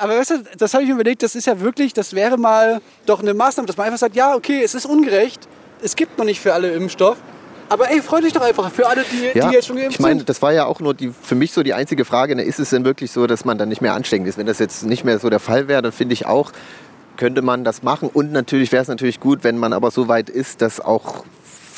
Aber 0.00 0.18
weißt 0.18 0.30
du, 0.30 0.34
das 0.56 0.72
habe 0.72 0.82
ich 0.82 0.88
mir 0.88 0.94
überlegt, 0.94 1.22
das 1.22 1.34
ist 1.34 1.46
ja 1.46 1.60
wirklich, 1.60 1.92
das 1.92 2.14
wäre 2.14 2.38
mal 2.38 2.80
doch 3.06 3.20
eine 3.20 3.34
Maßnahme, 3.34 3.66
dass 3.66 3.76
man 3.76 3.86
einfach 3.86 3.98
sagt, 3.98 4.16
ja, 4.16 4.34
okay, 4.34 4.62
es 4.64 4.74
ist 4.74 4.86
ungerecht, 4.86 5.46
es 5.82 5.94
gibt 5.94 6.18
noch 6.18 6.24
nicht 6.24 6.40
für 6.40 6.54
alle 6.54 6.70
Impfstoff, 6.72 7.18
aber 7.68 7.90
ey, 7.90 8.00
freu 8.00 8.20
dich 8.20 8.32
doch 8.32 8.40
einfach 8.40 8.70
für 8.72 8.88
alle, 8.88 9.04
die, 9.04 9.38
Ja, 9.38 9.48
die 9.48 9.54
jetzt 9.54 9.68
schon 9.68 9.76
geimpft 9.76 9.94
ich 9.94 10.00
meine, 10.00 10.24
das 10.24 10.40
war 10.42 10.52
ja 10.52 10.64
auch 10.64 10.80
nur 10.80 10.94
die, 10.94 11.12
für 11.22 11.34
mich 11.34 11.52
so 11.52 11.62
die 11.62 11.74
einzige 11.74 12.04
Frage, 12.04 12.34
ne, 12.34 12.42
ist 12.42 12.58
es 12.58 12.70
denn 12.70 12.84
wirklich 12.84 13.12
so, 13.12 13.26
dass 13.26 13.44
man 13.44 13.58
dann 13.58 13.68
nicht 13.68 13.82
mehr 13.82 13.92
ansteckend 13.92 14.26
ist? 14.26 14.38
Wenn 14.38 14.46
das 14.46 14.58
jetzt 14.58 14.84
nicht 14.84 15.04
mehr 15.04 15.18
so 15.18 15.28
der 15.28 15.38
Fall 15.38 15.68
wäre, 15.68 15.82
dann 15.82 15.92
finde 15.92 16.14
ich 16.14 16.26
auch, 16.26 16.50
könnte 17.16 17.42
man 17.42 17.62
das 17.62 17.82
machen. 17.82 18.08
Und 18.12 18.32
natürlich 18.32 18.72
wäre 18.72 18.82
es 18.82 18.88
natürlich 18.88 19.20
gut, 19.20 19.44
wenn 19.44 19.58
man 19.58 19.72
aber 19.72 19.90
so 19.90 20.08
weit 20.08 20.30
ist, 20.30 20.62
dass 20.62 20.80
auch 20.80 21.24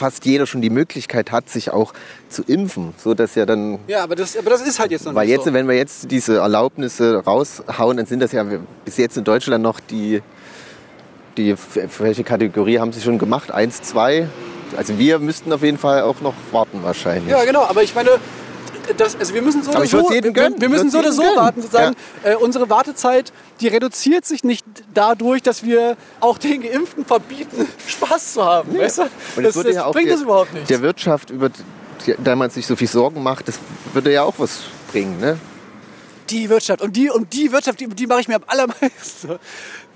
fast 0.03 0.25
jeder 0.25 0.47
schon 0.47 0.61
die 0.61 0.71
Möglichkeit 0.71 1.31
hat, 1.31 1.49
sich 1.49 1.71
auch 1.71 1.93
zu 2.29 2.43
impfen, 2.43 2.93
so 2.99 3.15
dass 3.15 3.37
ja 3.37 3.47
dann 3.47 3.79
Ja, 3.87 4.03
aber 4.03 4.17
das, 4.17 4.37
aber 4.37 4.51
das 4.51 4.61
ist 4.61 4.81
halt 4.81 4.91
jetzt 4.91 5.05
noch 5.05 5.15
weil 5.15 5.27
nicht 5.27 5.37
jetzt, 5.37 5.45
so. 5.45 5.53
wenn 5.53 5.69
wir 5.69 5.77
jetzt 5.77 6.11
diese 6.11 6.39
Erlaubnisse 6.39 7.23
raushauen, 7.25 7.99
dann 7.99 8.07
sind 8.07 8.19
das 8.19 8.33
ja 8.33 8.45
bis 8.85 8.97
jetzt 8.97 9.17
in 9.17 9.23
Deutschland 9.23 9.63
noch 9.63 9.79
die, 9.79 10.21
die 11.37 11.55
welche 12.01 12.25
Kategorie 12.25 12.81
haben 12.81 12.93
sie 12.93 13.01
schon 13.01 13.19
gemacht? 13.19 13.53
Eins, 13.53 13.81
zwei? 13.83 14.27
Also 14.77 14.99
wir 14.99 15.21
müssten 15.21 15.53
auf 15.53 15.63
jeden 15.63 15.79
Fall 15.79 16.03
auch 16.03 16.21
noch 16.21 16.35
warten 16.51 16.81
wahrscheinlich. 16.83 17.31
Ja, 17.31 17.45
genau, 17.45 17.63
aber 17.63 17.85
ich 17.85 17.95
meine, 17.95 18.11
das, 18.97 19.17
also 19.17 19.35
wir 19.35 19.43
müssen 19.43 19.63
so 19.63 19.71
oder 19.71 19.87
so, 19.87 20.11
wir, 20.11 20.23
wir 20.25 20.69
müssen 20.69 20.91
so 20.91 20.99
oder 20.99 21.13
so 21.13 21.23
gönnen. 21.23 21.37
warten, 21.37 21.63
sozusagen. 21.63 21.97
Äh, 22.23 22.35
unsere 22.37 22.69
Wartezeit, 22.71 23.33
die 23.61 23.69
reduziert 23.69 24.25
sich 24.25 24.45
nicht 24.45 24.65
dadurch, 24.95 25.43
dass 25.43 25.63
wir 25.65 25.97
auch 26.21 26.39
den 26.39 26.63
Geimpften 26.63 27.05
verbieten, 27.05 27.67
Spaß 27.87 28.35
zu 28.35 28.45
haben, 28.45 28.77
weißt 28.79 28.99
du? 28.99 29.03
Und 29.37 29.45
Das, 29.45 29.55
würde 29.55 29.71
das 29.71 29.77
ja 29.77 29.91
bringt 29.91 30.09
der, 30.09 30.15
das 30.15 30.23
überhaupt 30.23 30.53
nicht. 30.55 30.69
der 30.71 30.83
Wirtschaft, 30.83 31.31
über 31.31 31.49
die, 31.49 32.15
da 32.23 32.37
man 32.37 32.51
sich 32.51 32.67
so 32.67 32.77
viel 32.77 32.89
Sorgen 32.89 33.23
macht, 33.23 33.49
das 33.49 33.59
würde 33.93 34.13
ja 34.13 34.23
auch 34.25 34.35
was 34.39 34.61
bringen. 34.91 35.19
Ne? 35.21 35.39
Die 36.31 36.49
Wirtschaft. 36.49 36.81
Und 36.83 36.97
die, 36.97 37.11
um 37.11 37.29
die 37.29 37.53
Wirtschaft, 37.53 37.81
die, 37.81 37.89
die 37.89 38.07
mache 38.07 38.21
ich 38.21 38.29
mir 38.29 38.37
am 38.37 38.45
allermeisten. 38.47 39.39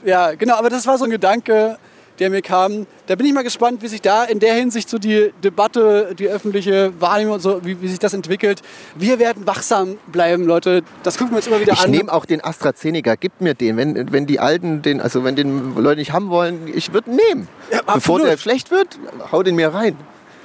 Ja, 0.04 0.34
genau, 0.34 0.56
aber 0.56 0.68
das 0.70 0.86
war 0.86 0.98
so 0.98 1.04
ein 1.04 1.10
Gedanke, 1.10 1.78
der 2.18 2.30
mir 2.30 2.42
kam. 2.42 2.86
Da 3.06 3.14
bin 3.14 3.26
ich 3.26 3.32
mal 3.32 3.42
gespannt, 3.44 3.82
wie 3.82 3.88
sich 3.88 4.02
da 4.02 4.24
in 4.24 4.38
der 4.40 4.54
Hinsicht 4.54 4.88
so 4.88 4.98
die 4.98 5.32
Debatte, 5.42 6.14
die 6.18 6.28
öffentliche 6.28 6.92
Wahrnehmung 7.00 7.34
und 7.34 7.40
so, 7.40 7.64
wie, 7.64 7.80
wie 7.80 7.88
sich 7.88 7.98
das 7.98 8.14
entwickelt. 8.14 8.62
Wir 8.94 9.18
werden 9.18 9.46
wachsam 9.46 9.98
bleiben, 10.10 10.44
Leute. 10.44 10.82
Das 11.02 11.18
gucken 11.18 11.32
wir 11.32 11.36
uns 11.38 11.46
immer 11.46 11.60
wieder 11.60 11.72
Ich 11.74 11.84
an. 11.84 11.90
nehme 11.90 12.12
auch 12.12 12.24
den 12.24 12.42
AstraZeneca, 12.42 13.14
gib 13.16 13.40
mir 13.40 13.54
den. 13.54 13.76
Wenn, 13.76 14.12
wenn 14.12 14.26
die 14.26 14.40
Alten 14.40 14.82
den, 14.82 15.00
also 15.00 15.24
wenn 15.24 15.36
den 15.36 15.74
Leute 15.76 16.00
nicht 16.00 16.12
haben 16.12 16.30
wollen, 16.30 16.70
ich 16.74 16.92
würde 16.92 17.10
ihn 17.10 17.16
nehmen. 17.28 17.48
Ja, 17.72 17.80
Bevor 17.94 18.20
der 18.20 18.36
schlecht 18.36 18.70
wird, 18.70 18.98
hau 19.32 19.42
den 19.42 19.56
mir 19.56 19.72
rein. 19.72 19.96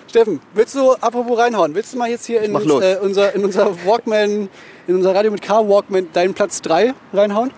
Steffen, 0.07 0.41
willst 0.53 0.75
du 0.75 0.91
apropos 0.95 1.37
reinhauen? 1.39 1.73
Willst 1.73 1.93
du 1.93 1.97
mal 1.97 2.09
jetzt 2.09 2.25
hier 2.25 2.41
in, 2.41 2.53
äh, 2.53 2.97
unser, 3.01 3.33
in 3.33 3.45
unser 3.45 3.85
Walkman, 3.85 4.49
in 4.85 4.95
unser 4.95 5.15
Radio 5.15 5.31
mit 5.31 5.41
K 5.41 5.65
Walkman 5.69 6.09
deinen 6.11 6.33
Platz 6.33 6.61
3 6.61 6.93
reinhauen? 7.13 7.51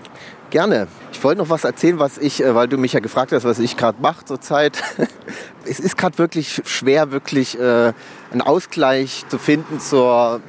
Gerne. 0.53 0.87
Ich 1.11 1.23
wollte 1.23 1.41
noch 1.41 1.49
was 1.49 1.63
erzählen, 1.63 1.97
was 1.97 2.19
ich, 2.19 2.43
äh, 2.43 2.53
weil 2.53 2.67
du 2.67 2.77
mich 2.77 2.93
ja 2.93 2.99
gefragt 2.99 3.31
hast, 3.31 3.43
was 3.43 3.57
ich 3.57 3.75
gerade 3.75 3.99
mache 3.99 4.23
zurzeit. 4.23 4.83
es 5.65 5.79
ist 5.79 5.97
gerade 5.97 6.19
wirklich 6.19 6.61
schwer, 6.65 7.11
wirklich 7.11 7.59
äh, 7.59 7.91
einen 8.31 8.41
Ausgleich 8.41 9.25
zu 9.29 9.39
finden 9.39 9.79
zur 9.79 10.41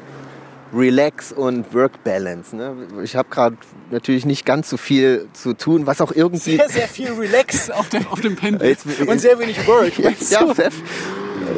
Relax- 0.74 1.32
und 1.32 1.72
Work-Balance. 1.72 2.54
Ne? 2.54 2.76
Ich 3.02 3.16
habe 3.16 3.30
gerade 3.30 3.56
natürlich 3.90 4.26
nicht 4.26 4.44
ganz 4.44 4.68
so 4.68 4.76
viel 4.76 5.26
zu 5.32 5.54
tun, 5.54 5.86
was 5.86 6.02
auch 6.02 6.12
irgendwie... 6.12 6.56
Sehr, 6.56 6.68
sehr 6.68 6.88
viel 6.88 7.12
Relax 7.12 7.70
auf 7.70 7.88
dem, 7.88 8.06
auf 8.08 8.20
dem 8.20 8.36
Pendel. 8.36 8.68
Jetzt- 8.68 8.84
und 9.06 9.18
sehr 9.18 9.38
wenig 9.38 9.66
Work. 9.66 9.98
meinst 10.00 10.30
ja, 10.30 10.44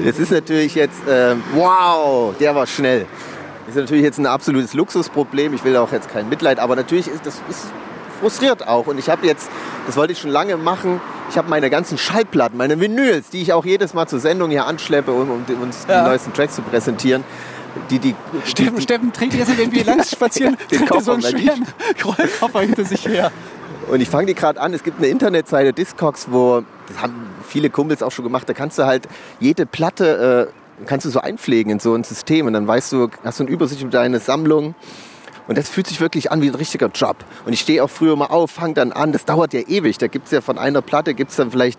das 0.05 0.19
ist 0.21 0.31
natürlich 0.31 0.77
jetzt, 0.77 1.01
ähm, 1.11 1.43
wow, 1.53 2.33
der 2.39 2.55
war 2.55 2.69
schnell. 2.69 3.07
Das 3.67 3.75
ist 3.75 3.81
natürlich 3.81 4.05
jetzt 4.05 4.19
ein 4.19 4.27
absolutes 4.27 4.73
Luxusproblem. 4.73 5.53
Ich 5.53 5.65
will 5.65 5.77
auch 5.77 5.91
jetzt 5.91 6.09
kein 6.11 6.29
Mitleid, 6.29 6.61
aber 6.61 6.77
natürlich 6.77 7.09
ist 7.09 7.27
das 7.27 7.43
ist 7.51 7.67
frustriert 8.17 8.67
auch. 8.67 8.87
Und 8.87 8.99
ich 8.99 9.09
habe 9.09 9.27
jetzt, 9.27 9.49
das 9.87 9.97
wollte 9.97 10.13
ich 10.13 10.19
schon 10.21 10.31
lange 10.31 10.57
machen, 10.57 11.01
ich 11.31 11.37
habe 11.37 11.49
meine 11.49 11.71
ganzen 11.71 11.99
Schallplatten, 11.99 12.57
meine 12.57 12.81
Vinyls, 12.81 13.31
die 13.31 13.43
ich 13.43 13.53
auch 13.53 13.65
jedes 13.65 13.95
Mal 13.95 14.07
zur 14.07 14.21
Sendung 14.21 14.51
hier 14.51 14.67
anschleppe, 14.67 15.13
um, 15.13 15.31
um 15.31 15.45
uns 15.63 15.87
Ja. 15.89 16.03
die 16.03 16.09
neuesten 16.11 16.33
Tracks 16.33 16.55
zu 16.55 16.63
präsentieren. 16.63 17.25
Die, 17.91 17.99
die, 17.99 18.15
Steffen, 18.45 18.77
die, 18.77 18.83
Steffen 18.83 19.13
trägt 19.13 19.35
jetzt, 19.35 19.59
wenn 19.59 19.71
wir 19.73 19.85
lang 19.85 20.03
spazieren, 20.11 20.57
Den 20.71 20.79
trägt 20.79 20.91
er 20.93 21.01
so 21.03 21.13
einen 21.13 21.23
Koffer, 21.23 21.39
schweren 21.39 21.67
Rollkoffer 22.05 22.61
hinter 22.61 22.85
sich 22.85 23.07
her. 23.07 23.31
Und 23.89 24.01
ich 24.01 24.09
fange 24.09 24.27
die 24.27 24.35
gerade 24.35 24.61
an. 24.61 24.73
Es 24.73 24.83
gibt 24.83 24.99
eine 24.99 25.09
Internetseite 25.09 25.73
Discogs, 25.73 26.29
wo 26.31 26.63
das 26.89 27.03
haben 27.03 27.15
viele 27.47 27.71
Kumpels 27.71 28.03
auch 28.03 28.11
schon 28.13 28.25
gemacht. 28.25 28.49
Da 28.49 28.55
kannst 28.55 28.79
du 28.79 28.87
halt 28.87 29.07
jede 29.41 29.67
Platte 29.67 30.51
äh, 30.81 30.85
kannst 30.87 31.07
du 31.07 31.11
so 31.11 31.21
einpflegen 31.21 31.71
in 31.73 31.79
so 31.79 31.95
ein 31.95 32.05
System 32.05 32.47
und 32.47 32.53
dann 32.53 32.67
weißt 32.67 32.93
du, 32.93 33.09
hast 33.25 33.41
du 33.41 33.45
eine 33.45 33.53
Übersicht 33.53 33.83
über 33.83 33.91
deine 33.91 34.21
Sammlung. 34.21 34.75
Und 35.49 35.57
das 35.59 35.69
fühlt 35.69 35.87
sich 35.87 36.01
wirklich 36.01 36.31
an 36.33 36.43
wie 36.43 36.49
ein 36.49 36.55
richtiger 36.55 36.89
Job. 36.89 37.17
Und 37.45 37.53
ich 37.53 37.61
stehe 37.61 37.83
auch 37.85 37.91
früher 37.91 38.17
mal 38.17 38.27
auf, 38.27 38.51
fange 38.51 38.75
dann 38.75 38.93
an. 38.93 39.13
Das 39.13 39.25
dauert 39.25 39.53
ja 39.53 39.61
ewig. 39.61 39.99
Da 39.99 40.09
gibt's 40.09 40.31
ja 40.33 40.41
von 40.41 40.59
einer 40.59 40.83
Platte 40.83 41.15
gibt's 41.15 41.37
dann 41.37 41.51
vielleicht 41.51 41.79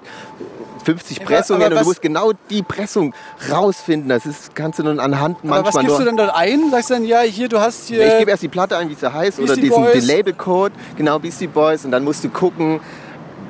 50 0.85 1.17
Aber- 1.19 1.25
Pressungen 1.27 1.61
aber 1.63 1.71
und 1.71 1.75
was- 1.75 1.81
du 1.83 1.87
musst 1.89 2.01
genau 2.01 2.31
die 2.49 2.63
Pressung 2.63 3.13
rausfinden. 3.51 4.07
Das 4.07 4.25
ist, 4.25 4.55
kannst 4.55 4.79
du 4.79 4.83
dann 4.83 4.99
anhand 4.99 5.39
Aber 5.43 5.65
was 5.65 5.73
manchmal 5.75 5.83
gibst 5.83 5.99
nur... 5.99 5.99
du 5.99 6.05
dann 6.05 6.17
dort 6.17 6.35
ein? 6.37 6.71
Sagst 6.71 6.89
du 6.89 6.93
dann, 6.93 7.03
ja, 7.05 7.21
hier, 7.21 7.49
du 7.49 7.59
hast 7.59 7.87
hier... 7.89 8.07
ich 8.07 8.19
gebe 8.19 8.31
erst 8.31 8.43
die 8.43 8.47
Platte 8.47 8.77
ein, 8.77 8.89
wie 8.89 8.95
sie 8.95 9.11
heißt, 9.11 9.39
oder 9.39 9.47
Beastie 9.55 9.61
diesen 9.63 9.83
Boys. 9.83 9.93
den 9.93 10.03
Labelcode, 10.05 10.71
genau 10.95 11.19
Beastie 11.19 11.47
Boys, 11.47 11.83
und 11.83 11.91
dann 11.91 12.03
musst 12.05 12.23
du 12.23 12.29
gucken. 12.29 12.79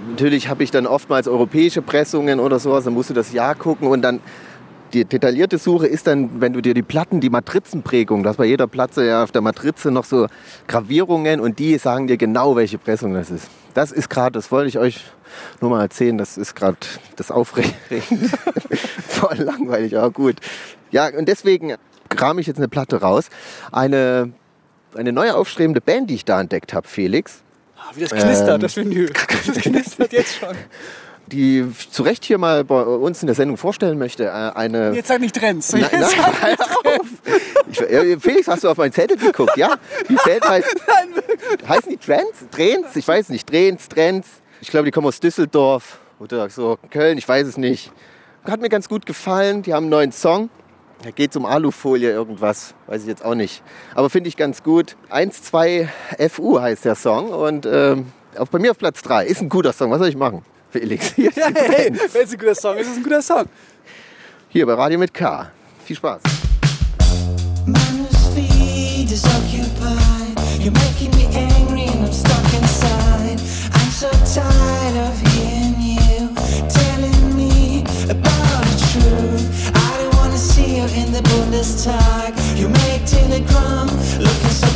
Natürlich 0.09 0.47
habe 0.49 0.63
ich 0.63 0.71
dann 0.71 0.87
oftmals 0.87 1.27
europäische 1.27 1.81
Pressungen 1.83 2.39
oder 2.39 2.57
sowas, 2.59 2.85
dann 2.85 2.93
musst 2.93 3.09
du 3.09 3.13
das 3.13 3.33
Jahr 3.33 3.53
gucken 3.55 3.87
und 3.89 4.01
dann 4.01 4.19
die 4.93 5.05
detaillierte 5.05 5.57
Suche 5.57 5.87
ist 5.87 6.07
dann, 6.07 6.41
wenn 6.41 6.53
du 6.53 6.61
dir 6.61 6.73
die 6.73 6.81
Platten, 6.81 7.19
die 7.19 7.29
Matrizenprägung, 7.29 8.23
du 8.23 8.29
hast 8.29 8.37
bei 8.37 8.45
jeder 8.45 8.67
Platte 8.67 9.03
ja 9.03 9.23
auf 9.23 9.31
der 9.31 9.41
Matrize 9.41 9.91
noch 9.91 10.05
so 10.05 10.27
Gravierungen 10.67 11.39
und 11.39 11.59
die 11.59 11.77
sagen 11.77 12.07
dir 12.07 12.17
genau, 12.17 12.55
welche 12.55 12.77
Pressung 12.77 13.13
das 13.13 13.29
ist. 13.29 13.47
Das 13.73 13.91
ist 13.91 14.09
gerade, 14.09 14.31
das 14.33 14.51
wollte 14.51 14.69
ich 14.69 14.79
euch 14.79 15.03
nur 15.61 15.69
mal 15.69 15.81
erzählen, 15.81 16.17
das 16.17 16.37
ist 16.37 16.55
gerade 16.55 16.77
das 17.15 17.31
Aufregend. 17.31 17.75
Voll 19.07 19.37
langweilig, 19.37 19.97
aber 19.97 20.11
gut. 20.11 20.37
Ja, 20.91 21.09
und 21.09 21.27
deswegen 21.27 21.75
kram 22.09 22.39
ich 22.39 22.47
jetzt 22.47 22.57
eine 22.57 22.67
Platte 22.69 23.01
raus. 23.01 23.27
Eine, 23.71 24.31
eine 24.95 25.11
neue 25.11 25.35
aufstrebende 25.35 25.81
Band, 25.81 26.09
die 26.09 26.15
ich 26.15 26.25
da 26.25 26.39
entdeckt 26.41 26.73
habe, 26.73 26.87
Felix, 26.87 27.43
Ah, 27.79 27.91
wie 27.93 28.01
das 28.01 28.11
knistert, 28.11 28.55
Ähm. 28.55 28.59
das 28.61 28.75
Vinyl. 28.77 29.11
Das 29.45 29.57
knistert 29.57 30.11
jetzt 30.11 30.37
schon. 30.39 30.55
Die 31.27 31.65
zu 31.91 32.03
Recht 32.03 32.23
hier 32.25 32.37
mal 32.37 32.63
bei 32.63 32.81
uns 32.83 33.21
in 33.21 33.27
der 33.27 33.35
Sendung 33.35 33.57
vorstellen 33.57 33.97
möchte. 33.97 34.25
Äh, 34.25 34.29
Eine 34.29 34.93
Jetzt 34.93 35.07
sag 35.07 35.19
nicht 35.19 35.35
Trends. 35.35 35.73
Nein, 35.73 35.85
nein, 35.91 36.03
sag 36.09 36.41
halt. 36.41 36.59
Ich, 37.69 37.81
äh, 37.81 38.19
Felix, 38.19 38.47
hast 38.47 38.63
du 38.63 38.69
auf 38.69 38.77
meinen 38.77 38.93
Zettel 38.93 39.17
geguckt, 39.17 39.57
ja? 39.57 39.75
Die 40.09 40.15
Band 40.15 40.43
heißt, 40.49 40.75
heißen 41.67 41.89
die 41.89 41.97
Trends? 41.97 42.45
Trends? 42.51 42.95
Ich 42.95 43.07
weiß 43.07 43.29
nicht. 43.29 43.47
Trends, 43.47 43.89
Trends. 43.89 44.27
Ich 44.61 44.69
glaube, 44.69 44.85
die 44.85 44.91
kommen 44.91 45.07
aus 45.07 45.19
Düsseldorf 45.19 45.99
oder 46.19 46.49
so 46.49 46.77
Köln, 46.89 47.17
ich 47.17 47.27
weiß 47.27 47.45
es 47.47 47.57
nicht. 47.57 47.91
Hat 48.43 48.61
mir 48.61 48.69
ganz 48.69 48.87
gut 48.87 49.05
gefallen. 49.05 49.61
Die 49.61 49.73
haben 49.73 49.83
einen 49.83 49.91
neuen 49.91 50.11
Song. 50.11 50.49
Da 51.03 51.11
geht 51.11 51.31
es 51.31 51.37
um 51.37 51.45
Alufolie 51.45 52.09
irgendwas, 52.09 52.73
weiß 52.87 53.01
ich 53.03 53.07
jetzt 53.07 53.23
auch 53.23 53.35
nicht. 53.35 53.61
Aber 53.93 54.09
finde 54.09 54.29
ich 54.29 54.37
ganz 54.37 54.63
gut. 54.63 54.95
1-2 55.11 55.87
FU 56.29 56.59
heißt 56.59 56.85
der 56.85 56.95
Song 56.95 57.29
und 57.29 57.67
ähm, 57.71 58.07
auch 58.39 58.47
bei 58.47 58.57
mir 58.57 58.71
auf 58.71 58.79
Platz 58.79 59.03
3. 59.03 59.25
Ist 59.27 59.41
ein 59.41 59.49
guter 59.49 59.73
Song, 59.73 59.91
was 59.91 59.99
soll 59.99 60.07
ich 60.07 60.17
machen? 60.17 60.43
Felix, 60.71 61.13
hier, 61.15 61.31
Ja, 61.35 61.47
hey, 61.53 61.91
wenn 62.13 62.23
es 62.23 62.31
ein 62.31 62.37
guter 62.37 62.55
Song 62.55 62.75
ist, 62.77 62.87
ist 62.87 62.91
es 62.91 62.97
ein 62.97 63.03
guter 63.03 63.21
Song. 63.21 63.45
hier 64.49 64.65
bei 64.65 64.73
Radio 64.73 64.99
mit 64.99 65.13
K. 65.13 65.51
Viel 65.85 65.95
Spaß. 65.95 66.21
Manus 67.65 68.27
feed 68.35 69.11
is 69.11 69.23
occupied. 69.25 70.37
You're 70.59 70.71
making 70.73 71.11
me 71.15 71.25
angry 71.35 71.87
and 71.87 72.05
I'm 72.05 72.11
stuck 72.13 72.53
inside. 72.53 73.39
I'm 73.73 73.91
so 73.91 74.09
tired 74.33 74.97
of 75.07 75.15
hearing 75.33 75.75
you 75.79 76.29
telling 76.69 77.35
me 77.35 77.83
about 78.09 78.63
the 78.65 78.77
truth. 78.91 79.71
I 79.75 80.01
don't 80.03 80.15
wanna 80.15 80.37
see 80.37 80.77
you 80.77 80.83
in 80.85 81.11
the 81.13 81.21
Bundestag. 81.21 82.33
You 82.57 82.69
make 82.69 83.05
Telegram 83.05 83.87
looking 84.19 84.51
so 84.51 84.67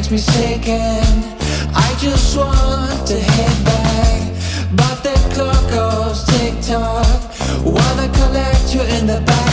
makes 0.00 0.10
me 0.10 0.16
sick, 0.16 0.66
and 0.66 1.24
I 1.76 1.94
just 2.00 2.34
want 2.34 3.06
to 3.06 3.14
hit 3.16 3.64
back. 3.66 4.32
But 4.74 5.02
the 5.02 5.12
clock 5.34 5.70
goes 5.70 6.24
tick 6.24 6.54
tock 6.62 7.20
while 7.62 7.96
they 7.96 8.08
collect 8.18 8.74
you 8.74 8.80
in 8.80 9.06
the 9.06 9.22
backpack. 9.26 9.49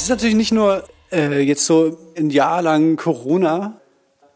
Es 0.00 0.04
ist 0.04 0.08
natürlich 0.08 0.34
nicht 0.34 0.52
nur 0.52 0.84
äh, 1.12 1.42
jetzt 1.42 1.66
so 1.66 1.98
ein 2.16 2.30
Jahr 2.30 2.62
lang 2.62 2.96
Corona, 2.96 3.82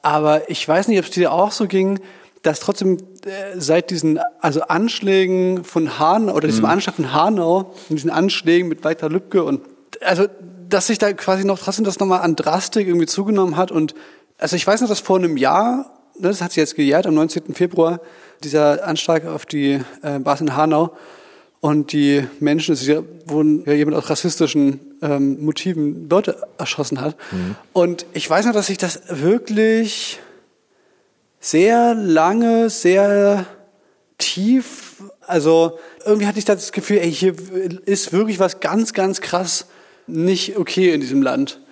aber 0.02 0.50
ich 0.50 0.68
weiß 0.68 0.88
nicht, 0.88 0.98
ob 0.98 1.06
es 1.06 1.10
dir 1.12 1.32
auch 1.32 1.52
so 1.52 1.66
ging, 1.66 2.00
dass 2.42 2.60
trotzdem 2.60 2.98
äh, 3.24 3.58
seit 3.58 3.88
diesen 3.88 4.20
also 4.42 4.60
Anschlägen 4.60 5.64
von 5.64 5.98
Hanau 5.98 6.34
oder 6.34 6.48
diesem 6.48 6.66
Anschlag 6.66 6.96
von 6.96 7.14
Hanau, 7.14 7.72
diesen 7.88 8.10
Anschlägen 8.10 8.68
mit 8.68 8.84
Walter 8.84 9.08
Lübcke 9.08 9.42
und 9.42 9.62
also 10.02 10.26
dass 10.68 10.88
sich 10.88 10.98
da 10.98 11.14
quasi 11.14 11.46
noch 11.46 11.58
trotzdem 11.58 11.86
das 11.86 11.98
nochmal 11.98 12.20
an 12.20 12.36
Drastik 12.36 12.86
irgendwie 12.86 13.06
zugenommen 13.06 13.56
hat 13.56 13.72
und 13.72 13.94
also 14.36 14.56
ich 14.56 14.66
weiß 14.66 14.82
noch, 14.82 14.88
dass 14.90 15.00
vor 15.00 15.16
einem 15.16 15.38
Jahr, 15.38 15.90
ne, 16.18 16.28
das 16.28 16.42
hat 16.42 16.50
sich 16.50 16.58
jetzt 16.58 16.76
gejährt, 16.76 17.06
am 17.06 17.14
19. 17.14 17.54
Februar, 17.54 18.02
dieser 18.42 18.86
Anschlag 18.86 19.24
auf 19.24 19.46
die 19.46 19.80
äh, 20.02 20.18
Bars 20.18 20.42
in 20.42 20.54
Hanau 20.54 20.94
und 21.64 21.92
die 21.92 22.28
Menschen, 22.40 22.74
es 22.74 22.86
wurden 23.24 23.64
ja 23.64 23.72
jemand 23.72 23.96
aus 23.96 24.10
rassistischen 24.10 24.80
ähm, 25.00 25.42
Motiven 25.42 26.10
Leute 26.10 26.36
erschossen 26.58 27.00
hat. 27.00 27.16
Und 27.72 28.04
ich 28.12 28.28
weiß 28.28 28.44
noch, 28.44 28.52
dass 28.52 28.68
ich 28.68 28.76
das 28.76 29.00
wirklich 29.08 30.20
sehr 31.40 31.94
lange, 31.94 32.68
sehr 32.68 33.46
tief, 34.18 34.96
also 35.22 35.78
irgendwie 36.04 36.26
hatte 36.26 36.38
ich 36.38 36.44
das 36.44 36.70
Gefühl, 36.70 36.98
ey, 36.98 37.10
hier 37.10 37.34
ist 37.86 38.12
wirklich 38.12 38.38
was 38.38 38.60
ganz, 38.60 38.92
ganz 38.92 39.22
krass 39.22 39.64
nicht 40.06 40.58
okay 40.58 40.92
in 40.92 41.00
diesem 41.00 41.22
Land. 41.22 41.62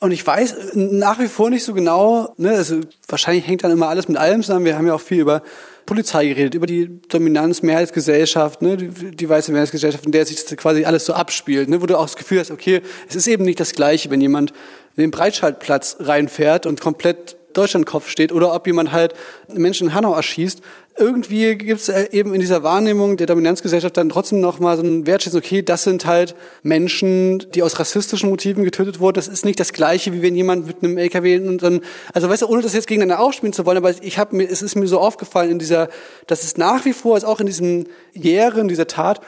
Und 0.00 0.12
ich 0.12 0.26
weiß 0.26 0.70
nach 0.76 1.18
wie 1.18 1.28
vor 1.28 1.50
nicht 1.50 1.64
so 1.64 1.74
genau, 1.74 2.32
ne, 2.38 2.52
also 2.52 2.80
wahrscheinlich 3.06 3.46
hängt 3.46 3.64
dann 3.64 3.70
immer 3.70 3.90
alles 3.90 4.08
mit 4.08 4.16
allem 4.16 4.40
zusammen. 4.42 4.64
Wir 4.64 4.78
haben 4.78 4.86
ja 4.86 4.94
auch 4.94 5.00
viel 5.02 5.20
über 5.20 5.42
Polizei 5.86 6.26
geredet, 6.28 6.54
über 6.54 6.66
die 6.66 7.00
Dominanz 7.08 7.62
Mehrheitsgesellschaft, 7.62 8.62
ne, 8.62 8.76
die, 8.76 8.88
die 8.88 9.28
weiße 9.28 9.52
Mehrheitsgesellschaft, 9.52 10.06
in 10.06 10.12
der 10.12 10.26
sich 10.26 10.44
quasi 10.56 10.84
alles 10.84 11.06
so 11.06 11.14
abspielt, 11.14 11.68
ne, 11.68 11.82
wo 11.82 11.86
du 11.86 11.98
auch 11.98 12.06
das 12.06 12.16
Gefühl 12.16 12.40
hast, 12.40 12.50
okay, 12.50 12.82
es 13.08 13.16
ist 13.16 13.26
eben 13.26 13.44
nicht 13.44 13.60
das 13.60 13.72
Gleiche, 13.72 14.10
wenn 14.10 14.20
jemand 14.20 14.52
in 14.96 15.02
den 15.02 15.10
Breitscheidplatz 15.10 15.96
reinfährt 16.00 16.66
und 16.66 16.80
komplett 16.80 17.36
Deutschlandkopf 17.52 18.08
steht 18.08 18.32
oder 18.32 18.54
ob 18.54 18.66
jemand 18.66 18.92
halt 18.92 19.14
Menschen 19.52 19.88
in 19.88 19.94
Hanau 19.94 20.14
erschießt. 20.14 20.62
Irgendwie 20.98 21.56
gibt 21.56 21.80
es 21.80 21.88
eben 21.88 22.34
in 22.34 22.40
dieser 22.40 22.62
Wahrnehmung 22.62 23.16
der 23.16 23.26
Dominanzgesellschaft 23.26 23.96
dann 23.96 24.10
trotzdem 24.10 24.40
nochmal 24.40 24.76
so 24.76 24.82
ein 24.82 25.06
Wertschätzung, 25.06 25.40
okay, 25.40 25.62
das 25.62 25.84
sind 25.84 26.04
halt 26.04 26.34
Menschen, 26.62 27.50
die 27.54 27.62
aus 27.62 27.78
rassistischen 27.78 28.28
Motiven 28.28 28.62
getötet 28.62 29.00
wurden. 29.00 29.14
Das 29.14 29.26
ist 29.26 29.44
nicht 29.46 29.58
das 29.58 29.72
Gleiche, 29.72 30.12
wie 30.12 30.20
wenn 30.20 30.36
jemand 30.36 30.66
mit 30.66 30.82
einem 30.82 30.98
LKW 30.98 31.38
und 31.38 31.62
dann, 31.62 31.80
also 32.12 32.28
weißt 32.28 32.42
du, 32.42 32.46
ohne 32.46 32.60
das 32.60 32.74
jetzt 32.74 32.88
gegeneinander 32.88 33.24
aufspielen 33.24 33.54
zu 33.54 33.64
wollen, 33.64 33.78
aber 33.78 33.94
ich 34.02 34.18
habe 34.18 34.36
mir, 34.36 34.44
es 34.44 34.60
ist 34.60 34.74
mir 34.74 34.86
so 34.86 35.00
aufgefallen 35.00 35.50
in 35.50 35.58
dieser, 35.58 35.88
dass 36.26 36.44
es 36.44 36.58
nach 36.58 36.84
wie 36.84 36.92
vor, 36.92 37.16
ist 37.16 37.24
auch 37.24 37.40
in 37.40 37.46
diesem 37.46 37.86
Jähren 38.12 38.68
dieser 38.68 38.86
Tat, 38.86 39.20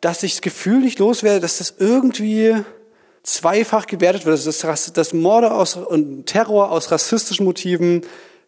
dass 0.00 0.24
ich 0.24 0.32
das 0.32 0.42
Gefühl 0.42 0.80
nicht 0.80 0.98
loswerde, 0.98 1.38
dass 1.38 1.58
das 1.58 1.74
irgendwie 1.78 2.56
zweifach 3.22 3.86
gewertet 3.86 4.26
wird. 4.26 4.32
Also 4.32 4.48
dass 4.48 4.58
das, 4.58 4.92
das 4.92 5.12
Morde 5.12 5.52
aus, 5.52 5.76
und 5.76 6.26
Terror 6.26 6.70
aus 6.70 6.90
rassistischen 6.90 7.44
Motiven 7.44 8.02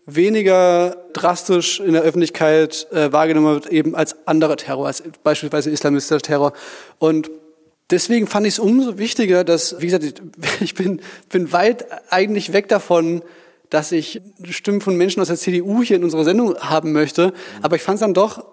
weniger 0.07 0.97
drastisch 1.13 1.81
in 1.81 1.93
der 1.93 2.03
Öffentlichkeit 2.03 2.87
äh, 2.93 3.13
wahrgenommen 3.13 3.55
wird, 3.55 3.67
eben 3.67 3.95
als 3.95 4.27
anderer 4.27 4.57
Terror, 4.57 4.87
als 4.87 5.03
beispielsweise 5.23 5.71
islamistischer 5.71 6.21
Terror. 6.21 6.53
Und 6.99 7.31
deswegen 7.91 8.27
fand 8.27 8.47
ich 8.47 8.55
es 8.55 8.59
umso 8.59 8.99
wichtiger, 8.99 9.45
dass, 9.45 9.81
wie 9.81 9.87
gesagt, 9.87 10.23
ich, 10.61 10.75
bin, 10.75 11.01
bin 11.31 11.53
weit 11.53 11.87
eigentlich 12.11 12.53
weg 12.53 12.69
davon, 12.69 13.23
dass 13.71 13.93
ich 13.93 14.21
Stimmen 14.51 14.81
von 14.81 14.97
Menschen 14.97 15.21
aus 15.21 15.29
der 15.29 15.37
CDU 15.37 15.83
hier 15.83 15.97
in 15.97 16.05
unserer 16.05 16.25
Sendung 16.25 16.57
haben 16.59 16.93
möchte. 16.93 17.33
Aber 17.63 17.77
ich 17.77 17.83
fand 17.83 17.97
es 17.97 18.01
dann 18.01 18.15
doch 18.15 18.45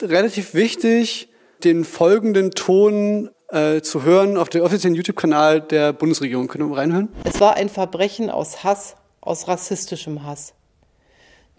relativ 0.00 0.54
wichtig, 0.54 1.28
den 1.64 1.84
folgenden 1.84 2.52
Ton 2.52 3.30
äh, 3.48 3.82
zu 3.82 4.04
hören 4.04 4.36
auf 4.36 4.48
dem 4.48 4.62
offiziellen 4.62 4.94
YouTube-Kanal 4.94 5.60
der 5.60 5.92
Bundesregierung. 5.92 6.48
Können 6.48 6.64
wir 6.64 6.70
mal 6.70 6.80
reinhören? 6.80 7.08
Es 7.24 7.40
war 7.40 7.54
ein 7.54 7.68
Verbrechen 7.68 8.30
aus 8.30 8.64
Hass, 8.64 8.94
aus 9.20 9.48
rassistischem 9.48 10.24
Hass. 10.24 10.54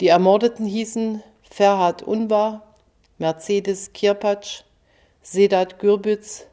Die 0.01 0.07
Ermordeten 0.07 0.65
hießen 0.65 1.21
Ferhat 1.43 2.01
Unvar, 2.01 2.63
Mercedes 3.19 3.93
Kirpatsch, 3.93 4.63
Sedat 5.21 5.77
Gürbüz, 5.77 6.47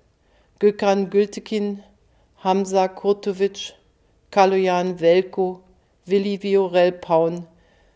Gökhan 0.59 1.09
Gültekin, 1.09 1.83
Hamza 2.45 2.89
Kurtovic, 2.89 3.73
Kaloyan 4.31 5.01
Velko, 5.01 5.61
Willi 6.05 6.43
Viorel 6.43 6.93
Paun, 6.93 7.47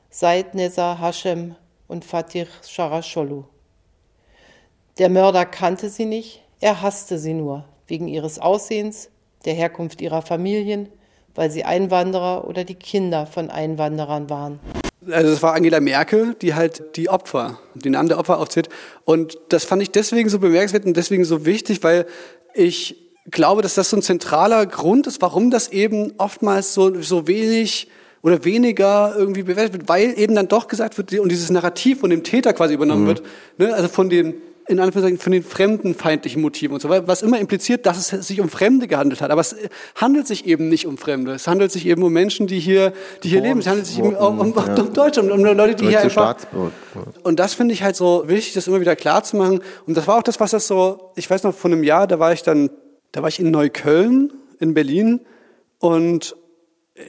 Said 0.08 0.54
Neza 0.54 0.98
Hashem 0.98 1.54
und 1.86 2.06
Fatih 2.06 2.46
Sharasholu. 2.66 3.44
Der 4.96 5.10
Mörder 5.10 5.44
kannte 5.44 5.90
sie 5.90 6.06
nicht, 6.06 6.42
er 6.60 6.80
hasste 6.80 7.18
sie 7.18 7.34
nur, 7.34 7.66
wegen 7.86 8.08
ihres 8.08 8.38
Aussehens, 8.38 9.10
der 9.44 9.52
Herkunft 9.52 10.00
ihrer 10.00 10.22
Familien, 10.22 10.88
weil 11.34 11.50
sie 11.50 11.64
Einwanderer 11.64 12.48
oder 12.48 12.64
die 12.64 12.74
Kinder 12.74 13.26
von 13.26 13.50
Einwanderern 13.50 14.30
waren. 14.30 14.81
Also 15.10 15.30
das 15.30 15.42
war 15.42 15.54
Angela 15.54 15.80
Merkel, 15.80 16.34
die 16.40 16.54
halt 16.54 16.96
die 16.96 17.08
Opfer, 17.08 17.58
die 17.74 17.90
Namen 17.90 18.08
der 18.08 18.18
Opfer 18.18 18.38
aufzählt. 18.38 18.68
Und 19.04 19.38
das 19.48 19.64
fand 19.64 19.82
ich 19.82 19.90
deswegen 19.90 20.28
so 20.28 20.38
bemerkenswert 20.38 20.84
und 20.84 20.96
deswegen 20.96 21.24
so 21.24 21.44
wichtig, 21.44 21.82
weil 21.82 22.06
ich 22.54 22.96
glaube, 23.30 23.62
dass 23.62 23.74
das 23.74 23.90
so 23.90 23.96
ein 23.96 24.02
zentraler 24.02 24.66
Grund 24.66 25.06
ist, 25.06 25.20
warum 25.22 25.50
das 25.50 25.68
eben 25.68 26.12
oftmals 26.18 26.74
so, 26.74 27.00
so 27.02 27.26
wenig 27.26 27.88
oder 28.22 28.44
weniger 28.44 29.14
irgendwie 29.16 29.42
bewertet 29.42 29.72
wird, 29.72 29.88
weil 29.88 30.16
eben 30.18 30.34
dann 30.36 30.46
doch 30.48 30.68
gesagt 30.68 30.96
wird 30.98 31.12
und 31.18 31.28
dieses 31.30 31.50
Narrativ 31.50 32.00
von 32.00 32.10
dem 32.10 32.22
Täter 32.22 32.52
quasi 32.52 32.74
übernommen 32.74 33.02
Mhm. 33.04 33.08
wird, 33.08 33.22
ne? 33.58 33.74
also 33.74 33.88
von 33.88 34.08
den 34.08 34.34
in 34.68 34.78
Anführungszeichen 34.78 35.18
von 35.18 35.32
den 35.32 35.42
fremdenfeindlichen 35.42 36.40
Motiven 36.40 36.74
und 36.74 36.80
so 36.80 36.88
weiter, 36.88 37.08
was 37.08 37.22
immer 37.22 37.38
impliziert, 37.38 37.84
dass 37.86 38.12
es 38.12 38.26
sich 38.26 38.40
um 38.40 38.48
Fremde 38.48 38.86
gehandelt 38.86 39.20
hat. 39.20 39.30
Aber 39.30 39.40
es 39.40 39.56
handelt 39.96 40.26
sich 40.26 40.46
eben 40.46 40.68
nicht 40.68 40.86
um 40.86 40.98
Fremde. 40.98 41.32
Es 41.32 41.48
handelt 41.48 41.72
sich 41.72 41.86
eben 41.86 42.02
um 42.02 42.12
Menschen, 42.12 42.46
die 42.46 42.60
hier, 42.60 42.92
die 43.22 43.28
hier 43.28 43.40
leben. 43.40 43.60
Es 43.60 43.66
handelt 43.66 43.86
sich 43.86 43.98
eben 43.98 44.14
um, 44.14 44.38
um, 44.38 44.54
ja. 44.54 44.74
um 44.74 44.92
Deutsche, 44.92 45.22
um, 45.22 45.30
um 45.30 45.44
Leute, 45.44 45.74
die 45.74 45.88
hier 45.88 46.02
Deutsche 46.02 46.04
einfach 46.04 46.40
Staatsbürger. 46.40 46.70
und 47.24 47.38
das 47.38 47.54
finde 47.54 47.74
ich 47.74 47.82
halt 47.82 47.96
so 47.96 48.24
wichtig, 48.26 48.54
das 48.54 48.68
immer 48.68 48.80
wieder 48.80 48.94
klar 48.94 49.24
zu 49.24 49.36
machen. 49.36 49.60
Und 49.86 49.96
das 49.96 50.06
war 50.06 50.18
auch 50.18 50.22
das, 50.22 50.38
was 50.38 50.52
das 50.52 50.66
so, 50.66 51.12
ich 51.16 51.28
weiß 51.28 51.42
noch, 51.42 51.54
vor 51.54 51.70
einem 51.70 51.82
Jahr, 51.82 52.06
da 52.06 52.18
war 52.18 52.32
ich 52.32 52.42
dann, 52.42 52.70
da 53.10 53.22
war 53.22 53.28
ich 53.28 53.40
in 53.40 53.50
Neukölln, 53.50 54.32
in 54.60 54.74
Berlin. 54.74 55.20
Und, 55.80 56.36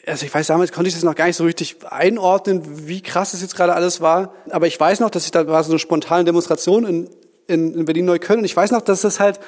also 0.07 0.25
ich 0.25 0.33
weiß, 0.33 0.47
damals 0.47 0.71
konnte 0.71 0.87
ich 0.87 0.95
das 0.95 1.03
noch 1.03 1.15
gar 1.15 1.27
nicht 1.27 1.35
so 1.35 1.43
richtig 1.43 1.77
einordnen, 1.87 2.87
wie 2.87 3.01
krass 3.01 3.31
das 3.31 3.41
jetzt 3.41 3.55
gerade 3.55 3.73
alles 3.73 4.01
war. 4.01 4.33
Aber 4.49 4.65
ich 4.65 4.79
weiß 4.79 5.01
noch, 5.01 5.11
dass 5.11 5.25
ich 5.25 5.31
da 5.31 5.45
war 5.47 5.63
so 5.63 5.71
eine 5.71 5.79
spontane 5.79 6.23
Demonstration 6.23 6.85
in, 6.85 7.09
in, 7.47 7.73
in 7.73 7.85
Berlin-Neukölln. 7.85 8.39
Und 8.39 8.45
ich 8.45 8.55
weiß 8.55 8.71
noch, 8.71 8.81
dass 8.81 9.01
das 9.01 9.19
halt, 9.19 9.39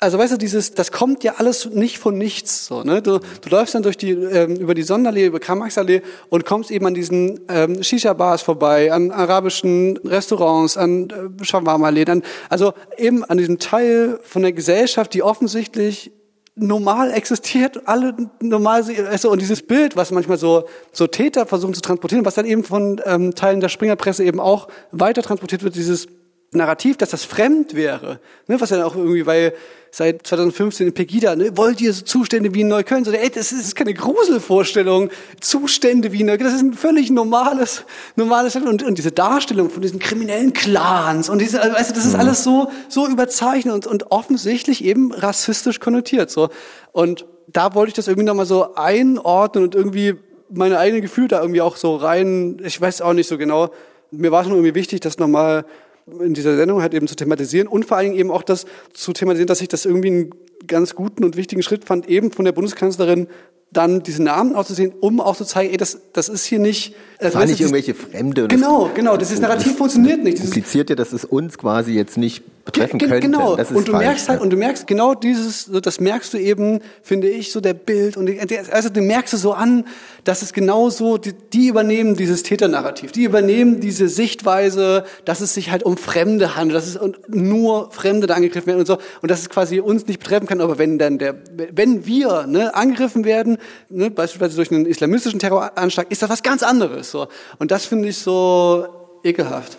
also 0.00 0.18
weißt 0.18 0.34
du, 0.34 0.36
dieses, 0.36 0.74
das 0.74 0.92
kommt 0.92 1.24
ja 1.24 1.34
alles 1.38 1.66
nicht 1.66 1.98
von 1.98 2.18
nichts. 2.18 2.66
So, 2.66 2.82
ne? 2.82 3.00
du, 3.00 3.18
du 3.18 3.48
läufst 3.50 3.74
dann 3.74 3.82
durch 3.82 3.96
die, 3.96 4.10
ähm, 4.10 4.56
über 4.56 4.74
die 4.74 4.82
Sonderallee, 4.82 5.26
über 5.26 5.40
Karl-Marx-Allee 5.40 6.02
und 6.28 6.44
kommst 6.44 6.70
eben 6.70 6.86
an 6.86 6.94
diesen 6.94 7.40
ähm, 7.48 7.82
Shisha-Bars 7.82 8.42
vorbei, 8.42 8.92
an 8.92 9.10
arabischen 9.10 9.96
Restaurants, 9.98 10.76
an 10.76 11.10
äh, 11.10 11.44
Shawarma-Läden, 11.44 12.22
also 12.50 12.74
eben 12.98 13.24
an 13.24 13.38
diesem 13.38 13.58
Teil 13.58 14.18
von 14.22 14.42
der 14.42 14.52
Gesellschaft, 14.52 15.14
die 15.14 15.22
offensichtlich 15.22 16.12
normal 16.56 17.10
existiert, 17.10 17.88
alle 17.88 18.14
normal, 18.40 18.84
also 19.10 19.30
und 19.30 19.40
dieses 19.40 19.62
Bild, 19.62 19.96
was 19.96 20.12
manchmal 20.12 20.38
so 20.38 20.64
so 20.92 21.06
Täter 21.06 21.46
versuchen 21.46 21.74
zu 21.74 21.80
transportieren, 21.80 22.24
was 22.24 22.34
dann 22.34 22.46
eben 22.46 22.62
von 22.62 23.00
ähm, 23.04 23.34
Teilen 23.34 23.60
der 23.60 23.68
Springerpresse 23.68 24.22
eben 24.24 24.38
auch 24.38 24.68
weiter 24.92 25.22
transportiert 25.22 25.64
wird, 25.64 25.74
dieses 25.74 26.06
Narrativ, 26.54 26.96
dass 26.96 27.10
das 27.10 27.24
fremd 27.24 27.74
wäre, 27.74 28.20
ne, 28.46 28.60
was 28.60 28.70
ja 28.70 28.84
auch 28.84 28.96
irgendwie, 28.96 29.26
weil 29.26 29.54
seit 29.90 30.26
2015 30.26 30.88
in 30.88 30.94
Pegida, 30.94 31.36
ne, 31.36 31.56
wollt 31.56 31.80
ihr 31.80 31.92
so 31.92 32.02
Zustände 32.02 32.54
wie 32.54 32.62
in 32.62 32.68
Neukölln? 32.68 33.04
So, 33.04 33.12
ey, 33.12 33.30
das 33.30 33.52
ist 33.52 33.76
keine 33.76 33.94
Gruselvorstellung, 33.94 35.10
Zustände 35.40 36.12
wie 36.12 36.20
in 36.20 36.26
Neukölln, 36.26 36.50
das 36.50 36.54
ist 36.54 36.62
ein 36.62 36.74
völlig 36.74 37.10
normales, 37.10 37.84
normales 38.16 38.56
und, 38.56 38.82
und 38.82 38.98
diese 38.98 39.12
Darstellung 39.12 39.70
von 39.70 39.82
diesen 39.82 39.98
kriminellen 39.98 40.52
Clans 40.52 41.28
und 41.28 41.40
diese, 41.40 41.60
also, 41.62 41.94
das 41.94 42.04
ist 42.04 42.14
alles 42.14 42.42
so, 42.42 42.70
so 42.88 43.06
überzeichnet 43.06 43.74
und, 43.74 43.86
und 43.86 44.10
offensichtlich 44.10 44.84
eben 44.84 45.12
rassistisch 45.12 45.80
konnotiert, 45.80 46.30
so. 46.30 46.48
Und 46.92 47.26
da 47.46 47.74
wollte 47.74 47.88
ich 47.88 47.94
das 47.94 48.08
irgendwie 48.08 48.26
nochmal 48.26 48.46
so 48.46 48.74
einordnen 48.74 49.64
und 49.64 49.74
irgendwie 49.74 50.14
meine 50.50 50.78
eigenen 50.78 51.02
Gefühle 51.02 51.28
da 51.28 51.40
irgendwie 51.40 51.60
auch 51.60 51.76
so 51.76 51.96
rein, 51.96 52.60
ich 52.64 52.80
weiß 52.80 53.00
auch 53.02 53.12
nicht 53.12 53.28
so 53.28 53.38
genau. 53.38 53.70
Mir 54.10 54.30
war 54.30 54.42
es 54.42 54.48
nur 54.48 54.56
irgendwie 54.56 54.74
wichtig, 54.74 55.00
das 55.00 55.18
nochmal 55.18 55.64
in 56.06 56.34
dieser 56.34 56.56
Sendung 56.56 56.82
halt 56.82 56.94
eben 56.94 57.06
zu 57.06 57.14
thematisieren 57.16 57.66
und 57.68 57.84
vor 57.84 57.96
allen 57.96 58.08
Dingen 58.10 58.18
eben 58.18 58.30
auch 58.30 58.42
das 58.42 58.66
zu 58.92 59.12
thematisieren, 59.12 59.46
dass 59.46 59.60
ich 59.60 59.68
das 59.68 59.86
irgendwie 59.86 60.08
einen 60.08 60.30
ganz 60.66 60.94
guten 60.94 61.24
und 61.24 61.36
wichtigen 61.36 61.62
Schritt 61.62 61.84
fand, 61.84 62.08
eben 62.08 62.30
von 62.30 62.44
der 62.44 62.52
Bundeskanzlerin 62.52 63.28
dann 63.72 64.02
diese 64.02 64.22
Namen 64.22 64.54
auszusehen, 64.54 64.92
um 65.00 65.20
auch 65.20 65.36
zu 65.36 65.44
zeigen, 65.44 65.72
ey, 65.72 65.76
das, 65.76 65.98
das 66.12 66.28
ist 66.28 66.44
hier 66.44 66.60
nicht... 66.60 66.94
Das 67.18 67.26
also, 67.26 67.38
waren 67.40 67.48
nicht 67.48 67.60
irgendwelche 67.60 67.94
Fremde. 67.94 68.44
und 68.44 68.48
Genau, 68.50 68.86
das- 68.86 68.94
genau, 68.94 69.16
dieses 69.16 69.40
Narrativ 69.40 69.76
funktioniert 69.76 70.22
nicht. 70.22 70.38
Dieses, 70.38 70.50
impliziert 70.50 70.90
ja, 70.90 70.96
dass 70.96 71.12
es 71.12 71.24
uns 71.24 71.58
quasi 71.58 71.92
jetzt 71.92 72.16
nicht 72.16 72.44
betreffen 72.64 72.98
Ge- 72.98 73.08
könnte. 73.08 73.26
Genau. 73.26 73.52
Und 73.56 73.88
du 73.88 73.92
falsch, 73.92 74.06
merkst 74.06 74.28
halt, 74.28 74.40
und 74.40 74.50
du 74.50 74.56
merkst 74.56 74.86
genau 74.86 75.14
dieses, 75.14 75.64
so, 75.64 75.80
das 75.80 76.00
merkst 76.00 76.32
du 76.32 76.38
eben, 76.38 76.80
finde 77.02 77.28
ich, 77.28 77.52
so 77.52 77.60
der 77.60 77.74
Bild 77.74 78.16
und 78.16 78.26
die, 78.26 78.40
also 78.70 78.88
du 78.88 79.00
merkst 79.00 79.34
es 79.34 79.42
so 79.42 79.52
an, 79.52 79.86
dass 80.24 80.42
es 80.42 80.52
genau 80.52 80.88
so, 80.90 81.18
die, 81.18 81.32
die 81.52 81.68
übernehmen 81.68 82.16
dieses 82.16 82.42
Täternarrativ, 82.42 83.12
die 83.12 83.24
übernehmen 83.24 83.80
diese 83.80 84.08
Sichtweise, 84.08 85.04
dass 85.24 85.40
es 85.40 85.54
sich 85.54 85.70
halt 85.70 85.82
um 85.82 85.96
Fremde 85.96 86.56
handelt, 86.56 86.76
dass 86.76 86.86
es 86.86 86.98
nur 87.28 87.90
Fremde 87.90 88.26
da 88.26 88.34
angegriffen 88.34 88.68
werden 88.68 88.80
und 88.80 88.86
so 88.86 88.98
und 89.20 89.30
dass 89.30 89.40
es 89.40 89.50
quasi 89.50 89.80
uns 89.80 90.06
nicht 90.06 90.20
betreffen 90.20 90.46
kann, 90.46 90.60
aber 90.60 90.78
wenn 90.78 90.98
dann 90.98 91.18
der, 91.18 91.34
wenn 91.72 92.06
wir 92.06 92.46
ne, 92.46 92.74
angegriffen 92.74 93.24
werden, 93.24 93.58
ne, 93.90 94.10
beispielsweise 94.10 94.56
durch 94.56 94.70
einen 94.70 94.86
islamistischen 94.86 95.38
Terroranschlag, 95.38 96.10
ist 96.10 96.22
das 96.22 96.30
was 96.30 96.42
ganz 96.42 96.62
anderes. 96.62 97.10
So. 97.10 97.28
Und 97.58 97.70
das 97.70 97.84
finde 97.84 98.08
ich 98.08 98.18
so 98.18 98.86
ekelhaft. 99.22 99.76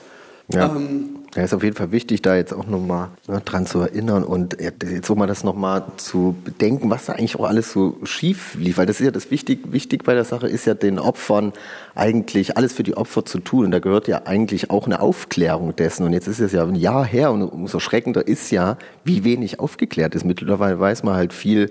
Ja. 0.51 0.67
Ähm, 0.67 1.09
Ja, 1.35 1.43
ist 1.43 1.53
auf 1.53 1.63
jeden 1.63 1.75
Fall 1.75 1.91
wichtig, 1.91 2.21
da 2.21 2.37
jetzt 2.37 2.53
auch 2.53 2.65
nochmal 2.65 3.09
ne, 3.27 3.41
dran 3.43 3.65
zu 3.65 3.81
erinnern 3.81 4.23
und 4.23 4.55
jetzt 4.61 5.05
so 5.05 5.15
mal 5.15 5.27
das 5.27 5.43
nochmal 5.43 5.83
zu 5.97 6.33
bedenken, 6.45 6.89
was 6.89 7.07
da 7.07 7.13
eigentlich 7.13 7.37
auch 7.37 7.43
alles 7.43 7.73
so 7.73 7.97
schief 8.03 8.55
lief. 8.55 8.77
Weil 8.77 8.85
das 8.85 9.01
ist 9.01 9.05
ja 9.05 9.11
das 9.11 9.31
wichtig, 9.31 9.73
wichtig 9.73 10.05
bei 10.05 10.13
der 10.13 10.23
Sache 10.23 10.47
ist 10.47 10.65
ja 10.65 10.75
den 10.75 10.97
Opfern 10.97 11.51
eigentlich 11.93 12.55
alles 12.55 12.71
für 12.71 12.83
die 12.83 12.95
Opfer 12.95 13.25
zu 13.25 13.39
tun. 13.39 13.65
Und 13.65 13.71
da 13.71 13.79
gehört 13.79 14.07
ja 14.07 14.21
eigentlich 14.25 14.69
auch 14.69 14.85
eine 14.85 15.01
Aufklärung 15.01 15.75
dessen. 15.75 16.05
Und 16.05 16.13
jetzt 16.13 16.27
ist 16.27 16.39
es 16.39 16.53
ja 16.53 16.63
ein 16.63 16.75
Jahr 16.75 17.03
her 17.03 17.33
und 17.33 17.41
umso 17.41 17.79
schreckender 17.79 18.25
ist 18.25 18.49
ja, 18.51 18.77
wie 19.03 19.25
wenig 19.25 19.59
aufgeklärt 19.59 20.15
ist. 20.15 20.23
Mittlerweile 20.23 20.79
weiß 20.79 21.03
man 21.03 21.15
halt 21.15 21.33
viel, 21.33 21.69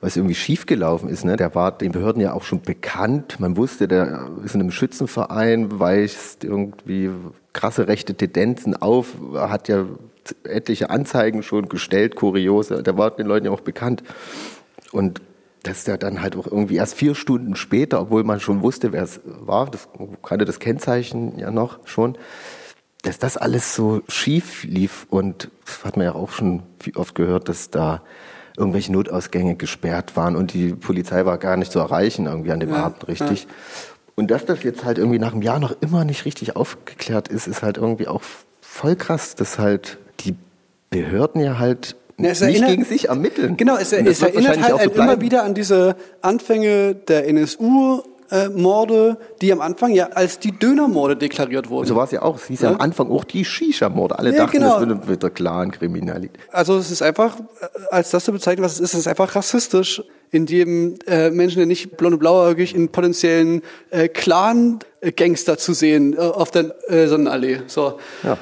was 0.00 0.16
irgendwie 0.16 0.34
schiefgelaufen 0.34 1.08
ist. 1.08 1.24
Ne? 1.24 1.36
Der 1.36 1.54
war 1.54 1.76
den 1.76 1.92
Behörden 1.92 2.22
ja 2.22 2.32
auch 2.32 2.44
schon 2.44 2.62
bekannt. 2.62 3.38
Man 3.38 3.56
wusste, 3.56 3.86
der 3.86 4.28
ist 4.44 4.54
in 4.54 4.60
einem 4.60 4.70
Schützenverein, 4.70 5.78
weist 5.78 6.44
irgendwie 6.44 7.10
krasse 7.52 7.86
rechte 7.88 8.14
Tendenzen 8.14 8.80
auf, 8.80 9.14
hat 9.34 9.68
ja 9.68 9.84
etliche 10.44 10.90
Anzeigen 10.90 11.42
schon 11.42 11.68
gestellt, 11.68 12.16
kuriose. 12.16 12.82
Der 12.82 12.96
war 12.96 13.10
den 13.10 13.26
Leuten 13.26 13.46
ja 13.46 13.52
auch 13.52 13.60
bekannt. 13.60 14.02
Und 14.92 15.20
dass 15.62 15.84
der 15.84 15.98
dann 15.98 16.22
halt 16.22 16.36
auch 16.36 16.46
irgendwie 16.46 16.76
erst 16.76 16.94
vier 16.94 17.14
Stunden 17.14 17.54
später, 17.54 18.00
obwohl 18.00 18.24
man 18.24 18.40
schon 18.40 18.62
wusste, 18.62 18.92
wer 18.92 19.02
es 19.02 19.20
war, 19.24 19.70
das 19.70 19.88
kannte 20.22 20.46
das 20.46 20.58
Kennzeichen 20.58 21.38
ja 21.38 21.50
noch 21.50 21.86
schon, 21.86 22.16
dass 23.02 23.18
das 23.18 23.36
alles 23.36 23.74
so 23.74 24.02
schief 24.08 24.64
lief 24.64 25.06
und 25.10 25.50
das 25.66 25.84
hat 25.84 25.96
man 25.96 26.06
ja 26.06 26.14
auch 26.14 26.30
schon 26.30 26.62
oft 26.94 27.14
gehört, 27.14 27.48
dass 27.48 27.70
da 27.70 28.02
irgendwelche 28.60 28.92
Notausgänge 28.92 29.56
gesperrt 29.56 30.16
waren 30.16 30.36
und 30.36 30.52
die 30.52 30.74
Polizei 30.74 31.24
war 31.26 31.38
gar 31.38 31.56
nicht 31.56 31.72
zu 31.72 31.80
erreichen 31.80 32.26
irgendwie 32.26 32.52
an 32.52 32.60
dem 32.60 32.70
Ja, 32.70 32.84
Abend 32.84 33.08
richtig. 33.08 33.48
Und 34.14 34.30
dass 34.30 34.44
das 34.44 34.62
jetzt 34.62 34.84
halt 34.84 34.98
irgendwie 34.98 35.18
nach 35.18 35.32
einem 35.32 35.42
Jahr 35.42 35.58
noch 35.58 35.74
immer 35.80 36.04
nicht 36.04 36.24
richtig 36.26 36.54
aufgeklärt 36.54 37.28
ist, 37.28 37.48
ist 37.48 37.62
halt 37.62 37.78
irgendwie 37.78 38.06
auch 38.06 38.20
voll 38.60 38.94
krass, 38.94 39.34
dass 39.34 39.58
halt 39.58 39.98
die 40.20 40.34
Behörden 40.90 41.40
ja 41.42 41.58
halt 41.58 41.96
Ja, 42.18 42.28
nicht 42.30 42.42
erinnert- 42.42 42.68
gegen 42.70 42.84
sich 42.84 43.08
ermitteln. 43.08 43.56
Genau, 43.56 43.76
es, 43.76 43.92
es 43.92 44.20
erinnert 44.22 44.62
halt 44.62 44.82
so 44.84 44.90
immer 44.90 45.20
wieder 45.22 45.42
an 45.44 45.54
diese 45.54 45.96
Anfänge 46.20 46.94
der 46.94 47.26
NSU-Morde, 48.30 49.16
die 49.40 49.52
am 49.52 49.60
Anfang 49.60 49.92
ja 49.92 50.08
als 50.14 50.38
die 50.38 50.52
Dönermorde 50.52 51.16
deklariert 51.16 51.68
wurden. 51.70 51.86
So 51.86 51.96
war 51.96 52.04
es 52.04 52.10
ja 52.10 52.22
auch. 52.22 52.36
Es 52.36 52.46
hieß 52.46 52.60
ja 52.62 52.68
Ja? 52.70 52.74
am 52.76 52.80
Anfang 52.80 53.10
auch 53.10 53.24
die 53.24 53.44
Shisha-Morde. 53.44 54.18
Alle 54.18 54.30
Ja, 54.32 54.38
dachten, 54.44 54.58
genau. 54.58 54.78
das 54.80 54.98
würde 54.98 55.16
der 55.16 55.30
klaren 55.30 55.70
Kriminalität. 55.72 56.38
Also 56.50 56.76
es 56.78 56.90
ist 56.90 57.02
einfach, 57.02 57.36
äh, 57.38 57.66
als 57.90 58.10
das 58.10 58.24
zu 58.24 58.32
bezeichnen, 58.32 58.64
was 58.64 58.74
es 58.74 58.80
ist, 58.80 58.94
es 58.94 59.00
ist 59.00 59.08
einfach 59.08 59.34
rassistisch, 59.34 60.02
indem 60.30 60.96
äh, 61.06 61.30
Menschen, 61.30 61.58
die 61.60 61.66
nicht 61.66 61.96
blond 61.96 62.14
und 62.14 62.18
blauäugig 62.20 62.74
in 62.74 62.88
potenziellen 62.90 63.62
äh, 63.90 64.08
Clan-Gangster 64.08 65.58
zu 65.58 65.72
sehen 65.72 66.14
äh, 66.14 66.18
auf 66.20 66.50
der 66.50 66.74
äh, 66.90 67.06
Sonnenallee. 67.08 67.62
So. 67.66 67.98
Ja. 68.22 68.38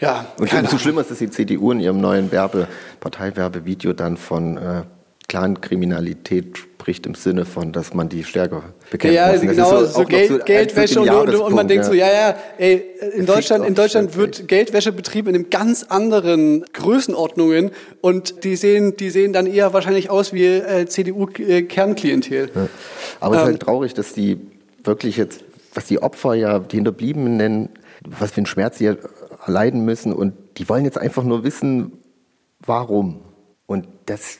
Ja, 0.00 0.26
Und 0.38 0.52
umso 0.54 0.78
schlimmer 0.78 1.00
ist, 1.00 1.10
dass 1.10 1.18
die 1.18 1.28
CDU 1.28 1.72
in 1.72 1.80
ihrem 1.80 2.00
neuen 2.00 2.30
Werbe, 2.30 2.68
Parteiwerbevideo 3.00 3.94
dann 3.94 4.16
von 4.16 4.56
äh, 4.56 4.82
Clankriminalität 5.28 6.56
spricht 6.56 7.04
im 7.04 7.14
Sinne 7.14 7.44
von, 7.44 7.70
dass 7.72 7.92
man 7.92 8.08
die 8.08 8.24
stärker 8.24 8.62
bekämpfen 8.90 9.14
Ja, 9.14 9.30
muss. 9.30 9.42
ja 9.42 9.46
das 9.48 9.56
genau, 9.56 9.84
so, 9.84 10.00
noch 10.00 10.08
Geld, 10.08 10.28
so 10.30 10.38
Geldwäsche 10.38 11.00
und, 11.02 11.34
und, 11.34 11.54
man 11.54 11.68
denkt 11.68 11.84
so, 11.84 11.92
ja, 11.92 12.10
ja, 12.10 12.34
ey, 12.56 12.82
in 13.00 13.10
Fickt 13.10 13.28
Deutschland, 13.28 13.66
in 13.66 13.74
Deutschland 13.74 14.16
wird 14.16 14.48
Geldwäsche 14.48 14.90
betrieben 14.90 15.28
in 15.28 15.34
einem 15.34 15.50
ganz 15.50 15.82
anderen 15.82 16.64
Größenordnungen 16.72 17.72
und 18.00 18.42
die 18.42 18.56
sehen, 18.56 18.96
die 18.96 19.10
sehen 19.10 19.34
dann 19.34 19.46
eher 19.46 19.74
wahrscheinlich 19.74 20.08
aus 20.08 20.32
wie 20.32 20.46
äh, 20.46 20.86
CDU-Kernklientel. 20.86 22.50
Aber 23.20 23.34
es 23.34 23.42
ist 23.42 23.46
Ähm, 23.46 23.52
halt 23.52 23.60
traurig, 23.60 23.92
dass 23.92 24.14
die 24.14 24.38
wirklich 24.82 25.18
jetzt, 25.18 25.44
was 25.74 25.84
die 25.84 26.00
Opfer 26.00 26.34
ja, 26.36 26.58
die 26.58 26.76
Hinterbliebenen 26.76 27.36
nennen, 27.36 27.68
was 28.06 28.30
für 28.30 28.38
einen 28.38 28.46
Schmerz 28.46 28.78
sie 28.78 28.86
ja 28.86 28.96
erleiden 29.44 29.84
müssen 29.84 30.14
und 30.14 30.32
die 30.56 30.66
wollen 30.70 30.86
jetzt 30.86 30.96
einfach 30.96 31.22
nur 31.22 31.44
wissen, 31.44 31.92
warum. 32.64 33.20
Und 33.66 33.86
dass 34.06 34.38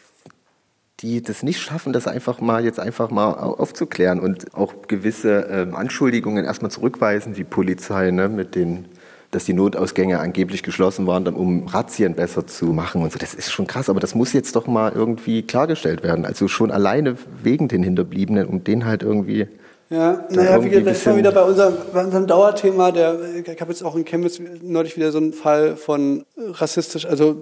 die 1.01 1.23
das 1.23 1.43
nicht 1.43 1.61
schaffen, 1.61 1.93
das 1.93 2.07
einfach 2.09 2.41
mal 2.41 2.65
jetzt 2.65 2.81
einfach 2.81 3.11
mal 3.11 3.33
au- 3.35 3.55
aufzuklären 3.55 4.19
und 4.19 4.55
auch 4.55 4.75
gewisse 4.89 5.47
ähm, 5.51 5.75
Anschuldigungen 5.77 6.45
erstmal 6.45 6.71
zurückweisen, 6.71 7.37
wie 7.37 7.45
Polizei, 7.45 8.11
ne, 8.11 8.29
mit 8.29 8.55
den, 8.57 8.87
dass 9.31 9.45
die 9.45 9.53
Notausgänge 9.53 10.19
angeblich 10.19 10.63
geschlossen 10.63 11.07
waren, 11.07 11.25
dann, 11.25 11.35
um 11.35 11.67
Razzien 11.69 12.15
besser 12.15 12.47
zu 12.47 12.67
machen 12.67 13.03
und 13.03 13.13
so. 13.13 13.19
Das 13.19 13.35
ist 13.35 13.53
schon 13.53 13.67
krass, 13.69 13.89
aber 13.89 14.01
das 14.01 14.15
muss 14.17 14.33
jetzt 14.33 14.57
doch 14.57 14.67
mal 14.67 14.93
irgendwie 14.93 15.43
klargestellt 15.43 16.03
werden. 16.03 16.25
Also 16.25 16.49
schon 16.49 16.71
alleine 16.73 17.17
wegen 17.43 17.69
den 17.69 17.83
Hinterbliebenen, 17.85 18.47
um 18.49 18.65
den 18.65 18.85
halt 18.85 19.03
irgendwie 19.03 19.47
Ja, 19.91 20.27
naja, 20.29 20.63
wie 20.63 20.69
gesagt, 20.69 20.85
bisschen- 20.85 21.17
wieder 21.17 21.33
bei 21.33 21.43
unserem, 21.43 21.75
bei 21.95 22.05
unserem 22.05 22.27
Dauerthema. 22.27 22.91
Der, 22.93 23.17
ich 23.37 23.61
habe 23.61 23.71
jetzt 23.73 23.83
auch 23.83 23.97
in 23.97 24.05
Chemnitz 24.05 24.39
neulich 24.61 24.97
wieder 24.97 25.11
so 25.13 25.19
einen 25.19 25.33
Fall 25.33 25.77
von 25.77 26.27
rassistisch, 26.37 27.07
also 27.07 27.37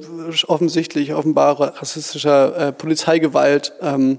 offensichtlich, 0.47 1.13
offenbar 1.15 1.59
rassistischer 1.61 2.57
äh, 2.69 2.73
Polizeigewalt. 2.73 3.73
Ähm, 3.83 4.19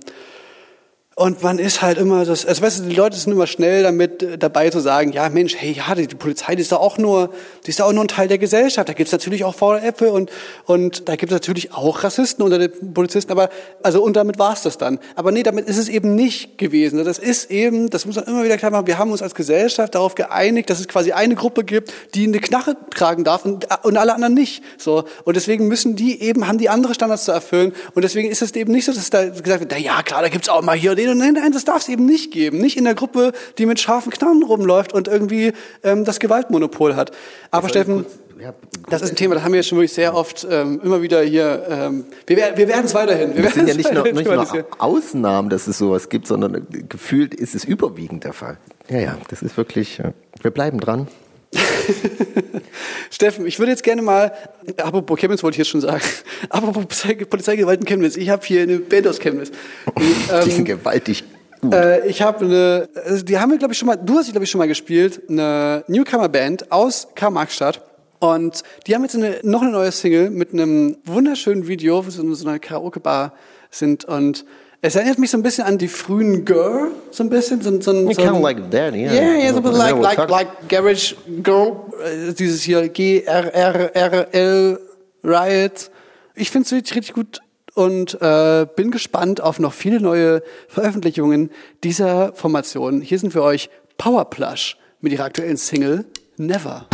und 1.19 1.41
man 1.41 1.57
ist 1.57 1.81
halt 1.81 1.97
immer 1.97 2.25
das, 2.25 2.45
also 2.45 2.61
weißt 2.61 2.77
du, 2.77 2.83
die 2.83 2.95
Leute 2.95 3.17
sind 3.17 3.31
immer 3.31 3.47
schnell 3.47 3.81
damit 3.81 4.21
äh, 4.21 4.37
dabei 4.37 4.69
zu 4.69 4.79
sagen, 4.79 5.13
ja 5.13 5.27
Mensch, 5.29 5.55
hey, 5.57 5.71
ja, 5.71 5.95
die, 5.95 6.05
die 6.05 6.13
Polizei, 6.13 6.53
die 6.53 6.61
ist 6.61 6.71
doch 6.71 6.79
auch 6.79 6.99
nur, 6.99 7.31
die 7.65 7.71
ist 7.71 7.79
doch 7.79 7.87
auch 7.87 7.91
nur 7.91 8.03
ein 8.03 8.07
Teil 8.07 8.27
der 8.27 8.37
Gesellschaft. 8.37 8.87
Da 8.87 8.93
gibt's 8.93 9.11
natürlich 9.11 9.43
auch 9.43 9.55
faule 9.55 9.81
Äpfel 9.81 10.09
und, 10.09 10.29
und 10.65 11.09
da 11.09 11.15
gibt's 11.15 11.33
natürlich 11.33 11.73
auch 11.73 12.03
Rassisten 12.03 12.45
unter 12.45 12.59
den 12.59 12.93
Polizisten, 12.93 13.31
aber, 13.31 13.49
also, 13.81 14.03
und 14.03 14.15
damit 14.15 14.37
war's 14.37 14.61
das 14.61 14.77
dann. 14.77 14.99
Aber 15.15 15.31
nee, 15.31 15.41
damit 15.41 15.67
ist 15.67 15.77
es 15.77 15.89
eben 15.89 16.13
nicht 16.13 16.59
gewesen. 16.59 17.03
Das 17.03 17.17
ist 17.17 17.49
eben, 17.49 17.89
das 17.89 18.05
muss 18.05 18.17
man 18.17 18.25
immer 18.25 18.43
wieder 18.43 18.57
klar 18.57 18.69
machen, 18.69 18.85
wir 18.85 18.99
haben 18.99 19.09
uns 19.09 19.23
als 19.23 19.33
Gesellschaft 19.33 19.95
darauf 19.95 20.13
geeinigt, 20.13 20.69
dass 20.69 20.79
es 20.79 20.87
quasi 20.87 21.13
eine 21.13 21.33
Gruppe 21.33 21.63
gibt, 21.63 21.91
die 22.13 22.27
eine 22.27 22.37
Knarre 22.37 22.77
tragen 22.91 23.23
darf 23.23 23.43
und, 23.43 23.65
und 23.81 23.97
alle 23.97 24.13
anderen 24.13 24.35
nicht. 24.35 24.63
So. 24.77 25.05
Und 25.23 25.35
deswegen 25.35 25.67
müssen 25.67 25.95
die 25.95 26.21
eben, 26.21 26.47
haben 26.47 26.59
die 26.59 26.69
andere 26.69 26.93
Standards 26.93 27.25
zu 27.25 27.31
erfüllen. 27.31 27.73
Und 27.95 28.03
deswegen 28.03 28.29
ist 28.29 28.43
es 28.43 28.51
eben 28.51 28.71
nicht 28.71 28.85
so, 28.85 28.93
dass 28.93 29.09
da 29.09 29.27
gesagt 29.27 29.61
wird, 29.61 29.71
na 29.71 29.79
ja, 29.79 30.03
klar, 30.03 30.21
da 30.21 30.29
gibt's 30.29 30.47
auch 30.47 30.61
mal 30.61 30.77
hier 30.77 30.93
den 30.93 31.06
und 31.09 31.17
nein, 31.17 31.33
nein, 31.33 31.51
das 31.51 31.65
darf 31.65 31.81
es 31.81 31.89
eben 31.89 32.05
nicht 32.05 32.31
geben. 32.31 32.59
Nicht 32.59 32.77
in 32.77 32.83
der 32.83 32.95
Gruppe, 32.95 33.33
die 33.57 33.65
mit 33.65 33.79
scharfen 33.79 34.11
Knarren 34.11 34.43
rumläuft 34.43 34.93
und 34.93 35.07
irgendwie 35.07 35.53
ähm, 35.83 36.05
das 36.05 36.19
Gewaltmonopol 36.19 36.95
hat. 36.95 37.11
Aber 37.51 37.69
Steffen, 37.69 38.05
ja, 38.39 38.53
das 38.89 39.01
ist 39.01 39.11
ein 39.11 39.15
Thema, 39.15 39.35
das 39.35 39.43
haben 39.43 39.51
wir 39.51 39.57
jetzt 39.57 39.67
schon 39.67 39.77
wirklich 39.77 39.93
sehr 39.93 40.15
oft 40.15 40.47
ähm, 40.49 40.79
immer 40.83 41.01
wieder 41.01 41.21
hier. 41.21 41.65
Ähm, 41.69 42.05
wir, 42.25 42.37
wir 42.37 42.67
werden 42.67 42.85
es 42.85 42.93
weiterhin. 42.93 43.35
Wir 43.35 43.43
Das 43.43 43.53
sind 43.53 43.67
ja 43.67 43.75
nicht 43.75 43.91
nur, 43.91 44.03
nicht 44.03 44.25
nur. 44.25 44.65
Ausnahmen, 44.77 45.49
dass 45.49 45.67
es 45.67 45.77
sowas 45.77 46.09
gibt, 46.09 46.27
sondern 46.27 46.67
gefühlt 46.87 47.33
ist 47.33 47.55
es 47.55 47.63
überwiegend 47.65 48.23
der 48.23 48.33
Fall. 48.33 48.57
Ja, 48.89 48.99
ja, 48.99 49.17
das 49.29 49.41
ist 49.41 49.57
wirklich, 49.57 49.99
äh, 49.99 50.11
wir 50.41 50.51
bleiben 50.51 50.79
dran. 50.79 51.07
Steffen, 53.09 53.45
ich 53.45 53.57
würde 53.59 53.71
jetzt 53.71 53.83
gerne 53.83 54.01
mal, 54.01 54.33
apropos 54.77 55.17
Chemnitz 55.19 55.43
wollte 55.43 55.55
ich 55.55 55.59
jetzt 55.59 55.69
schon 55.69 55.81
sagen, 55.81 56.01
apropos 56.49 56.85
Polizei, 56.85 57.25
Polizeigewalt 57.25 57.79
in 57.79 57.85
Chemnitz, 57.85 58.17
ich 58.17 58.29
habe 58.29 58.45
hier 58.45 58.63
eine 58.63 58.79
Band 58.79 59.07
aus 59.07 59.19
Chemnitz. 59.19 59.51
Und, 59.85 60.03
Die 60.45 60.51
sind 60.51 60.59
ähm, 60.59 60.65
gewaltig 60.65 61.23
gut. 61.61 61.73
äh, 61.73 62.07
ich 62.07 62.21
habe 62.21 62.45
eine, 62.45 62.89
also 63.05 63.23
die 63.23 63.37
haben 63.39 63.51
wir 63.51 63.57
glaube 63.57 63.73
ich 63.73 63.79
schon 63.79 63.87
mal, 63.87 63.95
du 63.95 64.17
hast 64.17 64.25
sie 64.25 64.31
glaube 64.31 64.43
ich 64.43 64.51
schon 64.51 64.59
mal 64.59 64.67
gespielt, 64.67 65.21
eine 65.29 65.83
Newcomer-Band 65.87 66.71
aus 66.71 67.07
Karl-Marx-Stadt. 67.15 67.81
Und 68.19 68.63
die 68.87 68.95
haben 68.95 69.03
jetzt 69.03 69.15
eine, 69.15 69.39
noch 69.43 69.61
eine 69.61 69.71
neue 69.71 69.91
Single 69.91 70.31
mit 70.31 70.51
einem 70.51 70.97
wunderschönen 71.05 71.67
Video, 71.67 72.03
wo 72.05 72.09
sie 72.09 72.21
in 72.21 72.33
so 72.33 72.47
einer 72.47 72.57
Karaoke-Bar 72.57 73.33
sind. 73.69 74.05
Und 74.05 74.43
es 74.81 74.95
erinnert 74.95 75.19
mich 75.19 75.31
so 75.31 75.37
ein 75.37 75.43
bisschen 75.43 75.65
an 75.65 75.77
die 75.77 75.87
frühen 75.87 76.45
Girl, 76.45 76.91
so 77.11 77.23
ein 77.23 77.29
bisschen. 77.29 77.61
So, 77.61 77.81
so, 77.81 77.93
You 77.93 78.13
so, 78.13 78.21
kind 78.21 78.35
of 78.35 78.41
like 78.41 78.69
that, 78.71 78.93
yeah. 78.93 79.13
Yeah, 79.13 79.37
yeah, 79.37 79.53
so 79.53 79.59
like, 79.59 79.95
like, 79.95 80.29
like 80.29 80.69
Garage 80.69 81.15
Girl, 81.41 81.77
äh, 82.03 82.33
dieses 82.33 82.61
hier 82.61 82.87
G-R-R-R-L 82.89 84.79
Riot. 85.23 85.91
Ich 86.35 86.51
finde 86.51 86.65
es 86.67 86.71
richtig, 86.73 86.95
richtig 86.95 87.15
gut 87.15 87.39
und 87.73 88.21
äh, 88.21 88.67
bin 88.75 88.91
gespannt 88.91 89.41
auf 89.41 89.59
noch 89.59 89.73
viele 89.73 89.99
neue 89.99 90.43
Veröffentlichungen 90.67 91.51
dieser 91.83 92.33
Formation. 92.33 93.01
Hier 93.01 93.19
sind 93.19 93.33
für 93.33 93.43
euch 93.43 93.69
Powerplush 93.97 94.77
mit 95.01 95.11
ihrer 95.11 95.25
aktuellen 95.25 95.57
Single 95.57 96.05
Never. 96.37 96.87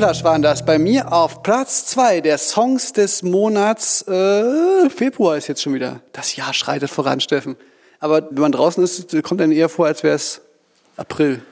Vorplatsch 0.00 0.24
waren 0.24 0.40
das 0.40 0.64
bei 0.64 0.78
mir 0.78 1.12
auf 1.12 1.42
Platz 1.42 1.84
zwei 1.84 2.22
der 2.22 2.38
Songs 2.38 2.94
des 2.94 3.22
Monats. 3.22 4.00
Äh, 4.08 4.88
Februar 4.88 5.36
ist 5.36 5.46
jetzt 5.46 5.60
schon 5.60 5.74
wieder. 5.74 6.00
Das 6.14 6.36
Jahr 6.36 6.54
schreitet 6.54 6.88
voran, 6.88 7.20
Steffen. 7.20 7.54
Aber 7.98 8.26
wenn 8.30 8.40
man 8.40 8.52
draußen 8.52 8.82
ist, 8.82 9.14
kommt 9.22 9.42
einem 9.42 9.52
eher 9.52 9.68
vor, 9.68 9.84
als 9.84 10.02
wäre 10.02 10.14
es 10.14 10.40
April. 10.96 11.42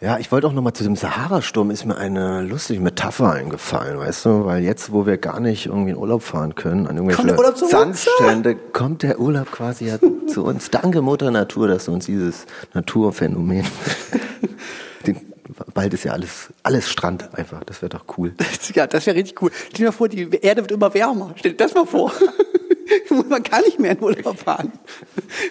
Ja, 0.00 0.18
ich 0.18 0.32
wollte 0.32 0.48
auch 0.48 0.52
noch 0.52 0.62
mal 0.62 0.74
zu 0.74 0.82
dem 0.82 0.96
Sahara-Sturm 0.96 1.70
ist 1.70 1.84
mir 1.84 1.96
eine 1.96 2.42
lustige 2.42 2.80
Metapher 2.80 3.30
eingefallen, 3.30 3.96
weißt 4.00 4.24
du, 4.24 4.46
weil 4.46 4.64
jetzt, 4.64 4.92
wo 4.92 5.06
wir 5.06 5.16
gar 5.16 5.38
nicht 5.38 5.66
irgendwie 5.66 5.92
in 5.92 5.96
Urlaub 5.96 6.24
fahren 6.24 6.56
können, 6.56 6.88
an 6.88 6.96
irgendwelche 6.96 7.36
Kommt? 7.36 7.56
Sandstrände, 7.56 8.56
kommt 8.56 9.04
der 9.04 9.20
Urlaub 9.20 9.52
quasi 9.52 9.86
ja 9.86 9.98
zu 10.26 10.44
uns. 10.44 10.72
Danke 10.72 11.02
Mutter 11.02 11.30
Natur, 11.30 11.68
dass 11.68 11.84
du 11.84 11.92
uns 11.92 12.06
dieses 12.06 12.46
Naturphänomen, 12.74 13.64
bald 15.74 15.94
ist 15.94 16.04
ja 16.04 16.12
alles, 16.12 16.50
alles 16.62 16.88
Strand 16.88 17.34
einfach, 17.34 17.64
das 17.64 17.82
wäre 17.82 17.90
doch 17.90 18.04
cool. 18.18 18.34
Ja, 18.74 18.86
das 18.86 19.06
wäre 19.06 19.16
richtig 19.16 19.42
cool. 19.42 19.50
Stell 19.52 19.78
dir 19.78 19.84
mal 19.86 19.92
vor, 19.92 20.08
die 20.08 20.28
Erde 20.40 20.62
wird 20.62 20.72
immer 20.72 20.94
wärmer. 20.94 21.34
Stell 21.36 21.52
dir 21.52 21.58
das 21.58 21.74
mal 21.74 21.84
vor. 21.84 22.12
Man 23.28 23.42
kann 23.42 23.62
nicht 23.62 23.78
mehr 23.78 23.92
in 23.92 24.02
Urlaub 24.02 24.38
fahren. 24.38 24.72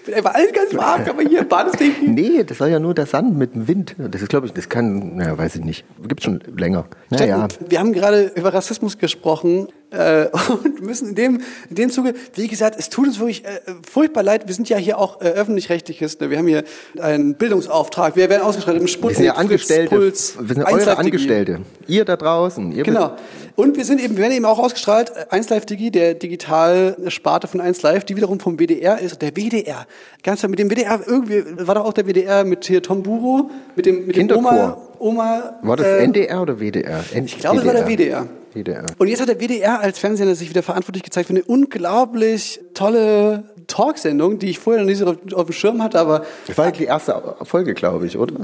Wird 0.06 0.18
einfach 0.18 0.34
alles 0.36 0.54
ganz 0.54 0.76
warm, 0.76 1.06
kann 1.06 1.16
man 1.16 1.28
hier 1.28 1.44
Badestehen. 1.44 1.94
Nee, 2.14 2.44
das 2.44 2.60
war 2.60 2.68
ja 2.68 2.80
nur 2.80 2.94
der 2.94 3.06
Sand 3.06 3.36
mit 3.38 3.56
dem 3.56 3.68
Wind. 3.68 3.96
Das 3.98 4.22
ist, 4.22 4.30
glaube 4.30 4.48
ich, 4.48 4.54
das 4.54 4.70
kann, 4.70 5.16
naja, 5.16 5.38
weiß 5.38 5.56
ich 5.56 5.64
nicht. 5.64 5.86
Gibt's 6.08 6.26
schon 6.26 6.42
länger. 6.56 6.86
Naja. 7.10 7.48
Wir 7.68 7.80
haben 7.80 7.94
gerade 7.94 8.32
über 8.36 8.54
Rassismus 8.54 8.98
gesprochen 8.98 9.68
äh, 9.92 10.28
und 10.64 10.82
müssen 10.82 11.10
in 11.10 11.16
dem, 11.16 11.42
in 11.70 11.76
dem 11.76 11.90
Zuge, 11.90 12.14
wie 12.36 12.48
gesagt, 12.48 12.78
es 12.80 12.90
tut 12.90 13.08
uns 13.08 13.20
wirklich 13.20 13.46
äh, 13.46 13.60
furchtbar 13.90 14.24
leid. 14.24 14.48
Wir 14.48 14.56
sind 14.56 14.70
ja 14.70 14.78
hier 14.78 14.98
auch 14.98 15.22
äh, 15.22 15.26
öffentlich-rechtliches. 15.26 16.20
Ne? 16.20 16.30
Wir 16.30 16.38
haben 16.38 16.48
hier 16.48 16.64
einen 17.00 17.36
Bildungsauftrag. 17.36 18.16
Wir 18.16 18.30
werden 18.30 18.42
ausgeschaltet 18.42 18.82
im 18.82 18.88
Wir 18.88 18.94
Sputnik, 18.94 19.18
sind 19.18 19.26
ja 19.26 19.34
Fritz, 19.34 19.42
Angestellte. 19.42 19.96
Puls, 19.96 20.36
wir 20.40 20.56
sind 20.56 20.64
1 20.64 20.88
eure. 20.88 20.98
Angestellte. 20.98 21.62
Ihr 21.88 22.06
da 22.06 22.16
draußen. 22.16 22.72
Ihr 22.72 22.84
Genau. 22.84 23.16
Und 23.56 23.78
wir 23.78 23.86
sind 23.86 24.02
eben, 24.02 24.16
wir 24.16 24.24
werden 24.24 24.34
eben 24.34 24.46
auch 24.46 24.60
ausgestrahlt, 24.60 25.12
äh, 25.12 25.26
1 25.30 25.50
Live 25.50 25.66
Digi, 25.66 25.92
der 25.92 26.14
Digitalsparte 26.14 27.48
von 27.48 27.60
1 27.60 27.82
Live, 27.82 28.06
die 28.06 28.16
wiederum 28.16 28.40
vom 28.40 28.58
WDR 28.58 29.00
ist. 29.00 29.22
Der 29.22 29.36
WDR. 29.36 29.86
Ganz 30.24 30.42
mit 30.44 30.60
dem 30.60 30.70
WDR, 30.70 31.02
irgendwie 31.06 31.44
war 31.68 31.76
doch 31.76 31.86
auch 31.86 31.94
der 31.94 32.08
WDR 32.08 32.44
mit 32.44 32.66
hier 32.66 32.82
Tom 32.82 33.04
Buro, 33.04 33.50
mit 33.76 33.86
dem, 33.86 34.08
mit 34.08 34.16
dem 34.16 34.32
Oma. 34.32 34.78
Oma. 35.00 35.60
War 35.62 35.78
das 35.78 35.88
äh, 35.88 36.04
NDR 36.04 36.42
oder 36.42 36.60
WDR? 36.60 37.04
Ich 37.14 37.40
glaube, 37.40 37.60
es 37.60 37.66
war 37.66 37.74
der 37.74 37.88
WDR. 37.88 38.28
WDR. 38.54 38.86
Und 38.98 39.08
jetzt 39.08 39.22
hat 39.22 39.30
der 39.30 39.40
WDR 39.40 39.80
als 39.80 40.00
Fernsehsender 40.00 40.36
sich 40.36 40.50
wieder 40.50 40.64
verantwortlich 40.64 41.04
gezeigt 41.04 41.28
für 41.28 41.34
eine 41.34 41.44
unglaublich 41.44 42.60
tolle 42.74 43.44
Talksendung, 43.68 44.38
die 44.40 44.50
ich 44.50 44.60
vorher 44.60 44.82
noch 44.82 44.90
nicht 44.90 45.00
so 45.00 45.08
auf, 45.08 45.18
auf 45.34 45.46
dem 45.46 45.54
Schirm 45.54 45.82
hatte, 45.82 46.00
aber 46.00 46.26
Das 46.48 46.58
war 46.58 46.72
die 46.72 46.84
erste 46.84 47.36
Folge, 47.44 47.74
glaube 47.74 48.06
ich, 48.06 48.18
oder? 48.18 48.36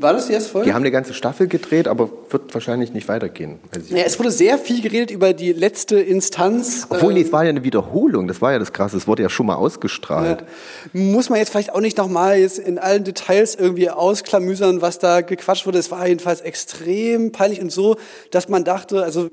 war 0.00 0.12
das 0.12 0.26
die 0.26 0.34
erste 0.34 0.50
Folge? 0.50 0.66
Die 0.66 0.74
haben 0.74 0.82
eine 0.82 0.90
ganze 0.90 1.14
Staffel 1.14 1.48
gedreht, 1.48 1.88
aber 1.88 2.10
wird 2.30 2.52
wahrscheinlich 2.52 2.92
nicht 2.92 3.08
weitergehen. 3.08 3.58
Ja, 3.88 4.02
es 4.04 4.18
wurde 4.18 4.30
sehr 4.30 4.58
viel 4.58 4.82
geredet 4.82 5.10
über 5.10 5.32
die 5.32 5.52
letzte 5.52 5.98
Instanz. 5.98 6.86
Obwohl, 6.90 7.12
äh, 7.12 7.14
nee, 7.14 7.20
es 7.22 7.32
war 7.32 7.44
ja 7.44 7.50
eine 7.50 7.64
Wiederholung, 7.64 8.28
das 8.28 8.42
war 8.42 8.52
ja 8.52 8.58
das 8.58 8.72
Krasse, 8.72 8.96
es 8.96 9.06
wurde 9.06 9.22
ja 9.22 9.30
schon 9.30 9.46
mal 9.46 9.56
ausgestrahlt. 9.56 10.44
Muss 10.92 11.30
man 11.30 11.38
jetzt 11.38 11.50
vielleicht 11.50 11.72
auch 11.72 11.80
nicht 11.80 11.96
nochmal 11.96 12.38
jetzt 12.38 12.58
in 12.58 12.78
allen 12.78 13.04
Details 13.04 13.54
irgendwie 13.54 13.90
ausklamüsern, 13.90 14.82
was 14.82 14.98
da 14.98 15.22
gequatscht 15.22 15.66
wurde. 15.66 15.78
Es 15.78 15.90
war 15.90 16.06
jedenfalls 16.06 16.40
extrem 16.42 17.32
peinlich 17.32 17.60
und 17.60 17.72
so, 17.72 17.96
dass 18.30 18.48
man 18.48 18.64
dachte, 18.64 19.02
also 19.02 19.30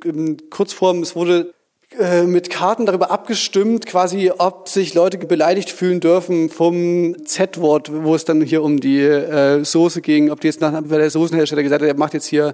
Kurzform, 0.49 1.02
es 1.02 1.15
wurde 1.15 1.53
äh, 1.99 2.23
mit 2.23 2.49
Karten 2.49 2.86
darüber 2.86 3.11
abgestimmt, 3.11 3.86
quasi, 3.86 4.32
ob 4.38 4.68
sich 4.68 4.94
Leute 4.94 5.18
beleidigt 5.18 5.69
fühlen 5.69 5.99
dürfen 5.99 6.49
vom 6.49 7.15
Z-Wort, 7.26 7.90
wo 8.03 8.15
es 8.15 8.26
dann 8.26 8.41
hier 8.41 8.64
um 8.64 8.80
die 8.80 8.99
äh, 8.99 9.64
Soße 9.64 10.02
ging, 10.02 10.30
ob 10.32 10.41
die 10.41 10.48
jetzt 10.48 10.61
nach, 10.61 10.82
der 10.84 11.10
Soßenhersteller 11.10 11.64
gesagt 11.64 11.84
hat, 11.84 11.88
er 11.88 11.98
macht 11.98 12.14
jetzt 12.14 12.26
hier 12.26 12.53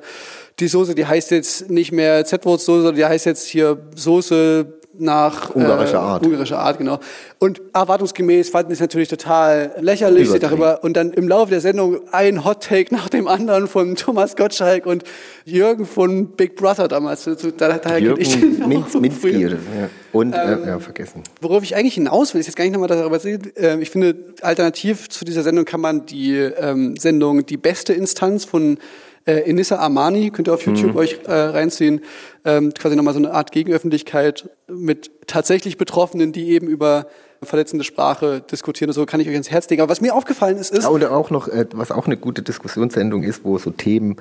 die 0.59 0.67
Soße, 0.67 0.93
die 0.93 1.05
heißt 1.05 1.31
jetzt 1.31 1.69
nicht 1.69 1.91
mehr 1.91 2.23
Z-Wort-Soße, 2.25 2.81
sondern 2.81 2.95
die 2.95 3.05
heißt 3.05 3.25
jetzt 3.25 3.47
hier 3.47 3.81
Soße 3.95 4.80
nach 4.97 5.55
Ungarischer 5.55 5.99
Art. 5.99 6.25
ungarischer 6.25 6.59
Art, 6.59 6.77
genau. 6.77 6.99
Und 7.39 7.61
erwartungsgemäß 7.73 8.49
fanden 8.49 8.71
es 8.71 8.79
natürlich 8.79 9.07
total 9.07 9.71
lächerlich, 9.79 10.29
sich 10.29 10.39
darüber 10.39 10.83
und 10.83 10.95
dann 10.95 11.13
im 11.13 11.27
Laufe 11.27 11.51
der 11.51 11.61
Sendung 11.61 12.01
ein 12.11 12.43
Hot 12.45 12.63
Take 12.63 12.93
nach 12.93 13.09
dem 13.09 13.27
anderen 13.27 13.67
von 13.67 13.95
Thomas 13.95 14.35
Gottschalk 14.35 14.85
und 14.85 15.03
Jürgen 15.45 15.85
von 15.85 16.27
Big 16.27 16.55
Brother 16.55 16.87
damals. 16.87 17.23
Da, 17.23 17.33
daher 17.57 17.79
kenn 17.79 18.15
ich 18.17 18.39
den 18.39 18.57
Jürgen 18.57 19.01
Minz, 19.01 19.17
früher. 19.19 19.47
Oder, 19.47 19.55
ja. 19.55 19.89
Und, 20.11 20.33
äh, 20.33 20.67
ja, 20.67 20.79
vergessen. 20.79 21.23
Worauf 21.39 21.63
ich 21.63 21.75
eigentlich 21.75 21.95
hinaus 21.95 22.33
will, 22.33 22.41
ist 22.41 22.47
jetzt 22.47 22.55
gar 22.55 22.65
nicht 22.65 22.73
nochmal 22.73 22.89
darüber 22.89 23.23
reden. 23.23 23.51
Äh, 23.55 23.79
ich 23.79 23.89
finde, 23.89 24.15
alternativ 24.41 25.09
zu 25.09 25.25
dieser 25.25 25.43
Sendung 25.43 25.65
kann 25.65 25.81
man 25.81 26.05
die 26.05 26.35
ähm, 26.35 26.95
Sendung 26.97 27.45
Die 27.45 27.57
beste 27.57 27.93
Instanz 27.93 28.45
von 28.45 28.77
äh, 29.25 29.49
Enissa 29.49 29.77
Armani, 29.77 30.31
könnt 30.31 30.47
ihr 30.47 30.53
auf 30.53 30.65
YouTube 30.65 30.95
euch 30.95 31.19
äh, 31.25 31.31
reinziehen, 31.31 32.01
ähm, 32.45 32.73
quasi 32.73 32.95
nochmal 32.95 33.13
so 33.13 33.19
eine 33.19 33.33
Art 33.33 33.51
Gegenöffentlichkeit 33.51 34.49
mit 34.67 35.11
tatsächlich 35.27 35.77
Betroffenen, 35.77 36.31
die 36.31 36.49
eben 36.49 36.67
über 36.67 37.07
verletzende 37.43 37.83
Sprache 37.83 38.41
diskutieren 38.41 38.89
und 38.89 38.93
so, 38.93 39.05
kann 39.05 39.19
ich 39.19 39.27
euch 39.27 39.35
ins 39.35 39.49
Herz 39.49 39.69
legen. 39.69 39.81
Aber 39.81 39.91
was 39.91 40.01
mir 40.01 40.13
aufgefallen 40.13 40.57
ist, 40.57 40.71
ist, 40.71 40.83
Ja, 40.83 40.89
oder 40.89 41.11
auch 41.11 41.31
noch, 41.31 41.47
äh, 41.47 41.65
was 41.73 41.91
auch 41.91 42.05
eine 42.05 42.17
gute 42.17 42.41
Diskussionssendung 42.43 43.23
ist, 43.23 43.43
wo 43.43 43.57
so 43.57 43.71
Themen, 43.71 44.17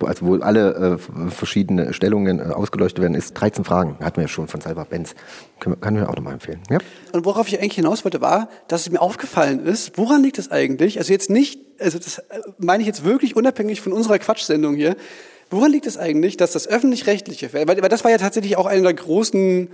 also 0.00 0.26
wo 0.26 0.34
alle 0.36 0.98
äh, 0.98 1.30
verschiedene 1.30 1.92
Stellungen 1.92 2.40
äh, 2.40 2.44
ausgeleuchtet 2.44 3.00
werden, 3.00 3.14
ist 3.14 3.34
13 3.34 3.64
Fragen. 3.64 3.96
Hatten 4.00 4.16
wir 4.16 4.24
ja 4.24 4.28
schon 4.28 4.48
von 4.48 4.60
Salva 4.60 4.84
Benz. 4.84 5.14
Können 5.60 5.80
kann 5.80 5.96
ich 5.96 6.02
auch 6.02 6.16
nochmal 6.16 6.34
empfehlen. 6.34 6.60
Ja? 6.70 6.78
Und 7.12 7.24
worauf 7.24 7.48
ich 7.48 7.58
eigentlich 7.58 7.74
hinaus 7.74 8.04
wollte, 8.04 8.20
war, 8.20 8.48
dass 8.68 8.82
es 8.82 8.90
mir 8.90 9.00
aufgefallen 9.00 9.64
ist, 9.64 9.96
woran 9.96 10.22
liegt 10.22 10.38
das 10.38 10.50
eigentlich? 10.50 10.98
Also 10.98 11.12
jetzt 11.12 11.30
nicht, 11.30 11.60
also 11.78 11.98
das 11.98 12.18
äh, 12.18 12.40
meine 12.58 12.82
ich 12.82 12.86
jetzt 12.86 13.04
wirklich 13.04 13.36
unabhängig 13.36 13.80
von 13.80 13.92
unserer 13.92 14.18
Quatschsendung 14.18 14.74
hier. 14.74 14.96
Woran 15.50 15.70
liegt 15.70 15.86
es 15.86 15.96
eigentlich, 15.96 16.36
dass 16.36 16.52
das 16.52 16.66
öffentlich-rechtliche, 16.66 17.52
weil, 17.54 17.68
weil 17.68 17.88
das 17.88 18.02
war 18.02 18.10
ja 18.10 18.18
tatsächlich 18.18 18.56
auch 18.56 18.66
einer 18.66 18.82
der 18.82 18.94
großen 18.94 19.68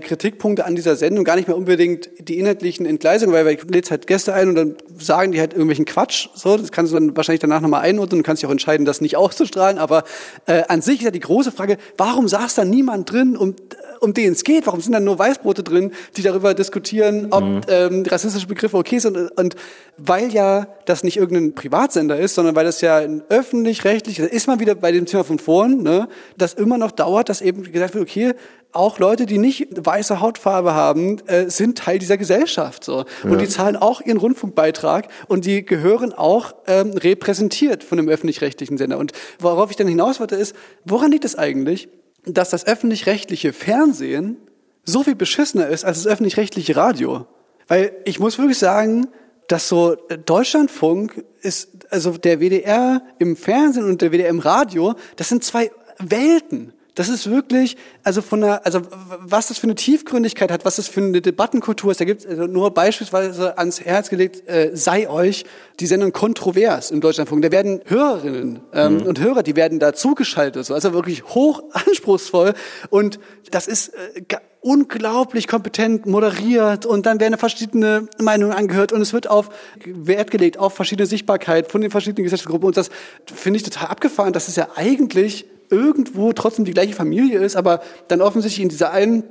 Kritikpunkte 0.00 0.64
an 0.64 0.74
dieser 0.74 0.96
Sendung, 0.96 1.24
gar 1.24 1.36
nicht 1.36 1.48
mehr 1.48 1.56
unbedingt 1.56 2.10
die 2.18 2.38
inhaltlichen 2.38 2.86
Entgleisungen, 2.86 3.34
weil, 3.34 3.46
weil 3.46 3.54
ich 3.54 3.64
lädst 3.64 3.90
halt 3.90 4.06
Gäste 4.06 4.34
ein 4.34 4.48
und 4.48 4.54
dann 4.54 4.76
sagen 4.98 5.32
die 5.32 5.40
halt 5.40 5.52
irgendwelchen 5.52 5.84
Quatsch, 5.84 6.28
so, 6.34 6.56
das 6.56 6.72
kannst 6.72 6.92
du 6.92 6.98
dann 6.98 7.16
wahrscheinlich 7.16 7.40
danach 7.40 7.60
nochmal 7.60 7.82
einordnen 7.82 8.20
und 8.20 8.22
kannst 8.24 8.42
dich 8.42 8.48
auch 8.48 8.52
entscheiden, 8.52 8.84
das 8.84 9.00
nicht 9.00 9.16
auszustrahlen, 9.16 9.78
aber 9.78 10.04
äh, 10.46 10.64
an 10.68 10.82
sich 10.82 10.96
ist 10.96 11.04
ja 11.04 11.10
die 11.10 11.20
große 11.20 11.52
Frage, 11.52 11.78
warum 11.96 12.28
saß 12.28 12.54
da 12.56 12.64
niemand 12.64 13.10
drin, 13.10 13.36
um 13.36 13.54
um 14.00 14.14
den 14.14 14.32
es 14.32 14.44
geht. 14.44 14.66
Warum 14.66 14.80
sind 14.80 14.92
dann 14.92 15.04
nur 15.04 15.18
Weißbrote 15.18 15.62
drin, 15.62 15.92
die 16.16 16.22
darüber 16.22 16.54
diskutieren, 16.54 17.28
ob 17.30 17.44
ähm, 17.68 18.04
rassistische 18.06 18.46
Begriffe 18.46 18.76
okay 18.76 18.98
sind? 18.98 19.16
Und, 19.16 19.30
und 19.30 19.56
weil 19.96 20.32
ja 20.32 20.68
das 20.84 21.04
nicht 21.04 21.16
irgendein 21.16 21.54
Privatsender 21.54 22.18
ist, 22.18 22.34
sondern 22.34 22.54
weil 22.56 22.64
das 22.64 22.80
ja 22.80 22.98
ein 22.98 23.22
öffentlich-rechtlich, 23.28 24.18
da 24.18 24.24
ist 24.24 24.46
man 24.46 24.60
wieder 24.60 24.74
bei 24.74 24.92
dem 24.92 25.06
Thema 25.06 25.24
von 25.24 25.38
vorn, 25.38 25.82
ne, 25.82 26.08
das 26.36 26.54
immer 26.54 26.78
noch 26.78 26.90
dauert, 26.90 27.28
dass 27.28 27.40
eben 27.40 27.62
gesagt 27.70 27.94
wird, 27.94 28.02
okay, 28.02 28.34
auch 28.76 28.98
Leute, 28.98 29.26
die 29.26 29.38
nicht 29.38 29.68
weiße 29.76 30.20
Hautfarbe 30.20 30.74
haben, 30.74 31.18
äh, 31.26 31.50
sind 31.50 31.78
Teil 31.78 31.98
dieser 31.98 32.16
Gesellschaft. 32.16 32.84
So. 32.84 33.04
Und 33.24 33.40
die 33.40 33.48
zahlen 33.48 33.76
auch 33.76 34.00
ihren 34.00 34.18
Rundfunkbeitrag 34.18 35.08
und 35.28 35.44
die 35.44 35.64
gehören 35.64 36.12
auch 36.12 36.54
ähm, 36.66 36.92
repräsentiert 36.92 37.82
von 37.82 37.98
dem 37.98 38.08
öffentlich-rechtlichen 38.08 38.78
Sender. 38.78 38.98
Und 38.98 39.12
worauf 39.38 39.70
ich 39.70 39.76
dann 39.76 39.88
hinaus 39.88 40.20
wollte, 40.20 40.36
ist, 40.36 40.54
woran 40.84 41.10
liegt 41.10 41.24
es 41.24 41.36
eigentlich, 41.36 41.88
dass 42.24 42.50
das 42.50 42.66
öffentlich-rechtliche 42.66 43.52
Fernsehen 43.52 44.36
so 44.84 45.02
viel 45.02 45.16
beschissener 45.16 45.68
ist 45.68 45.84
als 45.84 46.02
das 46.02 46.12
öffentlich-rechtliche 46.12 46.76
Radio. 46.76 47.26
Weil 47.68 47.92
ich 48.04 48.20
muss 48.20 48.38
wirklich 48.38 48.58
sagen, 48.58 49.08
dass 49.48 49.68
so 49.68 49.96
äh, 50.08 50.18
Deutschlandfunk 50.18 51.24
ist, 51.40 51.68
also 51.90 52.16
der 52.16 52.40
WDR 52.40 53.02
im 53.18 53.36
Fernsehen 53.36 53.84
und 53.84 54.02
der 54.02 54.10
WDR 54.10 54.28
im 54.28 54.40
Radio, 54.40 54.94
das 55.16 55.28
sind 55.28 55.44
zwei 55.44 55.70
Welten. 55.98 56.72
Das 56.96 57.10
ist 57.10 57.30
wirklich, 57.30 57.76
also 58.02 58.22
von 58.22 58.40
der, 58.40 58.64
also 58.64 58.80
was 59.20 59.48
das 59.48 59.58
für 59.58 59.64
eine 59.64 59.74
Tiefgründigkeit 59.74 60.50
hat, 60.50 60.64
was 60.64 60.76
das 60.76 60.88
für 60.88 61.02
eine 61.02 61.20
Debattenkultur 61.20 61.90
ist. 61.90 62.00
Da 62.00 62.06
gibt 62.06 62.22
es 62.22 62.26
also 62.26 62.46
nur 62.46 62.72
beispielsweise 62.72 63.58
ans 63.58 63.82
Herz 63.82 64.08
gelegt, 64.08 64.48
äh, 64.48 64.70
sei 64.72 65.08
euch 65.08 65.44
die 65.78 65.86
Sendung 65.86 66.12
kontrovers 66.12 66.90
im 66.90 67.02
Deutschlandfunk. 67.02 67.42
Da 67.42 67.52
werden 67.52 67.82
Hörerinnen 67.84 68.60
ähm, 68.72 69.02
und 69.02 69.20
Hörer, 69.20 69.42
die 69.42 69.56
werden 69.56 69.78
da 69.78 69.92
zugeschaltet, 69.92 70.64
so. 70.64 70.72
also 70.72 70.94
wirklich 70.94 71.22
hoch 71.26 71.62
anspruchsvoll. 71.72 72.54
Und 72.88 73.20
das 73.50 73.68
ist 73.68 73.88
äh, 73.88 74.22
unglaublich 74.62 75.48
kompetent 75.48 76.06
moderiert 76.06 76.86
und 76.86 77.04
dann 77.04 77.20
werden 77.20 77.36
verschiedene 77.36 78.08
Meinungen 78.18 78.52
angehört 78.52 78.92
und 78.92 79.02
es 79.02 79.12
wird 79.12 79.28
auf 79.28 79.50
Wert 79.84 80.30
gelegt 80.30 80.58
auf 80.58 80.74
verschiedene 80.74 81.06
Sichtbarkeit 81.06 81.70
von 81.70 81.82
den 81.82 81.92
verschiedenen 81.92 82.24
Gesellschaftsgruppen 82.24 82.66
und 82.66 82.76
das 82.76 82.90
finde 83.32 83.58
ich 83.58 83.62
total 83.62 83.88
abgefahren, 83.88 84.32
dass 84.32 84.48
es 84.48 84.56
ja 84.56 84.68
eigentlich 84.74 85.46
irgendwo 85.70 86.32
trotzdem 86.32 86.64
die 86.64 86.72
gleiche 86.72 86.94
Familie 86.94 87.38
ist, 87.38 87.56
aber 87.56 87.80
dann 88.08 88.20
offensichtlich 88.20 88.62
in 88.62 88.68
dieser 88.68 88.92
einen 88.92 89.24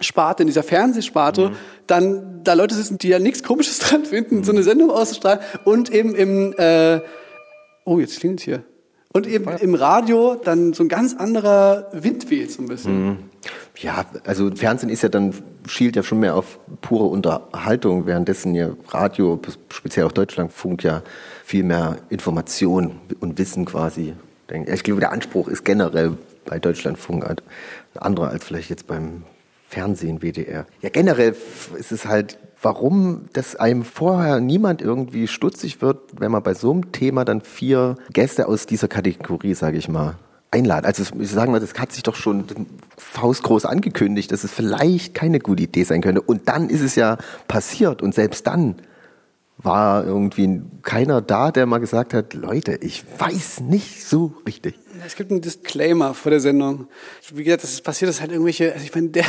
Sparte, 0.00 0.42
in 0.42 0.48
dieser 0.48 0.62
Fernsehsparte, 0.62 1.52
dann 1.86 2.40
da 2.42 2.54
Leute 2.54 2.74
sitzen, 2.74 2.98
die 2.98 3.08
ja 3.08 3.18
nichts 3.18 3.42
Komisches 3.42 3.78
dran 3.80 4.04
finden, 4.04 4.44
so 4.44 4.52
eine 4.52 4.62
Sendung 4.62 4.90
auszustrahlen 4.90 5.40
und 5.64 5.90
eben 5.90 6.14
im 6.14 6.52
äh, 6.56 7.00
oh 7.84 7.98
jetzt 7.98 8.20
klingelt 8.20 8.40
hier 8.40 8.64
und 9.12 9.28
eben 9.28 9.48
im 9.58 9.74
Radio 9.74 10.34
dann 10.34 10.72
so 10.72 10.82
ein 10.82 10.88
ganz 10.88 11.14
anderer 11.14 11.88
Wind 11.92 12.30
weht 12.30 12.50
so 12.50 12.62
ein 12.62 12.66
bisschen. 12.66 13.18
Ja, 13.76 14.04
also 14.26 14.50
Fernsehen 14.54 14.88
ist 14.88 15.02
ja 15.02 15.08
dann, 15.08 15.34
schielt 15.66 15.94
ja 15.94 16.02
schon 16.02 16.20
mehr 16.20 16.34
auf 16.34 16.58
pure 16.80 17.06
Unterhaltung, 17.06 18.06
währenddessen 18.06 18.54
ja 18.54 18.70
Radio, 18.88 19.40
speziell 19.68 20.06
auch 20.06 20.12
Deutschlandfunk, 20.12 20.82
ja 20.82 21.02
viel 21.44 21.62
mehr 21.62 21.98
Information 22.08 23.00
und 23.20 23.38
Wissen 23.38 23.64
quasi. 23.64 24.14
Ich 24.50 24.82
glaube, 24.82 25.00
der 25.00 25.12
Anspruch 25.12 25.48
ist 25.48 25.64
generell 25.64 26.16
bei 26.44 26.58
Deutschlandfunk, 26.58 27.24
ein 27.24 27.36
anderer 27.94 28.28
als 28.28 28.44
vielleicht 28.44 28.70
jetzt 28.70 28.86
beim 28.86 29.22
Fernsehen, 29.68 30.22
WDR. 30.22 30.66
Ja, 30.82 30.88
generell 30.90 31.34
ist 31.78 31.90
es 31.90 32.06
halt, 32.06 32.38
warum 32.62 33.22
das 33.32 33.56
einem 33.56 33.84
vorher 33.84 34.40
niemand 34.40 34.82
irgendwie 34.82 35.26
stutzig 35.26 35.82
wird, 35.82 35.98
wenn 36.18 36.30
man 36.30 36.42
bei 36.42 36.54
so 36.54 36.70
einem 36.70 36.92
Thema 36.92 37.24
dann 37.24 37.40
vier 37.40 37.96
Gäste 38.12 38.46
aus 38.46 38.66
dieser 38.66 38.88
Kategorie, 38.88 39.54
sage 39.54 39.78
ich 39.78 39.88
mal, 39.88 40.16
einladen. 40.50 40.86
Also 40.86 41.02
ich 41.18 41.30
sage 41.30 41.50
mal, 41.50 41.60
das 41.60 41.74
hat 41.74 41.92
sich 41.92 42.04
doch 42.04 42.14
schon 42.14 42.44
faustgroß 42.96 43.64
angekündigt, 43.64 44.30
dass 44.30 44.44
es 44.44 44.52
vielleicht 44.52 45.14
keine 45.14 45.40
gute 45.40 45.64
Idee 45.64 45.84
sein 45.84 46.00
könnte. 46.00 46.22
Und 46.22 46.48
dann 46.48 46.70
ist 46.70 46.82
es 46.82 46.94
ja 46.94 47.18
passiert 47.48 48.00
und 48.00 48.14
selbst 48.14 48.46
dann 48.46 48.76
war 49.58 50.04
irgendwie 50.04 50.60
keiner 50.82 51.22
da, 51.22 51.50
der 51.52 51.64
mal 51.66 51.78
gesagt 51.78 52.12
hat, 52.12 52.34
Leute, 52.34 52.78
ich 52.82 53.04
weiß 53.18 53.60
nicht 53.60 54.04
so 54.04 54.34
richtig. 54.46 54.78
Es 55.06 55.14
gibt 55.16 55.30
einen 55.30 55.40
Disclaimer 55.40 56.12
vor 56.14 56.30
der 56.30 56.40
Sendung. 56.40 56.88
Wie 57.32 57.44
gesagt, 57.44 57.62
das 57.62 57.72
ist 57.72 57.82
passiert, 57.82 58.08
das 58.08 58.20
halt 58.20 58.32
irgendwelche, 58.32 58.72
also 58.72 58.84
ich 58.84 58.94
meine, 58.94 59.08
der, 59.08 59.24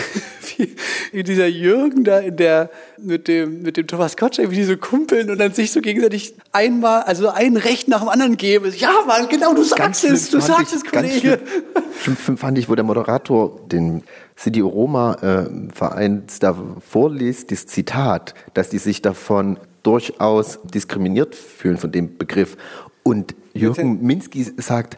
wie, 1.12 1.24
dieser 1.24 1.48
Jürgen 1.48 2.04
da 2.04 2.20
in 2.20 2.36
der, 2.38 2.70
mit 2.98 3.28
dem, 3.28 3.62
mit 3.62 3.78
dem 3.78 3.86
Thomas 3.88 4.18
Gottschalk, 4.18 4.50
wie 4.52 4.56
die 4.56 4.64
so 4.64 4.78
kumpeln 4.78 5.30
und 5.30 5.38
dann 5.38 5.54
sich 5.54 5.72
so 5.72 5.80
gegenseitig 5.80 6.34
einmal, 6.52 7.04
also 7.04 7.30
ein 7.30 7.56
Recht 7.56 7.88
nach 7.88 8.00
dem 8.00 8.10
anderen 8.10 8.36
geben. 8.36 8.74
Ja, 8.76 8.92
Mann, 9.06 9.30
genau, 9.30 9.54
du 9.54 9.64
sagst 9.64 10.04
es, 10.04 10.32
du 10.32 10.40
sagst 10.40 10.74
ich- 10.74 10.84
es, 10.84 10.92
ganz 10.92 11.08
Kollege. 11.08 11.40
Schlimm, 12.02 12.18
schlimm 12.18 12.38
fand 12.38 12.58
ich, 12.58 12.68
wo 12.68 12.76
der 12.76 12.84
Moderator 12.86 13.60
den 13.68 14.04
City 14.38 14.60
Roma 14.62 15.14
äh, 15.22 15.50
Vereins 15.74 16.40
da 16.40 16.58
vorliest, 16.90 17.52
das 17.52 17.68
Zitat, 17.68 18.34
dass 18.54 18.70
die 18.70 18.80
sich 18.80 19.02
davon 19.02 19.60
durchaus 19.86 20.60
diskriminiert 20.64 21.36
fühlen 21.36 21.78
von 21.78 21.92
dem 21.92 22.18
Begriff. 22.18 22.58
Und 23.04 23.36
Jürgen 23.54 24.02
Minsky 24.02 24.44
sagt, 24.58 24.98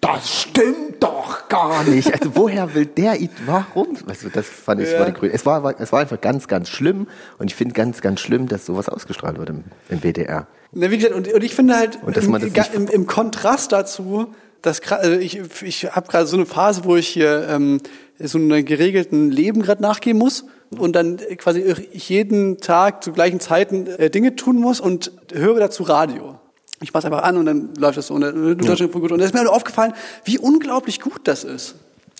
das 0.00 0.42
stimmt 0.42 1.00
doch 1.00 1.48
gar 1.48 1.84
nicht. 1.84 2.12
Also 2.12 2.34
woher 2.34 2.74
will 2.74 2.84
der, 2.86 3.16
warum? 3.46 3.96
Also 4.08 4.28
das 4.28 4.46
fand 4.46 4.80
ich, 4.82 4.92
war 4.98 5.06
die 5.06 5.12
Grüne. 5.12 5.32
Es 5.32 5.46
war, 5.46 5.80
es 5.80 5.92
war 5.92 6.00
einfach 6.00 6.20
ganz, 6.20 6.48
ganz 6.48 6.68
schlimm. 6.68 7.06
Und 7.38 7.46
ich 7.46 7.54
finde 7.54 7.74
ganz, 7.74 8.00
ganz 8.00 8.20
schlimm, 8.20 8.48
dass 8.48 8.66
sowas 8.66 8.88
ausgestrahlt 8.88 9.38
wird 9.38 9.50
im, 9.50 9.64
im 9.88 10.00
WDR. 10.02 10.48
Na, 10.72 10.90
wie 10.90 10.98
gesagt, 10.98 11.14
und, 11.14 11.32
und 11.32 11.44
ich 11.44 11.54
finde 11.54 11.76
halt 11.76 12.00
Und 12.02 12.16
dass 12.16 12.24
im, 12.24 12.32
man 12.32 12.40
das 12.52 12.72
nicht- 12.72 12.74
im, 12.74 12.88
im 12.88 13.06
Kontrast 13.06 13.70
dazu, 13.70 14.34
dass 14.60 14.80
also 14.90 15.12
ich, 15.12 15.40
ich 15.62 15.84
habe 15.94 16.08
gerade 16.08 16.26
so 16.26 16.36
eine 16.36 16.46
Phase, 16.46 16.84
wo 16.84 16.96
ich 16.96 17.06
hier 17.06 17.46
ähm, 17.48 17.80
so 18.18 18.38
einem 18.38 18.64
geregelten 18.64 19.30
Leben 19.30 19.62
gerade 19.62 19.80
nachgehen 19.80 20.18
muss 20.18 20.44
und 20.70 20.94
dann 20.96 21.18
quasi 21.38 21.74
jeden 21.92 22.58
Tag 22.58 23.02
zu 23.04 23.12
gleichen 23.12 23.40
Zeiten 23.40 23.86
äh, 23.86 24.10
Dinge 24.10 24.36
tun 24.36 24.56
muss 24.56 24.80
und 24.80 25.12
höre 25.32 25.60
dazu 25.60 25.82
Radio. 25.84 26.36
Ich 26.80 26.92
mach's 26.92 27.04
einfach 27.04 27.22
an 27.22 27.36
und 27.36 27.46
dann 27.46 27.74
läuft 27.78 27.96
das 27.98 28.08
so. 28.08 28.14
Und, 28.14 28.22
dann- 28.22 28.58
Deutschland 28.58 28.92
gut. 28.92 29.10
und 29.12 29.18
da 29.18 29.24
ist 29.24 29.32
mir 29.34 29.42
nur 29.44 29.52
aufgefallen, 29.54 29.92
wie 30.24 30.38
unglaublich 30.38 31.00
gut 31.00 31.20
das 31.24 31.44
ist. 31.44 31.76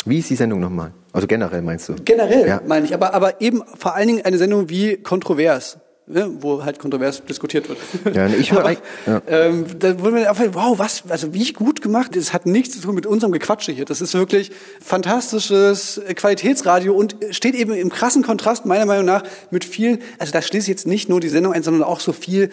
Wie 0.06 0.18
ist 0.18 0.28
die 0.30 0.36
Sendung 0.36 0.60
nochmal? 0.60 0.92
Also 1.12 1.26
generell 1.26 1.62
meinst 1.62 1.88
du? 1.88 1.94
Generell, 2.04 2.46
Ja. 2.46 2.60
meine 2.66 2.84
ich, 2.86 2.94
aber, 2.94 3.14
aber 3.14 3.40
eben 3.40 3.62
vor 3.78 3.94
allen 3.94 4.06
Dingen 4.08 4.24
eine 4.24 4.36
Sendung 4.38 4.68
wie 4.68 4.96
Kontrovers, 4.98 5.78
ne, 6.06 6.30
wo 6.40 6.64
halt 6.64 6.78
kontrovers 6.78 7.22
diskutiert 7.24 7.68
wird. 7.68 7.78
Ja, 8.14 8.26
ich 8.26 8.52
höre 8.52 8.60
Aber, 8.60 8.72
ja. 9.06 9.22
ähm, 9.26 9.66
da 9.78 9.98
wurde 10.00 10.12
mir 10.12 10.30
aufgefallen, 10.30 10.54
wow, 10.54 10.78
was, 10.78 11.04
also 11.08 11.32
wie 11.32 11.52
gut 11.52 11.80
gemacht. 11.82 12.14
Das 12.14 12.32
hat 12.32 12.46
nichts 12.46 12.74
zu 12.76 12.82
tun 12.82 12.94
mit 12.94 13.06
unserem 13.06 13.32
Gequatsche 13.32 13.72
hier. 13.72 13.84
Das 13.84 14.00
ist 14.00 14.14
wirklich 14.14 14.50
fantastisches 14.80 16.00
Qualitätsradio 16.14 16.94
und 16.94 17.16
steht 17.30 17.54
eben 17.54 17.72
im 17.74 17.90
krassen 17.90 18.22
Kontrast 18.22 18.66
meiner 18.66 18.86
Meinung 18.86 19.06
nach 19.06 19.22
mit 19.50 19.64
vielen, 19.64 19.98
also 20.18 20.32
da 20.32 20.42
schließe 20.42 20.64
ich 20.64 20.68
jetzt 20.68 20.86
nicht 20.86 21.08
nur 21.08 21.20
die 21.20 21.28
Sendung 21.28 21.52
ein, 21.52 21.62
sondern 21.62 21.82
auch 21.82 22.00
so 22.00 22.12
viel 22.12 22.50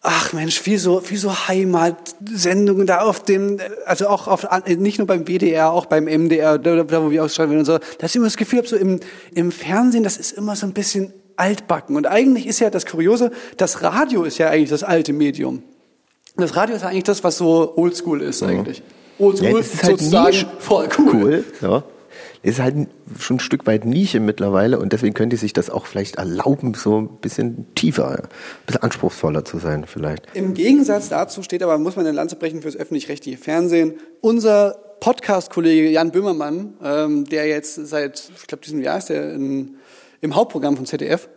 Ach 0.00 0.32
Mensch, 0.32 0.64
wie 0.64 0.76
so, 0.76 1.02
wie 1.08 1.16
so 1.16 1.48
Heimatsendungen 1.48 2.86
da 2.86 3.00
auf 3.00 3.24
dem, 3.24 3.58
also 3.84 4.06
auch 4.06 4.28
auf, 4.28 4.46
nicht 4.64 4.98
nur 4.98 5.08
beim 5.08 5.26
WDR, 5.26 5.72
auch 5.72 5.86
beim 5.86 6.04
MDR, 6.04 6.56
da, 6.56 6.84
da 6.84 7.02
wo 7.02 7.10
wir 7.10 7.22
werden 7.22 7.58
und 7.58 7.64
so. 7.64 7.78
Da 7.98 8.06
ist 8.06 8.14
immer 8.14 8.26
das 8.26 8.36
Gefühl, 8.36 8.60
hab 8.60 8.68
so 8.68 8.76
im, 8.76 9.00
im 9.34 9.50
Fernsehen, 9.50 10.04
das 10.04 10.16
ist 10.16 10.32
immer 10.32 10.54
so 10.54 10.66
ein 10.66 10.72
bisschen 10.72 11.12
altbacken. 11.38 11.96
Und 11.96 12.06
eigentlich 12.06 12.46
ist 12.46 12.60
ja 12.60 12.70
das 12.70 12.86
Kuriose, 12.86 13.30
das 13.56 13.82
Radio 13.82 14.24
ist 14.24 14.38
ja 14.38 14.50
eigentlich 14.50 14.70
das 14.70 14.82
alte 14.82 15.12
Medium. 15.12 15.62
Das 16.36 16.56
Radio 16.56 16.76
ist 16.76 16.82
ja 16.82 16.88
eigentlich 16.88 17.04
das, 17.04 17.24
was 17.24 17.36
so 17.38 17.72
oldschool 17.76 18.22
ist 18.22 18.42
eigentlich. 18.42 18.82
Oldschool, 19.18 19.50
Ja, 19.50 19.58
ist 19.58 19.82
halt 19.82 19.98
sozusagen 19.98 20.46
voll 20.58 20.88
cool. 20.98 21.14
cool. 21.14 21.44
Ja. 21.60 21.82
Ist 22.44 22.60
halt 22.60 22.86
schon 23.18 23.36
ein 23.36 23.40
Stück 23.40 23.66
weit 23.66 23.84
Nische 23.84 24.20
mittlerweile 24.20 24.78
und 24.78 24.92
deswegen 24.92 25.12
könnte 25.14 25.36
sich 25.36 25.52
das 25.52 25.70
auch 25.70 25.86
vielleicht 25.86 26.16
erlauben, 26.16 26.74
so 26.74 27.00
ein 27.00 27.08
bisschen 27.20 27.66
tiefer, 27.74 28.10
ein 28.10 28.28
bisschen 28.64 28.82
anspruchsvoller 28.82 29.44
zu 29.44 29.58
sein 29.58 29.84
vielleicht. 29.86 30.24
Im 30.34 30.54
Gegensatz 30.54 31.08
dazu 31.08 31.42
steht 31.42 31.64
aber, 31.64 31.78
muss 31.78 31.96
man 31.96 32.06
eine 32.06 32.14
Lanze 32.14 32.36
brechen 32.36 32.62
fürs 32.62 32.76
öffentlich-rechtliche 32.76 33.38
Fernsehen. 33.38 33.94
Unser 34.20 34.76
Podcast-Kollege 35.00 35.88
Jan 35.90 36.12
Böhmermann, 36.12 36.74
ähm, 36.84 37.24
der 37.24 37.46
jetzt 37.46 37.74
seit, 37.74 38.30
ich 38.36 38.46
glaube, 38.46 38.62
diesem 38.64 38.82
Jahr 38.82 38.98
ist 38.98 39.10
er 39.10 39.34
in, 39.34 39.77
im 40.20 40.34
Hauptprogramm 40.34 40.76
von 40.76 40.86
ZDF. 40.86 41.28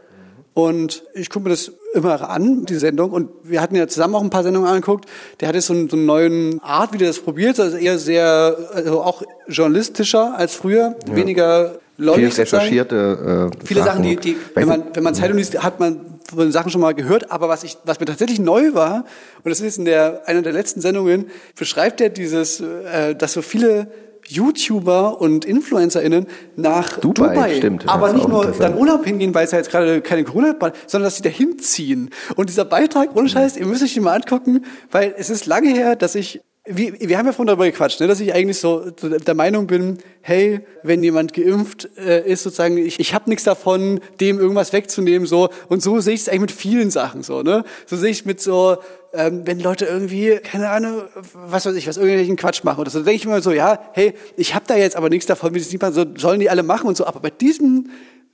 Und 0.53 1.03
ich 1.13 1.29
gucke 1.29 1.45
mir 1.45 1.51
das 1.51 1.71
immer 1.93 2.29
an, 2.29 2.65
die 2.65 2.75
Sendung. 2.75 3.11
Und 3.11 3.29
wir 3.43 3.61
hatten 3.61 3.75
ja 3.75 3.87
zusammen 3.87 4.15
auch 4.15 4.21
ein 4.21 4.29
paar 4.29 4.43
Sendungen 4.43 4.67
angeguckt. 4.67 5.05
Der 5.39 5.47
hat 5.47 5.55
jetzt 5.55 5.67
so 5.67 5.73
einen, 5.73 5.89
so 5.89 5.95
einen 5.95 6.05
neuen 6.05 6.61
Art, 6.61 6.91
wie 6.91 6.97
der 6.97 7.07
das 7.07 7.19
probiert. 7.19 7.57
Also 7.59 7.77
eher 7.77 7.97
sehr, 7.97 8.57
also 8.73 9.01
auch 9.01 9.23
journalistischer 9.47 10.35
als 10.35 10.55
früher. 10.55 10.97
Weniger 11.05 11.79
Viel 11.95 12.05
lollig 12.05 12.33
sozusagen. 12.33 12.63
recherchierte 12.63 13.49
äh, 13.53 13.65
Viele 13.65 13.83
Sachen, 13.83 14.03
die, 14.03 14.17
die 14.17 14.35
wenn 14.55 14.67
man, 14.67 14.83
wenn 14.93 15.03
man 15.03 15.15
Zeitung 15.15 15.37
liest, 15.37 15.63
hat 15.63 15.79
man 15.79 16.01
von 16.27 16.51
Sachen 16.51 16.69
schon 16.69 16.81
mal 16.81 16.93
gehört. 16.93 17.31
Aber 17.31 17.47
was 17.47 17.63
ich, 17.63 17.77
was 17.85 18.01
mir 18.01 18.05
tatsächlich 18.05 18.39
neu 18.39 18.73
war, 18.73 19.05
und 19.43 19.49
das 19.49 19.61
ist 19.61 19.77
in 19.77 19.85
der, 19.85 20.23
einer 20.25 20.41
der 20.41 20.51
letzten 20.51 20.81
Sendungen, 20.81 21.27
beschreibt 21.57 22.01
er 22.01 22.09
dieses, 22.09 22.59
äh, 22.59 23.15
dass 23.15 23.31
so 23.31 23.41
viele 23.41 23.87
YouTuber 24.27 25.19
und 25.19 25.45
InfluencerInnen 25.45 26.27
nach 26.55 26.99
Dubai, 26.99 27.33
Dubai, 27.33 27.55
stimmt, 27.57 27.87
aber 27.87 28.13
nicht 28.13 28.27
nur 28.27 28.45
dann 28.57 28.77
Urlaub 28.77 29.05
hingehen, 29.05 29.33
weil 29.33 29.45
es 29.45 29.51
ja 29.51 29.57
jetzt 29.57 29.69
gerade 29.69 30.01
keine 30.01 30.23
Corona 30.23 30.55
hat, 30.59 30.75
sondern 30.87 31.07
dass 31.07 31.17
sie 31.17 31.23
da 31.23 31.29
hinziehen. 31.29 32.09
Und 32.35 32.49
dieser 32.49 32.65
Beitrag, 32.65 33.15
ohne 33.15 33.29
Scheiß, 33.29 33.57
ihr 33.57 33.65
müsst 33.65 33.83
euch 33.83 33.93
den 33.93 34.03
mal 34.03 34.15
angucken, 34.15 34.65
weil 34.91 35.13
es 35.17 35.29
ist 35.29 35.45
lange 35.45 35.69
her, 35.69 35.95
dass 35.95 36.15
ich 36.15 36.41
wir, 36.65 36.99
wir 36.99 37.17
haben 37.17 37.25
ja 37.25 37.31
vorhin 37.31 37.47
darüber 37.47 37.65
gequatscht, 37.65 37.99
ne, 38.01 38.07
dass 38.07 38.19
ich 38.19 38.33
eigentlich 38.33 38.59
so 38.59 38.91
so 38.95 39.09
der 39.09 39.33
Meinung 39.33 39.65
bin, 39.65 39.97
hey, 40.21 40.61
wenn 40.83 41.01
jemand 41.01 41.33
geimpft 41.33 41.89
äh, 41.97 42.27
ist, 42.29 42.43
sozusagen, 42.43 42.77
ich, 42.77 42.99
ich 42.99 43.13
habe 43.15 43.29
nichts 43.29 43.45
davon, 43.45 43.99
dem 44.19 44.39
irgendwas 44.39 44.71
wegzunehmen, 44.71 45.27
so. 45.27 45.49
Und 45.69 45.81
so 45.81 45.99
sehe 45.99 46.13
ich 46.13 46.21
es 46.21 46.29
eigentlich 46.29 46.41
mit 46.41 46.51
vielen 46.51 46.91
Sachen 46.91 47.23
so, 47.23 47.41
ne? 47.41 47.63
So 47.87 47.97
sehe 47.97 48.11
ich 48.11 48.25
mit 48.25 48.41
so, 48.41 48.77
ähm, 49.13 49.41
wenn 49.45 49.59
Leute 49.59 49.85
irgendwie, 49.85 50.37
keine 50.37 50.69
Ahnung, 50.69 51.03
was 51.33 51.65
weiß 51.65 51.75
ich, 51.75 51.87
was 51.87 51.97
irgendwelchen 51.97 52.37
Quatsch 52.37 52.63
machen 52.63 52.79
oder 52.79 52.89
so, 52.89 52.99
denke 52.99 53.15
ich 53.15 53.25
mir 53.25 53.41
so, 53.41 53.51
ja, 53.51 53.79
hey, 53.93 54.13
ich 54.37 54.55
habe 54.55 54.65
da 54.67 54.75
jetzt 54.75 54.95
aber 54.95 55.09
nichts 55.09 55.25
davon, 55.25 55.53
wie 55.53 55.59
das 55.59 55.71
nicht 55.71 55.81
mal 55.81 55.93
so 55.93 56.05
sollen 56.15 56.39
die 56.39 56.49
alle 56.49 56.63
machen 56.63 56.87
und 56.87 56.97
so, 56.97 57.05
aber 57.05 57.19
bei 57.19 57.29
diesem 57.29 57.89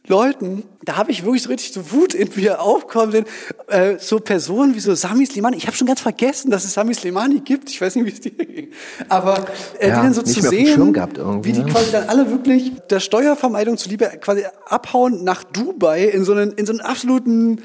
Leuten, 0.08 0.64
da 0.86 0.96
habe 0.96 1.12
ich 1.12 1.26
wirklich 1.26 1.44
so 1.44 1.50
richtig 1.50 1.74
so 1.74 1.92
Wut 1.92 2.14
in 2.14 2.30
mir 2.36 2.62
aufkommen 2.62 3.12
sehen. 3.12 3.26
Äh, 3.68 3.98
so 4.00 4.20
Personen 4.20 4.74
wie 4.74 4.80
so 4.80 4.96
Sami 4.96 5.26
Slimani. 5.26 5.58
Ich 5.58 5.68
habe 5.68 5.76
schon 5.76 5.88
ganz 5.88 6.00
vergessen, 6.00 6.50
dass 6.50 6.64
es 6.64 6.74
Sami 6.74 6.94
Slimani 6.94 7.42
gibt. 7.42 7.70
Ich 7.70 7.82
weiß 7.82 7.96
nicht, 7.96 8.06
wie 8.06 8.12
es 8.12 8.22
dir 8.22 8.32
ging. 8.32 8.70
Aber 9.10 9.46
äh, 9.80 9.90
Ja, 9.90 9.98
die 9.98 10.04
dann 10.04 10.14
so 10.14 10.22
zu 10.22 10.42
sehen, 10.42 10.96
wie 11.44 11.52
die 11.52 11.60
ne? 11.60 11.72
quasi 11.72 11.92
dann 11.92 12.08
alle 12.08 12.30
wirklich 12.32 12.72
der 12.90 13.02
Steuervermeidung 13.02 13.78
zuliebe 13.78 14.06
quasi 14.22 14.46
abhauen 14.66 15.26
nach 15.26 15.44
Dubai 15.44 16.06
in 16.06 16.24
so 16.24 16.32
einen, 16.32 16.54
in 16.54 16.66
so 16.66 16.72
einen 16.72 16.82
absoluten, 16.82 17.62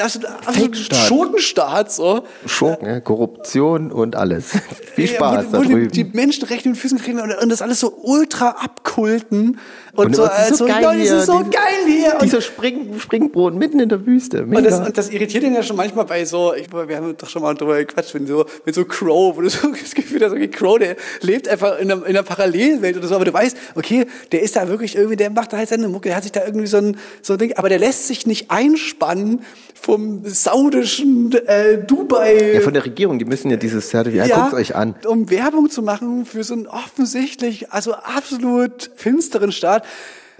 also, 0.00 0.20
Fake-Staat. 0.42 0.98
Schurkenstaat, 1.06 1.92
so. 1.92 2.24
Schurken, 2.46 2.86
ja, 2.86 3.00
Korruption 3.00 3.92
und 3.92 4.16
alles. 4.16 4.52
Viel 4.94 5.06
Ja, 5.06 5.14
Spaß 5.14 5.46
wo, 5.48 5.52
da 5.52 5.58
wo 5.58 5.62
die, 5.62 5.72
drüben. 5.72 5.90
die 5.92 6.04
Menschenrechte 6.04 6.68
in 6.68 6.74
den 6.74 6.80
Füßen 6.80 6.98
kriegen 6.98 7.20
und, 7.20 7.32
und 7.34 7.48
das 7.48 7.62
alles 7.62 7.80
so 7.80 7.94
ultra 8.02 8.50
abkulten. 8.50 9.58
Und, 9.94 10.06
Und 10.06 10.16
so, 10.16 10.24
es 10.24 10.30
ist 10.30 10.38
also, 10.38 10.56
so 10.56 10.64
geil 10.66 10.82
ja, 10.82 10.90
das 10.92 10.96
hier, 11.02 11.16
ist 11.18 11.26
so 11.26 11.38
diese- 11.38 11.50
geil 11.50 11.86
hier. 11.86 12.12
Und 12.14 12.22
Dieser 12.22 12.40
Spring, 12.40 12.98
Springbrunnen 12.98 13.58
mitten 13.58 13.80
in 13.80 13.88
der 13.88 14.06
Wüste. 14.06 14.44
Mega. 14.46 14.58
Und 14.58 14.64
das, 14.64 14.86
und 14.86 14.98
das 14.98 15.10
irritiert 15.10 15.42
ihn 15.44 15.54
ja 15.54 15.62
schon 15.62 15.76
manchmal 15.76 16.04
bei 16.04 16.24
so, 16.24 16.54
ich, 16.54 16.72
wir 16.72 16.96
haben 16.96 17.16
doch 17.16 17.28
schon 17.28 17.42
mal 17.42 17.54
drüber 17.54 17.76
gequatscht, 17.78 18.14
wenn 18.14 18.26
so, 18.26 18.44
mit 18.64 18.74
so 18.74 18.84
Crow, 18.84 19.36
wo 19.36 19.40
du 19.40 19.48
so 19.48 19.68
das 19.82 19.94
Gefühl 19.94 20.24
hast, 20.24 20.32
okay, 20.32 20.48
Crow, 20.48 20.78
der 20.78 20.96
lebt 21.22 21.48
einfach 21.48 21.78
in 21.78 21.90
einer, 21.90 22.02
in 22.06 22.10
einer 22.16 22.22
Parallelwelt 22.22 22.96
oder 22.96 23.08
so, 23.08 23.14
aber 23.16 23.24
du 23.24 23.32
weißt, 23.32 23.56
okay, 23.74 24.06
der 24.32 24.42
ist 24.42 24.56
da 24.56 24.68
wirklich 24.68 24.96
irgendwie, 24.96 25.16
der 25.16 25.30
macht 25.30 25.52
da 25.52 25.56
halt 25.56 25.68
seine 25.68 25.88
Mucke, 25.88 26.08
der 26.08 26.16
hat 26.16 26.22
sich 26.22 26.32
da 26.32 26.44
irgendwie 26.44 26.66
so 26.66 26.76
ein, 26.76 26.96
so 27.22 27.32
ein 27.34 27.38
Ding, 27.38 27.52
aber 27.56 27.68
der 27.68 27.78
lässt 27.78 28.06
sich 28.06 28.26
nicht 28.26 28.50
einspannen 28.50 29.42
vom 29.80 30.22
saudischen 30.24 31.32
äh, 31.46 31.78
Dubai. 31.84 32.52
ja, 32.54 32.60
von 32.60 32.74
der 32.74 32.84
Regierung, 32.84 33.18
die 33.18 33.24
müssen 33.24 33.50
ja 33.50 33.56
dieses 33.56 33.88
Zertifikat, 33.88 34.28
ja, 34.28 34.42
guckt 34.42 34.54
euch 34.54 34.74
an. 34.76 34.94
Um 35.06 35.30
Werbung 35.30 35.70
zu 35.70 35.82
machen 35.82 36.26
für 36.26 36.44
so 36.44 36.54
einen 36.54 36.66
offensichtlich, 36.66 37.72
also 37.72 37.94
absolut 37.94 38.90
finsteren 38.96 39.52
Staat. 39.52 39.84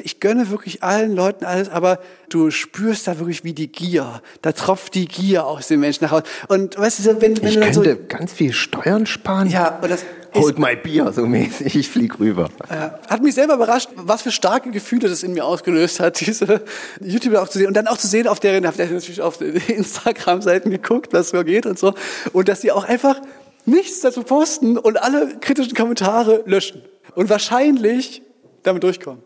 Ich 0.02 0.18
gönne 0.18 0.48
wirklich 0.50 0.82
allen 0.82 1.14
Leuten 1.14 1.44
alles, 1.44 1.68
aber 1.68 1.98
du 2.30 2.50
spürst 2.50 3.06
da 3.06 3.18
wirklich 3.18 3.44
wie 3.44 3.52
die 3.52 3.70
Gier. 3.70 4.22
Da 4.40 4.52
tropft 4.52 4.94
die 4.94 5.04
Gier 5.06 5.44
aus 5.44 5.68
den 5.68 5.80
Menschen 5.80 6.04
nach 6.04 6.12
Hause. 6.12 6.24
Und 6.48 6.78
weißt 6.78 7.04
du, 7.04 7.20
wenn, 7.20 7.36
wenn 7.42 7.48
Ich 7.48 7.54
du 7.54 7.60
dann 7.60 7.74
so, 7.74 7.82
könnte 7.82 8.04
ganz 8.04 8.32
viel 8.32 8.52
Steuern 8.54 9.04
sparen. 9.04 9.48
ja, 9.50 9.78
und 9.82 9.90
das 9.90 10.04
Holt 10.34 10.54
ist, 10.54 10.58
mein 10.58 10.80
Bier, 10.82 11.12
so 11.12 11.26
mäßig. 11.26 11.74
Ich 11.74 11.88
flieg 11.88 12.18
rüber. 12.18 12.48
äh, 12.68 12.90
hat 13.08 13.22
mich 13.22 13.34
selber 13.34 13.54
überrascht, 13.54 13.90
was 13.96 14.22
für 14.22 14.30
starke 14.30 14.70
Gefühle 14.70 15.08
das 15.08 15.22
in 15.22 15.32
mir 15.32 15.44
ausgelöst 15.44 16.00
hat, 16.00 16.20
diese 16.26 16.62
YouTuber 17.00 17.42
auch 17.42 17.48
zu 17.48 17.58
sehen 17.58 17.68
und 17.68 17.74
dann 17.74 17.86
auch 17.86 17.98
zu 17.98 18.06
sehen 18.06 18.28
auf 18.28 18.40
deren, 18.40 18.66
auf 18.66 18.76
der 18.76 18.90
natürlich 18.90 19.20
auf 19.20 19.40
Instagram-Seiten 19.68 20.70
geguckt, 20.70 21.12
was 21.12 21.30
so 21.30 21.44
geht 21.44 21.66
und 21.66 21.78
so 21.78 21.94
und 22.32 22.48
dass 22.48 22.60
die 22.60 22.72
auch 22.72 22.84
einfach 22.84 23.20
nichts 23.66 24.00
dazu 24.00 24.22
posten 24.22 24.78
und 24.78 25.02
alle 25.02 25.38
kritischen 25.40 25.74
Kommentare 25.74 26.42
löschen. 26.46 26.82
Und 27.14 27.28
wahrscheinlich 27.28 28.22
damit 28.62 28.82
durchkommen. 28.82 29.22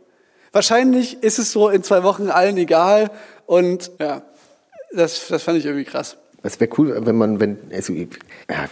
Wahrscheinlich 0.53 1.23
ist 1.23 1.39
es 1.39 1.53
so 1.53 1.69
in 1.69 1.83
zwei 1.83 2.03
Wochen 2.03 2.31
allen 2.31 2.57
egal 2.57 3.11
und 3.47 3.91
ja, 3.99 4.23
das, 4.93 5.29
das 5.29 5.43
fand 5.43 5.59
ich 5.59 5.67
irgendwie 5.67 5.85
krass. 5.85 6.17
Es 6.43 6.61
wäre 6.61 6.71
cool, 6.79 6.95
wenn 7.07 7.17
man, 7.17 7.41
wenn, 7.41 7.59
also, 7.73 7.93
ja, 7.95 8.07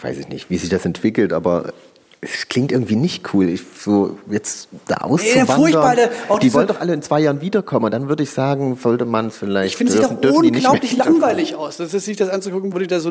weiß 0.00 0.18
ich 0.18 0.28
nicht, 0.28 0.50
wie 0.50 0.58
sich 0.58 0.68
das 0.68 0.84
entwickelt, 0.84 1.32
aber 1.32 1.72
es 2.24 2.48
klingt 2.48 2.70
irgendwie 2.70 2.94
nicht 2.94 3.34
cool, 3.34 3.48
ich, 3.48 3.62
so 3.80 4.16
jetzt 4.30 4.68
da 4.86 4.98
auszuwandern. 4.98 5.96
der- 5.96 6.10
auch 6.28 6.38
die 6.38 6.54
wollen 6.54 6.68
doch 6.68 6.80
alle 6.80 6.94
in 6.94 7.02
zwei 7.02 7.18
Jahren 7.18 7.40
wiederkommen. 7.40 7.90
Dann 7.90 8.08
würde 8.08 8.22
ich 8.22 8.30
sagen, 8.30 8.78
sollte 8.80 9.04
man 9.04 9.32
vielleicht 9.32 9.72
Ich 9.72 9.76
finde, 9.76 9.92
es 9.92 9.98
sieht 9.98 10.24
doch 10.24 10.32
unglaublich 10.32 10.96
langweilig 10.96 11.56
aus. 11.56 11.78
Das 11.78 11.92
ist 11.92 12.04
sich 12.04 12.16
das 12.16 12.28
anzugucken, 12.28 12.72
wo 12.72 12.78
die 12.78 12.86
da 12.86 13.00
so. 13.00 13.10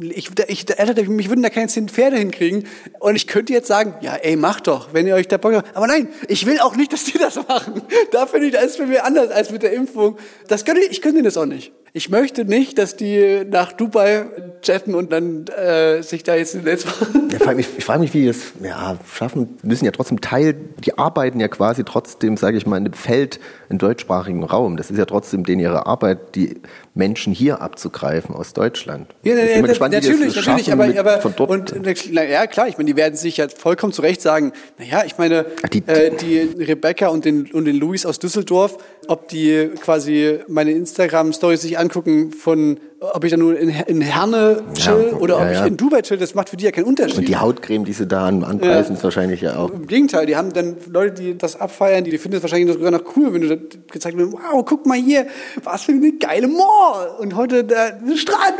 Ich, 0.00 0.30
ich, 0.48 0.78
Alter, 0.78 1.02
mich 1.04 1.28
würden 1.28 1.42
da 1.42 1.50
keine 1.50 1.68
zehn 1.68 1.88
Pferde 1.88 2.16
hinkriegen. 2.16 2.64
Und 3.00 3.16
ich 3.16 3.26
könnte 3.26 3.52
jetzt 3.52 3.68
sagen, 3.68 3.94
ja, 4.00 4.14
ey, 4.14 4.36
macht 4.36 4.66
doch, 4.66 4.92
wenn 4.92 5.06
ihr 5.06 5.14
euch 5.14 5.28
da 5.28 5.38
Bock 5.38 5.54
habt. 5.54 5.76
Aber 5.76 5.86
nein, 5.86 6.08
ich 6.28 6.46
will 6.46 6.60
auch 6.60 6.76
nicht, 6.76 6.92
dass 6.92 7.04
die 7.04 7.18
das 7.18 7.36
machen. 7.36 7.82
Da 8.12 8.26
finde 8.26 8.46
ich, 8.46 8.52
das 8.52 8.64
ist 8.64 8.76
für 8.76 8.86
mich 8.86 9.02
anders 9.02 9.30
als 9.30 9.50
mit 9.50 9.62
der 9.62 9.72
Impfung. 9.72 10.16
Das 10.48 10.64
könnte 10.64 10.82
ich, 10.82 10.90
ich 10.90 11.02
könnte 11.02 11.22
das 11.22 11.36
auch 11.36 11.46
nicht. 11.46 11.72
Ich 11.96 12.10
möchte 12.10 12.44
nicht, 12.44 12.76
dass 12.76 12.96
die 12.96 13.42
nach 13.50 13.72
Dubai 13.72 14.26
jetten 14.62 14.94
und 14.94 15.12
dann 15.12 15.46
äh, 15.46 16.02
sich 16.02 16.22
da 16.22 16.34
jetzt 16.34 16.54
Netz 16.62 16.84
machen. 16.84 17.30
Ja, 17.30 17.52
ich, 17.52 17.66
ich 17.78 17.84
frage 17.84 18.00
mich, 18.00 18.12
wie 18.12 18.20
die 18.20 18.26
das 18.26 18.52
ja, 18.62 18.98
schaffen. 19.10 19.56
Müssen 19.62 19.86
ja 19.86 19.92
trotzdem 19.92 20.20
Teil, 20.20 20.56
die 20.84 20.98
arbeiten 20.98 21.40
ja 21.40 21.48
quasi 21.48 21.84
trotzdem, 21.84 22.36
sage 22.36 22.58
ich 22.58 22.66
mal, 22.66 22.76
in 22.76 22.84
dem 22.84 22.92
Feld 22.92 23.40
im 23.70 23.78
deutschsprachigen 23.78 24.44
Raum. 24.44 24.76
Das 24.76 24.90
ist 24.90 24.98
ja 24.98 25.06
trotzdem 25.06 25.44
denen 25.44 25.60
ihre 25.60 25.86
Arbeit, 25.86 26.34
die 26.34 26.60
Menschen 26.96 27.32
hier 27.32 27.60
abzugreifen 27.60 28.34
aus 28.34 28.54
Deutschland. 28.54 29.14
Ja, 29.22 29.34
Ich 29.34 29.40
bin 29.40 29.48
ja, 29.54 29.60
mal 29.60 29.66
gespannt, 29.68 29.94
wie 29.94 30.00
die 30.00 30.06
das 30.08 30.18
natürlich, 30.18 30.36
natürlich, 30.46 30.72
aber, 30.72 30.86
mit- 30.86 30.98
aber 30.98 31.20
von 31.20 31.34
dort. 31.36 31.50
und 31.50 31.74
na 32.10 32.24
ja 32.24 32.46
klar, 32.46 32.68
ich 32.68 32.78
meine, 32.78 32.88
die 32.90 32.96
werden 32.96 33.16
sich 33.16 33.36
ja 33.36 33.46
vollkommen 33.48 33.92
zu 33.92 34.00
Recht 34.02 34.22
sagen, 34.22 34.52
naja, 34.78 35.02
ich 35.04 35.18
meine, 35.18 35.44
Die- 35.72 35.82
äh, 35.86 36.10
die 36.16 36.38
Rebecca 36.64 37.08
und 37.08 37.24
den 37.26 37.50
und 37.52 37.66
den 37.66 37.76
Luis 37.76 38.06
aus 38.06 38.18
Düsseldorf, 38.18 38.78
ob 39.08 39.28
die 39.28 39.70
quasi 39.80 40.38
meine 40.48 40.72
Instagram 40.72 41.32
Stories 41.34 41.60
sich 41.60 41.78
angucken 41.78 42.32
von 42.32 42.80
ob 43.00 43.24
ich 43.24 43.30
da 43.30 43.36
nur 43.36 43.58
in, 43.58 43.68
in 43.68 44.00
Herne 44.00 44.62
chill 44.74 45.08
Ja, 45.12 45.16
oder 45.18 45.36
ob 45.36 45.42
ja, 45.42 45.52
ja. 45.52 45.60
ich 45.60 45.66
in 45.66 45.76
Dubai 45.76 46.02
chill, 46.02 46.16
das 46.16 46.34
macht 46.34 46.48
für 46.48 46.56
die 46.56 46.64
ja 46.64 46.70
keinen 46.70 46.84
Unterschied. 46.84 47.18
Und 47.18 47.28
die 47.28 47.36
Hautcreme, 47.36 47.84
die 47.84 47.92
sie 47.92 48.06
da 48.06 48.26
anpreisen, 48.26 48.96
ist 48.96 49.04
wahrscheinlich 49.04 49.42
ja 49.42 49.56
auch. 49.56 49.70
Im 49.70 49.86
Gegenteil, 49.86 50.26
die 50.26 50.36
haben 50.36 50.52
dann 50.52 50.76
Leute, 50.90 51.22
die 51.22 51.38
das 51.38 51.60
abfeiern, 51.60 52.04
die, 52.04 52.10
die 52.10 52.18
finden 52.18 52.38
es 52.38 52.42
wahrscheinlich 52.42 52.72
sogar 52.72 52.90
noch 52.90 53.16
cool, 53.16 53.34
wenn 53.34 53.42
du 53.42 53.56
da 53.56 53.62
gezeigt 53.92 54.16
wird, 54.16 54.32
wow, 54.32 54.64
guck 54.64 54.86
mal 54.86 54.98
hier, 54.98 55.26
was 55.62 55.82
für 55.82 55.92
eine 55.92 56.12
geile 56.12 56.48
Mall. 56.48 57.10
Und 57.18 57.36
heute 57.36 57.64
der 57.64 57.98
Strand. 58.16 58.54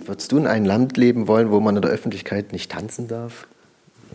Würdest 0.00 0.30
du 0.32 0.36
in 0.36 0.46
einem 0.46 0.66
Land 0.66 0.96
leben 0.96 1.26
wollen, 1.28 1.50
wo 1.50 1.60
man 1.60 1.76
in 1.76 1.82
der 1.82 1.90
Öffentlichkeit 1.90 2.52
nicht 2.52 2.70
tanzen 2.70 3.08
darf? 3.08 3.46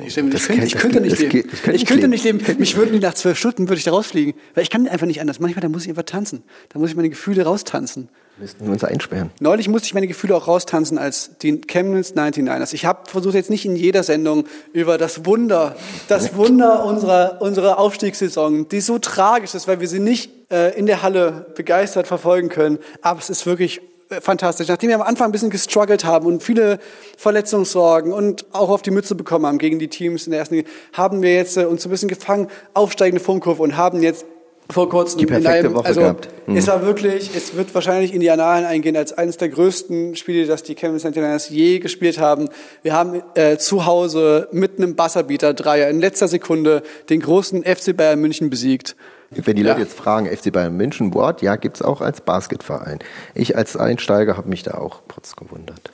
Ich, 0.06 0.12
stell 0.14 0.24
mir- 0.24 0.30
Das 0.32 0.42
ich, 0.42 0.48
könnte, 0.48 0.66
ich 0.66 0.76
könnte 0.76 1.02
nicht 1.02 1.18
leben. 1.20 1.30
geht- 1.30 1.52
das 1.52 1.62
könnte 1.62 1.76
ich 1.76 1.82
ich 1.84 1.88
könnte 1.88 2.02
leben. 2.08 2.12
nicht 2.12 2.24
leben. 2.48 2.60
Mich 2.60 2.76
würden 2.78 2.94
die 2.94 3.00
nach 3.00 3.14
zwölf 3.14 3.38
Stunden 3.38 3.68
würde 3.70 3.78
ich 3.80 3.84
da 3.84 3.92
rausfliegen. 3.92 4.34
Weil 4.56 4.64
ich 4.64 4.70
kann 4.70 4.88
einfach 4.88 5.08
nicht 5.08 5.22
anders. 5.22 5.40
Manchmal, 5.40 5.62
da 5.62 5.70
muss 5.70 5.84
ich 5.84 5.90
einfach 5.90 6.04
tanzen. 6.04 6.44
Da 6.70 6.80
muss 6.80 6.90
ich 6.90 6.96
meine 6.96 7.10
Gefühle 7.10 7.44
raustanzen. 7.44 8.10
Müssten 8.38 8.66
wir 8.66 8.72
uns 8.72 8.84
einsperren. 8.86 9.32
Neulich 9.42 9.68
musste 9.68 9.88
ich 9.88 9.94
meine 9.94 10.08
Gefühle 10.08 10.34
auch 10.36 10.48
raustanzen 10.48 10.98
als 10.98 11.32
die 11.42 11.60
Chemnitz 11.60 12.12
99ers. 12.14 12.74
Ich 12.74 12.86
habe 12.86 13.10
versucht 13.10 13.34
jetzt 13.36 13.50
nicht 13.50 13.66
in 13.66 13.76
jeder 13.76 14.02
Sendung 14.04 14.46
über 14.72 14.98
das 14.98 15.26
Wunder, 15.26 15.76
das 16.08 16.36
Wunder 16.38 16.86
unserer, 16.86 17.42
unserer 17.42 17.78
Aufstiegssaison, 17.80 18.70
die 18.70 18.80
so 18.80 18.98
tragisch 18.98 19.56
ist, 19.56 19.68
weil 19.68 19.82
wir 19.82 19.90
sie 19.90 20.00
nicht 20.00 20.32
äh, 20.52 20.78
in 20.80 20.86
der 20.86 21.02
Halle 21.02 21.48
begeistert 21.56 22.08
verfolgen 22.08 22.48
können. 22.48 22.80
Aber 23.02 23.20
es 23.20 23.30
ist 23.30 23.46
wirklich 23.46 23.82
fantastisch. 24.22 24.68
Nachdem 24.68 24.90
wir 24.90 24.95
am 24.95 25.02
Anfang 25.02 25.30
ein 25.30 25.31
bisschen 25.31 25.49
gestruggelt 25.49 26.06
haben 26.06 26.26
und 26.26 26.44
viele 26.44 26.80
Verletzungssorgen 27.18 28.11
und 28.11 28.45
auch 28.52 28.69
auf 28.69 28.81
die 28.81 28.91
Mütze 28.91 29.15
bekommen 29.15 29.45
haben 29.45 29.57
gegen 29.57 29.80
die 29.80 29.88
Teams 29.88 30.26
in 30.26 30.31
der 30.31 30.40
ersten 30.40 30.56
Liga, 30.56 30.69
haben 30.94 31.22
wir 31.22 31.34
jetzt 31.34 31.57
äh, 31.57 31.65
uns 31.65 31.86
ein 31.86 31.90
bisschen 31.90 32.10
gefangen, 32.10 32.48
aufsteigende 32.73 33.23
Formkurve 33.23 33.61
und 33.61 33.77
haben 33.77 34.02
jetzt 34.02 34.26
vor 34.72 34.88
kurzem 34.88 35.19
Die 35.19 35.26
perfekte 35.26 35.49
in 35.49 35.65
einem, 35.65 35.73
Woche 35.73 35.86
also 35.86 36.02
gehabt. 36.02 36.30
Mhm. 36.45 36.57
es 36.57 36.68
war 36.68 36.86
wirklich, 36.86 37.31
es 37.36 37.56
wird 37.56 37.73
wahrscheinlich 37.73 38.14
in 38.14 38.19
die 38.19 38.30
Annalen 38.30 38.65
eingehen 38.65 38.95
als 38.95 39.14
eines 39.14 39.38
der 39.38 39.49
größten 39.49 40.15
Spiele, 40.15 40.45
das 40.45 40.61
die 40.61 40.76
Chemnitz 40.76 41.06
99ers 41.06 41.52
je 41.52 41.80
gespielt 41.80 42.19
haben. 42.19 42.49
Wir 42.84 42.94
haben 42.94 43.22
äh, 43.34 43.57
zu 43.57 43.86
Hause 43.86 44.48
mit 44.52 44.77
einem 44.77 44.95
Buzzerbeater 44.95 45.56
Dreier 45.56 45.90
in 45.90 45.99
letzter 45.99 46.27
Sekunde 46.27 46.84
den 47.10 47.19
großen 47.19 47.64
FC 47.64 47.98
Bayern 47.98 48.19
München 48.19 48.52
besiegt. 48.52 48.95
Wenn 49.31 49.56
die 49.56 49.61
Ja. 49.61 49.69
Leute 49.69 49.81
jetzt 49.81 49.97
fragen, 49.97 50.26
FC 50.27 50.51
Bayern 50.51 50.76
München, 50.76 51.14
Wort, 51.14 51.41
ja, 51.41 51.56
gibt's 51.56 51.81
auch 51.81 52.01
als 52.01 52.22
Basketverein. 52.22 52.99
Ich 53.35 53.56
als 53.56 53.77
Einsteiger 53.77 54.38
habe 54.38 54.49
mich 54.49 54.64
da 54.64 54.76
auch 54.76 55.01
kurz 55.07 55.35
gewundert. 55.35 55.91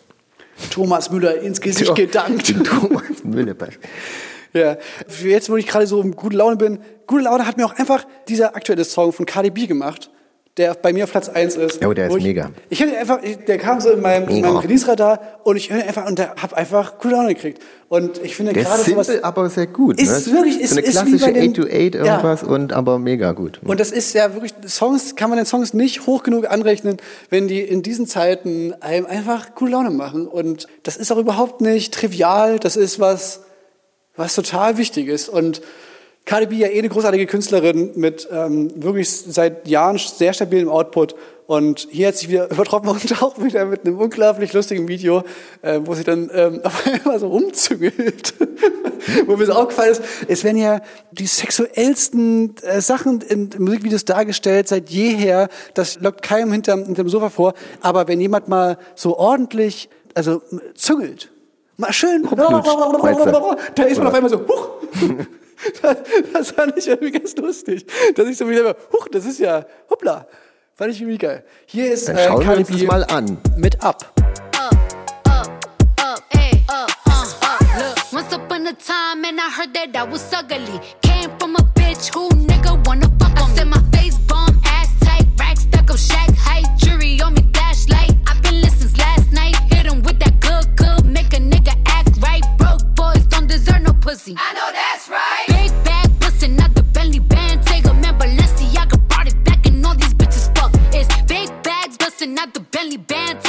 Thomas 0.72 1.12
Müller 1.12 1.42
ins 1.42 1.60
Gesicht 1.60 1.94
gedankt. 1.96 2.48
Den 2.50 2.64
Thomas 2.64 3.24
Mülleberg. 3.24 3.78
Ja. 4.54 4.78
Jetzt, 5.22 5.50
wo 5.50 5.58
ich 5.58 5.68
gerade 5.68 5.86
so 5.86 6.02
in 6.02 6.16
gute 6.16 6.38
Laune 6.38 6.56
bin, 6.56 6.80
gute 7.08 7.26
Laune 7.26 7.46
hat 7.46 7.58
mir 7.58 7.66
auch 7.66 7.74
einfach 7.78 8.06
dieser 8.30 8.56
aktuelle 8.56 8.86
Song 8.86 9.12
von 9.12 9.26
Cardi 9.26 9.50
B 9.50 9.68
gemacht, 9.68 10.10
der 10.58 10.74
bei 10.74 10.94
mir 10.94 11.04
auf 11.04 11.12
Platz 11.12 11.28
1 11.28 11.58
ist. 11.58 11.86
Oh, 11.86 11.94
der 11.94 12.08
ist 12.08 12.16
ich, 12.16 12.24
mega. 12.24 12.50
Ich 12.70 12.80
hätte 12.80 12.98
einfach, 12.98 13.22
ich, 13.22 13.38
der 13.40 13.58
kam 13.58 13.82
so 13.82 13.90
in 13.92 14.02
meinem, 14.02 14.30
in 14.30 14.40
meinem 14.42 14.56
Release-Radar 14.58 15.20
und 15.44 15.58
ich 15.58 15.70
höre 15.70 15.84
einfach 15.84 16.08
und 16.08 16.18
der 16.18 16.36
habe 16.42 16.56
einfach 16.56 16.94
Laune 17.04 17.34
gekriegt. 17.36 17.62
Und 17.90 18.24
ich 18.24 18.36
finde 18.38 18.54
gerade 18.54 18.82
ist 18.82 18.86
sowas. 18.86 19.08
simpel, 19.08 19.24
aber 19.24 19.50
sehr 19.50 19.68
gut. 19.68 20.00
Ist 20.02 20.28
ne? 20.28 20.34
wirklich- 20.34 20.62
ist- 20.62 20.70
so 20.72 20.78
eine 20.78 20.86
ist 20.88 20.92
klassische 20.94 21.26
bei 21.26 21.32
den- 21.34 21.54
8-8 21.54 21.96
irgendwas 21.96 22.44
und 22.44 22.72
aber 22.72 23.00
mega 23.00 23.34
gut. 23.34 23.60
Und 23.66 23.80
das 23.82 23.92
ist 23.92 24.14
ja 24.14 24.34
wirklich, 24.34 24.54
Songs 24.68 25.16
kann 25.18 25.30
man 25.30 25.38
den 25.38 25.46
Songs 25.46 25.74
nicht 25.74 26.08
hoch 26.08 26.24
genug 26.24 26.50
anrechnen, 26.50 26.98
wenn 27.30 27.48
die 27.50 27.60
in 27.62 27.84
diesen 27.84 28.08
Zeiten 28.08 28.74
einem 28.80 29.06
einfach 29.06 29.56
coole 29.56 29.72
Laune 29.72 29.92
machen. 29.92 30.26
Und 30.26 30.68
das 30.84 30.96
ist 30.96 31.12
auch 31.12 31.18
überhaupt 31.18 31.60
nicht 31.60 31.94
trivial, 31.94 32.60
das 32.60 32.78
ist 32.78 33.00
was, 33.00 33.42
was 34.16 34.36
total 34.36 34.78
wichtig 34.78 35.10
ist. 35.10 35.28
Und 35.28 35.62
Cardi 36.26 36.48
B 36.48 36.56
ja 36.56 36.68
eh 36.68 36.80
eine 36.80 36.90
großartige 36.90 37.28
Künstlerin 37.28 37.92
mit 37.96 38.28
ähm, 38.32 38.72
wirklich 38.76 39.10
seit 39.12 39.68
Jahren 39.68 40.00
sehr 40.00 40.34
stabilem 40.34 40.70
Output. 40.70 41.16
Und 41.46 41.88
hier 41.92 42.08
hat 42.08 42.18
sich 42.18 42.30
wieder 42.30 42.50
übertroffen 42.52 42.90
und 42.90 43.22
auch 43.22 43.42
wieder 43.42 43.66
mit 43.66 43.86
einem 43.86 44.00
unglaublich 44.00 44.52
lustigen 44.54 44.88
Video, 44.88 45.24
äh, 45.62 45.80
wo 45.84 45.94
sie 45.94 46.04
dann 46.04 46.32
ähm, 46.34 46.62
auf 46.64 46.84
einmal 46.88 47.20
so 47.20 47.28
rumzüngelt. 47.28 48.34
wo 49.28 49.38
mir 49.38 49.46
so 49.46 49.54
aufgefallen 49.54 49.92
ist, 49.92 50.02
es 50.28 50.44
werden 50.44 50.58
ja 50.58 50.82
die 51.12 51.28
sexuellsten 51.28 52.56
äh, 52.64 52.82
Sachen 52.82 53.22
in 53.22 53.52
Musikvideos 53.60 54.06
dargestellt 54.06 54.68
seit 54.68 54.90
jeher. 54.90 55.48
Das 55.76 56.00
lockt 56.00 56.24
keinem 56.24 56.52
hinterm, 56.52 56.86
hinterm 56.86 57.08
Sofa 57.08 57.30
vor. 57.30 57.54
Aber 57.82 58.08
wenn 58.08 58.20
jemand 58.20 58.48
mal 58.48 58.80
so 58.96 59.16
ordentlich, 59.20 59.90
also 60.16 60.42
züngelt, 60.74 61.30
mal 61.78 61.94
schön, 61.94 62.24
da 63.76 63.84
ist 63.84 63.98
man 64.00 64.08
auf 64.08 64.14
einmal 64.16 64.32
so, 64.32 64.40
huch. 64.40 64.70
Das, 65.82 65.98
das 66.34 66.52
fand 66.52 66.78
ich 66.78 66.88
irgendwie 66.88 67.12
ganz 67.12 67.36
lustig. 67.38 67.86
Dass 68.16 68.28
ich 68.28 68.38
so 68.38 68.50
wieder, 68.50 68.76
huch, 68.94 69.08
das 69.12 69.26
ist 69.26 69.40
ja, 69.40 69.66
hoppla. 69.90 70.28
Fand 70.76 70.92
ich 70.92 71.02
irgendwie 71.02 71.18
geil. 71.18 71.44
Hier 71.66 71.92
ist 71.94 72.08
Dann 72.10 72.18
äh, 72.18 72.28
schauen 72.28 72.40
wir 72.40 72.46
Cardi 72.46 72.60
uns 72.62 72.70
das 72.72 72.84
mal 72.84 73.04
an. 73.06 73.38
mit 73.58 73.82
Up. 73.84 74.14
once 78.12 78.32
upon 78.34 78.68
a 78.68 78.74
time, 78.74 79.26
and 79.26 79.40
I 79.40 79.50
heard 79.50 79.74
that 79.74 79.96
I 79.96 80.04
was 80.04 80.32
ugly. 80.34 80.80
Came 81.02 81.30
from 81.40 81.56
a 81.56 81.62
bitch 81.76 82.14
who 82.14 82.30
nigga 82.30 82.86
wanna 82.88 83.08
fuck 83.20 83.38
on 83.42 83.50
me. 83.50 83.54
I 83.54 83.56
said 83.56 83.68
my 83.68 83.82
face 83.92 84.18
bomb, 84.20 84.60
ass 84.66 84.88
tight, 85.02 85.26
rack 85.40 85.58
stack 85.58 85.90
up 85.90 85.98
shack 85.98 86.30
height, 86.36 86.66
jury 86.78 87.20
on 87.22 87.34
me 87.34 87.44
flashlight. 87.54 88.12
I've 88.28 88.42
been 88.42 88.62
since 88.70 88.98
last 88.98 89.32
night. 89.32 89.56
Hit 89.72 89.86
'em 89.88 90.02
with 90.04 90.20
that 90.20 90.40
good, 90.40 90.66
good, 90.78 91.06
make 91.06 91.34
a 91.34 91.40
nigga 91.40 91.74
act 91.88 92.10
right. 92.22 92.44
Broke 92.58 92.84
boys 92.96 93.26
don't 93.28 93.48
deserve 93.48 93.82
no 93.82 93.94
pussy. 94.06 94.36
I 94.38 94.54
know 94.54 94.70
that's 94.72 95.10
right. 95.10 95.48
Big 95.48 95.72
bag 95.84 96.20
bustin' 96.20 96.62
out 96.62 96.76
the 96.76 96.84
Bentley 96.84 97.18
band, 97.18 97.66
take 97.66 97.86
a 97.86 97.94
man 97.94 98.16
Balenciaga 98.20 98.98
brought 99.08 99.28
it 99.28 99.44
back, 99.44 99.66
and 99.66 99.84
all 99.84 99.96
these 99.96 100.14
bitches 100.14 100.46
fuck. 100.56 100.72
It's 100.94 101.10
big 101.24 101.50
bags 101.64 101.98
bustin' 101.98 102.38
out 102.38 102.54
the 102.54 102.60
Bentley 102.60 102.98
band, 102.98 103.42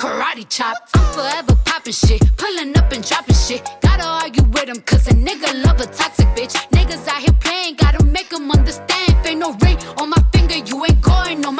karate 0.00 0.48
chops. 0.48 0.90
I'm 0.94 1.04
forever 1.12 1.54
popping 1.66 1.92
shit, 1.92 2.22
pulling 2.38 2.76
up 2.78 2.90
and 2.90 3.06
dropping 3.06 3.36
shit. 3.36 3.62
Gotta 3.82 4.06
argue 4.22 4.44
with 4.54 4.68
'em 4.70 4.80
'cause 4.80 5.06
a 5.12 5.14
nigga 5.26 5.50
love 5.64 5.78
a 5.84 5.86
toxic 5.98 6.28
bitch. 6.36 6.54
Niggas 6.76 7.06
out 7.12 7.20
here 7.24 7.36
playing, 7.44 7.74
gotta 7.76 8.02
make 8.16 8.32
'em 8.32 8.50
understand. 8.50 9.12
Ain't 9.26 9.40
no 9.46 9.50
ring 9.64 9.78
on 10.00 10.08
my 10.08 10.22
finger, 10.32 10.58
you 10.68 10.76
ain't 10.86 11.02
going 11.02 11.44
on 11.46 11.54
my 11.54 11.59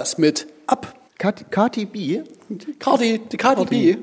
das 0.00 0.16
mit 0.18 0.46
Ab. 0.66 0.94
Kat- 1.18 1.50
Kati 1.50 1.84
B? 1.84 2.22
Cardi, 2.78 3.18
die 3.30 3.36
Cardi 3.36 3.64
B. 3.66 3.96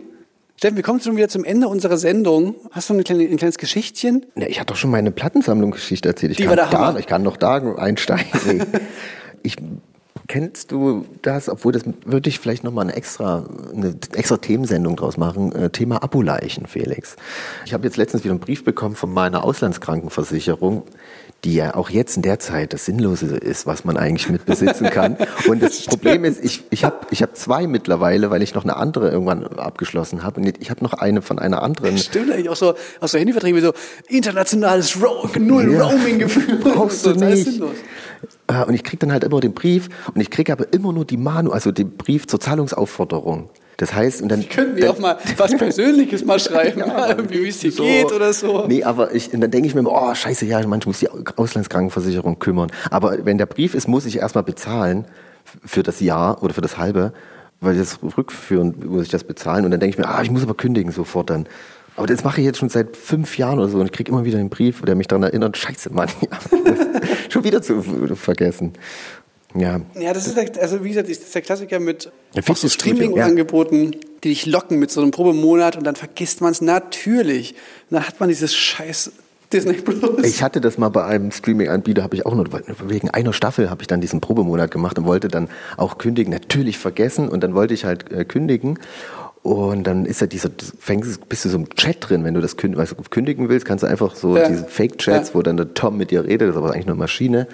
Steffen, 0.55 0.75
wir 0.75 0.83
kommen 0.83 0.99
schon 1.01 1.17
wieder 1.17 1.27
zum 1.27 1.43
Ende 1.43 1.67
unserer 1.67 1.97
Sendung. 1.97 2.55
Hast 2.71 2.89
du 2.89 2.93
ein, 2.93 3.03
kleine, 3.03 3.23
ein 3.23 3.37
kleines 3.37 3.57
Geschichtchen? 3.57 4.25
Ne, 4.35 4.47
ich 4.47 4.59
hatte 4.59 4.73
doch 4.73 4.75
schon 4.77 4.91
meine 4.91 5.09
Plattensammlungsgeschichte 5.11 6.07
erzählt. 6.09 6.31
Ich 6.33 6.37
Die 6.37 6.43
kann 6.43 6.49
war 6.51 6.55
der 6.55 6.67
da, 6.69 6.87
Hammer. 6.87 6.99
ich 6.99 7.07
kann 7.07 7.23
noch 7.23 7.37
da 7.37 7.55
einsteigen. 7.77 8.63
ich, 9.43 9.55
kennst 10.27 10.71
du 10.71 11.05
das, 11.23 11.49
obwohl 11.49 11.71
das 11.73 11.83
würde 12.05 12.29
ich 12.29 12.39
vielleicht 12.39 12.63
nochmal 12.63 12.85
eine 12.85 12.95
extra, 12.95 13.45
eine 13.73 13.95
extra 14.13 14.37
Themensendung 14.37 14.95
draus 14.95 15.17
machen, 15.17 15.51
äh, 15.53 15.69
Thema 15.71 16.03
Abuleichen, 16.03 16.67
Felix. 16.67 17.15
Ich 17.65 17.73
habe 17.73 17.85
jetzt 17.85 17.97
letztens 17.97 18.23
wieder 18.23 18.33
einen 18.33 18.39
Brief 18.39 18.63
bekommen 18.63 18.95
von 18.95 19.11
meiner 19.13 19.43
Auslandskrankenversicherung, 19.43 20.83
die 21.43 21.53
ja 21.53 21.75
auch 21.75 21.89
jetzt 21.89 22.15
in 22.17 22.23
der 22.23 22.39
Zeit 22.39 22.73
das 22.73 22.85
Sinnlose 22.85 23.27
ist, 23.27 23.67
was 23.67 23.85
man 23.85 23.95
eigentlich 23.95 24.29
mit 24.29 24.45
besitzen 24.45 24.89
kann. 24.89 25.17
Und 25.47 25.61
das 25.61 25.81
Problem 25.85 26.25
ist, 26.25 26.43
ich, 26.43 26.63
ich 26.71 26.83
habe 26.83 27.05
ich 27.11 27.21
hab 27.21 27.37
zwei 27.37 27.67
mittlerweile, 27.67 28.31
weil 28.31 28.41
ich 28.41 28.55
noch 28.55 28.63
eine 28.63 28.75
andere 28.75 29.11
irgendwann 29.11 29.45
abgeschlossen 29.45 30.23
habe. 30.23 30.41
Und 30.41 30.59
ich 30.59 30.69
habe 30.71 30.83
noch 30.83 30.93
eine 30.93 31.21
von 31.21 31.37
einer 31.39 31.61
anderen. 31.61 31.97
Stimmt 31.97 32.31
eigentlich 32.31 32.49
auch 32.49 32.55
so 32.55 32.73
aus 32.99 33.11
der 33.11 33.19
Handyverträge 33.19 33.61
so 33.61 33.73
internationales 34.07 35.01
Ro 35.01 35.29
Null 35.37 35.73
Ja. 35.73 35.83
Roaming-Gefühl. 35.85 36.57
Brauchst 36.63 37.03
So, 37.03 37.13
du 37.13 37.19
das 37.19 37.45
nicht. 37.45 37.61
Äh, 38.47 38.63
Und 38.65 38.73
ich 38.73 38.83
krieg 38.83 38.99
dann 38.99 39.11
halt 39.11 39.23
immer 39.23 39.39
den 39.39 39.53
Brief 39.53 39.89
und 40.13 40.19
ich 40.19 40.31
krieg 40.31 40.49
aber 40.49 40.73
immer 40.73 40.91
nur 40.91 41.05
die 41.05 41.17
Manu, 41.17 41.51
also 41.51 41.71
den 41.71 41.97
Brief 41.97 42.25
zur 42.27 42.39
Zahlungsaufforderung. 42.39 43.49
Das 43.77 43.93
heißt, 43.93 44.23
und 44.23 44.29
dann 44.29 44.47
Könnten 44.49 44.75
wir 44.75 44.85
dann, 44.85 44.95
auch 44.95 44.99
mal 44.99 45.17
was 45.37 45.55
Persönliches 45.55 46.25
mal 46.25 46.39
schreiben, 46.39 46.81
irgendwie 47.09 47.43
wie 47.43 47.49
es 47.49 47.59
dir 47.59 47.71
geht 47.71 48.11
oder 48.11 48.33
so. 48.33 48.65
Nee, 48.67 48.83
aber 48.83 49.13
ich, 49.13 49.31
und 49.33 49.41
dann 49.41 49.51
denke 49.51 49.67
ich 49.67 49.75
mir 49.75 49.81
immer, 49.81 49.91
oh, 49.91 50.15
scheiße, 50.15 50.45
ja, 50.45 50.57
manchmal 50.65 50.89
muss 50.89 50.99
die 50.99 51.09
Auslandskrankenversicherung 51.09 52.39
kümmern. 52.39 52.71
Aber 52.89 53.23
wenn 53.25 53.37
der 53.37 53.45
Brief 53.45 53.75
ist, 53.75 53.87
muss 53.87 54.05
ich 54.07 54.17
erstmal 54.17 54.43
bezahlen 54.43 55.05
für 55.63 55.83
das 55.83 55.99
Jahr 55.99 56.41
oder 56.41 56.55
für 56.55 56.61
das 56.61 56.79
halbe, 56.79 57.13
weil 57.61 57.77
das 57.77 57.99
rückführen 58.17 58.75
muss 58.87 59.03
ich 59.03 59.09
das 59.09 59.23
bezahlen. 59.23 59.63
Und 59.63 59.71
dann 59.71 59.79
denke 59.79 59.93
ich 59.93 60.03
mir, 60.03 60.09
ah, 60.09 60.23
ich 60.23 60.31
muss 60.31 60.41
aber 60.41 60.55
kündigen 60.55 60.91
sofort 60.91 61.29
dann. 61.29 61.47
Aber 61.97 62.05
das 62.05 62.23
mache 62.23 62.41
ich 62.41 62.45
jetzt 62.45 62.59
schon 62.59 62.69
seit 62.69 62.95
fünf 62.95 63.37
Jahren 63.39 63.57
oder 63.57 63.69
so 63.69 63.79
und 63.79 63.87
ich 63.87 63.91
kriege 63.91 64.11
immer 64.11 64.23
wieder 64.23 64.37
einen 64.37 64.49
Brief, 64.49 64.81
der 64.81 64.95
mich 64.95 65.07
daran 65.07 65.23
erinnert, 65.23 65.57
scheiße, 65.57 65.91
Mann, 65.91 66.09
schon 67.29 67.43
wieder 67.43 67.61
zu 67.63 67.81
vergessen. 68.15 68.73
Ja, 69.59 69.81
Ja, 69.99 70.13
das 70.13 70.27
ist 70.27 70.37
der, 70.37 70.49
also 70.61 70.83
wie 70.83 70.89
gesagt, 70.89 71.09
das 71.09 71.17
ist 71.17 71.33
der 71.35 71.41
Klassiker 71.41 71.79
mit 71.79 72.11
Ja, 72.33 72.41
so 72.55 72.67
Streaming-Angeboten, 72.69 73.91
die 74.23 74.29
dich 74.29 74.45
locken 74.45 74.79
mit 74.79 74.91
so 74.91 75.01
einem 75.01 75.11
Probemonat 75.11 75.75
und 75.77 75.83
dann 75.83 75.95
vergisst 75.95 76.41
man 76.41 76.51
es 76.51 76.61
natürlich. 76.61 77.51
Und 77.89 77.95
dann 77.95 78.07
hat 78.07 78.19
man 78.19 78.29
dieses 78.29 78.53
scheiß 78.55 79.11
Disney 79.53 79.73
Plus. 79.75 80.25
Ich 80.25 80.43
hatte 80.43 80.59
das 80.59 80.77
mal 80.77 80.89
bei 80.89 81.05
einem 81.05 81.31
Streaming-Anbieter, 81.31 82.03
habe 82.03 82.15
ich 82.15 82.25
auch 82.25 82.35
nur 82.35 82.45
wegen 82.87 83.09
einer 83.11 83.31
Staffel 83.31 83.69
habe 83.69 83.81
ich 83.81 83.87
dann 83.87 84.01
diesen 84.01 84.19
Probemonat 84.19 84.71
gemacht 84.71 84.97
und 84.99 85.05
wollte 85.05 85.29
dann 85.29 85.47
auch 85.77 85.97
kündigen. 85.97 86.31
Natürlich 86.33 86.77
vergessen 86.77 87.29
und 87.29 87.43
dann 87.43 87.53
wollte 87.55 87.73
ich 87.73 87.85
halt 87.85 88.11
äh, 88.11 88.25
kündigen. 88.25 88.77
Und 89.43 89.85
dann 89.85 90.05
ist 90.05 90.19
ja 90.19 90.27
dieser, 90.27 90.49
fängst, 90.79 91.29
bist 91.29 91.45
du 91.45 91.49
so 91.49 91.57
im 91.57 91.69
Chat 91.75 92.09
drin, 92.09 92.25
wenn 92.25 92.33
du 92.33 92.41
das 92.41 92.57
kündigen 92.57 93.47
willst, 93.47 93.65
kannst 93.65 93.83
du 93.83 93.87
einfach 93.87 94.13
so 94.15 94.35
Ja. 94.35 94.49
diese 94.49 94.65
Fake-Chats, 94.65 95.29
Ja. 95.29 95.35
wo 95.35 95.41
dann 95.41 95.55
der 95.55 95.73
Tom 95.73 95.95
mit 95.95 96.11
dir 96.11 96.25
redet, 96.25 96.49
das 96.49 96.55
ist 96.55 96.57
aber 96.57 96.73
eigentlich 96.73 96.87
nur 96.87 96.95
eine 96.95 96.99
Maschine. 96.99 97.47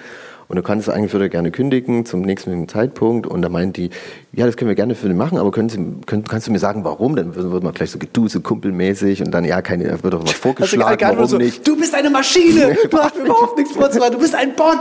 Und 0.54 0.58
du 0.58 0.62
kannst 0.62 0.88
eigentlich 0.88 1.12
würde 1.14 1.26
er 1.26 1.30
gerne 1.30 1.50
kündigen 1.50 2.06
zum 2.06 2.22
nächsten 2.22 2.68
Zeitpunkt. 2.68 3.26
Und 3.26 3.42
da 3.42 3.50
meint 3.50 3.76
die, 3.76 3.90
ja, 4.34 4.46
das 4.46 4.56
können 4.56 4.70
wir 4.70 4.76
gerne 4.76 4.94
für 4.94 5.08
dich 5.08 5.18
machen, 5.18 5.40
aber 5.40 5.50
können 5.50 5.68
Sie, 5.68 5.84
können, 6.06 6.26
kannst 6.26 6.46
du 6.46 6.52
mir 6.52 6.60
sagen, 6.60 6.84
warum? 6.84 7.16
Dann 7.16 7.36
wird 7.36 7.64
man 7.64 7.74
gleich 7.74 7.90
so 7.90 7.98
geduse, 7.98 8.40
kumpelmäßig 8.40 9.24
und 9.24 9.32
dann, 9.32 9.46
ja, 9.46 9.64
keine, 9.64 9.86
da 9.86 10.04
wird 10.04 10.14
doch 10.14 10.22
was 10.22 10.26
gerade 10.26 10.38
vorgeschlagen, 10.38 10.98
geantwortet 11.00 11.18
warum 11.18 11.28
so, 11.28 11.38
nicht. 11.40 11.68
Du 11.68 11.76
bist 11.76 11.96
eine 11.96 12.12
Maschine, 12.12 12.78
du 12.92 12.98
hast 13.00 13.18
mir 13.18 13.24
überhaupt 13.24 13.58
nichts 13.58 13.74
vorzuweisen, 13.74 14.14
du 14.14 14.20
bist 14.20 14.36
ein 14.36 14.54
Bot. 14.54 14.78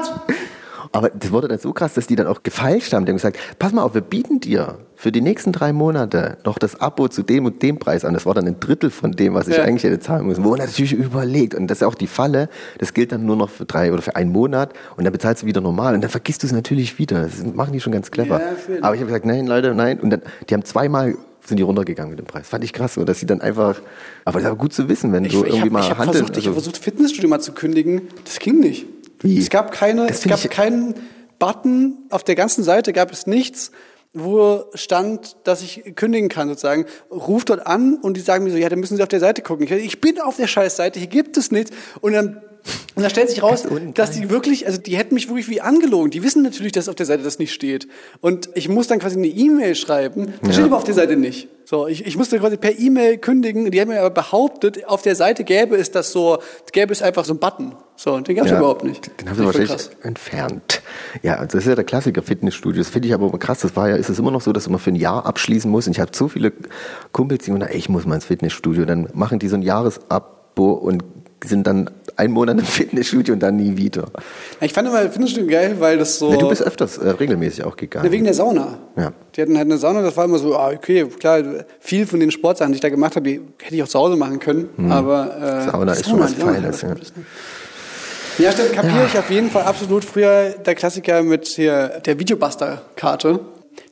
Aber 0.94 1.09
das 1.09 1.32
wurde 1.32 1.48
dann 1.48 1.59
so 1.59 1.73
krass, 1.73 1.94
dass 1.94 2.06
die 2.06 2.16
dann 2.16 2.27
auch 2.27 2.43
gefeilscht 2.43 2.93
haben. 2.93 3.06
Die 3.06 3.10
haben 3.12 3.16
gesagt, 3.16 3.39
pass 3.59 3.73
mal 3.73 3.82
auf, 3.82 3.94
wir 3.94 4.02
bieten 4.02 4.40
dir 4.40 4.77
für 4.94 5.10
die 5.10 5.23
nächsten 5.23 5.51
drei 5.51 5.73
Monate 5.73 6.36
noch 6.44 6.59
das 6.59 6.81
Abo 6.81 7.09
zu 7.09 7.23
dem 7.23 7.47
und 7.47 7.62
dem 7.62 7.78
Preis 7.78 8.05
an. 8.05 8.12
Das 8.14 8.27
war 8.27 8.35
dann 8.35 8.47
ein 8.47 8.60
Drittel 8.60 8.90
von 8.90 9.12
dem, 9.12 9.32
was 9.35 9.48
ich 9.48 9.56
Ja. 9.56 9.62
eigentlich 9.64 9.85
hätte 9.85 10.01
zahlen 10.01 10.27
müssen. 10.27 10.44
Wo 10.44 10.51
man 10.51 10.59
natürlich 10.59 10.93
überlegt. 10.93 11.55
Und 11.55 11.66
das 11.69 11.78
ist 11.78 11.82
auch 11.85 11.94
die 11.94 12.06
Falle. 12.06 12.48
Das 12.78 12.93
gilt 12.93 13.10
dann 13.10 13.24
nur 13.24 13.36
noch 13.36 13.48
für 13.48 13.64
drei 13.64 13.93
oder 13.93 14.02
für 14.02 14.16
einen 14.16 14.31
Monat. 14.32 14.74
Und 14.97 15.05
dann 15.05 15.12
bezahlst 15.12 15.43
du 15.43 15.47
wieder 15.47 15.60
normal. 15.62 15.94
Und 15.94 16.02
dann 16.02 16.10
vergisst 16.10 16.43
du 16.43 16.47
es 16.47 16.52
natürlich 16.52 16.98
wieder. 16.98 17.23
Das 17.23 17.43
machen 17.43 17.73
die 17.73 17.81
schon 17.81 17.93
ganz 17.93 18.10
clever. 18.10 18.40
Ja, 18.40 18.47
Aber 18.82 18.94
ich 18.94 19.01
habe 19.01 19.06
gesagt, 19.06 19.24
nein, 19.24 19.47
Leute, 19.47 19.74
nein. 19.74 19.98
Und 19.98 20.10
dann, 20.10 20.23
die 20.48 20.55
haben 20.55 20.64
zweimal 20.64 21.14
sind 21.44 21.56
die 21.56 21.64
runtergegangen 21.64 22.10
mit 22.10 22.20
dem 22.20 22.27
Preis. 22.27 22.47
Fand 22.48 22.62
ich 22.62 22.73
krass, 22.73 22.94
so, 22.94 23.05
dass 23.05 23.19
sie 23.19 23.27
dann 23.27 23.40
einfach, 23.40 23.81
aber 24.24 24.35
das 24.35 24.43
ist 24.43 24.47
aber 24.47 24.56
gut 24.59 24.73
zu 24.73 24.89
wissen, 24.89 25.10
wenn 25.12 25.24
Ich, 25.24 25.32
du 25.32 25.39
ich 25.39 25.47
irgendwie 25.47 25.60
habe 25.62 25.70
mal 25.70 25.82
hab 25.90 25.98
handeln- 25.98 26.19
versucht, 26.27 26.36
ich 26.36 26.47
hab 26.47 26.55
also- 26.55 26.70
versucht, 26.70 26.78
Fitnessstudio 26.85 27.28
mal 27.28 27.40
zu 27.40 27.51
kündigen. 27.51 28.02
Das 28.24 28.39
ging 28.39 28.60
nicht. 28.60 28.86
Wie? 29.23 29.39
Es 29.39 29.51
gab 29.51 29.73
keine, 29.73 30.07
Das 30.07 30.24
es 30.24 30.28
gab 30.28 30.51
keinen 30.51 30.94
Button 31.39 31.99
auf 32.11 32.24
der 32.24 32.35
ganzen 32.35 32.62
Seite 32.62 32.93
gab 32.93 33.11
es 33.11 33.27
nichts, 33.27 33.73
wo 34.12 34.65
stand, 34.74 35.36
dass 35.44 35.62
ich 35.62 35.97
kündigen 35.97 36.28
kann 36.28 36.49
sozusagen. 36.49 36.86
Ruf 37.11 37.44
dort 37.44 37.66
an 37.66 37.97
und 37.97 38.16
die 38.16 38.20
sagen 38.20 38.44
mir 38.44 38.51
so, 38.51 38.59
ja, 38.59 38.69
dann 38.69 38.78
müssen 38.78 38.97
Sie 38.97 39.03
auf 39.03 39.09
der 39.09 39.20
Seite 39.20 39.43
gucken. 39.43 39.65
Ich, 39.65 39.73
ich 39.73 40.01
bin 40.01 40.20
auf 40.20 40.36
der 40.36 40.47
Scheißseite, 40.47 40.99
hier 40.99 41.09
gibt 41.09 41.36
es 41.36 41.51
nichts. 41.51 41.70
Und 42.01 42.12
dann 42.12 42.43
und 42.94 43.02
dann 43.02 43.10
stellt 43.10 43.30
sich 43.30 43.43
raus, 43.43 43.66
dass 43.94 44.10
die 44.10 44.28
wirklich, 44.28 44.66
also 44.66 44.78
die 44.78 44.97
hätten 44.97 45.14
mich 45.14 45.28
wirklich 45.28 45.48
wie 45.48 45.60
angelogen. 45.60 46.10
Die 46.10 46.22
wissen 46.22 46.43
natürlich, 46.43 46.72
dass 46.72 46.89
auf 46.89 46.94
der 46.94 47.06
Seite 47.06 47.22
das 47.22 47.39
nicht 47.39 47.52
steht. 47.52 47.89
Und 48.20 48.51
ich 48.55 48.68
muss 48.68 48.86
dann 48.86 48.98
quasi 48.98 49.16
eine 49.16 49.28
E-Mail 49.28 49.74
schreiben. 49.74 50.34
Das 50.43 50.55
steht 50.55 50.66
aber 50.66 50.76
auf 50.76 50.84
der 50.84 50.94
Seite 50.94 51.16
nicht. 51.16 51.48
So, 51.64 51.86
ich, 51.86 52.06
ich 52.06 52.16
musste 52.16 52.39
quasi 52.39 52.59
per 52.59 52.78
E-Mail 52.78 53.16
kündigen. 53.16 53.70
Die 53.70 53.80
haben 53.80 53.89
mir 53.89 54.01
aber 54.01 54.10
behauptet, 54.10 54.86
auf 54.86 55.01
der 55.01 55.14
Seite 55.14 55.43
gäbe 55.43 55.76
es 55.76 55.90
das 55.90 56.12
so, 56.12 56.39
gäbe 56.72 56.93
es 56.93 57.01
einfach 57.01 57.24
so 57.24 57.32
einen 57.32 57.40
Button. 57.40 57.74
So, 57.97 58.12
und 58.12 58.28
den 58.28 58.36
gab 58.36 58.44
es 58.44 58.52
Ja, 58.52 58.59
überhaupt 58.59 58.84
nicht. 58.84 59.10
Den 59.20 59.30
haben 59.30 59.39
sie 59.39 59.44
wahrscheinlich 59.47 59.90
entfernt. 60.02 60.82
Ja, 61.22 61.43
das 61.43 61.55
ist 61.55 61.66
ja 61.66 61.74
der 61.74 61.84
Klassiker 61.84 62.22
Fitnessstudio. 62.22 62.82
Das 62.82 62.90
finde 62.90 63.09
ich 63.09 63.14
aber 63.14 63.30
krass. 63.39 63.60
Das 63.60 63.74
war 63.74 63.89
ja, 63.89 63.97
ist 63.97 64.10
es 64.10 64.18
immer 64.18 64.30
noch 64.30 64.43
so, 64.43 64.52
dass 64.52 64.68
man 64.68 64.78
für 64.78 64.90
ein 64.90 64.97
Jahr 64.97 65.24
abschließen 65.24 65.70
muss. 65.70 65.86
Und 65.86 65.94
ich 65.94 66.01
habe 66.01 66.10
so 66.14 66.28
viele 66.28 66.52
Kumpels, 67.12 67.44
die 67.44 67.52
sagen, 67.52 67.66
ich 67.72 67.89
muss 67.89 68.05
mal 68.05 68.16
ins 68.16 68.26
Fitnessstudio. 68.26 68.84
Dann 68.84 69.09
machen 69.14 69.39
die 69.39 69.48
so 69.48 69.56
ein 69.56 69.62
Jahresabo 69.62 70.72
und 70.72 71.05
sind 71.44 71.66
dann 71.66 71.90
einen 72.16 72.32
Monat 72.32 72.59
im 72.59 72.64
Fitnessstudio 72.64 73.34
und 73.34 73.40
dann 73.40 73.56
nie 73.56 73.76
wieder. 73.76 74.06
Ich 74.60 74.72
fand 74.72 74.89
immer 74.89 75.01
Fitnessstudio 75.10 75.48
geil, 75.51 75.76
weil 75.78 75.98
das 75.98 76.18
so. 76.18 76.30
Ja, 76.32 76.39
du 76.39 76.48
bist 76.48 76.62
öfters 76.62 76.98
äh, 76.98 77.09
regelmäßig 77.10 77.64
auch 77.64 77.76
gegangen. 77.76 78.06
Ja, 78.06 78.12
wegen 78.12 78.24
der 78.24 78.34
Sauna. 78.34 78.78
Ja. 78.97 79.12
Die 79.34 79.43
hatten 79.43 79.56
halt 79.56 79.66
eine 79.66 79.78
Sauna, 79.78 80.02
das 80.02 80.16
war 80.16 80.24
immer 80.24 80.39
so, 80.39 80.56
ah, 80.56 80.70
okay, 80.70 81.06
klar, 81.06 81.43
viel 81.80 82.06
von 82.06 82.20
den 82.20 82.30
Sportsachen, 82.30 82.72
die 82.72 82.76
ich 82.76 82.80
da 82.82 82.89
gemacht 82.90 83.16
habe, 83.16 83.28
die 83.28 83.40
hätte 83.62 83.74
ich 83.74 83.82
auch 83.82 83.89
zu 83.89 83.98
Hause 83.98 84.16
machen 84.16 84.39
können. 84.39 84.68
Aber 84.90 85.36
äh, 85.36 85.64
Mhm. 85.66 85.70
Sauna 85.70 85.93
ist 85.93 86.09
schon 86.09 86.20
was 86.20 86.36
Sauna, 86.36 86.52
Feines, 86.52 86.82
ja. 86.82 86.89
ja. 86.89 86.94
Ja, 88.39 88.51
stimmt, 88.52 88.72
kapiere 88.72 89.05
ich 89.06 89.18
auf 89.18 89.30
jeden 89.30 89.51
Fall 89.51 89.62
absolut. 89.64 90.05
Früher 90.05 90.51
der 90.64 90.74
Klassiker 90.74 91.22
mit 91.22 91.47
hier 91.47 92.01
der 92.05 92.18
Videobuster-Karte. 92.18 93.40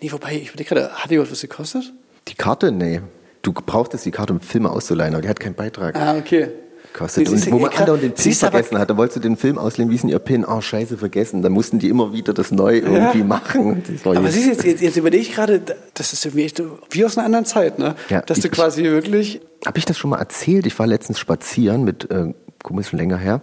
Nee, 0.03 0.13
wobei, 0.13 0.33
ich 0.37 0.49
überlege 0.49 0.75
gerade, 0.75 0.91
hat 0.95 1.11
die 1.11 1.19
was 1.21 1.31
was 1.31 1.41
gekostet? 1.43 1.93
Die 2.29 2.35
Karte, 2.35 2.73
nee. 2.73 3.01
Du 3.43 3.53
brauchtest 3.53 4.05
die 4.07 4.11
Karte, 4.11 4.33
um 4.33 4.41
Filme 4.41 4.71
auszuleihen, 4.71 5.15
aber 5.15 5.23
die 5.23 5.29
hat 5.29 5.41
keinen 5.41 5.55
Beitrag. 5.55 5.95
Ah, 5.97 6.17
okay. 6.17 6.49
Kostet. 6.93 7.25
Nee, 7.25 7.31
siehst 7.37 7.47
Und 7.47 7.53
du, 7.53 7.57
wo 7.57 7.59
man 7.63 7.73
ja, 7.73 7.79
andauernd 7.79 8.03
den 8.03 8.13
PIN 8.13 8.31
du 8.33 8.37
vergessen 8.39 8.79
hat, 8.79 8.91
da 8.91 8.97
wolltest 8.97 9.17
du 9.17 9.21
den 9.21 9.37
Film 9.37 9.59
auslehnen, 9.59 9.91
wie 9.91 9.95
ist 9.95 10.03
denn 10.03 10.11
ihr 10.11 10.19
PIN? 10.19 10.45
Oh, 10.45 10.61
scheiße, 10.61 10.99
vergessen. 10.99 11.43
Dann 11.43 11.53
mussten 11.53 11.79
die 11.79 11.89
immer 11.89 12.13
wieder 12.13 12.33
das 12.35 12.51
neu 12.51 12.79
irgendwie 12.79 13.23
machen. 13.23 13.83
Das 13.87 14.05
war 14.05 14.17
Aber 14.17 14.29
siehst 14.29 14.47
du, 14.47 14.51
jetzt, 14.53 14.65
jetzt, 14.65 14.83
jetzt 14.83 14.97
überlege 14.97 15.23
ich 15.23 15.33
gerade, 15.35 15.63
das 15.95 16.13
ist 16.13 16.25
irgendwie 16.25 16.45
echt 16.45 16.63
wie 16.91 17.05
aus 17.05 17.17
einer 17.17 17.27
anderen 17.27 17.45
Zeit, 17.45 17.79
ne? 17.79 17.95
Ja, 18.09 18.23
Dass 18.23 18.41
du 18.41 18.49
ich- 18.49 18.53
quasi 18.53 18.83
wirklich 18.83 19.41
Habe 19.67 19.79
ich 19.79 19.85
das 19.85 19.99
schon 19.99 20.11
mal 20.11 20.19
erzählt? 20.19 20.67
Ich 20.67 20.79
war 20.79 20.87
letztens 20.87 21.19
spazieren 21.19 21.85
mit, 21.85 22.11
äh, 22.11 22.33
ist 22.79 22.89
schon 22.91 22.99
länger 22.99 23.17
her. 23.17 23.41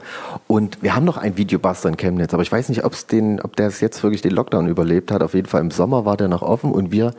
Und 0.47 0.77
wir 0.81 0.95
haben 0.95 1.05
noch 1.05 1.17
einen 1.17 1.37
Videobuster 1.37 1.89
in 1.89 1.97
Chemnitz, 1.97 2.33
aber 2.33 2.43
ich 2.43 2.51
weiß 2.51 2.69
nicht, 2.69 2.83
ob's 2.85 3.07
den, 3.07 3.39
ob 3.41 3.55
der 3.55 3.67
es 3.67 3.79
jetzt 3.81 4.03
wirklich 4.03 4.21
den 4.21 4.31
Lockdown 4.31 4.67
überlebt 4.67 5.11
hat. 5.11 5.23
Auf 5.23 5.33
jeden 5.33 5.47
Fall 5.47 5.61
im 5.61 5.71
Sommer 5.71 6.05
war 6.05 6.17
der 6.17 6.27
noch 6.27 6.41
offen 6.43 6.71
und 6.71 6.91
wir 6.91 7.13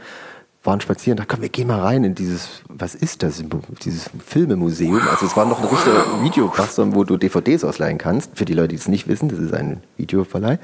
waren 0.64 0.80
spazieren. 0.80 1.16
Da 1.16 1.24
komm, 1.24 1.40
wir 1.42 1.48
gehen 1.48 1.68
mal 1.68 1.80
rein 1.80 2.04
in 2.04 2.14
dieses, 2.14 2.62
was 2.68 2.94
ist 2.94 3.22
das? 3.22 3.42
Dieses 3.82 4.10
Filmemuseum. 4.24 5.00
Also 5.10 5.26
es 5.26 5.36
war 5.36 5.46
noch 5.46 5.60
ein 5.60 5.66
richtiger 5.66 6.22
Videobuster, 6.22 6.94
wo 6.94 7.04
du 7.04 7.16
DVDs 7.16 7.64
ausleihen 7.64 7.98
kannst. 7.98 8.32
Für 8.34 8.44
die 8.44 8.54
Leute, 8.54 8.68
die 8.68 8.76
es 8.76 8.88
nicht 8.88 9.08
wissen, 9.08 9.28
das 9.28 9.38
ist 9.38 9.54
ein 9.54 9.82
Videoverleih. 9.96 10.58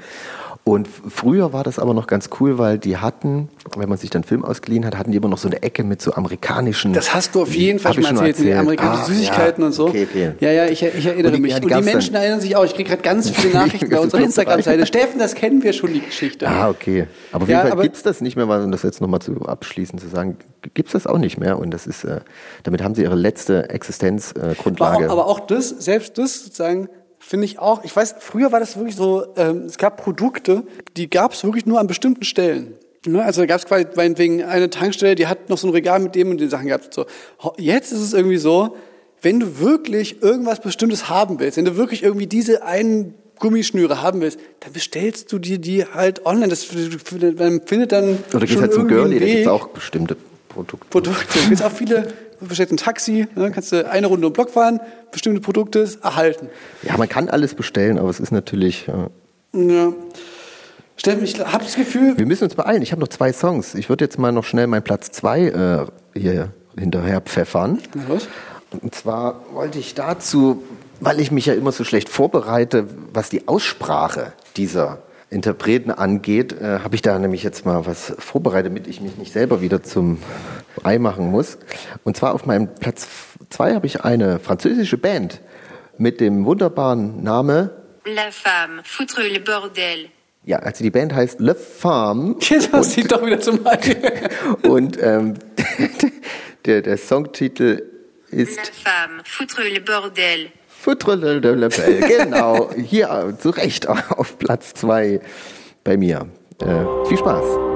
Und 0.67 0.87
früher 0.87 1.53
war 1.53 1.63
das 1.63 1.77
aber 1.77 1.93
noch 1.93 2.07
ganz 2.07 2.31
cool, 2.39 2.57
weil 2.57 2.79
die 2.79 2.97
hatten, 2.97 3.49
wenn 3.77 3.87
man 3.87 3.99
sich 3.99 4.09
dann 4.09 4.23
Film 4.23 4.43
ausgeliehen 4.43 4.83
hat, 4.83 4.97
hatten 4.97 5.11
die 5.11 5.17
immer 5.17 5.27
noch 5.27 5.37
so 5.37 5.47
eine 5.47 5.61
Ecke 5.61 5.83
mit 5.83 6.01
so 6.01 6.13
amerikanischen. 6.15 6.91
Das 6.91 7.13
hast 7.13 7.35
du 7.35 7.43
auf 7.43 7.53
jeden 7.53 7.77
Fall 7.77 7.93
schon 7.93 8.01
mal 8.01 8.09
erzählt, 8.15 8.39
mit 8.39 8.47
den 8.47 8.57
amerikanischen 8.57 9.01
Ah, 9.03 9.05
Süßigkeiten 9.05 9.61
ja. 9.61 9.67
und 9.67 9.73
so. 9.73 9.87
Okay, 9.89 10.07
okay. 10.09 10.31
Ja, 10.39 10.49
ja, 10.51 10.65
ich, 10.65 10.81
ich 10.81 11.05
erinnere 11.05 11.27
Und 11.27 11.35
die- 11.35 11.41
mich. 11.41 11.51
ja, 11.51 11.59
die 11.59 11.65
und 11.71 11.77
die 11.77 11.83
Menschen 11.83 12.15
erinnern 12.15 12.41
sich 12.41 12.55
auch. 12.55 12.65
Ich 12.65 12.73
kriege 12.73 12.89
gerade 12.89 13.03
ganz 13.03 13.29
viele 13.29 13.53
Nachrichten 13.59 13.91
bei 13.91 13.99
unserer 13.99 14.21
Instagram-Seite. 14.21 14.87
Steffen, 14.87 15.19
das 15.19 15.35
kennen 15.35 15.61
wir 15.61 15.71
schon, 15.71 15.93
die 15.93 16.01
Geschichte. 16.01 16.47
Ah, 16.49 16.67
okay. 16.69 17.05
Aber 17.31 17.43
auf 17.43 17.49
Ja, 17.49 17.57
jeden 17.57 17.61
Fall 17.67 17.71
aber- 17.73 17.83
gibt's 17.83 18.01
das 18.01 18.21
nicht 18.21 18.35
mehr, 18.35 18.47
weil 18.47 18.63
um 18.63 18.71
das 18.71 18.81
jetzt 18.81 19.01
nochmal 19.01 19.19
zu 19.21 19.39
abschließen 19.43 19.99
zu 19.99 20.07
sagen, 20.07 20.35
gibt's 20.73 20.93
das 20.93 21.05
auch 21.05 21.19
nicht 21.19 21.37
mehr. 21.39 21.59
Und 21.59 21.69
das 21.75 21.85
ist, 21.85 22.05
äh, 22.05 22.21
damit 22.63 22.83
haben 22.83 22.95
sie 22.95 23.03
ihre 23.03 23.13
letzte 23.13 23.69
Existenzgrundlage. 23.69 25.03
Äh, 25.03 25.05
Aber 25.09 25.13
aber 25.21 25.27
auch 25.27 25.41
das, 25.41 25.69
selbst 25.69 26.17
das 26.17 26.43
sozusagen, 26.43 26.89
finde 27.25 27.45
ich 27.45 27.57
auch, 27.57 27.83
ich 27.83 27.95
weiß, 27.95 28.15
früher 28.19 28.51
war 28.51 28.59
das 28.59 28.77
wirklich 28.77 28.95
so, 28.95 29.25
ähm, 29.35 29.63
es 29.63 29.77
gab 29.77 29.97
Produkte, 29.97 30.63
die 30.95 31.09
gab 31.09 31.33
es 31.33 31.43
wirklich 31.43 31.65
nur 31.65 31.79
an 31.79 31.87
bestimmten 31.87 32.23
Stellen. 32.23 32.75
Ne? 33.07 33.23
Also 33.23 33.41
da 33.41 33.47
gab 33.47 33.59
es 33.59 33.65
quasi 33.65 33.85
meinetwegen 33.95 34.43
eine 34.43 34.69
Tankstelle, 34.69 35.15
die 35.15 35.25
hat 35.25 35.49
noch 35.49 35.57
so 35.57 35.67
ein 35.67 35.71
Regal 35.71 35.99
mit 35.99 36.13
dem 36.13 36.29
und 36.29 36.39
den 36.39 36.49
Sachen 36.51 36.67
gehabt. 36.67 36.93
So. 36.93 37.05
Jetzt 37.57 37.91
ist 37.91 38.01
es 38.01 38.13
irgendwie 38.13 38.37
so, 38.37 38.75
wenn 39.23 39.39
du 39.39 39.59
wirklich 39.59 40.21
irgendwas 40.21 40.59
Bestimmtes 40.59 41.09
haben 41.09 41.39
willst, 41.39 41.57
wenn 41.57 41.65
du 41.65 41.77
wirklich 41.77 42.03
irgendwie 42.03 42.27
diese 42.27 42.63
einen 42.63 43.15
Gummischnüre 43.39 44.03
haben 44.03 44.21
willst, 44.21 44.39
dann 44.59 44.71
bestellst 44.71 45.31
du 45.33 45.39
dir 45.39 45.57
die 45.57 45.83
halt 45.83 46.25
online. 46.27 46.49
Das 46.49 46.67
man 46.71 47.61
findet 47.65 47.91
dann 47.91 48.19
Oder 48.33 48.45
gehst 48.45 48.61
halt 48.61 48.73
zum 48.73 48.87
Girlie, 48.87 49.19
da 49.19 49.25
gibt's 49.25 49.41
Weg. 49.41 49.47
auch 49.47 49.67
bestimmte 49.69 50.15
Produkte. 50.47 50.87
Produkte. 50.89 51.39
Es 51.39 51.49
gibt 51.49 51.63
auch 51.63 51.71
viele, 51.71 52.07
bestellst 52.39 52.73
ein 52.73 52.77
Taxi, 52.77 53.27
ne, 53.35 53.51
kannst 53.51 53.71
du 53.71 53.89
eine 53.89 54.07
Runde 54.07 54.27
um 54.27 54.31
den 54.31 54.35
Block 54.35 54.49
fahren, 54.49 54.79
bestimmte 55.11 55.41
Produkte 55.41 55.87
erhalten. 56.03 56.49
Ja, 56.83 56.97
man 56.97 57.09
kann 57.09 57.29
alles 57.29 57.55
bestellen, 57.55 57.97
aber 57.97 58.09
es 58.09 58.19
ist 58.19 58.31
natürlich. 58.31 58.87
Äh, 58.87 59.09
Ja. 59.53 59.93
Steffen, 60.97 61.23
ich 61.25 61.37
habe 61.39 61.63
das 61.63 61.75
Gefühl, 61.75 62.17
wir 62.17 62.25
müssen 62.25 62.45
uns 62.45 62.55
beeilen. 62.55 62.81
Ich 62.81 62.91
habe 62.91 63.01
noch 63.01 63.09
zwei 63.09 63.33
Songs. 63.33 63.75
Ich 63.75 63.89
würde 63.89 64.05
jetzt 64.05 64.17
mal 64.17 64.31
noch 64.31 64.45
schnell 64.45 64.67
meinen 64.67 64.83
Platz 64.83 65.11
zwei 65.11 65.41
äh, 65.47 65.85
hier 66.17 66.53
hinterher 66.77 67.19
pfeffern. 67.21 67.79
Los. 68.07 68.27
Und 68.81 68.95
zwar 68.95 69.41
wollte 69.53 69.77
ich 69.77 69.93
dazu, 69.93 70.63
weil 71.01 71.19
ich 71.19 71.31
mich 71.31 71.45
ja 71.47 71.53
immer 71.53 71.71
so 71.71 71.83
schlecht 71.83 72.07
vorbereite, 72.09 72.87
was 73.13 73.29
die 73.29 73.47
Aussprache 73.47 74.33
dieser 74.55 74.99
Interpreten 75.35 75.91
angeht, 75.91 76.53
äh, 76.59 76.79
habe 76.79 76.95
ich 76.95 77.01
da 77.01 77.19
nämlich 77.19 77.43
jetzt 77.43 77.65
mal 77.65 77.85
was 77.85 78.13
vorbereitet, 78.17 78.71
damit 78.71 78.87
ich 78.87 79.01
mich 79.01 79.17
nicht 79.17 79.33
selber 79.33 79.61
wieder 79.61 79.83
zum 79.83 80.19
Ei 80.83 80.97
machen 80.97 81.29
muss. 81.29 81.57
Und 82.03 82.15
zwar 82.17 82.33
auf 82.33 82.45
meinem 82.45 82.73
Platz 82.73 83.07
zwei 83.49 83.75
habe 83.75 83.85
ich 83.85 84.03
eine 84.03 84.39
französische 84.39 84.97
Band 84.97 85.41
mit 85.97 86.19
dem 86.21 86.45
wunderbaren 86.45 87.21
Name, 87.21 87.71
La 88.05 88.29
femme, 88.31 88.81
foutre 88.83 89.27
le 89.27 89.39
bordel. 89.39 90.09
ja, 90.43 90.59
also 90.59 90.83
die 90.83 90.91
Band 90.91 91.13
heißt 91.13 91.39
Le 91.39 91.55
Femme. 91.55 92.35
Jetzt 92.39 92.71
hast 92.71 92.95
du 92.95 93.01
ihn 93.01 93.07
doch 93.07 93.25
wieder 93.25 93.39
zum 93.39 93.65
Ei. 93.65 93.79
Und 94.67 94.97
ähm, 95.01 95.33
der, 96.65 96.81
der 96.83 96.97
Songtitel 96.97 97.81
ist 98.29 98.57
La 98.57 98.63
femme, 98.63 99.23
foutre 99.25 99.67
le 99.69 99.81
bordel. 99.81 100.51
Le 100.85 101.69
Bell. 101.69 101.99
Genau, 102.07 102.69
hier 102.75 103.35
zu 103.39 103.49
Recht 103.49 103.87
auf 103.87 104.37
Platz 104.37 104.73
zwei 104.73 105.19
bei 105.83 105.97
mir. 105.97 106.27
Äh, 106.61 107.07
viel 107.07 107.17
Spaß. 107.17 107.74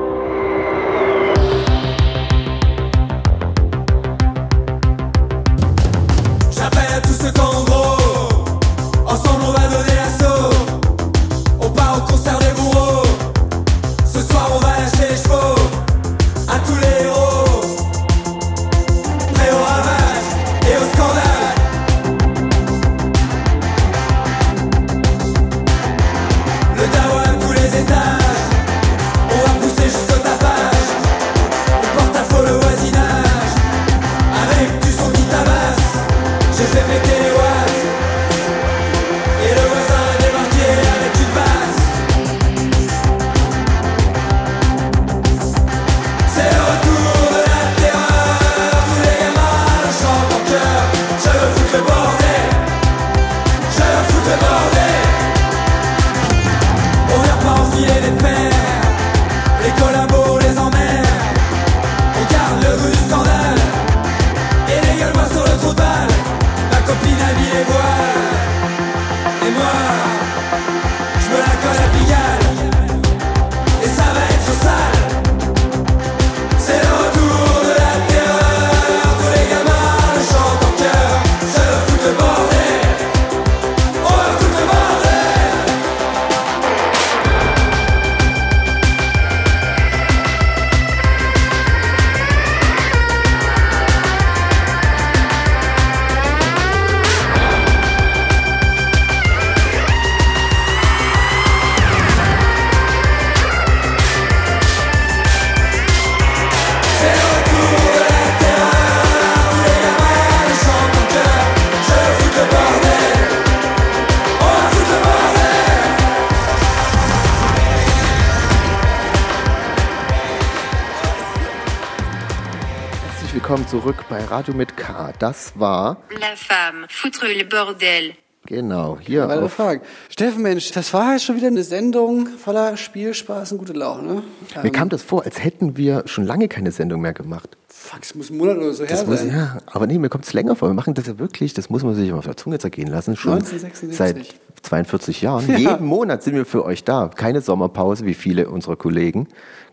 Radio 124.39 124.53
mit 124.53 124.77
K. 124.77 125.11
Das 125.19 125.51
war, 125.59 125.97
La 126.11 126.27
femme, 126.37 126.85
foutre 126.87 127.27
le 127.33 127.43
bordel. 127.43 128.13
genau, 128.45 128.97
hier 129.01 129.27
Weitere 129.27 129.43
auf 129.45 129.51
Fragen. 129.53 129.81
Steffen, 130.07 130.41
Mensch, 130.43 130.71
das 130.71 130.93
war 130.93 131.11
jetzt 131.11 131.25
schon 131.25 131.35
wieder 131.35 131.47
eine 131.47 131.63
Sendung 131.63 132.27
voller 132.27 132.77
Spielspaß 132.77 133.51
und 133.51 133.57
gute 133.57 133.73
Laune. 133.73 134.23
Mir 134.55 134.63
Ähm, 134.63 134.71
kam 134.71 134.87
das 134.87 135.03
vor, 135.03 135.25
als 135.25 135.43
hätten 135.43 135.75
wir 135.75 136.03
schon 136.05 136.25
lange 136.25 136.47
keine 136.47 136.71
Sendung 136.71 137.01
mehr 137.01 137.11
gemacht. 137.11 137.57
Fuck, 137.67 137.99
es 138.01 138.15
muss 138.15 138.29
ein 138.29 138.37
Monat 138.37 138.55
oder 138.59 138.71
so 138.73 138.85
her 138.85 138.89
Das 138.95 139.05
muss, 139.05 139.19
sein. 139.19 139.31
ja, 139.31 139.57
aber 139.65 139.87
nee, 139.87 139.97
mir 139.99 140.07
kommt 140.07 140.23
es 140.23 140.31
länger 140.31 140.55
vor. 140.55 140.69
Wir 140.69 140.73
machen 140.73 140.93
das 140.93 141.07
ja 141.07 141.19
wirklich, 141.19 141.53
das 141.53 141.69
muss 141.69 141.83
man 141.83 141.93
sich 141.95 142.07
immer 142.07 142.19
auf 142.19 142.25
der 142.25 142.37
Zunge 142.37 142.59
zergehen 142.59 142.87
lassen. 142.87 143.17
Schon 143.17 143.33
1976. 143.33 143.97
seit 143.97 144.25
42 144.63 145.21
Jahren. 145.21 145.45
Ja. 145.49 145.57
Jeden 145.57 145.85
Monat 145.85 146.23
sind 146.23 146.35
wir 146.35 146.45
für 146.45 146.63
euch 146.63 146.85
da. 146.85 147.09
Keine 147.13 147.41
Sommerpause, 147.41 148.05
wie 148.05 148.13
viele 148.13 148.49
unserer 148.49 148.77
Kollegen. 148.77 149.27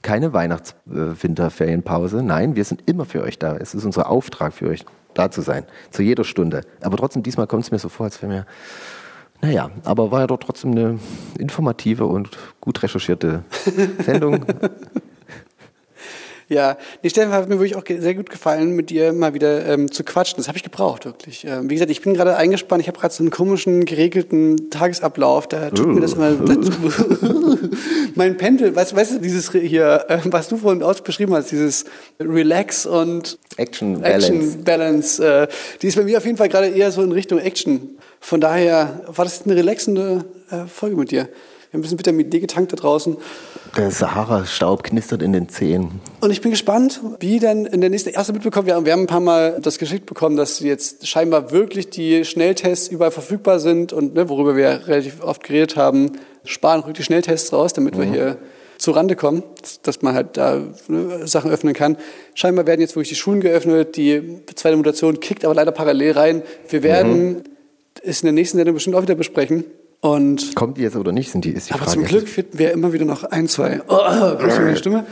Keine 0.06 0.32
Weihnachts-Winterferienpause. 0.32 2.22
Nein, 2.22 2.54
wir 2.54 2.62
sind 2.62 2.88
immer 2.88 3.06
für 3.06 3.24
euch 3.24 3.40
da. 3.40 3.56
Es 3.56 3.74
ist 3.74 3.84
unser 3.84 4.08
Auftrag 4.08 4.52
für 4.52 4.68
euch, 4.68 4.84
da 5.14 5.32
zu 5.32 5.40
sein. 5.40 5.64
Zu 5.90 6.04
jeder 6.04 6.22
Stunde. 6.22 6.60
Aber 6.80 6.96
trotzdem, 6.96 7.24
diesmal 7.24 7.48
kommt 7.48 7.64
es 7.64 7.72
mir 7.72 7.80
so 7.80 7.88
vor, 7.88 8.04
als 8.04 8.22
wären 8.22 8.30
wir 8.30 8.46
naja, 9.42 9.68
aber 9.82 10.12
war 10.12 10.20
ja 10.20 10.26
doch 10.28 10.38
trotzdem 10.38 10.70
eine 10.70 11.00
informative 11.40 12.06
und 12.06 12.30
gut 12.60 12.80
recherchierte 12.84 13.42
Sendung. 14.04 14.46
Ja, 16.48 16.78
nee, 17.02 17.10
Steffen 17.10 17.32
hat 17.32 17.48
mir 17.48 17.58
wirklich 17.58 17.74
auch 17.74 17.82
sehr 17.84 18.14
gut 18.14 18.30
gefallen, 18.30 18.76
mit 18.76 18.90
dir 18.90 19.12
mal 19.12 19.34
wieder 19.34 19.66
ähm, 19.66 19.90
zu 19.90 20.04
quatschen. 20.04 20.36
Das 20.36 20.46
habe 20.46 20.56
ich 20.56 20.62
gebraucht, 20.62 21.04
wirklich. 21.04 21.44
Ähm, 21.44 21.68
wie 21.68 21.74
gesagt, 21.74 21.90
ich 21.90 22.00
bin 22.00 22.14
gerade 22.14 22.36
eingespannt. 22.36 22.80
Ich 22.80 22.86
habe 22.86 22.98
gerade 22.98 23.12
so 23.12 23.24
einen 23.24 23.32
komischen, 23.32 23.84
geregelten 23.84 24.70
Tagesablauf. 24.70 25.48
Da 25.48 25.70
tut 25.70 25.88
mir 25.88 26.00
das 26.00 26.12
immer... 26.12 26.30
Das, 26.46 26.70
mein 28.16 28.36
Pendel, 28.36 28.74
weißt, 28.74 28.96
weißt 28.96 29.14
du, 29.14 29.18
dieses 29.18 29.52
hier, 29.52 30.04
äh, 30.08 30.18
was 30.24 30.48
du 30.48 30.56
vorhin 30.56 30.82
aus 30.82 31.02
beschrieben 31.02 31.34
hast, 31.34 31.52
dieses 31.52 31.84
Relax 32.18 32.86
und 32.86 33.38
Action 33.56 34.00
Balance. 34.00 34.32
Action 34.32 34.64
Balance, 34.64 35.24
äh, 35.24 35.48
die 35.80 35.86
ist 35.88 35.96
bei 35.96 36.02
mir 36.02 36.18
auf 36.18 36.24
jeden 36.24 36.36
Fall 36.36 36.48
gerade 36.48 36.68
eher 36.68 36.90
so 36.90 37.02
in 37.02 37.12
Richtung 37.12 37.38
Action. 37.38 37.96
Von 38.20 38.40
daher 38.40 39.02
war 39.06 39.24
das 39.24 39.42
eine 39.42 39.54
relaxende 39.54 40.24
äh, 40.50 40.66
Folge 40.66 40.96
mit 40.96 41.10
dir. 41.10 41.28
Ein 41.76 41.82
bisschen 41.82 41.98
Vitamin 41.98 42.28
D 42.30 42.40
getankt 42.40 42.72
da 42.72 42.76
draußen. 42.76 43.16
Der 43.76 43.90
Sahara-Staub 43.90 44.82
knistert 44.84 45.22
in 45.22 45.32
den 45.32 45.48
Zehen. 45.48 46.00
Und 46.20 46.30
ich 46.30 46.40
bin 46.40 46.50
gespannt, 46.50 47.00
wie 47.20 47.38
dann 47.38 47.66
in 47.66 47.80
der 47.80 47.90
nächsten 47.90 48.08
erste 48.10 48.32
mitbekommen. 48.32 48.66
Wir 48.66 48.74
haben, 48.74 48.86
wir 48.86 48.92
haben 48.92 49.02
ein 49.02 49.06
paar 49.06 49.20
Mal 49.20 49.58
das 49.60 49.78
geschickt 49.78 50.06
bekommen, 50.06 50.36
dass 50.36 50.60
jetzt 50.60 51.06
scheinbar 51.06 51.50
wirklich 51.52 51.90
die 51.90 52.24
Schnelltests 52.24 52.88
überall 52.88 53.10
verfügbar 53.10 53.60
sind 53.60 53.92
und 53.92 54.14
ne, 54.14 54.28
worüber 54.28 54.56
wir 54.56 54.88
relativ 54.88 55.22
oft 55.22 55.42
geredet 55.44 55.76
haben, 55.76 56.12
sparen 56.44 56.80
ruhig 56.80 56.94
die 56.94 57.02
Schnelltests 57.02 57.52
raus, 57.52 57.72
damit 57.74 57.98
wir 57.98 58.04
hier 58.04 58.38
zu 58.78 58.90
Rande 58.92 59.16
kommen, 59.16 59.42
dass- 59.82 60.02
man 60.02 60.14
halt 60.14 60.36
da 60.36 60.60
ne, 60.88 61.26
Sachen 61.26 61.50
öffnen 61.50 61.74
kann. 61.74 61.96
Scheinbar 62.34 62.66
werden 62.66 62.80
jetzt 62.80 62.94
wirklich 62.94 63.08
die 63.10 63.14
Schulen 63.14 63.40
geöffnet, 63.40 63.96
die 63.96 64.40
zweite 64.54 64.76
Mutation 64.76 65.18
kickt 65.20 65.44
aber 65.44 65.54
leider 65.54 65.72
parallel 65.72 66.12
rein. 66.12 66.42
Wir 66.68 66.82
werden 66.82 67.42
es 68.02 68.20
in 68.22 68.26
der 68.26 68.32
nächsten 68.32 68.58
Sendung 68.58 68.74
bestimmt 68.74 68.96
auch 68.96 69.02
wieder 69.02 69.14
besprechen. 69.14 69.64
Und 70.00 70.54
Kommt 70.54 70.76
die 70.78 70.82
jetzt 70.82 70.96
oder 70.96 71.12
nicht, 71.12 71.30
sind 71.30 71.44
die, 71.44 71.50
ist 71.50 71.68
die 71.68 71.74
aber 71.74 71.84
Frage. 71.84 71.98
zum 71.98 72.04
Glück 72.04 72.28
finden 72.28 72.58
wir 72.58 72.72
immer 72.72 72.92
wieder 72.92 73.04
noch 73.04 73.24
ein, 73.24 73.48
zwei. 73.48 73.80
Oh, 73.88 73.94
oh, 73.96 74.36
meine 74.38 74.76
Stimme? 74.76 75.06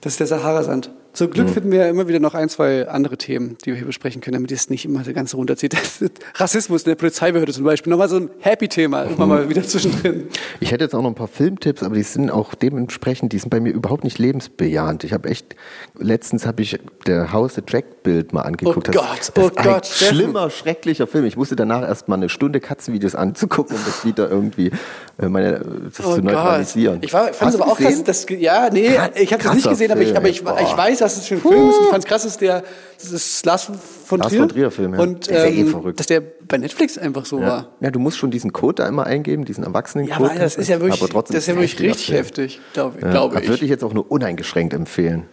Das 0.00 0.14
ist 0.14 0.20
der 0.20 0.26
Sahara-Sand. 0.26 0.90
Zum 1.16 1.30
Glück 1.30 1.48
finden 1.48 1.72
wir 1.72 1.88
immer 1.88 2.08
wieder 2.08 2.20
noch 2.20 2.34
ein, 2.34 2.50
zwei 2.50 2.86
andere 2.88 3.16
Themen, 3.16 3.56
die 3.64 3.70
wir 3.70 3.74
hier 3.76 3.86
besprechen 3.86 4.20
können, 4.20 4.34
damit 4.34 4.52
es 4.52 4.68
nicht 4.68 4.84
immer 4.84 5.02
der 5.02 5.14
ganze 5.14 5.36
runterzieht. 5.36 5.72
Das 5.72 6.04
Rassismus 6.34 6.82
in 6.82 6.90
der 6.90 6.96
Polizeibehörde 6.96 7.52
zum 7.52 7.64
Beispiel. 7.64 7.90
Nochmal 7.90 8.08
so 8.10 8.16
ein 8.16 8.30
Happy-Thema, 8.40 9.04
immer 9.04 9.26
mal 9.26 9.48
wieder 9.48 9.62
zwischendrin. 9.62 10.28
Ich 10.60 10.72
hätte 10.72 10.84
jetzt 10.84 10.94
auch 10.94 11.00
noch 11.00 11.08
ein 11.10 11.14
paar 11.14 11.26
Filmtipps, 11.28 11.82
aber 11.82 11.94
die 11.94 12.02
sind 12.02 12.30
auch 12.30 12.54
dementsprechend, 12.54 13.32
die 13.32 13.38
sind 13.38 13.48
bei 13.48 13.60
mir 13.60 13.72
überhaupt 13.72 14.04
nicht 14.04 14.18
lebensbejahend. 14.18 15.04
Ich 15.04 15.14
habe 15.14 15.28
echt, 15.30 15.56
letztens 15.98 16.44
habe 16.46 16.60
ich 16.60 16.78
der 17.06 17.32
House 17.32 17.54
the 17.54 17.62
Track 17.62 18.02
Bild 18.02 18.32
mal 18.34 18.42
angeguckt. 18.42 18.76
Oh 18.90 18.92
Das- 18.92 18.94
Gott, 18.94 19.32
das 19.34 19.44
oh 19.44 19.48
ist 19.48 19.58
ein 19.58 19.64
Gott, 19.64 19.86
Steffen. 19.86 20.14
schlimmer, 20.16 20.50
schrecklicher 20.50 21.06
Film. 21.06 21.24
Ich 21.24 21.36
musste 21.36 21.56
danach 21.56 21.82
erst 21.82 22.08
mal 22.08 22.16
eine 22.16 22.28
Stunde 22.28 22.60
Katzenvideos 22.60 23.14
anzugucken, 23.14 23.74
um 23.76 23.82
das 23.86 24.04
wieder 24.04 24.30
irgendwie 24.30 24.70
äh, 25.18 25.28
meine, 25.28 25.60
das 25.96 26.06
Oh 26.06 26.14
zu 26.14 26.20
neutralisieren. 26.22 26.98
Ich 27.02 27.12
war, 27.12 27.32
fand 27.32 27.54
es 27.54 27.60
aber 27.60 27.72
auch 27.72 27.78
dass, 28.04 28.26
ja, 28.28 28.68
nee, 28.70 28.90
ich 29.14 29.32
habe 29.32 29.42
das 29.42 29.54
nicht 29.54 29.68
gesehen, 29.68 29.90
aber 29.92 30.02
ich, 30.02 30.14
aber 30.16 30.28
ich, 30.28 30.44
Film, 30.44 30.60
ich 30.60 30.76
weiß, 30.76 31.00
dass 31.14 31.24
es 31.24 31.30
ein 31.32 31.40
Film 31.40 31.70
ist. 31.70 31.80
Ich 31.80 31.88
fand 31.88 32.04
es 32.04 32.08
krass, 32.08 32.22
dass 32.24 32.36
der, 32.38 32.62
das 32.98 33.12
ist 33.12 33.44
Lars 33.46 33.70
von 34.04 34.18
Lars 34.20 34.30
Trier. 34.30 34.40
von 34.40 34.48
Trier 34.48 34.70
Film, 34.70 34.94
ja. 34.94 35.00
Und, 35.00 35.26
ist 35.26 35.30
ja 35.30 35.44
eh 35.44 35.60
ähm, 35.60 35.68
verrückt. 35.68 36.00
dass 36.00 36.06
der 36.06 36.20
bei 36.20 36.58
Netflix 36.58 36.98
einfach 36.98 37.24
so 37.26 37.40
war. 37.40 37.46
Ja. 37.46 37.68
ja, 37.80 37.90
du 37.90 37.98
musst 37.98 38.18
schon 38.18 38.30
diesen 38.30 38.52
Code 38.52 38.82
da 38.82 38.88
immer 38.88 39.04
eingeben, 39.04 39.44
diesen 39.44 39.64
Erwachsenen-Code. 39.64 40.24
Ja, 40.24 40.30
aber 40.30 40.38
das 40.38 40.56
ist 40.56 40.68
ja 40.68 40.80
wirklich, 40.80 41.00
aber 41.00 41.10
trotzdem 41.10 41.34
das 41.34 41.44
ist 41.44 41.48
ja 41.48 41.54
wirklich 41.54 41.80
richtig 41.80 42.12
heftig, 42.12 42.60
glaube 42.72 42.98
Ja, 43.00 43.10
glaube 43.10 43.34
Würde 43.34 43.54
ich. 43.54 43.62
ich 43.62 43.70
jetzt 43.70 43.84
auch 43.84 43.92
nur 43.94 44.10
uneingeschränkt 44.10 44.74
empfehlen. 44.74 45.24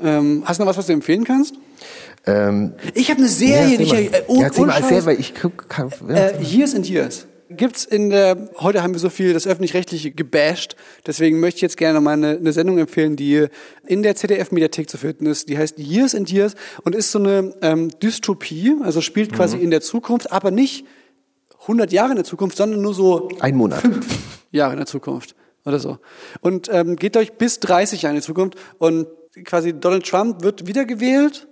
Ähm, 0.00 0.42
hast 0.46 0.58
du 0.60 0.62
noch 0.64 0.70
was, 0.70 0.78
was 0.78 0.86
du 0.86 0.92
empfehlen 0.92 1.24
kannst? 1.24 1.54
Ähm, 2.26 2.74
Ich 2.94 3.10
habe 3.10 3.18
eine 3.18 3.28
Serie, 3.28 3.78
die 3.78 3.84
ich 3.84 3.92
erzähl 3.92 4.04
ja, 4.04 4.10
mal. 4.10 4.16
äh, 4.18 4.22
oh, 4.28 4.36
ja, 4.36 4.42
erzähl 4.44 4.66
mal. 4.66 4.82
Serie, 4.82 5.06
weil 5.06 5.20
ich 5.20 5.34
guck, 5.34 5.68
kann, 5.68 5.90
ja. 6.08 6.14
Äh, 6.14 6.42
Years 6.42 6.74
and 6.74 6.88
Years. 6.88 7.26
Gibt's 7.50 7.86
in 7.86 8.10
der, 8.10 8.50
heute 8.58 8.82
haben 8.82 8.92
wir 8.92 9.00
so 9.00 9.08
viel 9.08 9.32
das 9.32 9.46
Öffentlich-Rechtliche 9.46 10.10
gebasht, 10.10 10.76
deswegen 11.06 11.40
möchte 11.40 11.56
ich 11.56 11.62
jetzt 11.62 11.78
gerne 11.78 12.00
mal 12.00 12.12
eine, 12.12 12.36
eine 12.36 12.52
Sendung 12.52 12.76
empfehlen, 12.78 13.16
die 13.16 13.46
in 13.86 14.02
der 14.02 14.16
ZDF-Mediathek 14.16 14.88
zu 14.90 14.98
finden 14.98 15.24
ist. 15.26 15.48
Die 15.48 15.56
heißt 15.56 15.78
Years 15.78 16.14
and 16.14 16.30
Years 16.30 16.54
und 16.84 16.94
ist 16.94 17.10
so 17.10 17.18
eine 17.18 17.54
ähm, 17.62 17.90
Dystopie, 18.02 18.76
also 18.82 19.00
spielt 19.00 19.32
quasi 19.32 19.56
Mhm. 19.56 19.62
in 19.64 19.70
der 19.70 19.80
Zukunft, 19.80 20.30
aber 20.30 20.50
nicht 20.50 20.84
100 21.62 21.90
Jahre 21.90 22.10
in 22.10 22.16
der 22.16 22.24
Zukunft, 22.24 22.56
sondern 22.56 22.82
nur 22.82 22.94
so 22.94 23.30
ein 23.40 23.56
Monat. 23.56 23.82
Jahre 24.52 24.72
in 24.72 24.78
der 24.78 24.86
Zukunft 24.86 25.34
oder 25.64 25.78
so. 25.78 25.98
Und 26.40 26.68
ähm, 26.70 26.96
geht 26.96 27.16
euch 27.16 27.32
bis 27.32 27.60
30 27.60 28.02
Jahre 28.02 28.14
in 28.14 28.20
die 28.20 28.26
Zukunft 28.26 28.58
und 28.78 29.06
quasi 29.44 29.72
Donald 29.72 30.06
Trump 30.06 30.42
wird 30.42 30.66
wiedergewählt 30.66 31.47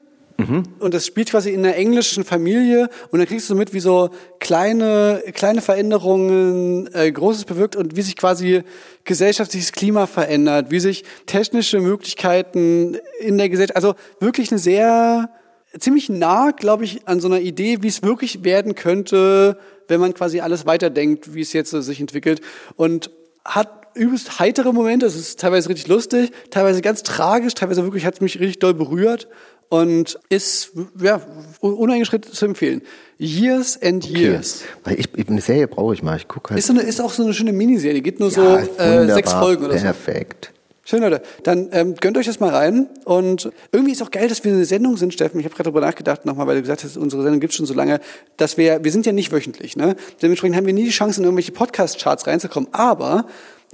und 0.81 0.93
das 0.93 1.07
spielt 1.07 1.31
quasi 1.31 1.51
in 1.51 1.65
einer 1.65 1.77
englischen 1.77 2.25
Familie 2.25 2.91
und 3.11 3.19
dann 3.19 3.27
kriegst 3.27 3.49
du 3.49 3.55
mit, 3.55 3.73
wie 3.73 3.81
so 3.81 4.11
kleine, 4.39 5.23
kleine 5.33 5.63
Veränderungen 5.63 6.93
äh, 6.93 7.11
Großes 7.11 7.47
bewirkt 7.47 7.75
und 7.75 7.97
wie 7.97 8.03
sich 8.03 8.17
quasi 8.17 8.63
gesellschaftliches 9.05 9.73
Klima 9.73 10.07
verändert, 10.07 10.71
wie 10.71 10.81
sich 10.81 11.05
technische 11.25 11.81
Möglichkeiten 11.81 12.99
in 13.19 13.39
der 13.39 13.49
Gesellschaft, 13.49 13.77
also 13.77 13.95
wirklich 14.21 14.51
eine 14.51 14.59
sehr, 14.59 15.31
ziemlich 15.79 16.11
nah, 16.11 16.51
glaube 16.51 16.85
ich, 16.85 17.09
an 17.09 17.21
so 17.21 17.29
einer 17.29 17.41
Idee, 17.41 17.79
wie 17.81 17.89
es 17.89 18.03
wirklich 18.03 18.45
werden 18.45 18.75
könnte, 18.75 19.59
wenn 19.89 20.01
man 20.01 20.13
quasi 20.13 20.41
alles 20.41 20.67
weiterdenkt, 20.67 21.35
wie 21.35 21.41
es 21.41 21.53
jetzt 21.55 21.71
so 21.71 21.81
sich 21.81 22.01
entwickelt. 22.01 22.43
Und 22.77 23.11
hat 23.45 23.87
übelst 23.95 24.39
heitere 24.39 24.73
Momente, 24.73 25.07
es 25.07 25.17
ist 25.17 25.41
teilweise 25.41 25.71
richtig 25.71 25.89
lustig, 25.89 26.31
teilweise 26.51 26.83
ganz 26.83 27.03
tragisch, 27.03 27.55
teilweise 27.55 27.83
wirklich 27.83 28.05
hat 28.05 28.15
es 28.15 28.21
mich 28.21 28.39
richtig 28.39 28.59
doll 28.59 28.75
berührt 28.75 29.29
und 29.69 30.19
ist 30.29 30.73
ja 31.01 31.21
uneingeschränkt 31.61 32.27
zu 32.27 32.45
empfehlen. 32.47 32.83
Years 33.19 33.81
and 33.83 34.05
Years. 34.05 34.63
Weil 34.85 35.01
ich, 35.01 35.09
ich, 35.15 35.29
eine 35.29 35.41
Serie 35.41 35.69
brauche 35.69 35.95
ich 35.95 36.03
mal. 36.03 36.17
Ich 36.17 36.29
gucke 36.29 36.51
halt. 36.51 36.59
Ist, 36.59 36.67
so 36.67 36.73
eine, 36.73 36.83
ist 36.83 37.01
auch 37.01 37.13
so 37.13 37.23
eine 37.23 37.33
schöne 37.33 37.53
Miniserie, 37.53 38.03
geht 38.03 38.21
nur 38.21 38.31
Ja, 38.31 38.65
so 38.65 38.83
äh, 38.83 39.07
sechs 39.13 39.33
Folgen 39.33 39.65
oder 39.65 39.77
so. 39.79 39.85
Perfekt. 39.85 40.53
Schön, 40.89 41.01
Leute. 41.01 41.21
Dann 41.43 41.69
ähm, 41.73 41.97
gönnt 41.97 42.17
euch 42.17 42.27
das 42.27 42.39
mal 42.39 42.51
rein. 42.51 42.87
Und 43.05 43.51
irgendwie 43.73 43.91
ist 43.91 44.03
auch 44.05 44.11
geil, 44.13 44.29
dass 44.29 44.45
wir 44.45 44.53
eine 44.53 44.65
Sendung 44.65 44.97
sind, 44.97 45.13
Steffen. 45.13 45.41
Ich 45.41 45.45
habe 45.45 45.57
gerade 45.57 45.65
darüber 45.65 45.81
nachgedacht 45.81 46.25
nochmal, 46.25 46.47
weil 46.47 46.55
du 46.55 46.61
gesagt 46.63 46.85
hast, 46.85 46.97
unsere 46.97 47.25
Sendung 47.25 47.41
gibt's 47.41 47.57
schon 47.57 47.67
so 47.67 47.75
lange, 47.75 48.01
dass 48.37 48.57
wir, 48.57 48.85
wir 48.85 48.93
sind 48.93 49.05
ja 49.05 49.11
nicht 49.11 49.33
wöchentlich, 49.33 49.77
ne? 49.77 49.97
Dementsprechend 50.23 50.57
haben 50.57 50.67
wir 50.67 50.73
nie 50.73 50.85
die 50.85 50.91
Chance, 50.91 51.21
in 51.21 51.25
irgendwelche 51.25 51.51
Podcast-Charts 51.51 52.29
reinzukommen. 52.29 52.69
Aber 52.73 53.27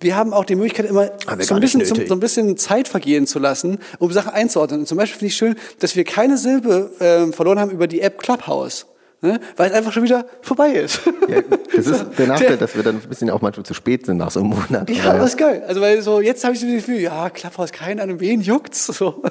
wir 0.02 0.16
haben 0.16 0.32
auch 0.32 0.44
die 0.44 0.54
Möglichkeit, 0.56 0.86
immer 0.86 1.10
so 1.40 1.54
ein, 1.54 1.60
bisschen, 1.60 1.84
so, 1.84 1.94
so 1.94 2.14
ein 2.14 2.20
bisschen 2.20 2.56
Zeit 2.56 2.88
vergehen 2.88 3.26
zu 3.26 3.38
lassen, 3.38 3.78
um 3.98 4.10
Sachen 4.12 4.32
einzuordnen. 4.32 4.80
Und 4.80 4.86
zum 4.86 4.98
Beispiel 4.98 5.18
finde 5.18 5.28
ich 5.28 5.36
schön, 5.36 5.54
dass 5.80 5.96
wir 5.96 6.04
keine 6.04 6.36
Silbe 6.38 6.90
ähm, 7.00 7.32
verloren 7.32 7.58
haben 7.58 7.70
über 7.70 7.86
die 7.86 8.00
App 8.00 8.18
Clubhouse. 8.18 8.86
Ne? 9.24 9.38
Weil 9.56 9.70
es 9.70 9.76
einfach 9.76 9.92
schon 9.92 10.02
wieder 10.02 10.26
vorbei 10.40 10.70
ist. 10.72 11.00
Ja, 11.28 11.42
das 11.76 11.86
ist 11.86 12.06
der 12.18 12.26
Nachteil, 12.26 12.56
dass 12.56 12.74
wir 12.74 12.82
dann 12.82 12.96
ein 12.96 13.08
bisschen 13.08 13.30
auch 13.30 13.40
manchmal 13.40 13.64
zu 13.64 13.72
spät 13.72 14.04
sind 14.06 14.16
nach 14.16 14.32
so 14.32 14.40
einem 14.40 14.48
Monat. 14.48 14.90
Ja, 14.90 15.16
das 15.16 15.30
ist 15.30 15.36
geil. 15.38 15.62
Also 15.64 15.80
weil 15.80 16.02
so 16.02 16.20
jetzt 16.20 16.42
habe 16.42 16.54
ich 16.54 16.60
so 16.60 16.66
das 16.66 16.74
Gefühl, 16.74 16.98
ja, 16.98 17.30
Clubhouse, 17.30 17.70
keine 17.70 18.02
Ahnung, 18.02 18.18
wen 18.18 18.40
juckt's? 18.40 18.86
So. 18.98 19.22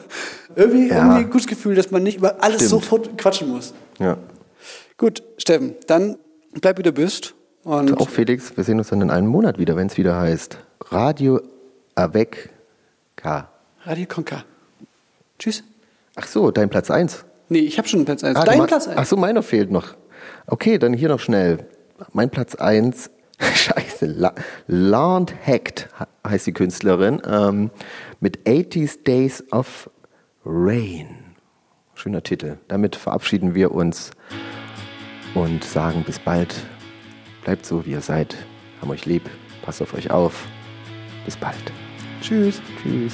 Irgendwie, 0.55 0.87
Ja. 0.87 0.97
irgendwie 0.97 1.25
ein 1.25 1.29
gutes 1.29 1.47
Gefühl, 1.47 1.75
dass 1.75 1.91
man 1.91 2.03
nicht 2.03 2.17
über 2.19 2.41
alles 2.41 2.57
Stimmt. 2.57 2.69
sofort 2.69 3.17
quatschen 3.17 3.49
muss. 3.49 3.73
ja. 3.99 4.17
Gut, 4.97 5.23
Steffen, 5.39 5.75
dann 5.87 6.17
bleib 6.61 6.77
wie 6.77 6.83
du 6.83 6.91
bist. 6.91 7.33
Und 7.63 7.97
Auch 7.99 8.09
Felix, 8.09 8.55
wir 8.57 8.63
sehen 8.63 8.79
uns 8.79 8.89
dann 8.89 9.01
in 9.01 9.11
einem 9.11 9.27
Monat 9.27 9.59
wieder, 9.59 9.75
wenn 9.75 9.87
es 9.87 9.97
wieder 9.97 10.17
heißt 10.17 10.57
Radio 10.89 11.41
Avec 11.95 12.49
K. 13.15 13.47
Radio 13.83 14.05
Conca. 14.07 14.43
Tschüss. 15.37 15.63
Ach 16.15 16.27
so, 16.27 16.51
dein 16.51 16.69
Platz 16.69 16.89
1. 16.89 17.23
Nee, 17.49 17.59
ich 17.59 17.77
habe 17.77 17.87
schon 17.87 17.99
einen 17.99 18.05
Platz 18.05 18.23
1. 18.23 18.37
Ah, 18.37 18.45
Dein 18.45 18.65
Platz 18.65 18.87
1. 18.87 18.97
Ach 18.97 19.05
so, 19.05 19.17
meiner 19.17 19.43
fehlt 19.43 19.71
noch. 19.71 19.95
Okay, 20.47 20.77
dann 20.77 20.93
hier 20.93 21.09
noch 21.09 21.19
schnell. 21.19 21.67
Mein 22.13 22.29
Platz 22.29 22.55
1, 22.55 23.11
scheiße, 23.39 24.05
La 24.07 24.33
Launt 24.67 25.33
Hacked 25.45 25.89
heißt 26.27 26.47
die 26.47 26.53
Künstlerin, 26.53 27.21
ähm, 27.27 27.69
mit 28.19 28.39
80s 28.47 29.03
Days 29.03 29.43
of 29.51 29.89
Rain. 30.45 31.07
Schöner 31.93 32.23
Titel. 32.23 32.57
Damit 32.67 32.95
verabschieden 32.95 33.53
wir 33.53 33.71
uns 33.71 34.11
und 35.35 35.63
sagen 35.63 36.03
bis 36.03 36.17
bald. 36.17 36.55
Bleibt 37.43 37.65
so, 37.65 37.85
wie 37.85 37.91
ihr 37.91 38.01
seid. 38.01 38.35
Haben 38.81 38.91
euch 38.91 39.05
lieb. 39.05 39.29
Passt 39.61 39.81
auf 39.81 39.93
euch 39.93 40.11
auf. 40.11 40.47
Bis 41.25 41.35
bald. 41.35 41.71
Tschüss. 42.21 42.61
Tschüss. 42.81 43.13